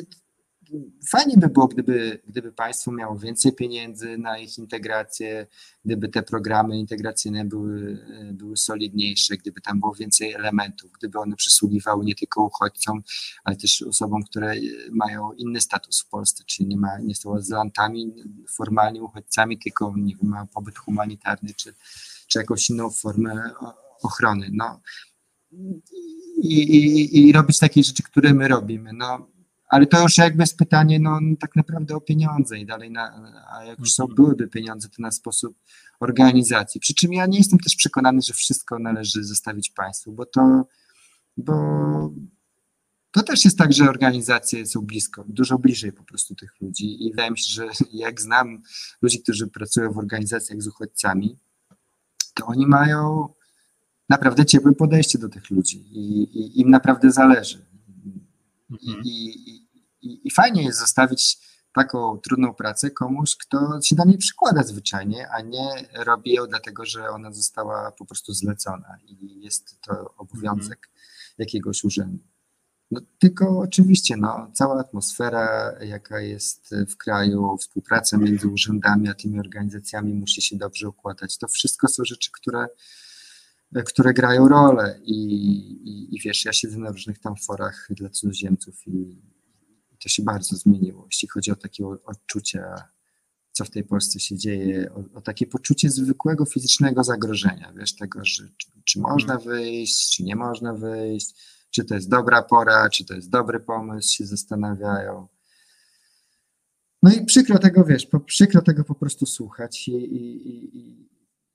fajnie 1.10 1.38
by 1.38 1.50
było, 1.50 1.68
gdyby, 1.68 2.22
gdyby 2.28 2.52
państwo 2.52 2.92
miało 2.92 3.20
więcej 3.20 3.54
pieniędzy 3.54 4.18
na 4.18 4.38
ich 4.38 4.58
integrację, 4.58 5.48
gdyby 5.86 6.10
te 6.10 6.24
programy 6.24 6.78
integracyjne 6.78 7.46
były, 7.46 8.06
były 8.34 8.58
solidniejsze, 8.58 9.38
gdyby 9.38 9.62
tam 9.62 9.80
było 9.80 9.94
więcej 9.94 10.34
elementów, 10.34 10.92
gdyby 10.92 11.20
one 11.20 11.36
przysługiwały 11.36 12.06
nie 12.06 12.16
tylko 12.16 12.46
uchodźcom, 12.46 13.04
ale 13.44 13.56
też 13.56 13.82
osobom, 13.82 14.24
które 14.24 14.54
mają 14.92 15.32
inny 15.32 15.62
status 15.62 16.02
w 16.02 16.10
Polsce, 16.10 16.44
czyli 16.48 16.70
nie, 16.70 16.78
ma, 16.78 17.00
nie 17.00 17.16
są 17.16 17.36
azylantami, 17.36 18.14
formalnie 18.58 19.04
uchodźcami, 19.04 19.60
tylko 19.60 19.94
nie 19.98 20.16
wiem, 20.16 20.30
mają 20.30 20.48
pobyt 20.48 20.78
humanitarny, 20.78 21.54
czy, 21.54 21.74
czy 22.28 22.40
jakąś 22.40 22.70
inną 22.70 22.90
formę 22.90 23.52
ochrony. 24.04 24.50
No. 24.54 24.82
I, 26.44 26.60
i, 26.60 27.28
I 27.28 27.32
robić 27.32 27.60
takie 27.60 27.84
rzeczy, 27.84 28.04
które 28.04 28.34
my 28.34 28.48
robimy. 28.48 28.94
No, 28.94 29.35
ale 29.68 29.86
to 29.86 30.02
już 30.02 30.18
jakby 30.18 30.44
jest 30.44 30.58
pytanie, 30.58 31.00
no 31.00 31.20
tak 31.40 31.56
naprawdę 31.56 31.96
o 31.96 32.02
pieniądze 32.02 32.60
i 32.60 32.66
dalej, 32.66 32.92
na, 32.92 33.34
a 33.52 33.64
jak 33.64 33.80
już 33.80 33.94
są, 33.94 34.04
mhm. 34.04 34.16
byłyby 34.16 34.48
pieniądze, 34.48 34.90
to 34.90 35.02
na 35.02 35.12
sposób 35.12 35.58
organizacji. 36.00 36.82
Przy 36.82 36.94
czym 36.94 37.14
ja 37.14 37.26
nie 37.26 37.38
jestem 37.38 37.60
też 37.60 37.76
przekonany, 37.76 38.22
że 38.22 38.34
wszystko 38.34 38.80
należy 38.80 39.24
zostawić 39.24 39.70
państwu, 39.70 40.12
bo 40.12 40.26
to, 40.26 40.68
bo 41.38 41.54
to 43.12 43.24
też 43.24 43.46
jest 43.46 43.58
tak, 43.58 43.74
że 43.74 43.90
organizacje 43.90 44.66
są 44.66 44.82
blisko, 44.82 45.26
dużo 45.28 45.58
bliżej 45.58 45.92
po 45.92 46.04
prostu 46.04 46.36
tych 46.36 46.62
ludzi 46.62 47.06
i 47.06 47.12
wydaje 47.12 47.32
mi 47.32 47.40
się, 47.40 47.52
że 47.54 47.70
jak 47.94 48.22
znam 48.22 48.62
ludzi, 49.02 49.24
którzy 49.24 49.48
pracują 49.48 49.92
w 49.92 49.98
organizacjach 49.98 50.62
z 50.62 50.68
uchodźcami, 50.68 51.38
to 52.34 52.46
oni 52.46 52.68
mają 52.68 53.28
naprawdę 54.10 54.46
ciepłe 54.46 54.74
podejście 54.74 55.20
do 55.20 55.30
tych 55.30 55.50
ludzi 55.50 55.78
i, 55.78 56.24
i 56.24 56.62
im 56.62 56.70
naprawdę 56.70 57.12
zależy. 57.12 57.65
Mhm. 58.72 59.02
I, 59.06 59.34
i, 60.02 60.28
I, 60.28 60.32
fajnie 60.32 60.64
jest 60.64 60.80
zostawić 60.80 61.38
taką 61.74 62.18
trudną 62.18 62.54
pracę 62.54 62.92
komuś, 62.92 63.36
kto 63.36 63.82
się 63.82 63.96
na 63.96 64.06
niej 64.06 64.18
przykłada 64.18 64.64
zwyczajnie, 64.64 65.30
a 65.30 65.42
nie 65.42 65.70
robi 65.94 66.34
ją 66.34 66.48
dlatego, 66.48 66.86
że 66.86 67.10
ona 67.10 67.32
została 67.32 67.92
po 67.92 68.06
prostu 68.06 68.34
zlecona 68.34 68.98
i 69.06 69.42
jest 69.42 69.82
to 69.82 70.14
obowiązek 70.18 70.80
mhm. 70.88 71.06
jakiegoś 71.38 71.84
urzędu. 71.84 72.24
No, 72.92 73.02
tylko 73.20 73.60
oczywiście 73.60 74.18
no, 74.18 74.52
cała 74.54 74.80
atmosfera, 74.80 75.76
jaka 75.82 76.20
jest 76.20 76.76
w 76.90 76.98
kraju, 76.98 77.58
współpraca 77.58 78.18
między 78.18 78.48
urzędami 78.48 79.10
a 79.10 79.14
tymi 79.14 79.40
organizacjami 79.40 80.14
musi 80.14 80.42
się 80.42 80.58
dobrze 80.58 80.90
układać. 80.90 81.38
To 81.38 81.48
wszystko 81.48 81.88
są 81.88 82.06
rzeczy, 82.06 82.32
które 82.32 82.68
które 83.84 84.14
grają 84.14 84.48
rolę. 84.48 85.00
I, 85.04 85.16
i, 85.90 86.16
i 86.16 86.20
wiesz, 86.20 86.46
ja 86.46 86.54
siedzę 86.54 86.78
na 86.78 86.92
różnych 86.92 87.20
tam 87.20 87.36
forach 87.36 87.88
dla 87.90 88.10
cudzoziemców 88.10 88.88
i, 88.88 89.22
to 90.06 90.10
się 90.10 90.24
bardzo 90.24 90.56
zmieniło, 90.56 91.06
jeśli 91.12 91.28
chodzi 91.28 91.52
o 91.52 91.56
takie 91.56 91.86
odczucia, 92.06 92.76
co 93.52 93.66
w 93.66 93.70
tej 93.70 93.84
Polsce 93.84 94.20
się 94.20 94.38
dzieje, 94.38 94.92
o, 94.94 95.18
o 95.18 95.22
takie 95.22 95.48
poczucie 95.48 95.90
zwykłego 95.90 96.46
fizycznego 96.46 97.04
zagrożenia, 97.04 97.74
wiesz, 97.78 97.96
tego, 97.96 98.26
że 98.26 98.50
czy, 98.58 98.68
czy 98.86 99.00
można 99.00 99.38
wyjść, 99.38 100.16
czy 100.16 100.24
nie 100.24 100.36
można 100.36 100.74
wyjść, 100.74 101.36
czy 101.72 101.86
to 101.86 101.96
jest 101.96 102.10
dobra 102.10 102.44
pora, 102.44 102.90
czy 102.90 103.06
to 103.06 103.14
jest 103.14 103.30
dobry 103.30 103.60
pomysł, 103.60 104.16
się 104.16 104.26
zastanawiają. 104.26 105.28
No 107.04 107.14
i 107.14 107.26
przykro 107.26 107.60
tego, 107.60 107.84
wiesz, 107.84 108.06
po, 108.06 108.20
przykro 108.20 108.62
tego 108.62 108.84
po 108.84 108.96
prostu 108.96 109.26
słuchać 109.26 109.88
i, 109.88 109.92
i, 109.92 110.48
i, 110.48 111.10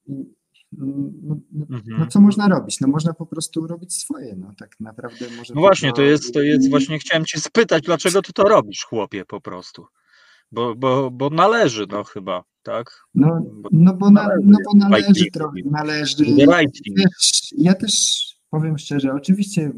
i 0.06 0.34
no, 0.72 1.10
no, 1.22 1.66
no, 1.68 1.76
Mhm. 1.76 2.10
co 2.10 2.20
można 2.20 2.48
robić? 2.48 2.80
No 2.80 2.88
można 2.88 3.12
po 3.14 3.26
prostu 3.26 3.66
robić 3.66 3.94
swoje, 3.94 4.36
no 4.36 4.52
tak 4.58 4.80
naprawdę 4.80 5.26
może... 5.36 5.54
No 5.54 5.60
właśnie, 5.60 5.92
to 5.92 6.02
jest, 6.02 6.34
to 6.34 6.42
jest 6.42 6.70
właśnie, 6.70 6.98
chciałem 6.98 7.24
cię 7.24 7.40
spytać, 7.40 7.82
dlaczego 7.82 8.22
ty 8.22 8.32
to 8.32 8.42
robisz, 8.42 8.84
chłopie, 8.84 9.24
po 9.24 9.40
prostu. 9.40 9.86
Bo, 10.52 10.74
bo, 10.74 11.10
bo 11.10 11.30
należy, 11.30 11.86
no 11.90 12.04
chyba, 12.04 12.44
tak? 12.62 13.06
No, 13.14 13.40
Bo 13.62 13.68
no, 13.72 13.94
bo, 13.94 14.10
na, 14.10 14.22
należy, 14.22 14.46
no 14.46 14.58
bo 14.64 14.78
należy 14.78 15.26
trochę, 15.32 15.60
należy... 15.64 16.24
Wiesz, 16.96 17.52
ja 17.58 17.74
też 17.74 17.94
powiem 18.50 18.78
szczerze, 18.78 19.12
oczywiście 19.12 19.72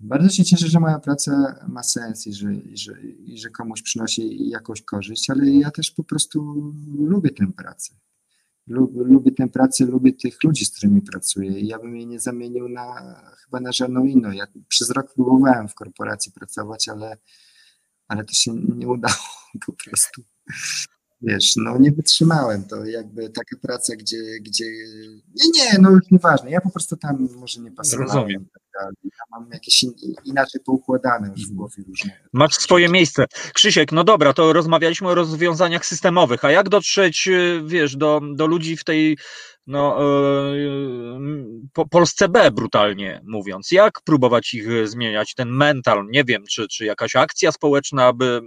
bardzo 0.00 0.28
się 0.28 0.44
cieszę, 0.44 0.68
że 0.68 0.80
moja 0.80 0.98
praca 0.98 1.54
ma 1.68 1.82
sens 1.82 2.26
i 2.26 2.32
że, 2.34 2.54
i 2.54 2.76
że, 2.76 2.92
i 3.02 3.38
że 3.38 3.50
komuś 3.50 3.82
przynosi 3.82 4.48
jakąś 4.48 4.82
korzyść, 4.82 5.30
ale 5.30 5.50
ja 5.50 5.70
też 5.70 5.90
po 5.90 6.04
prostu 6.04 6.54
lubię 6.98 7.30
tę 7.30 7.52
pracę. 7.56 7.94
Lub, 8.66 8.90
lubię 8.94 9.32
tę 9.32 9.48
pracę, 9.48 9.84
lubię 9.84 10.12
tych 10.12 10.44
ludzi, 10.44 10.64
z 10.64 10.70
którymi 10.70 11.02
pracuję 11.02 11.60
i 11.60 11.66
ja 11.66 11.78
bym 11.78 11.96
jej 11.96 12.06
nie 12.06 12.20
zamienił 12.20 12.68
na 12.68 12.94
chyba 13.44 13.60
na 13.60 13.72
żadną 13.72 14.04
inną. 14.04 14.30
Ja 14.30 14.46
przez 14.68 14.90
rok 14.90 15.14
próbowałem 15.14 15.68
w 15.68 15.74
korporacji 15.74 16.32
pracować, 16.32 16.88
ale, 16.88 17.16
ale 18.08 18.24
to 18.24 18.32
się 18.32 18.54
nie 18.54 18.88
udało 18.88 19.14
po 19.66 19.72
prostu. 19.72 20.22
Wiesz, 21.22 21.52
no 21.56 21.78
nie 21.78 21.92
wytrzymałem 21.92 22.64
to, 22.64 22.84
jakby 22.84 23.30
taka 23.30 23.56
praca, 23.62 23.96
gdzie, 23.96 24.16
gdzie, 24.40 24.64
nie, 25.34 25.50
nie, 25.54 25.78
no 25.78 25.90
już 25.90 26.10
nieważne, 26.10 26.50
ja 26.50 26.60
po 26.60 26.70
prostu 26.70 26.96
tam 26.96 27.28
może 27.36 27.60
nie 27.60 27.70
pasowałem. 27.70 28.08
Rozumiem. 28.08 28.46
tak. 28.72 28.92
Ja 29.04 29.10
mam 29.30 29.50
jakieś 29.52 29.82
in, 29.82 29.92
inaczej 30.24 30.60
poukładane 30.66 31.28
już 31.28 31.48
w 31.48 31.52
głowie 31.52 31.84
różne. 31.88 32.10
Masz 32.32 32.54
swoje 32.54 32.88
miejsce. 32.88 33.26
Krzysiek, 33.54 33.92
no 33.92 34.04
dobra, 34.04 34.32
to 34.32 34.52
rozmawialiśmy 34.52 35.08
o 35.08 35.14
rozwiązaniach 35.14 35.86
systemowych, 35.86 36.44
a 36.44 36.50
jak 36.50 36.68
dotrzeć, 36.68 37.28
y, 37.28 37.62
wiesz, 37.66 37.96
do, 37.96 38.20
do 38.34 38.46
ludzi 38.46 38.76
w 38.76 38.84
tej 38.84 39.18
no, 39.66 39.98
yy, 40.54 41.68
po, 41.72 41.88
Polsce 41.88 42.28
B, 42.28 42.50
brutalnie 42.50 43.20
mówiąc? 43.24 43.70
Jak 43.72 44.00
próbować 44.04 44.54
ich 44.54 44.68
y, 44.68 44.88
zmieniać, 44.88 45.34
ten 45.34 45.48
mental? 45.48 46.06
Nie 46.10 46.24
wiem, 46.24 46.44
czy, 46.50 46.68
czy 46.68 46.84
jakaś 46.84 47.16
akcja 47.16 47.52
społeczna, 47.52 48.06
aby 48.06 48.40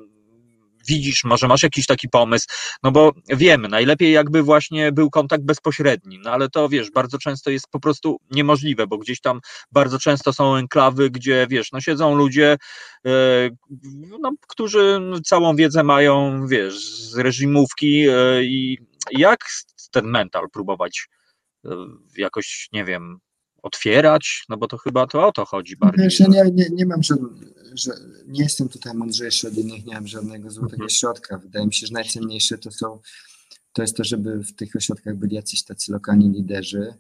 widzisz, 0.88 1.24
może 1.24 1.48
masz 1.48 1.64
jakiś 1.64 1.86
taki 1.86 2.10
pomysł, 2.10 2.48
no 2.84 2.92
bo 2.92 3.12
wiemy, 3.28 3.68
najlepiej 3.68 4.12
jakby 4.12 4.44
właśnie 4.44 4.92
był 4.92 5.10
kontakt 5.10 5.44
bezpośredni, 5.44 6.20
no 6.24 6.32
ale 6.32 6.50
to 6.50 6.70
wiesz, 6.70 6.92
bardzo 6.92 7.18
często 7.18 7.50
jest 7.50 7.68
po 7.72 7.80
prostu 7.80 8.18
niemożliwe, 8.32 8.88
bo 8.88 8.98
gdzieś 8.98 9.22
tam 9.22 9.40
bardzo 9.72 10.00
często 10.00 10.34
są 10.34 10.56
enklawy, 10.56 11.10
gdzie 11.10 11.48
wiesz, 11.50 11.72
no 11.72 11.82
siedzą 11.82 12.16
ludzie, 12.16 12.58
e, 13.06 13.12
no, 14.20 14.32
którzy 14.48 15.00
całą 15.26 15.56
wiedzę 15.56 15.84
mają, 15.84 16.48
wiesz, 16.48 16.90
z 16.90 17.18
reżimówki 17.18 18.06
e, 18.10 18.44
i 18.44 18.78
jak 19.12 19.40
ten 19.92 20.06
mental 20.06 20.50
próbować 20.50 21.08
e, 21.66 21.70
jakoś, 22.18 22.70
nie 22.74 22.86
wiem, 22.86 23.20
otwierać, 23.64 24.46
no 24.50 24.58
bo 24.58 24.68
to 24.68 24.78
chyba 24.78 25.08
to 25.08 25.28
o 25.28 25.32
to 25.32 25.46
chodzi 25.46 25.78
bardziej. 25.78 26.04
Wiesz, 26.04 26.20
ja 26.20 26.28
nie, 26.28 26.44
nie, 26.52 26.66
nie 26.72 26.86
mam 26.86 27.04
żadnego, 27.04 27.36
że 27.76 27.92
nie 28.28 28.44
jestem 28.44 28.70
tutaj 28.70 28.94
mądrzejszy 28.94 29.48
od 29.48 29.54
innych, 29.58 29.86
nie 29.86 29.94
mam 29.94 30.08
żadnego 30.08 30.50
złotego 30.52 30.74
Mhm. 30.76 30.90
środka. 30.90 31.38
Wydaje 31.38 31.66
mi 31.68 31.74
się, 31.74 31.88
że 31.88 31.94
najcenniejsze 31.94 32.58
to 32.58 32.72
są, 32.72 33.00
to 33.74 33.82
jest 33.82 33.98
to, 33.98 34.04
żeby 34.04 34.44
w 34.44 34.56
tych 34.56 34.76
ośrodkach 34.76 35.16
byli 35.18 35.36
jacyś 35.36 35.64
tacy 35.64 35.92
lokalni 35.92 36.30
liderzy, 36.30 36.94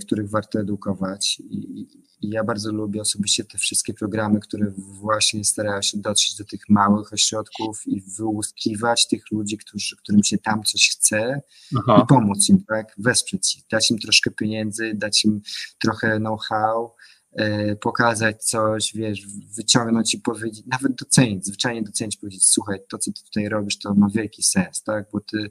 których 0.00 0.30
warto 0.30 0.60
edukować. 0.60 1.40
I, 1.40 1.86
I 2.22 2.28
ja 2.28 2.44
bardzo 2.44 2.72
lubię 2.72 3.00
osobiście 3.00 3.44
te 3.44 3.58
wszystkie 3.58 3.94
programy, 3.94 4.40
które 4.40 4.72
właśnie 4.76 5.44
starają 5.44 5.82
się 5.82 5.98
dotrzeć 5.98 6.36
do 6.36 6.44
tych 6.44 6.60
małych 6.68 7.12
ośrodków 7.12 7.82
i 7.86 8.02
wyłuskiwać 8.18 9.08
tych 9.08 9.30
ludzi, 9.30 9.58
którzy, 9.58 9.96
którym 9.96 10.24
się 10.24 10.38
tam 10.38 10.62
coś 10.62 10.90
chce, 10.90 11.42
Aha. 11.78 12.02
i 12.04 12.06
pomóc 12.06 12.48
im, 12.48 12.64
tak? 12.64 12.94
Wesprzeć 12.98 13.56
ich, 13.56 13.64
dać 13.70 13.90
im 13.90 13.98
troszkę 13.98 14.30
pieniędzy, 14.30 14.92
dać 14.94 15.24
im 15.24 15.40
trochę 15.82 16.18
know-how, 16.18 16.94
e, 17.32 17.76
pokazać 17.76 18.44
coś, 18.44 18.92
wiesz, 18.94 19.26
wyciągnąć 19.56 20.14
i 20.14 20.18
powiedzieć, 20.18 20.66
nawet 20.66 20.94
docenić, 20.94 21.46
zwyczajnie 21.46 21.82
docenić, 21.82 22.16
powiedzieć, 22.16 22.46
słuchaj, 22.46 22.78
to 22.88 22.98
co 22.98 23.12
ty 23.12 23.22
tutaj 23.24 23.48
robisz, 23.48 23.78
to 23.78 23.94
ma 23.94 24.06
wielki 24.14 24.42
sens, 24.42 24.82
tak? 24.82 25.06
Bo 25.12 25.20
ty, 25.20 25.50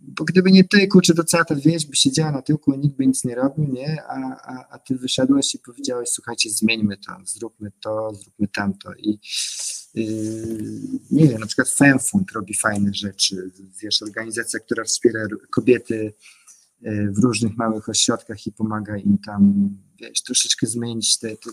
bo 0.00 0.24
gdyby 0.24 0.50
nie 0.50 0.64
ty, 0.64 0.88
kurczę, 0.88 1.14
to 1.14 1.24
cała 1.24 1.44
ta 1.44 1.54
wieś 1.54 1.86
by 1.86 1.96
siedziała 1.96 2.32
na 2.32 2.42
tyłku 2.42 2.72
i 2.72 2.78
nikt 2.78 2.96
by 2.96 3.06
nic 3.06 3.24
nie 3.24 3.34
robił, 3.34 3.72
nie? 3.72 4.02
A, 4.02 4.14
a, 4.42 4.68
a 4.70 4.78
ty 4.78 4.96
wyszedłeś 4.96 5.54
i 5.54 5.58
powiedziałeś, 5.58 6.08
słuchajcie, 6.08 6.50
zmieńmy 6.50 6.96
to, 6.96 7.12
zróbmy 7.24 7.72
to, 7.80 8.14
zróbmy 8.14 8.48
tamto 8.48 8.94
i 8.94 9.18
yy, 9.94 11.00
nie 11.10 11.28
wiem, 11.28 11.40
na 11.40 11.46
przykład 11.46 11.68
FemFund 11.68 12.32
robi 12.32 12.54
fajne 12.54 12.94
rzeczy, 12.94 13.50
wiesz, 13.82 14.02
organizacja, 14.02 14.60
która 14.60 14.84
wspiera 14.84 15.20
kobiety 15.50 16.14
yy, 16.80 17.12
w 17.12 17.18
różnych 17.18 17.56
małych 17.56 17.88
ośrodkach 17.88 18.46
i 18.46 18.52
pomaga 18.52 18.96
im 18.96 19.18
tam, 19.18 19.70
wiesz, 20.00 20.22
troszeczkę 20.22 20.66
zmienić 20.66 21.18
te, 21.18 21.36
te, 21.36 21.50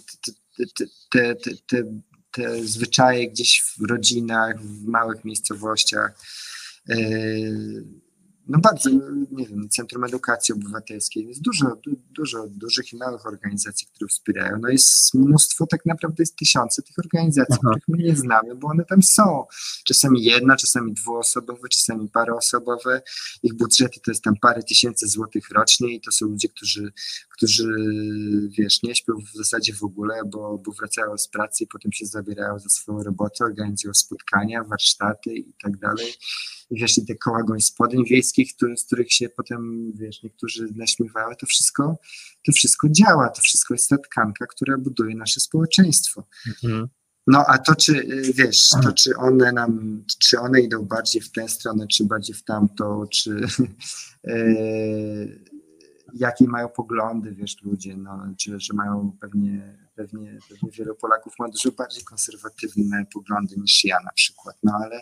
te, 1.12 1.36
te, 1.36 1.56
te, 1.68 1.84
te 2.32 2.64
zwyczaje 2.64 3.32
gdzieś 3.32 3.64
w 3.78 3.90
rodzinach, 3.90 4.62
w 4.62 4.86
małych 4.86 5.26
miejscowościach. 5.26 6.20
Yy, 6.88 8.07
No 8.50 8.60
bardzo, 8.60 8.90
nie 9.32 9.48
wiem, 9.48 9.70
Centrum 9.70 10.04
Edukacji 10.04 10.54
Obywatelskiej. 10.54 11.28
Jest 11.28 11.42
dużo, 11.42 11.66
du- 11.86 12.02
dużo 12.12 12.48
dużych 12.48 12.94
i 12.94 12.98
małych 12.98 13.26
organizacji, 13.26 13.88
które 13.88 14.08
wspierają. 14.08 14.58
No 14.62 14.70
jest 14.70 15.14
mnóstwo, 15.14 15.68
tak 15.68 15.86
naprawdę 15.86 16.16
jest 16.20 16.36
tysiące 16.36 16.82
tych 16.82 17.00
organizacji, 17.00 17.56
Aha. 17.60 17.70
których 17.70 17.88
my 17.88 17.98
nie 17.98 18.16
znamy, 18.16 18.56
bo 18.56 18.68
one 18.68 18.86
tam 18.86 19.04
są. 19.04 19.46
Czasami 19.86 20.24
jedna, 20.24 20.56
czasami 20.56 20.94
dwuosobowe, 20.94 21.70
czasami 21.70 22.10
paroosobowe. 22.10 23.02
Ich 23.44 23.54
budżety 23.54 24.00
to 24.06 24.12
jest 24.12 24.24
tam 24.24 24.34
parę 24.42 24.64
tysięcy 24.64 25.08
złotych 25.08 25.50
rocznie 25.52 25.96
i 25.96 26.02
to 26.02 26.12
są 26.12 26.26
ludzie, 26.26 26.50
którzy, 26.50 26.92
którzy 27.30 27.76
wiesz, 28.58 28.84
nie 28.84 28.96
śpią 28.96 29.14
w 29.34 29.38
zasadzie 29.38 29.74
w 29.74 29.84
ogóle, 29.84 30.22
bo, 30.26 30.58
bo 30.66 30.72
wracają 30.72 31.18
z 31.18 31.28
pracy 31.28 31.64
i 31.64 31.68
potem 31.68 31.92
się 31.92 32.06
zabierają 32.06 32.60
za 32.60 32.70
swoją 32.70 33.04
robotę, 33.04 33.46
organizują 33.46 33.94
spotkania, 33.94 34.64
warsztaty 34.64 35.36
i 35.36 35.54
tak 35.64 35.78
dalej. 35.78 36.14
I 36.70 36.80
wiesz, 36.80 36.98
i 36.98 37.06
te 37.06 37.16
koła 37.16 37.44
gospodyń 37.44 38.06
wiejskich, 38.06 38.37
które, 38.46 38.78
z 38.78 38.86
których 38.86 39.14
się 39.14 39.30
potem, 39.30 39.92
wiesz, 39.96 40.24
niektórzy 40.24 40.68
naśmiewają, 40.76 41.36
to 41.40 41.46
wszystko, 41.46 41.98
to 42.46 42.52
wszystko 42.52 42.88
działa, 42.90 43.30
to 43.30 43.42
wszystko 43.42 43.74
jest 43.74 43.90
ta 43.90 43.98
tkanka, 43.98 44.46
która 44.46 44.78
buduje 44.78 45.16
nasze 45.16 45.40
społeczeństwo. 45.40 46.28
Mhm. 46.48 46.88
No 47.28 47.46
a 47.48 47.58
to 47.58 47.76
czy, 47.76 48.08
wiesz, 48.36 48.70
to 48.84 48.94
czy 48.94 49.18
one 49.18 49.52
nam, 49.52 50.04
czy 50.20 50.40
one 50.40 50.62
idą 50.62 50.86
bardziej 50.86 51.22
w 51.22 51.32
tę 51.32 51.50
stronę, 51.50 51.88
czy 51.88 52.06
bardziej 52.06 52.36
w 52.36 52.44
tamtą, 52.44 53.08
czy 53.12 53.42
yy, 54.24 55.42
jakie 56.14 56.48
mają 56.48 56.70
poglądy, 56.70 57.32
wiesz, 57.32 57.56
ludzie, 57.64 57.98
no, 57.98 58.34
czy 58.38 58.60
że 58.60 58.74
mają 58.74 59.18
pewnie, 59.22 59.78
pewnie, 59.96 60.38
pewnie 60.50 60.72
wielu 60.72 60.96
Polaków 60.96 61.34
ma 61.40 61.48
dużo 61.50 61.72
bardziej 61.72 62.04
konserwatywne 62.04 63.06
poglądy 63.14 63.56
niż 63.58 63.84
ja 63.86 63.98
na 64.06 64.12
przykład, 64.12 64.58
no 64.64 64.74
ale 64.84 65.02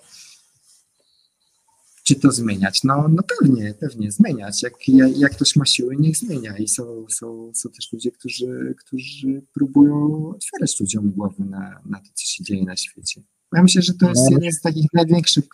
czy 2.07 2.15
to 2.15 2.31
zmieniać? 2.31 2.83
No, 2.83 3.07
no 3.07 3.23
pewnie, 3.39 3.73
pewnie 3.79 4.11
zmieniać. 4.11 4.63
Jak, 4.63 4.73
jak, 5.17 5.31
ktoś 5.31 5.55
ma 5.55 5.65
siły, 5.65 5.95
niech 5.95 6.17
zmienia. 6.17 6.57
I 6.57 6.67
są, 6.67 7.05
są, 7.09 7.51
są 7.55 7.69
też 7.69 7.93
ludzie, 7.93 8.11
którzy, 8.11 8.75
którzy 8.77 9.41
próbują 9.53 10.27
otwierać 10.29 10.79
ludziom 10.79 11.11
głowy 11.11 11.45
na, 11.45 11.81
na 11.85 11.99
to, 11.99 12.07
co 12.13 12.25
się 12.25 12.43
dzieje 12.43 12.63
na 12.63 12.75
świecie. 12.75 13.21
Ja 13.55 13.63
myślę, 13.63 13.81
że 13.81 13.93
to 13.93 14.09
jest 14.09 14.21
No. 14.23 14.37
jeden 14.37 14.51
z 14.51 14.61
takich 14.61 14.85
największych 14.93 15.45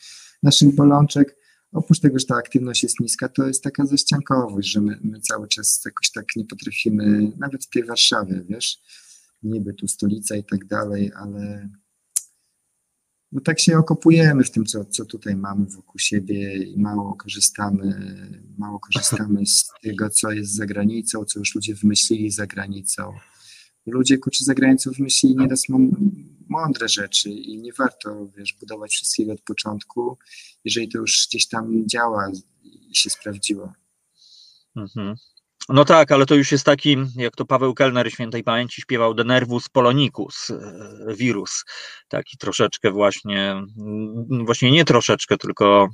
naszych 0.44 0.76
bolączek. 0.76 1.38
Oprócz 1.72 1.99
tego, 1.99 2.19
że 2.19 2.26
ta 2.26 2.36
aktywność 2.36 2.84
jest 2.84 2.99
niska, 2.99 3.30
to 3.30 3.48
jest 3.48 3.64
taka 3.64 3.86
zaściankowość, 3.86 4.72
że 4.72 4.82
my, 4.82 4.99
my 5.03 5.19
cały 5.19 5.48
czas 5.48 5.82
jakoś 5.86 6.11
tak 6.11 6.26
nie 6.36 6.45
potrafimy, 6.45 7.32
nawet 7.40 7.65
w 7.65 7.69
tej 7.69 7.84
Warszawie, 7.84 8.44
wiesz, 8.49 8.80
niby 9.44 9.73
tu 9.73 9.88
stolica 9.88 10.36
i 10.36 10.44
tak 10.44 10.65
dalej, 10.65 11.11
ale 11.15 11.69
no 13.32 13.41
tak 13.41 13.60
się 13.60 13.78
okopujemy 13.78 14.44
w 14.44 14.52
tym, 14.52 14.66
co, 14.66 14.86
co 14.86 15.06
tutaj 15.06 15.36
mamy 15.36 15.66
wokół 15.66 15.99
siebie 15.99 16.64
i 16.64 16.78
mało 16.78 17.16
korzystamy, 17.16 18.12
mało 18.58 18.80
korzystamy 18.86 19.45
z 19.45 19.72
tego, 19.84 20.10
co 20.10 20.32
jest 20.32 20.56
za 20.56 20.66
granicą, 20.66 21.26
co 21.26 21.40
już 21.40 21.56
ludzie 21.56 21.76
wymyślili 21.76 22.32
za 22.32 22.48
granicą. 22.48 23.14
Ludzie, 23.86 24.18
kurczę, 24.18 24.45
za 24.45 24.53
granicą 24.53 24.91
wymyślili 24.91 25.36
nieraz 25.36 25.70
mą- 25.70 25.95
mądre 26.49 26.90
rzeczy 26.90 27.30
i 27.30 27.58
nie 27.58 27.74
warto, 27.74 28.28
wiesz, 28.38 28.53
budować 28.60 28.91
wszystkiego 28.91 29.34
od 29.34 29.41
początku, 29.41 30.18
jeżeli 30.66 30.90
to 30.90 30.98
już 30.98 31.28
gdzieś 31.30 31.48
tam 31.48 31.88
działa 31.88 32.32
i 32.64 32.95
się 32.95 33.10
sprawdziło. 33.10 33.74
Mhm. 34.76 35.16
No 35.70 35.86
tak, 35.86 36.12
ale 36.12 36.26
to 36.26 36.36
już 36.36 36.52
jest 36.52 36.66
taki, 36.66 36.98
jak 37.16 37.36
to 37.36 37.46
Paweł 37.46 37.74
Kellner 37.74 38.12
świętej 38.12 38.44
pamięci 38.44 38.82
śpiewał, 38.82 39.14
de 39.14 39.24
nervus 39.24 39.70
polonicus, 39.70 40.50
e, 40.50 41.16
wirus. 41.16 41.64
Taki 42.08 42.38
troszeczkę 42.38 42.92
właśnie, 42.92 43.52
mm, 43.52 44.46
właśnie 44.46 44.72
nie 44.72 44.86
troszeczkę, 44.86 45.38
tylko 45.38 45.90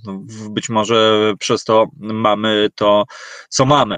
być 0.49 0.69
może 0.69 1.33
przez 1.39 1.63
to 1.63 1.87
mamy 1.99 2.69
to, 2.75 3.03
co 3.49 3.65
mamy. 3.65 3.97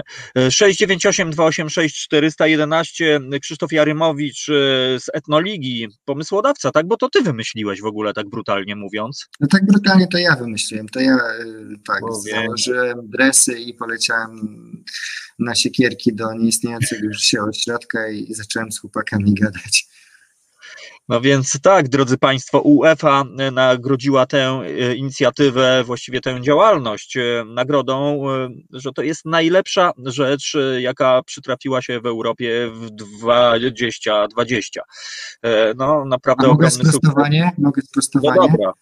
698 0.50 1.30
286 1.30 2.04
411 2.04 3.20
Krzysztof 3.42 3.72
Jarymowicz 3.72 4.48
e, 4.48 4.52
z 5.00 5.08
Etnoligi, 5.14 5.88
pomysłodawca, 6.04 6.70
tak? 6.70 6.86
Bo 6.86 6.96
to 6.96 7.08
ty 7.08 7.22
wymyśliłeś 7.22 7.80
w 7.80 7.86
ogóle, 7.86 8.12
tak 8.12 8.28
brutalnie 8.28 8.76
mówiąc. 8.76 9.26
No 9.40 9.46
tak 9.50 9.66
brutalnie 9.66 10.06
to 10.08 10.18
ja 10.18 10.36
wymyśliłem. 10.36 10.88
To 10.88 11.00
ja 11.00 11.14
e, 11.14 11.44
tak, 11.86 12.00
Bo 12.00 12.14
założyłem 12.14 12.98
dresy 13.02 13.58
i 13.58 13.74
poleciałem 13.74 14.40
na 15.38 15.54
siekierki 15.60 16.14
do 16.14 16.32
nieistniejącego 16.34 17.04
już 17.04 17.18
się 17.18 17.42
ośrodka 17.42 18.08
i 18.08 18.34
zacząłem 18.34 18.72
z 18.72 18.80
chłopakami 18.80 19.34
gadać. 19.34 19.86
No 21.08 21.20
więc 21.20 21.60
tak, 21.62 21.88
drodzy 21.88 22.18
Państwo, 22.18 22.60
UEFA 22.60 23.24
nagrodziła 23.52 24.26
tę 24.26 24.38
e, 24.64 24.94
inicjatywę, 24.94 25.84
właściwie 25.84 26.20
tę 26.20 26.40
działalność 26.42 27.16
e, 27.16 27.44
nagrodą, 27.46 28.24
e, 28.30 28.48
że 28.72 28.92
to 28.92 29.02
jest 29.02 29.24
najlepsza 29.24 29.92
rzecz, 30.06 30.56
jaka 30.78 31.22
przytrafiła 31.22 31.82
się 31.82 32.00
w 32.00 32.06
Europie 32.06 32.70
w 32.74 32.90
2020. 32.90 34.82
No 35.76 36.04
naprawdę 36.04 36.44
A 36.44 36.48
mogę 36.48 36.66
ogromny 36.66 36.70
sukces. 36.70 36.94
sprostowanie? 36.94 37.50
Mogę 37.58 37.82
No 37.82 37.86
sprostowanie? 37.88 38.48
dobra, 38.52 38.72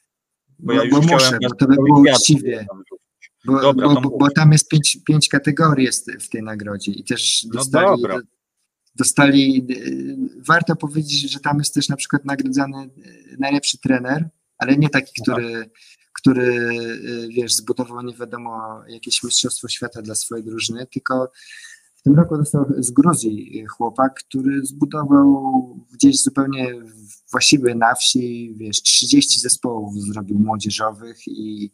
bo 0.58 0.72
ja 0.72 0.78
Bo- 0.78 0.84
już 0.84 0.94
bo 0.94 1.00
chciałem... 1.02 1.24
muszę, 1.24 1.38
bo 1.42 1.54
to 1.54 1.66
by 1.66 1.74
było 1.74 2.00
uczciwie. 2.00 2.66
Bo, 3.44 3.60
Dobra, 3.60 3.88
bo, 3.88 4.18
bo, 4.18 4.30
tam 4.30 4.52
jest 4.52 4.68
pięć, 4.68 4.98
pięć 5.06 5.28
kategorii 5.28 5.86
jest 5.86 6.10
w 6.12 6.28
tej 6.28 6.42
nagrodzie 6.42 6.92
i 6.92 7.04
też 7.04 7.44
No 7.44 7.52
dostali, 7.52 7.86
dobra. 7.86 8.20
dostali 8.94 9.66
y, 9.70 10.16
warto 10.46 10.76
powiedzieć, 10.76 11.30
że 11.30 11.40
tam 11.40 11.58
jest 11.58 11.74
też 11.74 11.88
na 11.88 11.96
przykład 11.96 12.24
nagrodzany 12.24 12.90
y, 12.98 13.36
najlepszy 13.38 13.78
trener, 13.78 14.28
ale 14.58 14.76
nie 14.76 14.90
taki, 14.90 15.22
który, 15.22 15.70
który 16.12 16.42
y, 16.44 17.28
wiesz, 17.28 17.54
zbudował 17.54 18.02
nie 18.02 18.14
wiadomo 18.14 18.82
jakieś 18.88 19.22
mistrzostwo 19.22 19.68
świata 19.68 20.02
dla 20.02 20.14
swojej 20.14 20.44
drużyny, 20.44 20.86
tylko 20.86 21.32
w 21.98 22.02
tym 22.02 22.14
roku 22.14 22.36
dostał 22.36 22.64
z 22.78 22.90
Gruzji 22.90 23.66
chłopak, 23.66 24.14
który 24.14 24.66
zbudował 24.66 25.86
gdzieś 25.92 26.22
zupełnie 26.22 26.74
właściwie 27.30 27.74
na 27.74 27.94
wsi, 27.94 28.54
wiesz, 28.56 28.82
30 28.82 29.40
zespołów 29.40 29.94
zrobił 29.94 30.38
młodzieżowych 30.38 31.18
i 31.26 31.72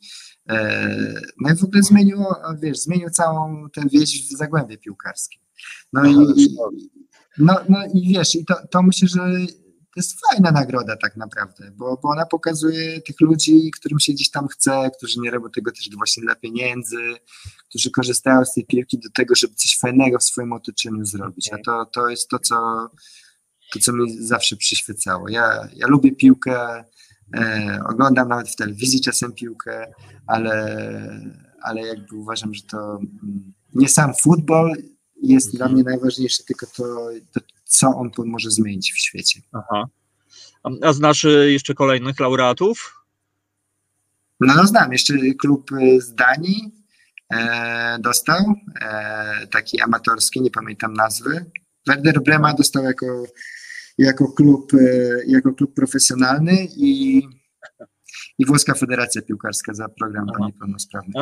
e, 0.49 0.97
no 1.41 1.53
i 1.53 1.57
w 1.57 1.65
ogóle 1.65 1.83
zmienił, 1.83 2.19
wiesz, 2.63 2.79
zmienił 2.79 3.11
całą 3.11 3.71
tę 3.71 3.83
wieś 3.93 4.29
w 4.29 4.37
zagłębie 4.37 4.79
piłkarskie. 4.79 5.39
No 5.93 6.05
i, 6.05 6.15
i 6.37 6.57
no, 7.39 7.57
no 7.69 7.79
i 7.95 8.15
wiesz, 8.15 8.35
i 8.35 8.45
to, 8.45 8.55
to 8.71 8.83
myślę, 8.83 9.09
że 9.09 9.21
to 9.95 10.01
jest 10.01 10.21
fajna 10.31 10.51
nagroda 10.51 10.97
tak 10.97 11.17
naprawdę, 11.17 11.71
bo, 11.71 11.99
bo 12.03 12.09
ona 12.09 12.27
pokazuje 12.27 13.01
tych 13.01 13.21
ludzi, 13.21 13.71
którym 13.71 14.01
się 14.01 14.13
gdzieś 14.13 14.31
tam 14.31 14.49
chce, 14.49 14.91
którzy 14.97 15.21
nie 15.21 15.31
robią 15.31 15.51
tego 15.51 15.73
też 15.73 15.91
właśnie 15.97 16.23
dla 16.23 16.35
pieniędzy, 16.35 16.97
którzy 17.69 17.91
korzystają 17.91 18.45
z 18.45 18.55
tej 18.55 18.67
piłki 18.67 18.99
do 18.99 19.09
tego, 19.15 19.35
żeby 19.35 19.55
coś 19.55 19.79
fajnego 19.79 20.19
w 20.19 20.25
swoim 20.25 20.53
otoczeniu 20.53 21.05
zrobić. 21.05 21.51
A 21.53 21.59
to, 21.59 21.87
to 21.87 22.09
jest 22.09 22.29
to, 22.29 22.39
co, 22.39 22.89
to, 23.73 23.79
co 23.79 23.93
mi 23.93 24.27
zawsze 24.27 24.57
przyświecało. 24.57 25.29
Ja, 25.29 25.69
ja 25.73 25.87
lubię 25.87 26.13
piłkę, 26.13 26.85
e, 27.37 27.81
oglądam 27.89 28.29
nawet 28.29 28.49
w 28.49 28.57
telewizji 28.57 29.01
czasem 29.01 29.33
piłkę, 29.33 29.93
ale, 30.27 30.79
ale 31.63 31.87
jakby 31.87 32.17
uważam, 32.17 32.55
że 32.55 32.63
to 32.63 32.97
mm, 32.97 33.53
nie 33.75 33.89
sam 33.89 34.15
futbol 34.15 34.73
jest 35.23 35.57
dla 35.57 35.69
mnie 35.69 35.83
najważniejsze, 35.83 36.45
tylko 36.45 36.67
to, 36.67 37.09
to 37.33 37.41
co 37.75 37.89
on 37.89 38.11
po- 38.11 38.25
może 38.25 38.51
zmienić 38.51 38.93
w 38.93 38.99
świecie. 38.99 39.41
Aha. 39.53 39.85
A- 40.63 40.87
A 40.89 40.93
znasz 40.93 41.25
y, 41.25 41.53
jeszcze 41.53 41.75
kolejnych 41.75 42.21
laureatów? 42.21 43.05
No, 44.41 44.55
no 44.55 44.67
znam, 44.67 44.93
jeszcze 44.93 45.15
klub 45.41 45.73
y, 45.73 46.01
z 46.01 46.15
Danii 46.15 46.73
e, 47.33 47.99
dostał, 48.01 48.41
e, 48.81 49.47
taki 49.47 49.81
amatorski, 49.81 50.41
nie 50.41 50.51
pamiętam 50.51 50.95
nazwy. 50.95 51.45
Werder 51.87 52.23
Brema 52.23 52.55
dostał 52.55 52.85
jako, 52.85 53.25
jako, 53.99 54.33
klub, 54.33 54.75
e, 54.75 54.79
jako 55.27 55.55
klub 55.55 55.75
profesjonalny 55.75 56.67
i, 56.77 57.23
i 58.39 58.47
Włoska 58.47 58.75
Federacja 58.75 59.23
Piłkarska 59.23 59.75
za 59.75 59.89
program 59.89 60.27
dla 60.27 60.47
niepełnosprawnych 60.47 61.15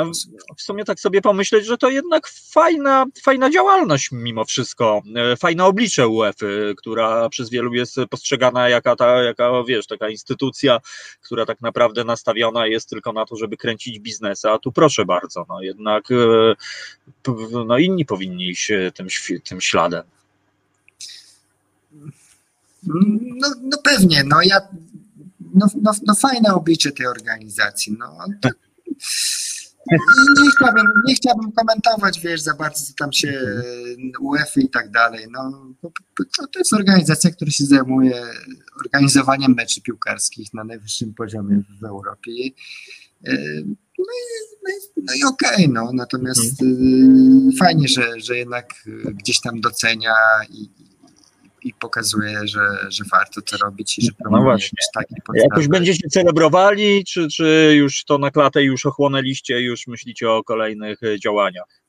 w 0.57 0.63
sumie 0.63 0.85
tak 0.85 1.01
sobie 1.01 1.21
pomyśleć, 1.21 1.67
że 1.67 1.79
to 1.79 1.91
jednak 1.91 2.29
fajna, 2.29 3.07
fajna 3.23 3.51
działalność 3.51 4.09
mimo 4.13 4.45
wszystko. 4.45 5.03
E, 5.17 5.37
Fajne 5.37 5.65
oblicze 5.65 6.09
UEFA, 6.09 6.47
która 6.77 7.29
przez 7.29 7.51
wielu 7.51 7.75
jest 7.75 7.97
postrzegana 8.11 8.69
jaka 8.69 8.97
ta, 8.97 9.23
jaka 9.23 9.65
wiesz, 9.69 9.87
taka 9.87 10.09
instytucja, 10.09 10.81
która 11.23 11.47
tak 11.47 11.61
naprawdę 11.61 12.05
nastawiona 12.05 12.67
jest 12.67 12.89
tylko 12.89 13.13
na 13.13 13.27
to, 13.27 13.37
żeby 13.37 13.57
kręcić 13.57 13.99
biznes, 13.99 14.45
a 14.45 14.59
tu 14.59 14.73
proszę 14.73 15.05
bardzo, 15.05 15.47
no 15.49 15.63
jednak 15.63 16.05
e, 16.11 16.55
no 17.67 17.79
inni 17.79 18.05
powinni 18.05 18.49
iść 18.49 18.73
tym, 18.95 19.07
tym 19.45 19.61
śladem. 19.61 20.03
No, 22.83 23.49
no 23.63 23.79
pewnie, 23.85 24.25
no 24.25 24.43
ja, 24.43 24.61
no, 25.55 25.67
no, 25.83 25.93
no 26.07 26.15
fajne 26.15 26.55
oblicze 26.55 26.93
tej 26.93 27.07
organizacji, 27.07 27.97
no. 27.99 28.19
Nie 30.43 30.51
chciałbym, 30.57 30.87
nie 31.07 31.15
chciałbym 31.15 31.53
komentować, 31.53 32.21
wiesz, 32.21 32.41
za 32.41 32.55
bardzo, 32.55 32.85
co 32.85 32.93
tam 32.99 33.13
się 33.13 33.41
UEFA 34.21 34.61
i 34.61 34.69
tak 34.69 34.91
dalej, 34.91 35.27
no. 35.31 35.67
To, 36.37 36.59
jest 36.59 36.73
organizacja, 36.73 37.31
która 37.31 37.51
się 37.51 37.65
zajmuje 37.65 38.23
organizowaniem 38.85 39.55
meczy 39.55 39.83
piłkarskich 39.83 40.55
na 40.55 40.65
najwyższym 40.65 41.15
poziomie 41.15 41.63
w 41.81 41.85
Europie. 41.85 42.33
E, 43.27 43.33
No 43.99 44.05
i, 44.05 44.73
no 45.03 45.13
no 45.23 45.29
okej, 45.29 45.69
no, 45.69 45.91
natomiast 45.93 46.63
y, 46.63 47.57
fajnie, 47.59 47.89
że, 47.89 48.21
że 48.21 48.37
jednak 48.37 48.75
y, 48.87 49.15
gdzieś 49.15 49.41
tam 49.41 49.61
docenia 49.61 50.15
i, 50.51 50.71
i 51.65 51.75
pokazuje, 51.75 52.41
że, 52.49 52.61
że 52.89 53.05
warto 53.13 53.43
to 53.43 53.57
robić 53.57 53.99
i 53.99 54.05
że 54.07 54.13
promuje 54.13 54.43
właśnie. 54.43 54.79
takie 54.95 55.15
Jak 55.17 55.25
podstawy. 55.25 55.61
już 55.61 55.69
będziecie 55.69 56.09
celebrowali, 56.09 57.05
czy, 57.05 57.29
czy 57.29 57.73
już 57.77 58.05
to 58.05 58.19
na 58.19 58.31
klatę 58.31 58.63
już 58.63 58.87
ochłonęliście, 58.87 59.61
już 59.61 59.87
myślicie 59.87 60.31
o 60.31 60.45
kolejnych 60.45 61.03
e, 61.03 61.21
działaniach? 61.21 61.83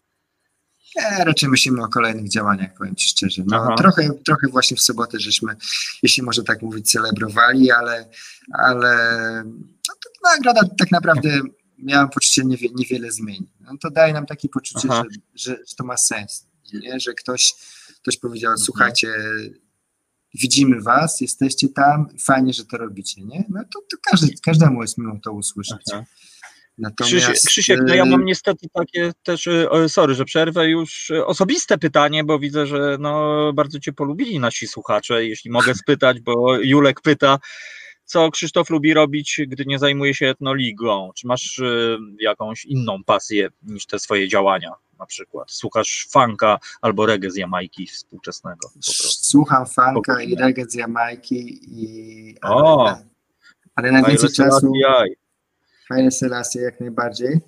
Nie, 0.95 1.25
raczej 1.25 1.49
myślimy 1.49 1.83
o 1.83 1.87
kolejnych 1.87 2.29
działaniach, 2.29 2.73
powiem 2.77 2.95
Ci 2.95 3.09
szczerze. 3.09 3.43
No, 3.45 3.57
Aha. 3.63 3.75
trochę, 3.77 4.09
trochę 4.25 4.47
właśnie 4.47 4.77
w 4.77 4.81
sobotę 4.81 5.19
żeśmy, 5.19 5.55
jeśli 6.03 6.23
może 6.23 6.43
tak 6.43 6.61
mówić, 6.61 6.91
celebrowali, 6.91 7.71
ale, 7.71 8.09
ale 8.53 8.93
no, 9.87 9.93
to 10.03 10.09
nagroda 10.35 10.61
tak 10.79 10.91
naprawdę 10.91 11.41
miałem 11.77 12.09
poczucie 12.09 12.41
niewie, 12.45 12.69
niewiele 12.75 13.11
zmieni. 13.11 13.47
No, 13.59 13.71
to 13.81 13.89
daje 13.91 14.13
nam 14.13 14.25
takie 14.25 14.49
poczucie, 14.49 14.87
że, 14.91 15.03
że, 15.35 15.51
że 15.51 15.75
to 15.77 15.83
ma 15.83 15.97
sens, 15.97 16.47
nie? 16.73 16.99
że 16.99 17.13
ktoś, 17.13 17.53
ktoś 18.01 18.17
powiedział, 18.17 18.51
Mhm. 18.51 18.65
słuchajcie, 18.65 19.13
widzimy 20.33 20.81
was, 20.81 21.21
jesteście 21.21 21.69
tam, 21.69 22.07
fajnie, 22.19 22.53
że 22.53 22.65
to 22.65 22.77
robicie, 22.77 23.21
nie? 23.21 23.43
No 23.49 23.63
to, 23.73 23.79
to 23.91 23.97
każdy, 24.11 24.33
każdemu 24.45 24.81
jest 24.81 24.97
miło 24.97 25.19
to 25.23 25.31
usłyszeć. 25.31 25.81
Aha. 25.93 26.03
Natomiast, 26.77 27.25
Krzysiek, 27.25 27.49
Krzysiek, 27.49 27.79
no 27.87 27.95
ja 27.95 28.03
e, 28.03 28.05
mam 28.05 28.25
niestety 28.25 28.67
takie 28.73 29.11
też, 29.23 29.47
o, 29.69 29.89
sorry, 29.89 30.15
że 30.15 30.25
przerwę, 30.25 30.69
już 30.69 31.11
e, 31.11 31.25
osobiste 31.25 31.77
pytanie, 31.77 32.23
bo 32.23 32.39
widzę, 32.39 32.67
że 32.67 32.97
no, 32.99 33.53
bardzo 33.53 33.79
Cię 33.79 33.93
polubili 33.93 34.39
nasi 34.39 34.67
słuchacze, 34.67 35.25
jeśli 35.25 35.51
mogę 35.51 35.75
spytać, 35.75 36.19
bo 36.19 36.57
Julek 36.57 37.01
pyta, 37.01 37.39
co 38.05 38.31
Krzysztof 38.31 38.69
lubi 38.69 38.93
robić, 38.93 39.41
gdy 39.47 39.65
nie 39.65 39.79
zajmuje 39.79 40.13
się 40.13 40.27
etnoligą? 40.27 41.11
Czy 41.15 41.27
masz 41.27 41.61
jakąś 42.19 42.65
inną 42.65 43.03
pasję 43.03 43.49
niż 43.63 43.85
te 43.85 43.99
swoje 43.99 44.27
działania 44.27 44.71
na 45.03 45.07
przykład? 45.07 45.51
Słuchasz 45.51 46.07
funka 46.11 46.59
albo 46.81 47.05
reggae 47.05 47.31
z 47.31 47.35
Jamajki 47.35 47.87
współczesnego? 47.87 48.69
Słucham 49.31 49.65
funka 49.65 50.21
i 50.21 50.35
reggae 50.35 50.65
z 50.69 50.73
Jamajki, 50.73 51.59
i, 51.63 52.35
O! 52.41 52.87
ale, 52.87 53.05
ale 53.75 53.91
najwięcej 53.91 54.29
czasu. 54.29 54.71
Haile 55.89 56.11
Selassie 56.11 56.59
jak 56.59 56.79
najbardziej, 56.79 57.39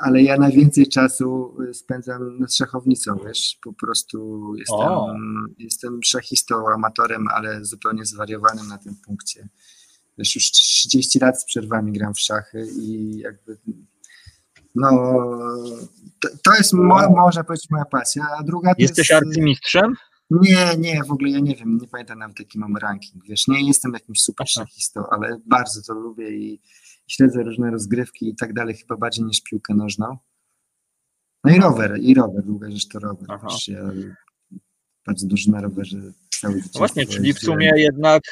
ale 0.00 0.22
ja 0.22 0.36
najwięcej 0.36 0.88
czasu 0.88 1.56
y, 1.70 1.74
spędzam 1.74 2.38
nad 2.38 2.54
szachownicą, 2.54 3.16
wiesz, 3.26 3.58
po 3.64 3.72
prostu 3.72 4.52
jestem, 4.58 4.78
O. 4.78 5.14
jestem 5.58 6.02
szachistą, 6.02 6.68
amatorem, 6.74 7.28
ale 7.28 7.64
zupełnie 7.64 8.04
zwariowanym 8.04 8.68
na 8.68 8.78
tym 8.78 8.96
punkcie. 9.06 9.48
Wiesz, 10.18 10.34
już 10.34 10.50
30 10.50 11.18
lat 11.18 11.40
z 11.40 11.44
przerwami 11.44 11.92
gram 11.92 12.14
w 12.14 12.20
szachy 12.20 12.66
i 12.80 13.18
jakby 13.18 13.58
no, 14.74 14.90
to, 16.22 16.28
to 16.44 16.54
jest 16.54 16.72
mo, 16.72 17.10
można 17.10 17.44
powiedzieć 17.44 17.70
moja 17.70 17.84
pasja, 17.84 18.26
a 18.38 18.42
druga 18.42 18.74
to 18.74 18.82
Jesteś 18.82 19.10
jest... 19.10 19.22
arcymistrzem? 19.22 19.94
Nie, 20.30 20.76
nie, 20.78 21.04
w 21.04 21.12
ogóle 21.12 21.30
ja 21.30 21.40
nie 21.40 21.56
wiem, 21.56 21.78
nie 21.78 21.88
pamiętam 21.88 22.18
nawet 22.18 22.38
jaki 22.38 22.58
mam 22.58 22.76
ranking, 22.76 23.24
wiesz, 23.24 23.48
nie 23.48 23.66
jestem 23.66 23.92
jakimś 23.92 24.20
super 24.20 24.48
szachistą, 24.48 25.04
ale 25.10 25.38
bardzo 25.46 25.82
to 25.82 25.94
lubię 25.94 26.30
i 26.30 26.60
śledzę 27.08 27.42
różne 27.42 27.70
rozgrywki 27.70 28.28
i 28.28 28.36
tak 28.36 28.52
dalej, 28.52 28.74
chyba 28.74 28.96
bardziej 28.96 29.24
niż 29.24 29.40
piłkę 29.40 29.74
nożną. 29.74 30.16
No 31.44 31.54
i 31.54 31.60
rower, 31.60 31.98
i 32.00 32.14
rower, 32.14 32.44
długa 32.44 32.70
rzecz 32.70 32.88
to 32.88 32.98
rower. 32.98 33.28
Wiesz, 33.42 33.68
Ja 33.68 33.90
bardzo 35.06 35.26
dużo 35.26 35.50
na 35.50 35.60
rowerze 35.60 35.98
cały 36.40 36.54
życie. 36.54 36.70
No 36.74 36.78
Właśnie, 36.78 37.06
czyli 37.06 37.32
w 37.34 37.38
sumie 37.38 37.72
jednak 37.76 38.22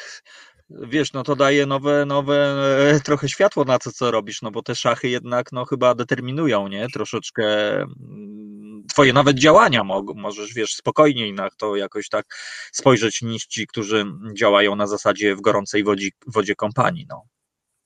wiesz, 0.79 1.13
no 1.13 1.23
to 1.23 1.35
daje 1.35 1.65
nowe, 1.65 2.05
nowe 2.05 2.55
e, 2.91 2.99
trochę 2.99 3.29
światło 3.29 3.63
na 3.63 3.79
to, 3.79 3.91
co 3.91 4.11
robisz, 4.11 4.41
no 4.41 4.51
bo 4.51 4.61
te 4.61 4.75
szachy 4.75 5.09
jednak 5.09 5.51
no 5.51 5.65
chyba 5.65 5.95
determinują, 5.95 6.67
nie? 6.67 6.87
Troszeczkę 6.93 7.73
mm, 7.81 8.83
twoje 8.89 9.13
nawet 9.13 9.37
działania 9.37 9.83
możesz, 10.15 10.53
wiesz, 10.53 10.75
spokojniej 10.75 11.33
na 11.33 11.49
to 11.57 11.75
jakoś 11.75 12.09
tak 12.09 12.25
spojrzeć 12.71 13.21
niż 13.21 13.45
ci, 13.45 13.67
którzy 13.67 14.05
działają 14.37 14.75
na 14.75 14.87
zasadzie 14.87 15.35
w 15.35 15.41
gorącej 15.41 15.83
wodzi, 15.83 16.11
wodzie 16.27 16.55
kompanii, 16.55 17.05
no. 17.09 17.23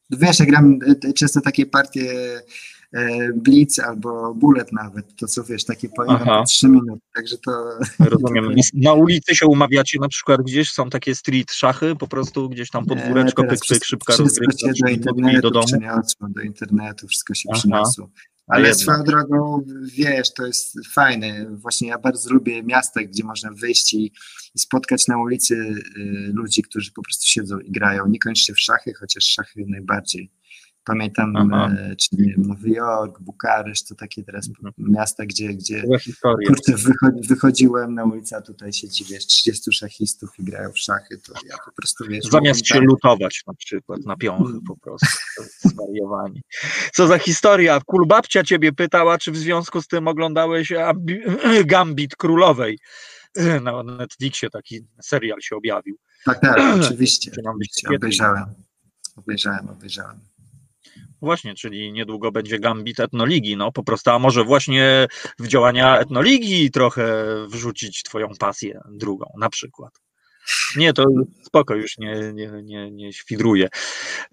Wiesz, 0.10 0.40
ja 0.40 0.46
gram 0.46 0.80
e, 1.10 1.14
często 1.14 1.42
takie 1.42 1.66
partie 1.66 2.42
Blitz 3.36 3.80
albo 3.80 4.34
Bullet 4.34 4.72
nawet, 4.72 5.16
to 5.16 5.28
co 5.28 5.44
wiesz, 5.44 5.66
takie 5.66 5.90
po 5.90 6.04
Aha. 6.08 6.44
3 6.48 6.68
minut, 6.68 7.00
także 7.16 7.38
to... 7.38 7.52
Rozumiem. 8.00 8.56
Na 8.74 8.94
ulicy 8.94 9.36
się 9.36 9.46
umawiacie 9.46 10.00
na 10.02 10.08
przykład 10.08 10.42
gdzieś, 10.42 10.72
są 10.72 10.90
takie 10.90 11.16
street 11.16 11.52
szachy, 11.52 11.96
po 11.96 12.08
prostu 12.08 12.50
gdzieś 12.50 12.70
tam 12.70 12.86
podwóreczko, 12.86 13.42
Nie, 13.42 13.48
pyk, 13.48 13.60
pyk, 13.70 13.86
szybka 13.86 14.14
wszystko 14.14 14.24
rozgrywka, 14.24 14.76
się 14.76 14.84
do 14.86 14.92
internetu 14.92 15.42
do 15.42 15.52
domu. 15.52 15.66
przeniosło, 15.66 16.28
do 16.30 16.42
internetu 16.42 17.08
wszystko 17.08 17.34
się 17.34 17.50
Aha. 17.52 17.60
przeniosło. 17.60 18.10
A 18.48 18.54
Ale 18.56 18.76
swoją 18.76 19.04
drogą, 19.04 19.66
wiesz, 19.98 20.34
to 20.34 20.46
jest 20.46 20.88
fajne. 20.94 21.46
Właśnie 21.50 21.88
ja 21.88 21.98
bardzo 21.98 22.34
lubię 22.34 22.64
miasta, 22.64 23.04
gdzie 23.04 23.24
można 23.24 23.52
wyjść 23.52 23.94
i, 23.94 24.12
i 24.56 24.60
spotkać 24.60 25.08
na 25.08 25.18
ulicy 25.18 25.56
y, 25.56 26.32
ludzi, 26.34 26.62
którzy 26.62 26.92
po 26.92 27.02
prostu 27.02 27.26
siedzą 27.28 27.60
i 27.60 27.72
grają. 27.72 28.08
Niekoniecznie 28.08 28.56
w 28.56 28.60
szachy, 28.60 28.94
chociaż 28.94 29.24
szachy 29.24 29.66
najbardziej. 29.68 30.32
Pamiętam, 30.86 31.54
e, 31.54 31.96
czy 31.96 32.08
nie 32.12 32.26
wiem, 32.30 32.42
Nowy 32.48 32.70
Jork, 32.70 33.20
Bukareszt, 33.22 33.90
to 33.90 33.96
takie 33.96 34.24
teraz 34.24 34.50
Mhm. 34.50 34.74
miasta, 34.78 35.26
gdzie, 35.26 35.54
gdzie 35.54 35.84
kurczę, 36.48 36.72
wycho- 36.74 37.28
wychodziłem 37.28 37.94
na 37.94 38.04
ulicę, 38.04 38.38
a 38.38 38.42
tutaj 38.42 38.74
siedzi, 38.74 39.06
wiesz, 39.10 39.26
30 39.28 39.72
szachistów 39.72 40.30
i 40.40 40.44
grają 40.44 40.72
w 40.72 40.80
szachy, 40.80 41.18
to 41.18 41.34
ja 41.50 41.56
po 41.66 41.72
prostu, 41.72 42.06
wiesz... 42.10 42.26
Zamiast 42.26 42.68
się 42.68 42.80
lutować 42.80 43.44
na 43.48 43.54
przykład 43.54 44.00
na 44.06 44.16
piąchy 44.16 44.54
po 44.68 44.78
prostu. 44.78 45.08
Zwariowanie. 45.60 46.42
Co 46.94 47.08
za 47.08 47.18
historia? 47.18 47.80
Kulbabcia 47.86 48.44
ciebie 48.44 48.74
pytała, 48.74 49.18
czy 49.18 49.32
w 49.32 49.38
związku 49.38 49.82
z 49.82 49.88
tym 49.88 50.08
oglądałeś 50.08 50.74
Gambit 51.66 52.16
Królowej. 52.16 52.80
Na 53.64 53.84
Netflixie 53.84 54.50
taki 54.50 54.88
serial 55.02 55.42
się 55.42 55.56
objawił. 55.56 55.98
Tak, 56.26 56.40
tak, 56.42 56.58
oczywiście. 56.82 57.32
Oczywiście 57.48 57.88
obejrzałem. 57.96 58.46
Obejrzałem, 59.16 59.70
obejrzałem. 59.70 60.20
Właśnie, 61.22 61.56
czyli 61.56 61.92
niedługo 61.92 62.32
będzie 62.32 62.60
Gambit 62.60 63.00
Etnoligi, 63.00 63.58
no 63.58 63.72
po 63.72 63.84
prostu, 63.84 64.12
a 64.12 64.20
może 64.20 64.44
właśnie 64.44 65.08
w 65.40 65.48
działania 65.48 66.00
Etnoligi 66.00 66.72
trochę 66.72 67.26
wrzucić 67.48 68.04
twoją 68.04 68.28
pasję 68.40 68.82
drugą, 68.92 69.26
na 69.40 69.50
przykład. 69.50 70.05
Nie, 70.76 70.94
to 70.94 71.06
spoko, 71.44 71.76
już 71.76 71.98
nie, 71.98 72.34
nie, 72.34 72.52
nie, 72.64 72.92
nie 72.92 73.14
świdruję. 73.14 73.68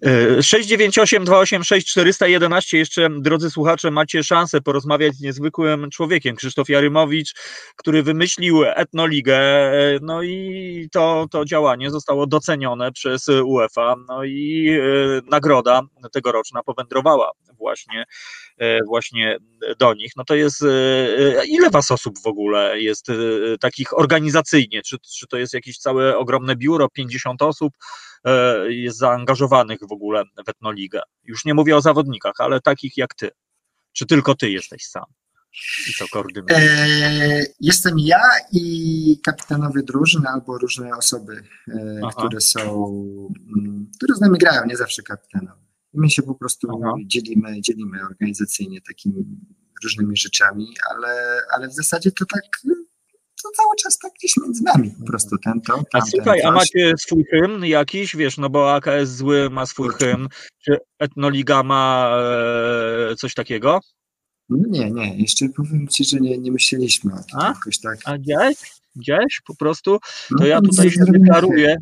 E, 0.05 0.43
698 0.43 1.25
286 1.25 1.87
411 1.87 2.77
jeszcze, 2.77 3.09
drodzy 3.19 3.49
słuchacze, 3.49 3.91
macie 3.91 4.23
szansę 4.23 4.61
porozmawiać 4.61 5.15
z 5.15 5.21
niezwykłym 5.21 5.89
człowiekiem, 5.89 6.35
Krzysztof 6.35 6.69
Jarymowicz, 6.69 7.33
który 7.75 8.03
wymyślił 8.03 8.63
Etnoligę, 8.65 9.37
e, 9.37 9.99
no 10.01 10.23
i 10.23 10.89
to, 10.91 11.25
to 11.31 11.45
działanie 11.45 11.91
zostało 11.91 12.27
docenione 12.27 12.91
przez 12.91 13.27
UEFA, 13.29 13.95
no 14.07 14.23
i 14.23 14.69
e, 14.69 15.21
nagroda 15.31 15.81
tegoroczna 16.11 16.63
powędrowała 16.63 17.31
właśnie, 17.57 18.05
właśnie 18.87 19.37
do 19.79 19.93
nich. 19.93 20.11
No 20.17 20.23
to 20.23 20.35
jest, 20.35 20.61
e, 20.61 21.45
ile 21.47 21.69
was 21.69 21.91
osób 21.91 22.19
w 22.23 22.27
ogóle 22.27 22.81
jest 22.81 23.09
e, 23.09 23.13
takich 23.59 23.97
organizacyjnie? 23.97 24.81
Czy, 24.81 24.97
czy 24.99 25.27
to 25.27 25.37
jest 25.37 25.53
jakieś 25.53 25.77
całe 25.77 26.17
ogromne 26.17 26.55
biuro, 26.55 26.89
50 26.89 27.41
osób 27.41 27.73
e, 28.25 28.73
jest 28.73 28.97
zaangażowanych 28.97 29.79
w 29.89 29.91
ogóle 29.91 30.23
w 30.45 30.49
Etnoligę? 30.49 31.01
Już 31.23 31.45
nie 31.45 31.53
mówię 31.53 31.77
o 31.77 31.81
zawodnikach, 31.81 32.33
ale 32.37 32.61
takich 32.61 32.97
jak 32.97 33.13
ty. 33.13 33.29
Czy 33.93 34.05
tylko 34.05 34.35
ty 34.35 34.51
jesteś 34.51 34.85
sam? 34.85 35.05
I 35.89 35.93
co 35.93 36.07
koordynujesz? 36.07 36.63
E, 36.63 37.43
jestem 37.59 37.99
ja 37.99 38.21
i 38.51 39.19
kapitanowie 39.23 39.83
drużyn 39.83 40.27
albo 40.27 40.57
różne 40.57 40.97
osoby, 40.97 41.43
e, 41.67 42.01
Aha. 42.03 42.13
które 42.17 42.41
są, 42.41 42.87
mm, 43.57 43.91
które 43.97 44.15
z 44.15 44.21
nami 44.21 44.37
grają, 44.37 44.65
nie 44.65 44.77
zawsze 44.77 45.03
kapitanowie. 45.03 45.72
My 45.93 46.09
się 46.09 46.23
po 46.23 46.35
prostu 46.35 46.67
Aha. 46.83 46.93
dzielimy, 47.05 47.61
dzielimy 47.61 47.97
organizacyjnie 48.09 48.81
takimi 48.81 49.25
różnymi 49.83 50.17
rzeczami, 50.17 50.67
ale, 50.89 51.41
ale 51.55 51.67
w 51.67 51.73
zasadzie 51.73 52.11
to 52.11 52.25
tak 52.25 52.43
to 53.43 53.49
cały 53.49 53.75
czas 53.83 53.97
tak 53.97 54.11
gdzieś 54.19 54.37
między 54.37 54.63
nami 54.63 54.91
po 54.99 55.05
prostu 55.05 55.37
ten 55.37 55.61
to, 55.61 55.83
A 55.93 56.01
słuchaj, 56.01 56.41
a 56.41 56.51
macie 56.51 56.93
swój 56.99 57.25
hymn 57.25 57.65
jakiś, 57.65 58.15
wiesz, 58.15 58.37
no 58.37 58.49
bo 58.49 58.73
AKS 58.73 59.09
zły 59.09 59.49
ma 59.49 59.65
swój 59.65 59.89
hymn, 59.89 60.27
czy 60.65 60.77
Etnoliga 60.99 61.63
ma 61.63 62.17
e, 63.11 63.15
coś 63.15 63.33
takiego? 63.33 63.79
No 64.49 64.57
Nie, 64.69 64.91
nie, 64.91 65.17
jeszcze 65.17 65.49
powiem 65.49 65.87
Ci, 65.87 66.05
że 66.05 66.19
nie, 66.19 66.37
nie 66.37 66.51
myśleliśmy 66.51 67.13
o 67.13 67.17
tym 67.17 67.39
A? 67.39 67.47
jakoś 67.47 67.79
tak. 67.79 67.99
A 68.05 68.17
gdzieś? 68.17 68.55
Gdzieś 68.95 69.41
po 69.47 69.55
prostu? 69.55 69.97
No, 70.31 70.37
To 70.37 70.45
ja 70.45 70.61
to 70.61 70.67
tutaj 70.67 70.91
się 70.91 71.05
deklaruję, 71.05 71.77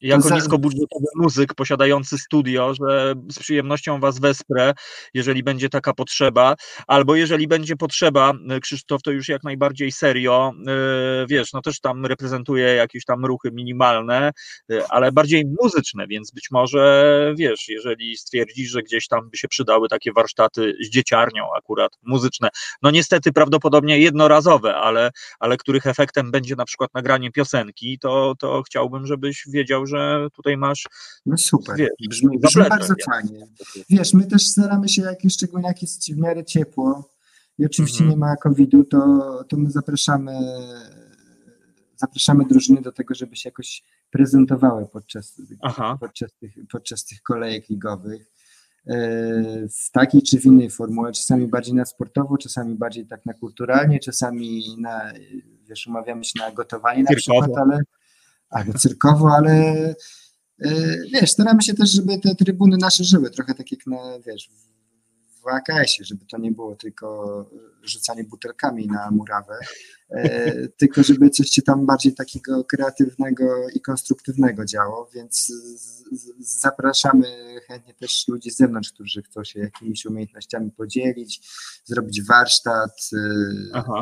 jako 0.00 0.34
niskobudżetowy 0.34 1.06
muzyk 1.16 1.54
posiadający 1.54 2.18
studio, 2.18 2.74
że 2.74 3.14
z 3.32 3.38
przyjemnością 3.38 4.00
Was 4.00 4.18
wesprę, 4.18 4.74
jeżeli 5.14 5.42
będzie 5.42 5.68
taka 5.68 5.94
potrzeba, 5.94 6.54
albo 6.86 7.16
jeżeli 7.16 7.48
będzie 7.48 7.76
potrzeba, 7.76 8.32
y, 8.56 8.60
Krzysztof, 8.60 9.02
to 9.02 9.10
już 9.10 9.28
jak 9.28 9.44
najbardziej 9.44 9.92
serio, 9.92 10.52
y, 11.22 11.26
wiesz, 11.26 11.52
no 11.52 11.62
też 11.62 11.80
tam 11.80 12.06
reprezentuje 12.06 12.74
jakieś 12.74 13.04
tam 13.04 13.24
ruchy 13.24 13.50
minimalne, 13.52 14.32
y, 14.72 14.86
ale 14.86 15.12
bardziej 15.12 15.44
muzyczne, 15.62 16.06
więc 16.06 16.30
być 16.30 16.48
może, 16.50 17.34
wiesz, 17.38 17.68
jeżeli 17.68 18.16
stwierdzisz, 18.16 18.70
że 18.70 18.82
gdzieś 18.82 19.08
tam 19.08 19.30
by 19.30 19.36
się 19.36 19.48
przydały 19.48 19.88
takie 19.88 20.12
warsztaty 20.12 20.74
z 20.80 20.90
dzieciarnią 20.90 21.44
akurat, 21.56 21.92
muzyczne, 22.02 22.48
no 22.82 22.90
niestety 22.90 23.32
prawdopodobnie 23.32 23.98
jednorazowe, 23.98 24.76
ale, 24.76 25.10
ale 25.40 25.56
których 25.56 25.86
efektem 25.86 26.30
będzie 26.30 26.56
na 26.56 26.64
przykład 26.64 26.94
nagranie 26.94 27.32
piosenki, 27.32 27.98
to, 27.98 28.34
to 28.38 28.62
chciałbym, 28.62 29.06
żebyś 29.06 29.44
wiedział, 29.48 29.86
że 29.88 30.28
tutaj 30.36 30.56
masz 30.56 30.86
No 31.26 31.36
super, 31.36 31.76
Wiesz, 31.76 31.88
brzmi, 32.08 32.38
brzmi 32.38 32.62
bardzo 32.68 32.94
nie? 32.98 33.04
fajnie. 33.04 33.46
Wiesz, 33.90 34.14
my 34.14 34.26
też 34.26 34.46
staramy 34.46 34.88
się, 34.88 35.02
jak, 35.02 35.18
szczególnie 35.30 35.68
jak 35.68 35.82
jest 35.82 36.14
w 36.14 36.18
miarę 36.18 36.44
ciepło 36.44 37.10
i 37.58 37.66
oczywiście 37.66 38.04
Mhm. 38.04 38.10
nie 38.10 38.26
ma 38.26 38.36
COVID-u, 38.36 38.84
to, 38.84 38.98
to 39.48 39.56
my 39.56 39.70
zapraszamy 39.70 40.32
zapraszamy 41.96 42.44
drużyny 42.44 42.82
do 42.82 42.92
tego, 42.92 43.14
żeby 43.14 43.36
się 43.36 43.48
jakoś 43.48 43.82
prezentowały 44.10 44.86
podczas, 44.92 45.42
Aha. 45.62 45.96
podczas, 46.00 46.32
tych, 46.34 46.52
podczas 46.72 47.04
tych 47.04 47.22
kolejek 47.22 47.68
ligowych 47.68 48.30
e, 48.86 48.96
w 49.68 49.90
takiej 49.92 50.22
czy 50.22 50.40
w 50.40 50.44
innej 50.46 50.70
formule, 50.70 51.12
czasami 51.12 51.46
bardziej 51.46 51.74
na 51.74 51.84
sportowo, 51.84 52.38
czasami 52.38 52.74
bardziej 52.74 53.06
tak 53.06 53.26
na 53.26 53.32
kulturalnie, 53.34 53.98
czasami 53.98 54.64
na, 54.78 55.12
wiesz, 55.68 55.86
umawiamy 55.86 56.24
się 56.24 56.32
na 56.38 56.52
gotowanie 56.52 57.02
na 57.02 57.16
przykład, 57.16 57.50
ale 57.56 57.80
cyrkowo, 58.78 59.30
ale 59.36 59.52
e, 60.64 60.96
wiesz, 61.12 61.30
staramy 61.30 61.62
się 61.62 61.74
też, 61.74 61.90
żeby 61.90 62.18
te 62.18 62.34
trybuny 62.34 62.76
nasze 62.76 63.04
żyły, 63.04 63.30
trochę 63.30 63.54
tak 63.54 63.72
jak 63.72 63.86
na, 63.86 64.18
wiesz, 64.26 64.48
w- 64.48 64.68
AKS-ie, 65.48 66.04
żeby 66.04 66.24
to 66.26 66.38
nie 66.38 66.52
było 66.52 66.76
tylko 66.76 67.50
rzucanie 67.82 68.24
butelkami 68.24 68.86
na 68.86 69.10
murawę, 69.10 69.58
e, 70.10 70.52
tylko 70.78 71.02
żeby 71.02 71.30
coś 71.30 71.50
się 71.50 71.62
tam 71.62 71.86
bardziej 71.86 72.14
takiego 72.14 72.64
kreatywnego 72.64 73.68
i 73.74 73.80
konstruktywnego 73.80 74.64
działo, 74.64 75.10
więc 75.14 75.52
zapraszamy 76.38 77.60
chętnie 77.66 77.94
też 77.94 78.28
ludzi 78.28 78.50
z 78.50 78.56
zewnątrz, 78.56 78.92
którzy 78.92 79.22
chcą 79.22 79.44
się 79.44 79.60
jakimiś 79.60 80.06
umiejętnościami 80.06 80.70
podzielić, 80.70 81.48
zrobić 81.84 82.22
warsztat, 82.22 83.10
e, 83.12 83.18
Aha. 83.72 84.00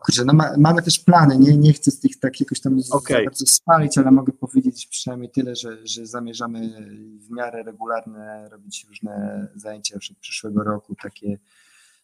Kurczę, 0.00 0.24
no 0.24 0.32
ma, 0.32 0.56
mamy 0.58 0.82
też 0.82 0.98
plany, 0.98 1.38
nie, 1.38 1.56
nie 1.56 1.72
chcę 1.72 1.90
z 1.90 2.00
tych 2.00 2.18
tak 2.18 2.40
jakoś 2.40 2.60
tam 2.60 2.80
za 2.80 2.94
bardzo 3.24 3.46
spalić, 3.46 3.98
ale 3.98 4.10
mogę 4.10 4.32
powiedzieć 4.32 4.86
przynajmniej 4.86 5.30
tyle, 5.30 5.56
że, 5.56 5.86
że 5.86 6.06
zamierzamy 6.06 6.70
w 7.18 7.30
miarę 7.30 7.62
regularne 7.62 8.48
robić 8.48 8.86
różne 8.88 9.46
zajęcia 9.54 9.94
już 9.94 10.10
od 10.10 10.16
przyszłego 10.18 10.64
roku, 10.64 10.94
takie 11.02 11.38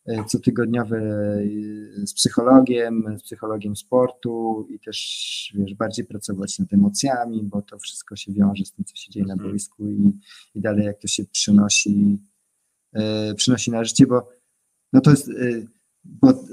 e, 0.06 0.24
cotygodniowe 0.24 0.97
e, 0.98 2.06
z 2.06 2.14
psychologiem, 2.14 3.18
z 3.18 3.23
psychologiem 3.23 3.77
sportu 3.77 4.66
i 4.70 4.78
też 4.81 5.52
wiesz, 5.59 5.74
bardziej 5.74 6.05
pracować 6.05 6.59
nad 6.59 6.73
emocjami, 6.73 7.43
bo 7.43 7.62
to 7.62 7.78
wszystko 7.78 8.16
się 8.16 8.32
wiąże 8.32 8.64
z 8.64 8.73
tym, 8.73 8.85
co 8.85 8.97
się 8.97 9.10
dzieje 9.10 9.27
na 9.27 9.32
Mhm. 9.35 9.51
boisku 9.51 9.89
i, 9.89 10.12
i 10.55 10.60
dalej 10.60 10.85
jak 10.85 10.98
to 10.98 11.09
się 11.09 11.24
przynosi, 11.24 12.18
e, 12.93 13.35
przynosi 13.35 13.70
na 13.70 13.85
życie, 13.85 14.06
bo 14.06 14.28
no 14.93 15.01
to 15.01 15.10
jest, 15.10 15.31
bo, 16.05 16.44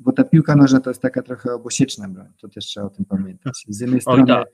bo 0.00 0.12
ta 0.12 0.24
piłka 0.24 0.56
nożna 0.56 0.80
to 0.80 0.90
jest 0.90 1.02
taka 1.02 1.22
trochę 1.22 1.54
obosieczna 1.54 2.08
broń, 2.08 2.32
to 2.40 2.48
też 2.48 2.66
trzeba 2.66 2.86
o 2.86 2.90
tym 2.90 3.04
pamiętać. 3.04 3.64
Z 3.68 3.80
jednej 3.80 4.00
strony, 4.00 4.26
tak. 4.26 4.48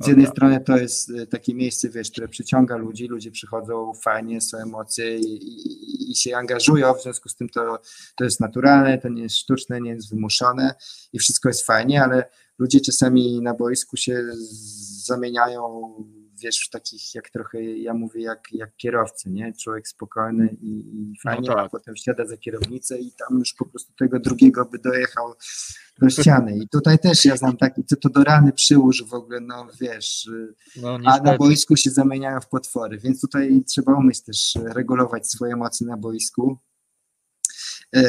z 0.00 0.06
jednej 0.06 0.26
Dobra. 0.26 0.36
strony 0.36 0.60
to 0.60 0.76
jest 0.76 1.10
y, 1.10 1.26
takie 1.26 1.54
miejsce, 1.54 1.88
wiesz, 1.88 2.10
które 2.10 2.28
przyciąga 2.28 2.76
ludzi, 2.76 3.06
ludzie 3.06 3.30
przychodzą 3.30 3.92
fajnie, 4.02 4.40
są 4.40 4.58
emocje 4.58 5.18
i, 5.18 5.34
i, 5.34 6.10
i 6.10 6.16
się 6.16 6.36
angażują, 6.36 6.94
w 6.94 7.02
związku 7.02 7.28
z 7.28 7.36
tym 7.36 7.48
to, 7.48 7.78
to 8.16 8.24
jest 8.24 8.40
naturalne, 8.40 8.98
to 8.98 9.08
nie 9.08 9.22
jest 9.22 9.36
sztuczne, 9.36 9.80
nie 9.80 9.90
jest 9.90 10.10
wymuszone 10.10 10.74
i 11.12 11.18
wszystko 11.18 11.48
jest 11.48 11.66
fajnie, 11.66 12.02
ale 12.02 12.24
ludzie 12.58 12.80
czasami 12.80 13.40
na 13.42 13.54
boisku 13.54 13.96
się 13.96 14.22
zamieniają, 15.04 15.94
wiesz, 16.42 16.66
w 16.66 16.70
takich 16.70 17.14
jak 17.14 17.30
trochę, 17.30 17.62
ja 17.62 17.94
mówię, 17.94 18.22
jak, 18.22 18.48
jak 18.52 18.76
kierowcy, 18.76 19.30
nie? 19.30 19.52
Człowiek 19.62 19.88
spokojny 19.88 20.56
i, 20.60 20.78
i 20.78 21.20
fajnie, 21.22 21.48
tak. 21.48 21.58
a 21.58 21.68
potem 21.68 21.94
wsiada 21.94 22.26
za 22.26 22.36
kierownicę 22.36 22.98
i 22.98 23.12
tam 23.12 23.38
już 23.38 23.54
po 23.54 23.64
prostu 23.64 23.92
tego 23.98 24.20
drugiego 24.20 24.64
by 24.64 24.78
dojechał 24.78 25.34
do 25.98 26.10
ściany. 26.10 26.56
I 26.56 26.68
tutaj 26.68 26.98
też 26.98 27.24
ja 27.24 27.36
znam 27.36 27.56
taki, 27.56 27.84
co 27.84 27.96
to 27.96 28.08
do 28.08 28.24
rany 28.24 28.52
przyłóż 28.52 29.04
w 29.04 29.14
ogóle, 29.14 29.40
no 29.40 29.66
wiesz, 29.80 30.30
No, 30.76 30.98
a 31.04 31.20
na 31.20 31.36
boisku 31.36 31.76
się 31.76 31.90
zamieniają 31.90 32.40
w 32.40 32.48
potwory, 32.48 32.98
więc 32.98 33.20
tutaj 33.20 33.64
trzeba 33.68 33.94
umieć 33.94 34.20
też 34.20 34.56
e, 34.56 34.72
regulować 34.74 35.30
swoje 35.30 35.52
emocje 35.52 35.86
na 35.86 35.96
boisku. 35.96 36.58
Eee, 37.92 38.04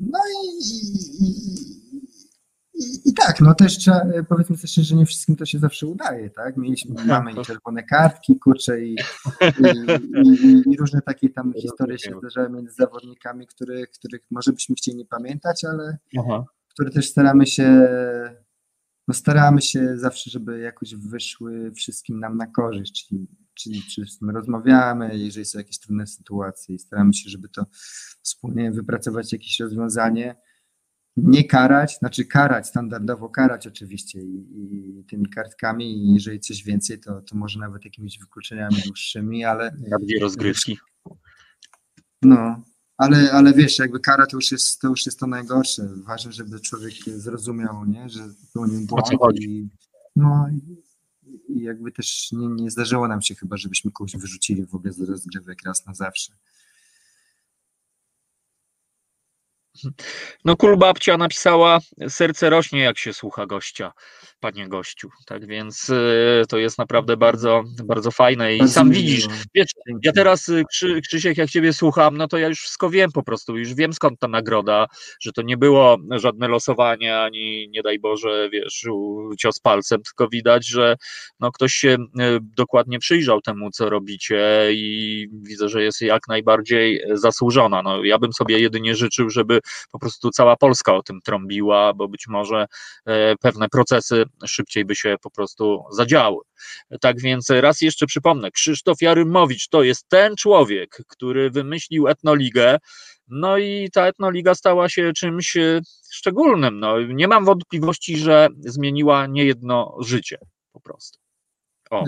No 0.00 0.18
i, 0.34 0.64
i, 0.64 1.24
i, 1.24 1.75
i 3.04 3.14
tak, 3.14 3.40
no 3.40 3.54
też 3.54 3.78
trzeba, 3.78 4.00
e, 4.00 4.24
powiedzmy 4.24 4.56
sobie 4.56 4.68
szczerze, 4.68 4.86
że 4.88 4.96
nie 4.96 5.06
wszystkim 5.06 5.36
to 5.36 5.46
się 5.46 5.58
zawsze 5.58 5.86
udaje, 5.86 6.30
tak? 6.30 6.56
Mieliśmy, 6.56 7.04
mamy 7.06 7.32
i 7.32 7.44
czerwone 7.44 7.82
kartki, 7.82 8.38
kurcze 8.38 8.82
i, 8.82 8.96
i, 10.24 10.62
i, 10.66 10.76
różne 10.76 11.02
takie 11.02 11.30
tam 11.30 11.52
historie 11.52 11.98
się 11.98 12.18
zdarzały 12.18 12.50
między 12.50 12.74
zawodnikami, 12.74 13.46
których, 13.46 13.90
których 13.90 14.20
może 14.30 14.52
byśmy 14.52 14.74
chcieli 14.74 14.96
nie 14.96 15.06
pamiętać, 15.06 15.64
ale 15.64 15.98
Aha. 16.18 16.44
które 16.72 16.90
też 16.90 17.10
staramy 17.10 17.46
się, 17.46 17.88
no 19.08 19.14
staramy 19.14 19.62
się 19.62 19.98
zawsze, 19.98 20.30
żeby 20.30 20.58
jakoś 20.58 20.94
wyszły 20.94 21.72
wszystkim 21.72 22.20
nam 22.20 22.36
na 22.36 22.46
korzyść, 22.46 23.06
czyli, 23.08 23.26
czyli 23.54 23.82
czy 23.82 24.06
z 24.06 24.18
tym 24.18 24.30
rozmawiamy, 24.30 25.18
jeżeli 25.18 25.46
są 25.46 25.58
jakieś 25.58 25.78
trudne 25.78 26.06
sytuacje 26.06 26.74
i 26.74 26.78
staramy 26.78 27.14
się, 27.14 27.30
żeby 27.30 27.48
to 27.48 27.66
wspólnie 28.22 28.72
wypracować 28.72 29.32
jakieś 29.32 29.60
rozwiązanie, 29.60 30.36
nie 31.16 31.44
karać, 31.44 31.98
znaczy 31.98 32.24
karać, 32.24 32.66
standardowo 32.66 33.28
karać 33.28 33.66
oczywiście 33.66 34.20
i, 34.20 34.98
i 35.00 35.04
tymi 35.04 35.26
kartkami 35.30 35.96
i 35.96 36.14
jeżeli 36.14 36.40
coś 36.40 36.64
więcej, 36.64 37.00
to, 37.00 37.22
to 37.22 37.36
może 37.36 37.60
nawet 37.60 37.84
jakimiś 37.84 38.18
wykluczeniami 38.18 38.76
dłuższymi, 38.86 39.44
ale 39.44 39.76
Bardziej 39.90 40.18
rozgrywki. 40.18 40.78
no, 42.22 42.62
ale, 42.96 43.32
ale 43.32 43.52
wiesz, 43.54 43.78
jakby 43.78 44.00
kara 44.00 44.26
to 44.26 44.36
już 44.36 44.52
jest 44.52 44.80
to, 44.80 44.88
już 44.88 45.06
jest 45.06 45.20
to 45.20 45.26
najgorsze. 45.26 45.88
Ważne, 46.06 46.32
żeby 46.32 46.60
człowiek 46.60 46.94
zrozumiał, 47.06 47.84
nie? 47.84 48.08
że 48.08 48.20
popełnił 48.52 48.86
błąd. 48.86 49.06
co 49.06 49.18
chodzi? 49.18 49.50
I, 49.50 49.68
no 50.16 50.48
i, 50.48 50.82
i 51.52 51.62
jakby 51.62 51.92
też 51.92 52.32
nie, 52.32 52.48
nie 52.48 52.70
zdarzyło 52.70 53.08
nam 53.08 53.22
się 53.22 53.34
chyba, 53.34 53.56
żebyśmy 53.56 53.90
kogoś 53.90 54.16
wyrzucili 54.16 54.66
w 54.66 54.74
ogóle 54.74 54.92
z 54.92 55.00
rozgrywek 55.00 55.58
raz 55.64 55.86
na 55.86 55.94
zawsze. 55.94 56.32
No 60.44 60.56
Kulbabcia 60.56 61.16
napisała, 61.16 61.78
serce 62.08 62.50
rośnie 62.50 62.80
jak 62.80 62.98
się 62.98 63.12
słucha 63.12 63.46
gościa, 63.46 63.92
panie 64.40 64.68
gościu. 64.68 65.08
Tak 65.26 65.46
więc 65.46 65.90
y, 65.90 66.44
to 66.48 66.58
jest 66.58 66.78
naprawdę 66.78 67.16
bardzo, 67.16 67.64
bardzo 67.84 68.10
fajne 68.10 68.56
i 68.56 68.68
sam 68.68 68.90
widzisz, 68.90 69.26
wiesz, 69.54 69.66
ja 70.02 70.12
teraz 70.12 70.48
y, 70.48 70.62
Krzy, 70.70 71.00
Krzysiek, 71.00 71.38
jak 71.38 71.50
ciebie 71.50 71.72
słucham, 71.72 72.16
no 72.16 72.28
to 72.28 72.38
ja 72.38 72.48
już 72.48 72.60
wszystko 72.60 72.90
wiem 72.90 73.12
po 73.12 73.22
prostu, 73.22 73.56
już 73.56 73.74
wiem 73.74 73.92
skąd 73.92 74.20
ta 74.20 74.28
nagroda, 74.28 74.86
że 75.20 75.32
to 75.32 75.42
nie 75.42 75.56
było 75.56 75.96
żadne 76.10 76.48
losowanie, 76.48 77.18
ani 77.18 77.68
nie 77.68 77.82
daj 77.82 77.98
Boże, 77.98 78.48
wiesz, 78.52 78.86
cios 79.38 79.60
palcem, 79.60 80.02
tylko 80.02 80.28
widać, 80.28 80.66
że 80.66 80.96
no 81.40 81.52
ktoś 81.52 81.72
się 81.72 81.94
y, 81.94 82.38
dokładnie 82.56 82.98
przyjrzał 82.98 83.40
temu, 83.40 83.70
co 83.70 83.90
robicie 83.90 84.68
i 84.72 85.28
widzę, 85.32 85.68
że 85.68 85.82
jest 85.82 86.00
jak 86.00 86.28
najbardziej 86.28 87.02
zasłużona. 87.12 87.82
No, 87.82 88.04
ja 88.04 88.18
bym 88.18 88.32
sobie 88.32 88.58
jedynie 88.58 88.94
życzył, 88.94 89.30
żeby 89.30 89.60
po 89.92 89.98
prostu 89.98 90.30
cała 90.30 90.56
Polska 90.56 90.94
o 90.94 91.02
tym 91.02 91.20
trąbiła, 91.24 91.94
bo 91.94 92.08
być 92.08 92.28
może 92.28 92.66
e, 93.06 93.36
pewne 93.36 93.68
procesy 93.68 94.25
szybciej 94.46 94.84
by 94.84 94.94
się 94.94 95.16
po 95.22 95.30
prostu 95.30 95.84
zadziały. 95.90 96.38
Tak 97.00 97.20
więc 97.20 97.50
raz 97.50 97.80
jeszcze 97.80 98.06
przypomnę, 98.06 98.50
Krzysztof 98.50 99.02
Jarymowicz 99.02 99.68
to 99.68 99.82
jest 99.82 100.08
ten 100.08 100.36
człowiek, 100.36 100.98
który 101.08 101.50
wymyślił 101.50 102.08
etnoligę, 102.08 102.78
no 103.28 103.58
i 103.58 103.90
ta 103.92 104.06
etnoliga 104.06 104.54
stała 104.54 104.88
się 104.88 105.12
czymś 105.12 105.56
e, 105.56 105.80
szczególnym. 106.10 106.80
No, 106.80 107.00
nie 107.02 107.28
mam 107.28 107.44
wątpliwości, 107.44 108.18
że 108.18 108.48
zmieniła 108.58 109.26
niejedno 109.26 109.96
życie 110.00 110.38
po 110.72 110.80
prostu. 110.80 111.18
O. 111.90 112.04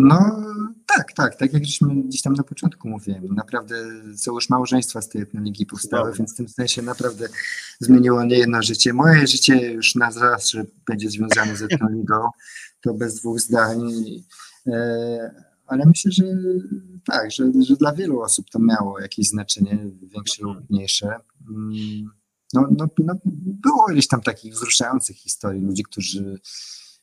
No 0.00 0.42
tak, 0.86 1.12
tak, 1.12 1.36
tak 1.36 1.52
jak 1.52 1.64
żeśmy 1.64 2.02
gdzieś 2.02 2.22
tam 2.22 2.32
na 2.32 2.42
początku 2.42 2.88
mówiłem, 2.88 3.34
naprawdę 3.34 3.74
są 4.16 4.34
już 4.34 4.48
małżeństwa 4.48 5.02
z 5.02 5.08
tej 5.08 5.22
etnoligi 5.22 5.66
powstały, 5.66 6.12
więc 6.12 6.34
w 6.34 6.36
tym 6.36 6.48
sensie 6.48 6.82
naprawdę 6.82 7.28
zmieniło 7.80 8.24
nie 8.24 8.38
jedno 8.38 8.62
życie. 8.62 8.92
Moje 8.92 9.26
życie 9.26 9.72
już 9.72 9.94
na 9.94 10.10
zawsze 10.10 10.64
będzie 10.86 11.10
związane 11.10 11.56
z 11.56 11.62
etnoligą, 11.62 12.28
to 12.82 12.94
bez 12.94 13.14
dwóch 13.14 13.40
zdań, 13.40 13.78
E, 14.68 15.44
ale 15.66 15.86
myślę, 15.86 16.12
że 16.12 16.24
tak, 17.06 17.30
że, 17.30 17.44
że 17.66 17.76
dla 17.76 17.92
wielu 17.92 18.20
osób 18.20 18.50
to 18.50 18.58
miało 18.58 19.00
jakieś 19.00 19.28
znaczenie, 19.28 19.78
większe 20.02 20.42
lub 20.42 20.70
mniejsze. 20.70 21.06
Mm, 21.50 22.10
No, 22.54 22.68
no, 22.78 22.88
no, 22.98 23.14
było 23.64 23.90
ileś 23.92 24.08
tam 24.08 24.20
takich 24.20 24.52
wzruszających 24.52 25.16
historii, 25.16 25.62
ludzi, 25.62 25.82
którzy 25.82 26.40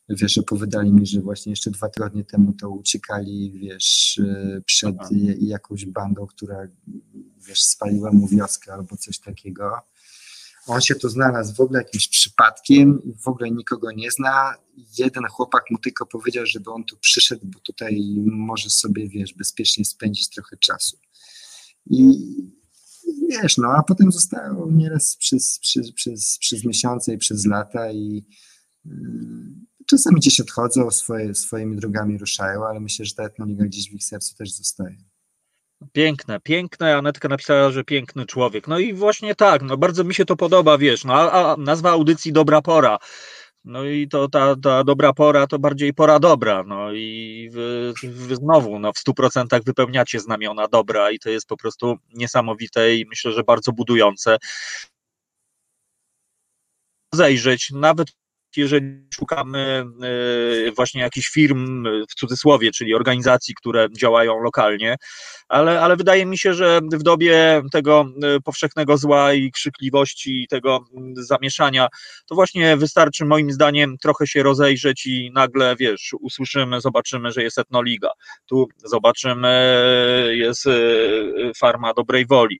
wiesz, 0.08 0.38
opowiadali 0.38 0.92
mi, 0.92 1.06
że 1.06 1.20
właśnie 1.20 1.50
jeszcze 1.50 1.70
dwa 1.70 1.88
tygodnie 1.88 2.24
temu 2.24 2.52
to 2.52 2.70
uciekali, 2.70 3.52
wiesz, 3.52 4.20
e, 4.24 4.60
przed 4.66 4.96
jakąś 5.38 5.86
bandą, 5.86 6.26
która, 6.26 6.68
wiesz, 7.48 7.62
spaliła 7.62 8.12
mu 8.12 8.28
wioskę 8.28 8.72
albo 8.72 8.96
coś 8.96 9.18
takiego. 9.18 9.80
On 10.66 10.80
się 10.80 10.94
tu 10.94 11.08
znalazł 11.08 11.54
w 11.54 11.60
ogóle 11.60 11.78
jakimś 11.78 12.08
przypadkiem, 12.08 13.02
i 13.04 13.14
w 13.14 13.28
ogóle 13.28 13.50
nikogo 13.50 13.92
nie 13.92 14.10
zna. 14.10 14.54
Jeden 14.98 15.24
chłopak 15.24 15.64
mu 15.70 15.78
tylko 15.78 16.06
powiedział, 16.06 16.46
żeby 16.46 16.70
on 16.70 16.84
tu 16.84 16.96
przyszedł, 16.96 17.46
bo 17.46 17.60
tutaj 17.60 18.16
może 18.26 18.70
sobie, 18.70 19.08
wiesz, 19.08 19.34
bezpiecznie 19.34 19.84
spędzić 19.84 20.28
trochę 20.28 20.56
czasu. 20.56 20.98
I 21.90 22.12
wiesz, 23.28 23.56
no, 23.56 23.68
a 23.68 23.82
potem 23.82 24.12
zostało 24.12 24.70
nieraz 24.70 25.16
przez, 25.16 25.58
przez, 25.58 25.92
przez, 25.92 26.38
przez 26.38 26.64
miesiące 26.64 27.14
i 27.14 27.18
przez 27.18 27.46
lata 27.46 27.92
i 27.92 28.24
mm, 28.86 29.65
czasami 29.86 30.16
gdzieś 30.16 30.40
odchodzą, 30.40 30.90
swoje, 30.90 31.34
swoimi 31.34 31.76
drogami 31.76 32.18
ruszają, 32.18 32.66
ale 32.66 32.80
myślę, 32.80 33.04
że 33.04 33.14
ta 33.14 33.22
etnoliga 33.22 33.64
gdzieś 33.64 33.90
w 33.90 33.94
ich 33.94 34.04
sercu 34.04 34.34
też 34.34 34.52
zostaje. 34.52 34.96
Piękne, 35.92 36.40
piękne. 36.40 36.96
Anetka 36.96 37.28
napisała, 37.28 37.70
że 37.70 37.84
piękny 37.84 38.26
człowiek. 38.26 38.68
No 38.68 38.78
i 38.78 38.94
właśnie 38.94 39.34
tak, 39.34 39.62
no 39.62 39.76
bardzo 39.76 40.04
mi 40.04 40.14
się 40.14 40.24
to 40.24 40.36
podoba, 40.36 40.78
wiesz, 40.78 41.04
no 41.04 41.14
a, 41.14 41.52
a 41.52 41.56
nazwa 41.56 41.90
audycji 41.90 42.32
Dobra 42.32 42.62
Pora. 42.62 42.98
No 43.66 43.84
i 43.84 44.08
to 44.08 44.28
ta, 44.28 44.56
ta 44.56 44.84
dobra 44.84 45.12
pora 45.12 45.46
to 45.46 45.58
bardziej 45.58 45.94
pora 45.94 46.18
dobra. 46.18 46.62
No 46.66 46.92
i 46.92 47.50
wy, 47.52 47.92
wy 48.02 48.36
znowu 48.36 48.78
no, 48.78 48.92
w 48.92 48.96
100% 48.96 49.64
wypełniacie 49.64 50.20
znamiona 50.20 50.68
dobra 50.68 51.10
i 51.10 51.18
to 51.18 51.30
jest 51.30 51.46
po 51.46 51.56
prostu 51.56 51.96
niesamowite 52.14 52.94
i 52.96 53.06
myślę, 53.06 53.32
że 53.32 53.42
bardzo 53.42 53.72
budujące. 53.72 54.38
Zajrzeć, 57.14 57.70
nawet 57.70 58.08
jeżeli 58.56 59.06
szukamy 59.14 59.84
e, 60.68 60.72
właśnie 60.72 61.00
jakichś 61.00 61.28
firm 61.28 61.84
w 62.10 62.14
cudzysłowie, 62.14 62.70
czyli 62.70 62.94
organizacji, 62.94 63.54
które 63.54 63.88
działają 63.98 64.38
lokalnie, 64.40 64.96
ale, 65.48 65.80
ale 65.80 65.96
wydaje 65.96 66.26
mi 66.26 66.38
się, 66.38 66.54
że 66.54 66.80
w 66.92 67.02
dobie 67.02 67.62
tego 67.72 68.06
e, 68.22 68.40
powszechnego 68.40 68.98
zła 68.98 69.32
i 69.32 69.50
krzykliwości, 69.50 70.42
i 70.42 70.48
tego 70.48 70.84
zamieszania, 71.14 71.88
to 72.26 72.34
właśnie 72.34 72.76
wystarczy 72.76 73.24
moim 73.24 73.52
zdaniem 73.52 73.98
trochę 73.98 74.26
się 74.26 74.42
rozejrzeć 74.42 75.06
i 75.06 75.30
nagle, 75.34 75.76
wiesz, 75.76 76.14
usłyszymy, 76.20 76.80
zobaczymy, 76.80 77.32
że 77.32 77.42
jest 77.42 77.58
etnoliga. 77.58 78.10
Tu 78.46 78.68
zobaczymy, 78.84 79.48
e, 79.48 80.36
jest 80.36 80.64
farma 81.58 81.94
dobrej 81.94 82.26
woli. 82.26 82.58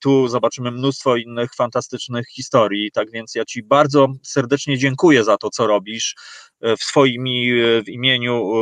Tu 0.00 0.28
zobaczymy 0.28 0.70
mnóstwo 0.70 1.16
innych 1.16 1.54
fantastycznych 1.54 2.28
historii. 2.28 2.90
Tak 2.92 3.10
więc 3.10 3.34
ja 3.34 3.44
Ci 3.44 3.62
bardzo 3.62 4.08
serdecznie 4.22 4.78
dziękuję 4.78 5.19
za 5.24 5.36
to, 5.36 5.50
co 5.50 5.66
robisz 5.66 6.14
e, 6.60 6.76
w 6.76 6.80
swoim 6.80 7.26
i 7.28 7.52
w 7.84 7.88
imieniu 7.88 8.52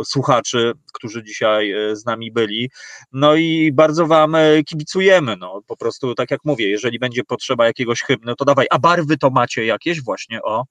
e, 0.00 0.04
słuchaczy, 0.04 0.72
którzy 0.92 1.24
dzisiaj 1.24 1.72
e, 1.72 1.96
z 1.96 2.04
nami 2.04 2.32
byli. 2.32 2.70
No 3.12 3.34
i 3.34 3.72
bardzo 3.72 4.06
Wam 4.06 4.34
e, 4.34 4.62
kibicujemy. 4.64 5.36
No, 5.36 5.62
po 5.66 5.76
prostu, 5.76 6.14
tak 6.14 6.30
jak 6.30 6.40
mówię, 6.44 6.68
jeżeli 6.68 6.98
będzie 6.98 7.24
potrzeba 7.24 7.66
jakiegoś 7.66 8.02
hymnu, 8.02 8.34
to 8.36 8.44
dawaj. 8.44 8.66
A 8.70 8.78
barwy 8.78 9.16
to 9.16 9.30
macie 9.30 9.64
jakieś 9.64 10.02
właśnie? 10.02 10.42
O, 10.42 10.64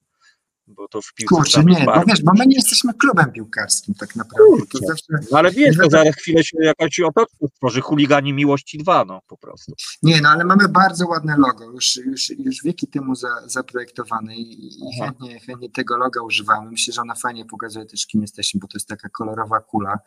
bo 0.76 0.88
to 0.88 1.02
w 1.02 1.14
piłce 1.14 1.34
Kurczę, 1.34 1.52
tam 1.58 1.68
jest 1.68 1.80
nie, 1.80 1.86
bo 1.86 1.92
bardzo- 1.92 2.06
wiesz, 2.08 2.22
bo 2.22 2.32
my 2.38 2.46
nie 2.46 2.56
jesteśmy 2.56 2.94
klubem 2.94 3.32
piłkarskim 3.32 3.94
tak 3.94 4.16
naprawdę. 4.16 4.66
To 4.72 4.78
zawsze, 4.86 5.04
No 5.32 5.38
ale 5.38 5.50
wiesz, 5.50 5.76
to 5.76 5.90
za 5.90 6.12
chwilę 6.12 6.44
się 6.44 6.56
jakaś 6.60 7.00
otoczka 7.00 7.46
stworzy, 7.54 7.80
chuligani 7.80 8.32
miłości 8.32 8.78
2, 8.78 9.04
no 9.04 9.20
po 9.28 9.36
prostu. 9.36 9.72
nie, 10.02 10.20
no 10.20 10.28
ale 10.28 10.44
mamy 10.44 10.68
bardzo 10.68 11.06
ładne 11.08 11.36
logo, 11.38 11.64
już, 11.64 11.96
już, 11.96 12.30
już 12.38 12.62
wieki 12.64 12.86
temu 12.86 13.14
za, 13.14 13.28
zaprojektowane 13.46 14.36
i, 14.36 14.66
i 14.66 15.00
chętnie, 15.00 15.40
chętnie 15.40 15.70
tego 15.70 15.96
loga 15.96 16.22
używamy. 16.22 16.70
Myślę, 16.70 16.94
że 16.94 17.00
ona 17.02 17.14
fajnie 17.14 17.44
pokazuje 17.44 17.86
też, 17.86 18.06
kim 18.06 18.22
jesteśmy, 18.22 18.60
bo 18.60 18.66
to 18.66 18.76
jest 18.78 18.88
taka 18.88 19.08
kolorowa 19.08 19.60
kula. 19.60 19.98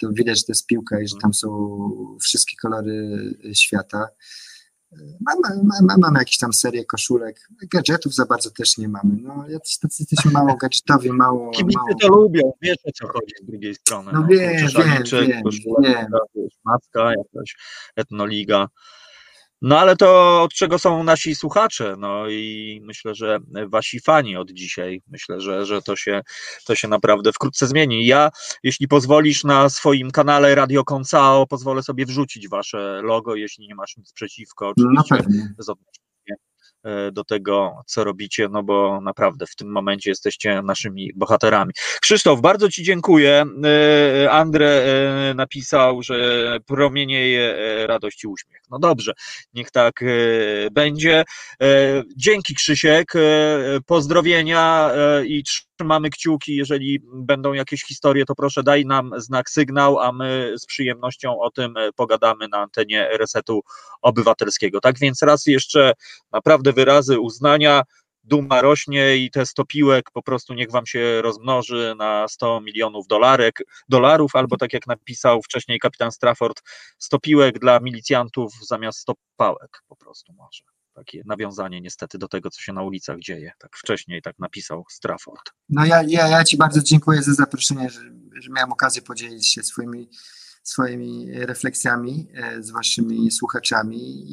To 0.00 0.08
widać, 0.12 0.38
że 0.38 0.44
to 0.44 0.52
jest 0.52 0.66
piłka 0.66 1.00
i 1.00 1.08
że 1.08 1.16
tam 1.22 1.34
są 1.34 1.48
wszystkie 2.20 2.56
kolory 2.62 3.18
świata. 3.52 4.08
Mamy, 5.00 5.62
mamy, 5.64 5.98
mamy 5.98 6.18
jakieś 6.18 6.38
tam 6.38 6.52
serię 6.52 6.84
koszulek, 6.84 7.48
gadżetów 7.72 8.14
za 8.14 8.26
bardzo 8.26 8.50
też 8.50 8.78
nie 8.78 8.88
mamy. 8.88 9.16
No, 9.22 9.44
jacyś 9.48 9.78
tacy 9.78 10.02
jesteśmy 10.02 10.30
mało 10.40 10.56
gadżetowi, 10.56 11.12
mało, 11.12 11.50
Kibice 11.50 11.78
mało 11.78 11.98
to 12.00 12.08
lubią, 12.08 12.52
wiesz 12.62 12.78
o 12.84 12.92
co 12.92 13.08
chodzi 13.08 13.34
z 13.42 13.46
drugiej 13.46 13.74
strony. 13.74 14.12
No 14.12 14.26
wiem, 14.26 14.68
kurczę, 14.96 15.26
wiem, 15.26 15.42
wiem, 15.42 15.42
wiem. 15.82 16.06
wiesz, 16.34 16.54
Macka, 16.64 17.10
jakaś 17.10 17.56
etnoliga. 17.96 18.68
No 19.62 19.78
ale 19.78 19.96
to 19.96 20.42
od 20.42 20.52
czego 20.52 20.78
są 20.78 21.04
nasi 21.04 21.34
słuchacze? 21.34 21.94
No 21.98 22.28
i 22.28 22.80
myślę, 22.84 23.14
że 23.14 23.38
wasi 23.68 24.00
fani 24.00 24.36
od 24.36 24.50
dzisiaj. 24.50 25.02
Myślę, 25.08 25.40
że, 25.40 25.66
że 25.66 25.82
to, 25.82 25.96
się, 25.96 26.20
to 26.66 26.74
się 26.74 26.88
naprawdę 26.88 27.32
wkrótce 27.32 27.66
zmieni. 27.66 28.06
Ja, 28.06 28.30
jeśli 28.62 28.88
pozwolisz, 28.88 29.44
na 29.44 29.68
swoim 29.68 30.10
kanale 30.10 30.54
Radio 30.54 30.84
Koncao 30.84 31.46
pozwolę 31.46 31.82
sobie 31.82 32.06
wrzucić 32.06 32.48
wasze 32.48 33.00
logo, 33.02 33.34
jeśli 33.34 33.68
nie 33.68 33.74
masz 33.74 33.96
nic 33.96 34.12
przeciwko. 34.12 34.72
No 34.76 35.00
Oczywiście 35.00 35.34
z 35.58 35.68
odniesieniem 35.68 36.38
e, 36.84 37.12
do 37.12 37.24
tego, 37.24 37.82
co 37.86 38.04
robicie, 38.04 38.48
no 38.48 38.62
bo 38.62 39.00
naprawdę 39.00 39.46
w 39.46 39.56
tym 39.56 39.72
momencie 39.72 40.10
jesteście 40.10 40.62
naszymi 40.62 41.10
bohaterami. 41.14 41.72
Krzysztof, 42.02 42.40
bardzo 42.40 42.68
Ci 42.68 42.82
dziękuję. 42.82 43.44
E, 44.24 44.30
Andre 44.30 44.66
e, 44.68 45.34
napisał, 45.34 46.02
że 46.02 46.58
promienieje 46.66 47.54
e, 47.54 47.86
radość 47.86 48.24
i 48.24 48.26
uśmiech. 48.26 48.61
No 48.72 48.78
dobrze, 48.78 49.12
niech 49.54 49.70
tak 49.70 50.02
e, 50.02 50.06
będzie. 50.70 51.24
E, 51.62 52.02
Dzięki 52.16 52.54
Krzysiek, 52.54 53.16
e, 53.16 53.20
pozdrowienia 53.86 54.90
i 55.24 55.42
trzymamy 55.42 56.10
kciuki. 56.10 56.56
Jeżeli 56.56 57.00
będą 57.14 57.52
jakieś 57.52 57.84
historie, 57.84 58.24
to 58.24 58.34
proszę 58.34 58.62
daj 58.62 58.86
nam 58.86 59.10
znak 59.16 59.50
sygnał, 59.50 59.98
a 59.98 60.12
my 60.12 60.54
z 60.58 60.66
przyjemnością 60.66 61.38
o 61.40 61.50
tym 61.50 61.74
pogadamy 61.96 62.48
na 62.48 62.58
antenie 62.58 63.08
Resetu 63.18 63.60
Obywatelskiego. 64.02 64.80
Tak 64.80 64.98
więc 64.98 65.22
raz 65.22 65.46
jeszcze 65.46 65.92
naprawdę 66.32 66.72
wyrazy 66.72 67.20
uznania. 67.20 67.82
Duma 68.24 68.60
rośnie 68.60 69.16
i 69.16 69.30
te 69.30 69.46
100 69.46 69.64
piłek 69.64 70.10
po 70.12 70.22
prostu 70.22 70.54
niech 70.54 70.70
wam 70.70 70.86
się 70.86 71.22
rozmnoży 71.22 71.94
na 71.98 72.28
100 72.28 72.60
milionów 72.60 73.06
dolarek, 73.06 73.62
dolarów, 73.88 74.36
albo 74.36 74.56
tak 74.56 74.72
jak 74.72 74.86
napisał 74.86 75.42
wcześniej 75.42 75.78
kapitan 75.78 76.12
Strafford, 76.12 76.62
100 76.98 77.18
piłek 77.18 77.58
dla 77.58 77.80
milicjantów 77.80 78.52
zamiast 78.68 78.98
100 78.98 79.14
pałek 79.36 79.82
po 79.88 79.96
prostu 79.96 80.32
może. 80.32 80.62
Takie 80.94 81.22
nawiązanie 81.26 81.80
niestety 81.80 82.18
do 82.18 82.28
tego, 82.28 82.50
co 82.50 82.60
się 82.60 82.72
na 82.72 82.82
ulicach 82.82 83.18
dzieje. 83.18 83.52
Tak 83.58 83.76
wcześniej 83.76 84.22
tak 84.22 84.38
napisał 84.38 84.84
Strafford. 84.90 85.50
No 85.68 85.84
ja, 85.84 86.02
ja, 86.02 86.28
ja 86.28 86.44
Ci 86.44 86.56
bardzo 86.56 86.82
dziękuję 86.82 87.22
za 87.22 87.34
zaproszenie, 87.34 87.90
że, 87.90 88.00
że 88.40 88.50
miałem 88.50 88.72
okazję 88.72 89.02
podzielić 89.02 89.52
się 89.52 89.62
swoimi, 89.62 90.08
swoimi 90.62 91.32
refleksjami 91.32 92.28
e, 92.34 92.62
z 92.62 92.70
Waszymi 92.70 93.30
słuchaczami 93.30 94.24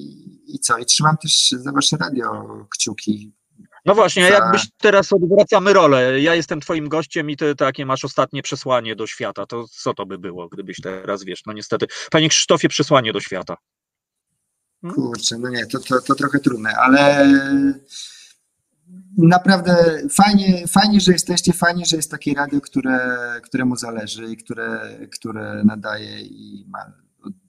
i 0.55 0.59
co? 0.59 0.77
I 0.77 0.85
trzymam 0.85 1.17
też 1.17 1.49
za 1.49 1.71
Wasze 1.71 1.97
radio 1.97 2.45
kciuki. 2.69 3.38
No 3.85 3.95
właśnie, 3.95 4.25
a 4.25 4.29
jakbyś 4.29 4.67
teraz 4.77 5.13
odwracamy 5.13 5.73
rolę. 5.73 6.21
Ja 6.21 6.35
jestem 6.35 6.59
twoim 6.59 6.89
gościem 6.89 7.29
i 7.29 7.37
ty 7.37 7.55
takie 7.55 7.85
masz 7.85 8.05
ostatnie 8.05 8.41
przesłanie 8.41 8.95
do 8.95 9.07
świata. 9.07 9.45
To 9.45 9.65
co 9.67 9.93
to 9.93 10.05
by 10.05 10.17
było, 10.17 10.49
gdybyś 10.49 10.77
teraz 10.81 11.23
wiesz? 11.23 11.41
No 11.45 11.53
niestety. 11.53 11.85
Panie 12.11 12.29
Krzysztofie, 12.29 12.69
przesłanie 12.69 13.13
do 13.13 13.19
świata. 13.19 13.57
Kurczę, 14.93 15.37
no 15.37 15.49
nie, 15.49 15.65
to, 15.65 15.79
to, 15.79 16.01
to 16.01 16.15
trochę 16.15 16.39
trudne, 16.39 16.75
ale 16.75 17.27
naprawdę 19.17 20.01
fajnie, 20.11 20.67
fajnie, 20.67 20.99
że 20.99 21.11
jesteście, 21.11 21.53
fajnie, 21.53 21.85
że 21.85 21.95
jest 21.95 22.11
takie 22.11 22.33
radio, 22.33 22.61
które, 22.61 22.99
któremu 23.43 23.75
zależy 23.75 24.25
i 24.25 24.37
które, 24.37 24.97
które 25.13 25.63
nadaje 25.65 26.21
i 26.21 26.65
ma 26.67 26.79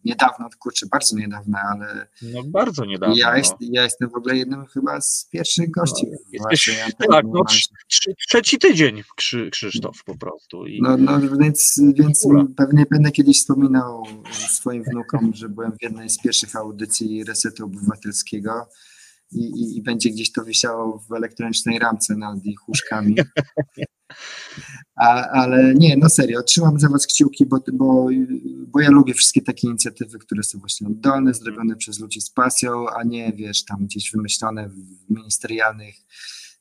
niedawno, 0.05 0.49
kurczę, 0.59 0.87
bardzo 0.87 1.17
niedawno, 1.17 1.59
ale 1.59 2.09
No 2.23 2.43
bardzo 2.45 2.85
niedawno. 2.85 3.17
ja, 3.17 3.31
no. 3.31 3.37
jest, 3.37 3.55
ja 3.61 3.83
jestem 3.83 4.11
w 4.11 4.15
ogóle 4.15 4.37
jednym 4.37 4.67
chyba 4.67 5.01
z 5.01 5.29
pierwszych 5.33 5.71
gości. 5.71 6.07
w 6.07 6.33
Jesteś, 6.33 6.69
antenie, 6.69 7.09
tak, 7.13 7.25
no 7.25 7.31
no, 7.35 7.45
trz, 7.45 7.69
trz, 7.89 8.09
trzeci 8.29 8.59
tydzień 8.59 9.03
Krzy, 9.17 9.51
Krzysztof 9.51 10.05
po 10.05 10.19
prostu. 10.19 10.67
I, 10.67 10.83
no, 10.83 10.97
no 10.97 11.21
więc, 11.41 11.81
więc 11.95 12.25
Ula. 12.25 12.45
pewnie 12.57 12.87
będę 12.91 13.11
kiedyś 13.11 13.39
wspominał 13.39 14.03
swoim 14.33 14.85
wnukom, 14.85 15.35
że 15.35 15.49
byłem 15.49 15.73
w 15.73 15.83
jednej 15.83 16.11
z 16.11 16.19
pierwszych 16.19 16.57
audycji 16.57 17.25
Resetu 17.25 17.65
Obywatelskiego 17.65 18.69
i, 19.33 19.45
i, 19.45 19.77
i 19.79 19.83
będzie 19.83 20.11
gdzieś 20.11 20.33
to 20.33 20.45
wisiało 20.45 20.99
w 20.99 21.13
elektronicznej 21.13 21.79
ramce 21.79 22.17
nad 22.17 22.45
ich 22.45 22.69
łóżkami. 22.69 23.17
A, 24.97 25.29
ale 25.29 25.75
nie, 25.75 25.97
no 25.97 26.09
serio, 26.09 26.43
trzymam 26.43 26.81
za 26.81 26.89
was 26.89 27.07
kciuki, 27.07 27.47
bo, 27.47 27.59
bo, 27.73 28.09
bo 28.67 28.81
ja 28.81 28.91
lubię 28.91 29.15
wszystkie 29.15 29.43
takie 29.43 29.69
inicjatywy, 29.69 30.19
które 30.19 30.43
są 30.43 30.59
właśnie 30.59 30.87
oddolne, 30.87 31.35
zrobione 31.35 31.77
przez 31.77 32.01
ludzi 32.01 32.21
z 32.21 32.31
pasją, 32.31 32.87
a 32.89 33.05
nie, 33.05 33.33
wiesz, 33.33 33.65
tam 33.65 33.87
gdzieś 33.87 34.13
wymyślone 34.13 34.69
w 34.69 35.11
ministerialnych 35.11 35.95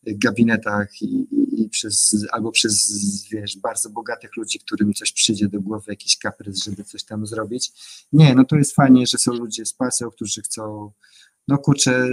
gabinetach 0.07 1.01
i, 1.01 1.27
i, 1.63 1.69
przez, 1.69 2.25
albo 2.31 2.51
przez, 2.51 2.91
wiesz, 3.31 3.57
bardzo 3.57 3.89
bogatych 3.89 4.37
ludzi, 4.37 4.59
którym 4.59 4.93
coś 4.93 5.11
przyjdzie 5.11 5.47
do 5.47 5.61
głowy, 5.61 5.85
jakiś 5.87 6.17
kaprys, 6.17 6.63
żeby 6.63 6.83
coś 6.83 7.03
tam 7.03 7.25
zrobić. 7.25 7.71
Nie, 8.13 8.35
no 8.35 8.45
to 8.45 8.55
jest 8.55 8.75
fajnie, 8.75 9.07
że 9.07 9.17
są 9.17 9.33
ludzie 9.33 9.65
z 9.65 9.73
pasją, 9.73 10.09
którzy 10.09 10.41
chcą, 10.41 10.91
no 11.49 11.57
kurczę, 11.57 12.07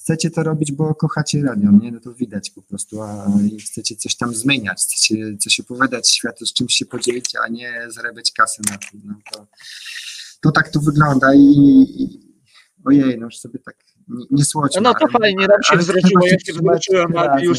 chcecie 0.00 0.30
to 0.30 0.42
robić, 0.42 0.72
bo 0.72 0.94
kochacie 0.94 1.42
radio, 1.42 1.70
nie? 1.70 1.92
No 1.92 2.00
to 2.00 2.14
widać 2.14 2.50
po 2.50 2.62
prostu, 2.62 3.02
a 3.02 3.26
chcecie 3.66 3.96
coś 3.96 4.16
tam 4.16 4.34
zmieniać, 4.34 4.82
chcecie 4.82 5.36
coś 5.36 5.60
opowiadać 5.60 6.10
światu, 6.10 6.46
z 6.46 6.52
czymś 6.52 6.74
się 6.74 6.86
podzielić, 6.86 7.32
a 7.44 7.48
nie 7.48 7.86
zarabiać 7.88 8.32
kasy 8.32 8.62
na 8.70 8.78
tym. 8.78 9.00
No 9.04 9.14
to, 9.32 9.46
to 10.40 10.52
tak 10.52 10.68
to 10.68 10.80
wygląda 10.80 11.34
i, 11.34 11.38
i 11.98 12.20
ojej, 12.84 13.18
no 13.18 13.24
już 13.24 13.38
sobie 13.38 13.58
tak 13.58 13.76
nie, 14.08 14.24
nie 14.30 14.44
słodźmy. 14.44 14.80
No 14.80 14.94
to 14.94 14.98
ale- 15.00 15.18
fajnie, 15.20 15.46
nam 15.46 15.62
się 15.62 15.82
zwróciło, 15.82 16.26
ja 16.26 16.38
się 16.38 16.52
zwróciłem, 16.52 17.16
ale 17.16 17.44
już, 17.44 17.58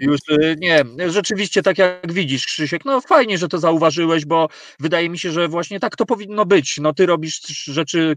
już 0.00 0.20
y, 0.30 0.56
nie, 0.60 0.84
rzeczywiście 1.10 1.62
tak 1.62 1.78
jak 1.78 2.12
widzisz 2.12 2.46
Krzysiek, 2.46 2.84
no 2.84 3.00
fajnie, 3.00 3.38
że 3.38 3.48
to 3.48 3.58
zauważyłeś, 3.58 4.24
bo 4.24 4.48
wydaje 4.80 5.10
mi 5.10 5.18
się, 5.18 5.32
że 5.32 5.48
właśnie 5.48 5.80
tak 5.80 5.96
to 5.96 6.06
powinno 6.06 6.46
być, 6.46 6.78
no 6.82 6.92
ty 6.92 7.06
robisz 7.06 7.40
rzeczy, 7.64 8.16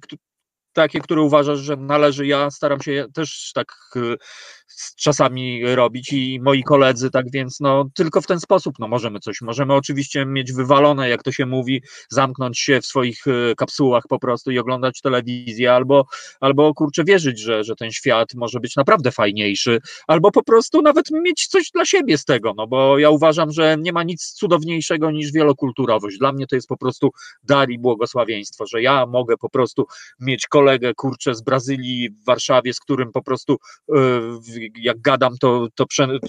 takie, 0.75 0.99
które 0.99 1.21
uważasz, 1.21 1.59
że 1.59 1.75
należy, 1.75 2.27
ja 2.27 2.51
staram 2.51 2.81
się 2.81 3.05
też 3.13 3.51
tak 3.53 3.67
y, 3.95 4.17
czasami 4.97 5.75
robić 5.75 6.13
i 6.13 6.39
moi 6.43 6.63
koledzy, 6.63 7.11
tak 7.11 7.31
więc 7.31 7.59
no 7.59 7.85
tylko 7.93 8.21
w 8.21 8.27
ten 8.27 8.39
sposób 8.39 8.75
no 8.79 8.87
możemy 8.87 9.19
coś, 9.19 9.41
możemy 9.41 9.73
oczywiście 9.73 10.25
mieć 10.25 10.53
wywalone, 10.53 11.09
jak 11.09 11.23
to 11.23 11.31
się 11.31 11.45
mówi, 11.45 11.81
zamknąć 12.09 12.59
się 12.59 12.81
w 12.81 12.85
swoich 12.85 13.27
y, 13.27 13.53
kapsułach 13.57 14.03
po 14.09 14.19
prostu 14.19 14.51
i 14.51 14.59
oglądać 14.59 15.01
telewizję, 15.01 15.73
albo, 15.73 16.05
albo 16.39 16.73
kurczę 16.73 17.03
wierzyć, 17.03 17.39
że, 17.39 17.63
że 17.63 17.75
ten 17.75 17.91
świat 17.91 18.33
może 18.33 18.59
być 18.59 18.75
naprawdę 18.75 19.11
fajniejszy, 19.11 19.79
albo 20.07 20.31
po 20.31 20.43
prostu 20.43 20.81
nawet 20.81 21.11
mieć 21.11 21.47
coś 21.47 21.71
dla 21.71 21.85
siebie 21.85 22.17
z 22.17 22.25
tego, 22.25 22.53
no 22.57 22.67
bo 22.67 22.99
ja 22.99 23.09
uważam, 23.09 23.51
że 23.51 23.77
nie 23.79 23.93
ma 23.93 24.03
nic 24.03 24.31
cudowniejszego 24.31 25.11
niż 25.11 25.31
wielokulturowość. 25.31 26.17
Dla 26.17 26.31
mnie 26.31 26.47
to 26.47 26.55
jest 26.55 26.67
po 26.67 26.77
prostu 26.77 27.11
dar 27.43 27.69
i 27.69 27.79
błogosławieństwo, 27.79 28.65
że 28.65 28.81
ja 28.81 29.05
mogę 29.05 29.37
po 29.37 29.49
prostu 29.49 29.85
mieć 30.19 30.47
kolegę, 30.47 30.64
kurczę, 30.95 31.35
z 31.35 31.41
Brazylii 31.41 32.09
w 32.09 32.25
Warszawie, 32.25 32.73
z 32.73 32.79
którym 32.79 33.11
po 33.11 33.23
prostu 33.23 33.57
w- 33.89 34.77
jak 34.77 35.01
gadam, 35.01 35.37
to, 35.37 35.67
to 35.75 35.85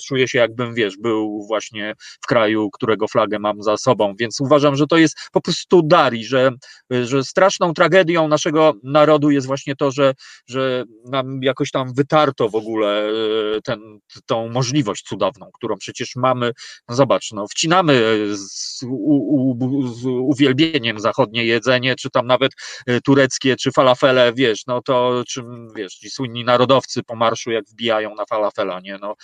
czuję 0.07 0.29
się 0.29 0.39
jakbym, 0.39 0.75
wiesz, 0.75 0.97
był 0.97 1.47
właśnie 1.47 1.95
w 1.99 2.27
kraju, 2.27 2.71
którego 2.71 3.09
flagę 3.09 3.39
mam 3.39 3.63
za 3.63 3.77
sobą, 3.77 4.15
więc 4.19 4.41
uważam, 4.41 4.77
że 4.77 4.87
to 4.87 4.97
jest 4.97 5.19
po 5.33 5.41
prostu 5.41 5.83
dar 5.83 6.15
i 6.15 6.25
że, 6.25 6.51
że 6.91 7.25
straszną 7.25 7.75
tragedią 7.75 8.29
naszego 8.29 8.75
narodu 8.83 9.31
jest 9.31 9.47
właśnie 9.47 9.77
to, 9.77 9.91
że, 9.91 10.15
że 10.47 10.85
nam 11.05 11.43
jakoś 11.43 11.71
tam 11.71 11.95
wytarto 11.95 12.49
w 12.49 12.55
ogóle 12.55 13.09
y, 13.57 13.63
ten, 13.65 13.81
tą 14.27 14.49
możliwość 14.49 15.03
cudowną, 15.03 15.51
którą 15.55 15.77
przecież 15.77 16.17
mamy, 16.17 16.53
no 16.89 16.95
zobacz, 16.95 17.33
no 17.33 17.47
wcinamy 17.49 18.03
z, 18.37 18.83
u, 18.83 19.57
u, 19.61 19.89
z 19.95 20.05
uwielbieniem 20.05 21.01
zachodnie 21.01 21.45
jedzenie, 21.45 21.95
czy 21.97 22.11
tam 22.11 22.27
nawet 22.27 22.53
y, 22.91 23.01
tureckie, 23.01 23.57
czy 23.57 23.73
falafele 23.73 24.26
wiesz, 24.33 24.67
no 24.67 24.83
to 24.83 25.23
czym, 25.29 25.69
wiesz, 25.77 25.95
ci 25.95 26.11
słynni 26.11 26.45
narodowcy 26.45 27.03
po 27.03 27.17
marszu 27.17 27.51
jak 27.51 27.65
wbijają 27.65 28.15
na 28.15 28.27
falafela, 28.27 28.81
nie, 28.81 28.99
no 28.99 29.15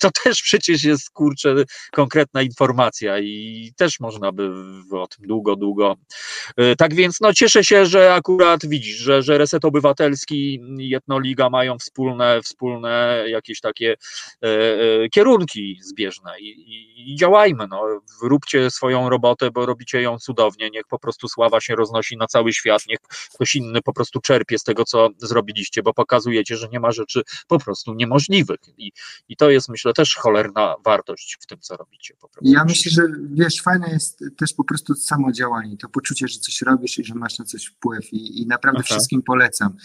to 0.00 0.10
też 0.24 0.42
przecież 0.42 0.84
jest, 0.84 1.10
kurczę, 1.10 1.54
konkretna 1.92 2.42
informacja 2.42 3.18
i 3.18 3.72
też 3.76 4.00
można 4.00 4.32
by 4.32 4.50
o 4.92 5.06
tym 5.06 5.26
długo, 5.26 5.56
długo. 5.56 5.96
Y, 6.60 6.76
tak 6.76 6.94
więc, 6.94 7.20
no 7.20 7.32
cieszę 7.32 7.64
się, 7.64 7.86
że 7.86 8.14
akurat 8.14 8.66
widzisz, 8.66 8.96
że, 8.96 9.22
że 9.22 9.38
Reset 9.38 9.64
Obywatelski 9.64 10.60
i 10.78 10.94
Etnoliga 10.94 11.50
mają 11.50 11.78
wspólne, 11.78 12.40
wspólne 12.42 13.24
jakieś 13.28 13.60
takie 13.60 13.96
e, 14.42 14.46
e, 14.46 15.08
kierunki 15.08 15.78
zbieżne 15.82 16.40
i, 16.40 16.48
i, 16.48 17.12
i 17.12 17.16
działajmy, 17.16 17.66
no, 17.70 18.00
róbcie 18.22 18.70
swoją 18.70 19.08
robotę, 19.08 19.50
bo 19.50 19.66
robicie 19.66 20.02
ją 20.02 20.18
cudownie, 20.18 20.70
niech 20.70 20.86
po 20.88 20.98
prostu 20.98 21.28
sława 21.28 21.60
się 21.60 21.76
roznosi 21.76 22.16
na 22.16 22.26
cały 22.26 22.52
świat, 22.52 22.82
niech 22.88 22.98
ktoś 23.34 23.54
inny 23.54 23.82
po 23.82 23.92
prostu 23.92 24.20
czerpie 24.20 24.51
z 24.58 24.64
tego, 24.64 24.84
co 24.84 25.08
zrobiliście, 25.18 25.82
bo 25.82 25.94
pokazujecie, 25.94 26.56
że 26.56 26.68
nie 26.68 26.80
ma 26.80 26.92
rzeczy 26.92 27.22
po 27.48 27.58
prostu 27.58 27.94
niemożliwych 27.94 28.60
i, 28.78 28.92
i 29.28 29.36
to 29.36 29.50
jest, 29.50 29.68
myślę, 29.68 29.92
też 29.92 30.14
cholerna 30.14 30.74
wartość 30.84 31.38
w 31.40 31.46
tym, 31.46 31.60
co 31.60 31.76
robicie. 31.76 32.14
Po 32.20 32.28
prostu. 32.28 32.52
Ja 32.54 32.64
myślę, 32.64 32.92
że 32.92 33.02
wiesz, 33.30 33.62
fajne 33.62 33.90
jest 33.90 34.24
też 34.36 34.54
po 34.54 34.64
prostu 34.64 34.94
samo 34.94 35.32
działanie, 35.32 35.76
to 35.76 35.88
poczucie, 35.88 36.28
że 36.28 36.38
coś 36.38 36.62
robisz 36.62 36.98
i 36.98 37.04
że 37.04 37.14
masz 37.14 37.38
na 37.38 37.44
coś 37.44 37.66
wpływ 37.66 38.12
i, 38.12 38.42
i 38.42 38.46
naprawdę 38.46 38.80
Aha. 38.84 38.94
wszystkim 38.94 39.22
polecam. 39.22 39.76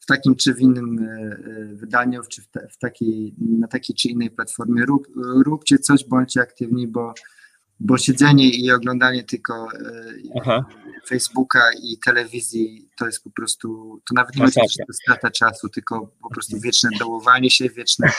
W 0.00 0.06
takim 0.06 0.36
czy 0.36 0.54
w 0.54 0.60
innym 0.60 0.98
e, 0.98 1.12
e, 1.12 1.74
wydaniu, 1.74 2.22
czy 2.28 2.42
w, 2.42 2.48
te, 2.48 2.68
w 2.68 2.78
takiej, 2.78 3.34
na 3.38 3.68
takiej 3.68 3.96
czy 3.96 4.08
innej 4.08 4.30
platformie 4.30 4.84
rób, 4.84 5.06
róbcie 5.44 5.78
coś, 5.78 6.04
bądźcie 6.04 6.40
aktywni, 6.40 6.88
bo, 6.88 7.14
bo 7.80 7.98
siedzenie 7.98 8.50
i 8.50 8.72
oglądanie 8.72 9.24
tylko 9.24 9.68
e, 9.72 10.12
Aha. 10.40 10.64
Facebooka 11.08 11.70
i 11.82 11.98
telewizji 12.04 12.88
to 12.96 13.06
jest 13.06 13.24
po 13.24 13.30
prostu, 13.30 14.00
to 14.08 14.14
nawet 14.14 14.36
nie 14.36 14.46
to 14.86 14.92
strata 14.92 15.30
czasu, 15.30 15.68
tylko 15.68 16.10
po 16.22 16.30
prostu 16.30 16.60
wieczne 16.60 16.90
dołowanie 16.98 17.50
się, 17.50 17.68
wieczne 17.68 18.10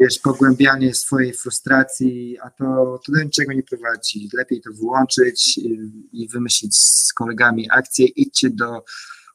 wiesz, 0.00 0.18
pogłębianie 0.18 0.94
swojej 0.94 1.32
frustracji, 1.32 2.38
a 2.42 2.50
to, 2.50 3.00
to 3.06 3.12
do 3.12 3.22
niczego 3.24 3.52
nie 3.52 3.62
prowadzi. 3.62 4.28
Lepiej 4.32 4.60
to 4.60 4.70
wyłączyć 4.72 5.58
y, 5.58 5.78
i 6.12 6.28
wymyślić 6.28 6.76
z 6.76 7.12
kolegami 7.12 7.70
akcję. 7.70 8.06
Idźcie 8.06 8.50
do 8.50 8.84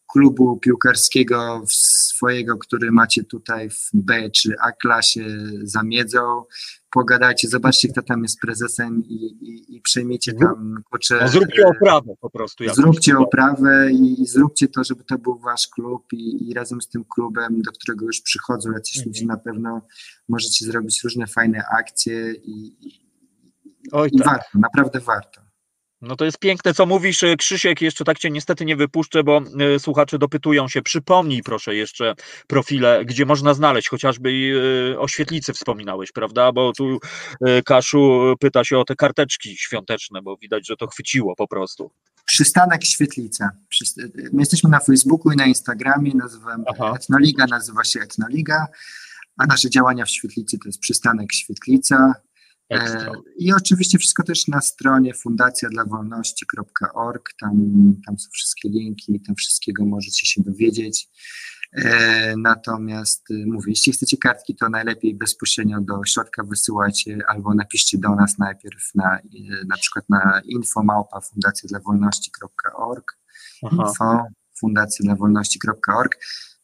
klubu 0.07 0.57
piłkarskiego 0.57 1.63
swojego, 1.67 2.57
który 2.57 2.91
macie 2.91 3.23
tutaj 3.23 3.69
w 3.69 3.89
B 3.93 4.29
czy 4.29 4.55
A 4.61 4.71
klasie 4.71 5.25
za 5.63 5.83
miedzą. 5.83 6.43
Pogadajcie, 6.91 7.47
zobaczcie, 7.47 7.87
kto 7.89 8.01
tam 8.01 8.23
jest 8.23 8.39
prezesem 8.39 9.03
i, 9.05 9.13
i, 9.15 9.75
i 9.75 9.81
tam 10.39 10.83
kurczę, 10.89 11.19
No, 11.21 11.27
zróbcie 11.27 11.67
oprawę 11.67 12.13
po 12.21 12.29
prostu. 12.29 12.63
jakąś. 12.63 12.75
Zróbcie 12.77 13.17
oprawę 13.17 13.91
i, 13.91 14.21
i 14.21 14.27
zróbcie 14.27 14.67
to, 14.67 14.83
żeby 14.83 15.03
to 15.03 15.17
był 15.17 15.39
wasz 15.39 15.67
klub 15.67 16.13
i, 16.13 16.53
razem 16.53 16.81
z 16.81 16.89
tym 16.89 17.05
klubem, 17.15 17.61
do 17.61 17.71
którego 17.71 18.05
już 18.05 18.21
przychodzą 18.21 18.71
jacyś 18.71 18.97
Mhm. 18.97 19.09
ludzie, 19.09 19.25
na 19.25 19.37
pewno 19.37 19.81
możecie 20.29 20.65
zrobić 20.65 21.03
różne 21.03 21.27
fajne 21.27 21.63
akcje 21.79 22.31
i, 22.33 22.75
Oj, 23.91 24.11
tak. 24.11 24.27
warto, 24.27 24.59
naprawdę 24.59 24.99
warto. 24.99 25.41
No 26.05 26.15
to 26.15 26.25
jest 26.25 26.37
piękne, 26.37 26.73
co 26.73 26.85
mówisz, 26.85 27.23
e, 27.23 27.35
Krzysiek. 27.35 27.81
Jeszcze 27.81 28.03
tak 28.03 28.19
cię 28.19 28.31
niestety 28.31 28.65
nie 28.65 28.75
wypuszczę, 28.75 29.23
bo 29.23 29.41
e, 29.75 29.79
słuchacze 29.79 30.17
dopytują 30.17 30.67
się. 30.67 30.81
Przypomnij 30.81 31.43
proszę 31.43 31.75
jeszcze 31.75 32.15
profile, 32.47 33.05
gdzie 33.05 33.25
można 33.25 33.53
znaleźć, 33.53 33.89
chociażby 33.89 34.31
e, 34.93 34.99
o 34.99 35.07
świetlicy 35.07 35.53
wspominałeś, 35.53 36.11
prawda? 36.11 36.51
Bo 36.51 36.71
tu 36.73 36.99
Kaszu 37.65 38.35
pyta 38.39 38.63
się 38.63 38.79
o 38.79 38.83
te 38.83 38.95
karteczki 38.95 39.57
świąteczne, 39.57 40.21
bo 40.21 40.37
widać, 40.37 40.67
że 40.67 40.75
to 40.75 40.87
chwyciło 40.87 41.35
po 41.35 41.47
prostu. 41.47 41.91
Przystanek 42.25 42.85
Świetlica. 42.85 43.49
My 44.33 44.41
jesteśmy 44.41 44.69
na 44.69 44.79
Facebooku 44.79 45.31
i 45.31 45.35
na 45.35 45.45
Instagramie, 45.45 46.11
nazywam 46.15 46.63
Aha. 46.67 46.93
Etnoliga, 46.95 47.45
nazywa 47.45 47.83
się 47.83 47.99
Etnoliga, 47.99 48.67
a 49.37 49.45
nasze 49.45 49.69
działania 49.69 50.05
w 50.05 50.09
Świetlicy 50.09 50.57
to 50.57 50.69
jest 50.69 50.79
Przystanek 50.79 51.33
Świetlica. 51.33 52.13
Ekstra. 52.69 53.11
E, 53.11 53.13
I 53.37 53.53
oczywiście 53.53 53.97
wszystko 53.97 54.23
też 54.23 54.47
na 54.47 54.61
stronie 54.61 55.13
fundacjadlawolności.org, 55.13 57.29
tam, 57.39 57.53
tam 58.05 58.19
są 58.19 58.29
wszystkie 58.33 58.69
linki, 58.69 59.21
tam 59.21 59.35
wszystkiego 59.35 59.85
możecie 59.85 60.25
się 60.25 60.43
dowiedzieć. 60.43 61.09
E, 61.73 62.35
Natomiast 62.37 63.31
y, 63.31 63.45
mówię, 63.47 63.71
jeśli 63.71 63.93
chcecie 63.93 64.17
kartki, 64.17 64.55
to 64.55 64.69
najlepiej 64.69 65.15
bezpośrednio 65.15 65.81
do 65.81 66.01
środka 66.05 66.43
wysyłajcie 66.43 67.17
albo 67.27 67.53
napiszcie 67.53 67.97
do 67.97 68.15
nas 68.15 68.37
najpierw 68.37 68.95
na, 68.95 69.19
na 69.67 69.77
przykład 69.77 70.05
na 70.09 70.41
infomałpa 70.45 71.21
fundacjadlawolności.org 71.21 73.17
info 73.71 74.23
fundacjadlawolności.org 74.59 76.17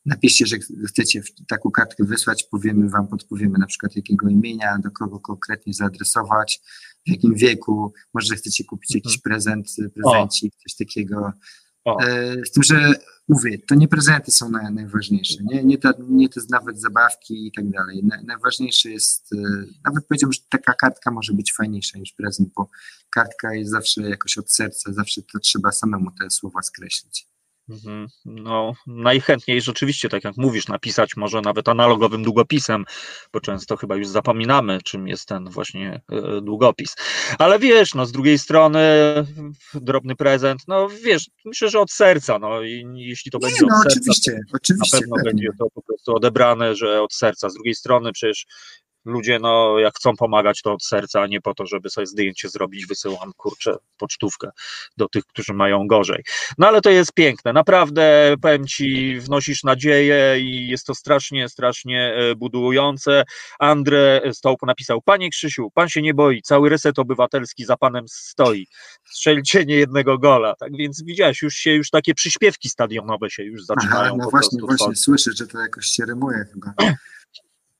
Napiszcie, 0.06 0.46
że 0.46 0.58
chcecie 0.88 1.22
taką 1.48 1.72
kartkę 1.72 2.04
wysłać, 2.04 2.44
powiemy 2.44 2.90
Wam, 2.90 3.08
podpowiemy 3.08 3.60
na 3.60 3.68
przykład 3.68 3.96
jakiego 3.96 4.30
imienia, 4.30 4.78
do 4.84 4.92
kogo 4.92 5.20
konkretnie 5.20 5.74
zaadresować, 5.74 6.62
w 7.08 7.10
jakim 7.10 7.36
wieku, 7.36 7.94
może 8.14 8.36
chcecie 8.36 8.64
kupić 8.64 8.96
jakiś 8.96 9.18
prezent, 9.18 9.68
prezencik, 9.96 10.54
coś 10.56 10.76
takiego. 10.76 11.34
O. 11.86 12.00
E, 12.00 12.36
Z 12.46 12.52
tym, 12.52 12.64
że 12.64 12.94
mówię, 13.28 13.58
to 13.68 13.76
nie 13.76 13.88
prezenty 13.88 14.32
są 14.32 14.50
naj, 14.50 14.74
najważniejsze, 14.74 15.38
nie, 15.44 15.64
nie, 15.64 15.78
te, 15.78 15.94
nie 16.10 16.30
te 16.30 16.42
nawet 16.50 16.82
zabawki 16.82 17.48
i 17.48 17.52
tak 17.52 17.70
dalej. 17.70 18.04
Na, 18.04 18.22
najważniejsze 18.22 18.90
jest, 18.90 19.34
e, 19.34 19.38
nawet 19.86 20.08
powiedziałbym, 20.08 20.34
że 20.34 20.40
taka 20.50 20.74
kartka 20.74 21.12
może 21.12 21.34
być 21.34 21.54
fajniejsza 21.54 22.00
niż 22.00 22.14
prezent, 22.14 22.50
bo 22.56 22.70
kartka 23.10 23.54
jest 23.54 23.72
zawsze 23.72 24.02
jakoś 24.02 24.38
od 24.38 24.54
serca, 24.54 24.94
zawsze 24.94 25.22
to 25.22 25.40
trzeba 25.40 25.72
samemu 25.72 26.12
te 26.20 26.30
słowa 26.30 26.62
skreślić. 26.62 27.31
Mhm. 27.72 28.08
No, 28.26 28.74
najchętniej 28.88 29.62
rzeczywiście, 29.62 30.10
tak 30.10 30.24
jak 30.24 30.38
mówisz, 30.38 30.68
napisać 30.68 31.16
może 31.16 31.42
nawet 31.42 31.70
analogowym 31.70 32.24
długopisem, 32.24 32.86
bo 33.34 33.40
często 33.40 33.78
chyba 33.78 33.96
już 33.96 34.08
zapominamy, 34.08 34.80
czym 34.84 35.08
jest 35.08 35.28
ten 35.28 35.50
właśnie 35.50 36.02
e, 36.12 36.42
długopis. 36.42 36.96
Ale 37.40 37.60
wiesz, 37.60 37.96
no 37.96 38.06
z 38.06 38.12
drugiej 38.12 38.40
strony 38.40 38.80
drobny 39.74 40.16
prezent, 40.16 40.62
no 40.68 40.90
wiesz, 41.04 41.30
myślę, 41.46 41.70
że 41.70 41.80
od 41.80 41.92
serca, 41.92 42.40
no 42.40 42.62
i 42.62 42.86
jeśli 42.96 43.32
to 43.32 43.38
Nie, 43.38 43.48
będzie 43.48 43.66
no 43.70 43.76
od 43.78 43.84
serca, 43.84 44.00
oczywiście, 44.00 44.32
to 44.32 44.58
oczywiście. 44.58 44.98
na 44.98 45.00
pewno 45.02 45.16
pewnie. 45.16 45.32
będzie 45.32 45.48
to 45.60 45.68
po 45.76 45.82
prostu 45.82 46.16
odebrane, 46.16 46.76
że 46.76 47.02
od 47.02 47.14
serca. 47.14 47.50
Z 47.50 47.54
drugiej 47.54 47.76
strony 47.76 48.12
przecież 48.12 48.46
ludzie, 49.06 49.40
no 49.40 49.80
jak 49.80 49.96
chcą 49.96 50.16
pomagać, 50.16 50.62
to 50.62 50.74
od 50.74 50.84
serca, 50.84 51.22
a 51.22 51.28
nie 51.28 51.42
po 51.42 51.54
to, 51.54 51.66
żeby 51.66 51.90
sobie 51.90 52.08
zdjęcie 52.08 52.50
zrobić, 52.50 52.88
wysyłam, 52.88 53.32
kurczę, 53.38 53.76
pocztówkę 53.98 54.50
do 54.98 55.10
tych, 55.10 55.26
którzy 55.26 55.54
mają 55.54 55.88
gorzej. 55.88 56.24
No 56.58 56.68
ale 56.68 56.82
to 56.82 56.90
jest 56.90 57.14
piękne, 57.14 57.54
naprawdę, 57.54 58.36
powiem 58.42 58.68
Ci, 58.68 59.20
wnosisz 59.20 59.64
nadzieję 59.64 60.40
i 60.40 60.68
jest 60.68 60.86
to 60.86 60.96
strasznie, 60.96 61.50
strasznie 61.50 62.14
e, 62.16 62.36
budujące. 62.36 63.24
André 63.62 64.34
Stołp 64.34 64.62
napisał, 64.62 65.02
Panie 65.02 65.30
Krzysiu, 65.30 65.72
Pan 65.74 65.90
się 65.90 66.02
nie 66.02 66.14
boi, 66.14 66.42
cały 66.42 66.70
reset 66.70 67.00
obywatelski 67.00 67.66
za 67.66 67.78
Panem 67.78 68.06
stoi, 68.08 68.68
strzelcie 69.06 69.66
nie 69.66 69.76
jednego 69.76 70.18
gola, 70.18 70.56
tak 70.56 70.72
więc 70.78 71.04
widziałeś, 71.04 71.42
już 71.42 71.54
się, 71.54 71.72
już 71.72 71.90
takie 71.90 72.14
przyśpiewki 72.14 72.70
stadionowe 72.70 73.30
się 73.30 73.44
już 73.44 73.66
zaczynają 73.66 74.06
Aha, 74.06 74.16
no 74.18 74.30
właśnie, 74.30 74.60
właśnie 74.62 74.96
słyszę, 74.96 75.32
że 75.36 75.48
to 75.48 75.60
jakoś 75.60 75.86
się 75.86 76.06
rymuje 76.06 76.46
chyba. 76.54 76.74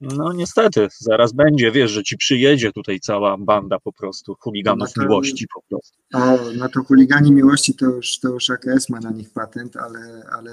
No 0.02 0.34
niestety, 0.34 0.88
zaraz 1.00 1.34
będzie, 1.34 1.72
wiesz, 1.72 1.92
że 1.92 2.04
ci 2.04 2.18
przyjedzie 2.18 2.72
tutaj 2.72 3.00
cała 3.00 3.38
banda 3.38 3.80
po 3.80 3.94
prostu, 3.94 4.36
chuliganów 4.40 4.90
No 4.96 5.04
to- 5.04 5.10
miłości 5.10 5.48
po 5.54 5.62
prostu. 5.70 5.98
O, 6.14 6.38
no 6.58 6.70
to 6.70 6.84
chuligani 6.84 7.32
miłości 7.32 7.74
to 7.74 7.86
już, 7.86 8.20
to 8.20 8.30
już 8.30 8.50
AKS 8.50 8.90
ma 8.90 9.00
na 9.00 9.12
nich 9.12 9.30
patent, 9.34 9.78
ale, 9.78 10.24
ale, 10.32 10.52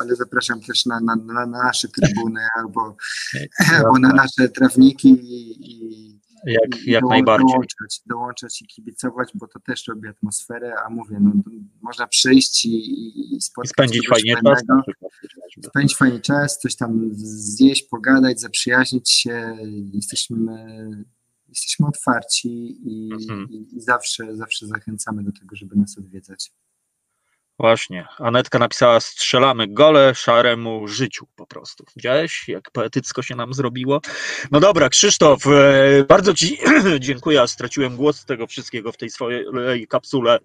ale 0.00 0.16
zapraszam 0.16 0.60
też 0.60 0.86
na, 0.86 1.00
na, 1.00 1.16
na 1.16 1.34
na 1.46 1.46
nasze 1.46 1.88
trybuny 1.88 2.40
albo, 2.58 2.96
albo 3.76 3.98
na 3.98 4.08
nasze 4.08 4.48
trawniki 4.48 5.08
i, 5.08 5.70
i 5.70 6.13
Jak, 6.46 6.86
jak 6.86 7.04
dołą- 7.04 7.08
najbardziej. 7.08 7.46
Dołączać, 7.46 8.00
dołączać 8.06 8.62
i 8.62 8.66
kibicować, 8.66 9.30
bo 9.34 9.48
to 9.48 9.60
też 9.60 9.86
robi 9.88 10.08
atmosferę, 10.08 10.74
a 10.86 10.90
mówię, 10.90 11.18
no, 11.20 11.32
można 11.82 12.06
przyjść 12.06 12.64
i, 12.64 12.68
i, 12.68 13.18
i 13.18 13.36
I 13.36 13.40
spotkać 13.40 13.70
spędzić 13.70 14.08
fajnie 14.08 14.34
czas 14.44 14.62
spędzić 15.66 15.96
fajny 15.96 16.20
czas, 16.20 16.58
coś 16.58 16.76
tam 16.76 17.10
zjeść, 17.14 17.82
pogadać, 17.82 18.40
zaprzyjaźnić 18.40 19.10
się. 19.10 19.56
Jesteśmy, 19.92 20.66
jesteśmy 21.48 21.86
otwarci 21.86 22.78
i, 22.90 23.10
Mhm. 23.12 23.48
i 23.50 23.80
zawsze, 23.80 24.36
zawsze 24.36 24.66
zachęcamy 24.66 25.22
do 25.24 25.32
tego, 25.32 25.56
żeby 25.56 25.76
nas 25.76 25.98
odwiedzać. 25.98 26.52
Właśnie. 27.58 28.06
Anetka 28.18 28.58
napisała: 28.58 29.00
strzelamy 29.00 29.68
gole 29.68 30.14
szaremu 30.14 30.88
życiu 30.88 31.26
po 31.36 31.46
prostu. 31.46 31.84
Widziałeś, 31.96 32.48
jak 32.48 32.70
poetycko 32.70 33.22
się 33.22 33.36
nam 33.36 33.54
zrobiło? 33.54 34.00
No 34.50 34.60
dobra, 34.60 34.88
Krzysztof, 34.88 35.46
e, 35.46 36.04
bardzo 36.08 36.34
Ci 36.34 36.58
dziękuję. 37.00 37.48
Straciłem 37.48 37.96
głos 37.96 38.16
z 38.16 38.24
tego 38.24 38.46
wszystkiego 38.46 38.92
w 38.92 38.96
tej 38.96 39.10
swojej 39.10 39.86
kapsule. 39.88 40.38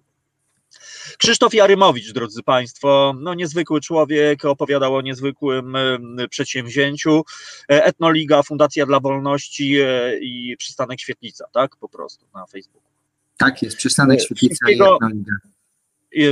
Krzysztof 1.18 1.54
Jarymowicz, 1.54 2.12
drodzy 2.12 2.42
Państwo, 2.42 3.14
no 3.20 3.34
niezwykły 3.34 3.80
człowiek, 3.80 4.44
opowiadał 4.44 4.96
o 4.96 5.02
niezwykłym 5.02 5.76
e, 5.76 6.28
przedsięwzięciu. 6.28 7.22
E, 7.70 7.84
Etnoliga, 7.84 8.42
Fundacja 8.42 8.86
dla 8.86 9.00
Wolności 9.00 9.76
i 10.20 10.56
Przystanek 10.58 11.00
Świetlica, 11.00 11.44
tak? 11.52 11.76
Po 11.76 11.88
prostu 11.88 12.26
na 12.34 12.46
Facebooku. 12.46 12.90
Tak 13.36 13.62
jest, 13.62 13.76
przystanek 13.76 14.20
świetlica 14.20 14.70
i 14.70 14.74
Etnoliga. 14.74 15.36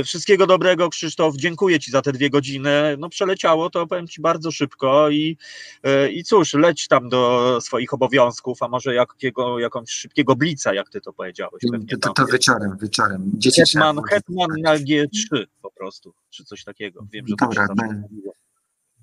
Wszystkiego 0.05 0.47
dobrego, 0.47 0.89
Krzysztof. 0.89 1.35
Dziękuję 1.35 1.79
Ci 1.79 1.91
za 1.91 2.01
te 2.01 2.11
dwie 2.11 2.29
godziny. 2.29 2.95
No, 2.97 3.09
przeleciało 3.09 3.69
to, 3.69 3.87
powiem 3.87 4.07
Ci, 4.07 4.21
bardzo 4.21 4.51
szybko 4.51 5.09
i, 5.09 5.37
e, 5.83 6.11
i 6.11 6.23
cóż, 6.23 6.53
leć 6.53 6.87
tam 6.87 7.09
do 7.09 7.57
swoich 7.61 7.93
obowiązków, 7.93 8.63
a 8.63 8.67
może 8.67 8.93
jakiego, 8.93 9.59
jakąś 9.59 9.89
szybkiego 9.89 10.35
blica, 10.35 10.73
jak 10.73 10.89
Ty 10.89 11.01
to 11.01 11.13
powiedziałeś. 11.13 11.63
Pewnie 11.71 11.87
To, 11.87 11.97
to, 11.97 12.13
to 12.13 12.25
wieczorem, 12.25 12.77
wieczorem. 12.81 13.31
Hetman, 13.55 13.99
Hetman 14.09 14.49
na 14.61 14.75
G3 14.75 15.45
po 15.61 15.71
prostu, 15.71 16.13
czy 16.29 16.43
coś 16.43 16.63
takiego. 16.63 17.07
Wiem, 17.11 17.27
że 17.27 17.35
to 17.35 17.45
Dobra, 17.45 17.67
be- 17.75 17.93
mówiło. 17.93 18.33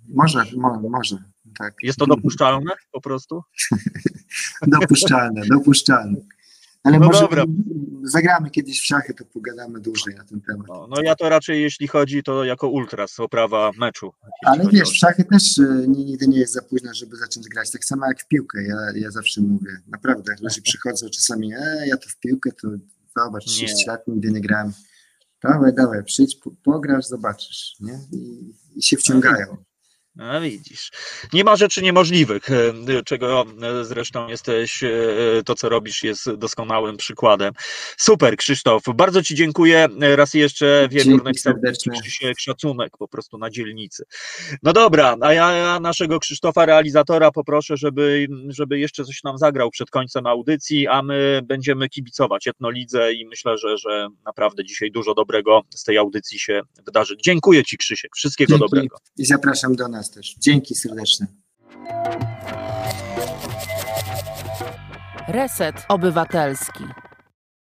Może, 0.09 0.45
mo, 0.57 0.81
może, 0.91 1.17
tak. 1.59 1.75
Jest 1.83 1.99
to 1.99 2.07
dopuszczalne 2.07 2.73
po 2.93 3.01
prostu? 3.01 3.43
Dopuszczalne, 4.67 5.43
dopuszczalne. 5.47 6.17
Ale 6.87 6.99
No 6.99 7.07
może 7.07 7.21
dobra. 7.21 7.45
zagramy 8.03 8.51
kiedyś 8.51 8.81
w 8.81 8.85
szachy, 8.87 9.15
to 9.15 9.25
pogadamy 9.25 9.81
dłużej 9.81 10.15
na 10.15 10.25
ten 10.25 10.41
temat. 10.41 10.67
No, 10.69 10.87
no 10.91 11.03
ja 11.03 11.15
to 11.15 11.29
raczej, 11.29 11.63
jeśli 11.63 11.89
chodzi, 11.89 12.23
to 12.23 12.45
jako 12.45 12.69
ultras, 12.69 13.21
oprawa 13.21 13.71
meczu. 13.79 14.13
Ale 14.45 14.65
wiesz, 14.73 14.89
o- 14.89 14.93
w 14.93 14.97
szachy 14.97 15.25
też 15.25 15.59
nie- 15.89 16.05
nigdy 16.05 16.29
nie 16.29 16.39
jest 16.39 16.53
za 16.53 16.63
późno, 16.63 16.95
żeby 16.95 17.17
zacząć 17.17 17.49
grać. 17.49 17.71
Tak 17.71 17.85
samo 17.85 18.07
jak 18.07 18.21
w 18.23 18.29
piłkę, 18.29 18.63
ja, 18.63 18.77
ja 18.95 19.11
zawsze 19.11 19.41
mówię. 19.41 19.71
Naprawdę, 19.89 20.35
ludzie 20.43 20.63
przychodzą 20.63 21.07
czasami, 21.11 21.55
e, 21.55 21.87
ja 21.87 21.97
to 21.97 22.09
w 22.09 22.17
piłkę, 22.17 22.51
to 22.63 22.69
zobacz, 23.19 23.47
Nie. 23.47 23.53
6 23.69 23.87
lat 23.87 24.09
nigdy 24.09 24.31
nie 24.33 24.41
grałem. 24.41 24.73
Dawaj, 25.43 25.75
dawaj, 25.75 26.05
przyjdź, 26.05 26.37
po- 26.37 26.51
pograsz, 26.65 27.05
zobaczysz. 27.07 27.77
Nie? 27.81 27.99
I, 28.13 28.53
I 28.77 28.83
się 28.83 28.97
wciągają. 28.97 29.57
No 30.17 30.41
widzisz. 30.41 30.91
Nie 31.33 31.45
ma 31.45 31.57
rzeczy 31.57 31.83
niemożliwych, 31.83 32.51
e, 32.51 33.03
czego 33.05 33.47
e, 33.63 33.85
zresztą 33.85 34.29
jesteś, 34.29 34.83
e, 34.83 34.91
to 35.45 35.55
co 35.55 35.69
robisz 35.69 36.03
jest 36.03 36.35
doskonałym 36.35 36.97
przykładem. 36.97 37.53
Super, 37.97 38.37
Krzysztof. 38.37 38.83
Bardzo 38.95 39.23
Ci 39.23 39.35
dziękuję. 39.35 39.89
Raz 40.01 40.35
jeszcze 40.35 40.89
Wiewiór 40.91 41.05
Dzięki 41.05 41.25
napisał 41.25 41.53
serdecznie. 41.53 42.01
Krzysiek 42.01 42.41
szacunek 42.41 42.97
po 42.99 43.09
prostu 43.09 43.39
na 43.39 43.51
dzielnicy. 43.51 44.05
No 44.63 44.73
dobra, 44.73 45.17
a 45.21 45.33
ja, 45.33 45.53
ja 45.53 45.81
naszego 45.81 46.19
Krzysztofa 46.19 46.67
realizatora 46.67 47.31
poproszę, 47.31 47.77
żeby, 47.77 48.27
żeby 48.49 48.79
jeszcze 48.79 49.05
coś 49.05 49.23
nam 49.25 49.39
zagrał 49.39 49.71
przed 49.71 49.91
końcem 49.91 50.27
audycji, 50.27 50.89
a 50.89 51.03
my 51.03 51.41
będziemy 51.45 51.89
kibicować 51.89 52.47
Etnolidze 52.47 53.13
i 53.13 53.27
myślę, 53.27 53.59
że, 53.59 53.79
że 53.79 54.09
naprawdę 54.25 54.65
dzisiaj 54.65 54.91
dużo 54.91 55.15
dobrego 55.15 55.63
z 55.75 55.85
tej 55.85 55.99
audycji 55.99 56.39
się 56.39 56.61
wydarzy. 56.87 57.17
Dziękuję 57.25 57.65
Ci 57.65 57.79
Krzysiek. 57.79 58.17
Wszystkiego 58.17 58.53
Dzięki. 58.53 58.61
dobrego. 58.61 58.97
I 59.19 59.25
zapraszam 59.25 59.77
do 59.77 59.89
nas 59.89 60.06
też. 60.11 60.37
Dzięki 60.39 60.75
serdeczne. 60.75 61.27
Reset 65.29 65.87
Obywatelski. 65.89 66.85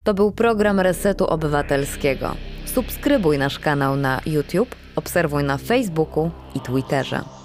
To 0.05 0.15
był 0.15 0.33
program 0.33 0.81
Resetu 0.81 1.27
Obywatelskiego. 1.27 2.37
Subskrybuj 2.75 3.39
nasz 3.39 3.59
kanał 3.59 3.97
na 3.97 4.21
YouTube, 4.27 4.77
obserwuj 4.97 5.45
na 5.45 5.59
Facebooku 5.59 6.31
i 6.55 6.61
Twitterze. 6.61 7.40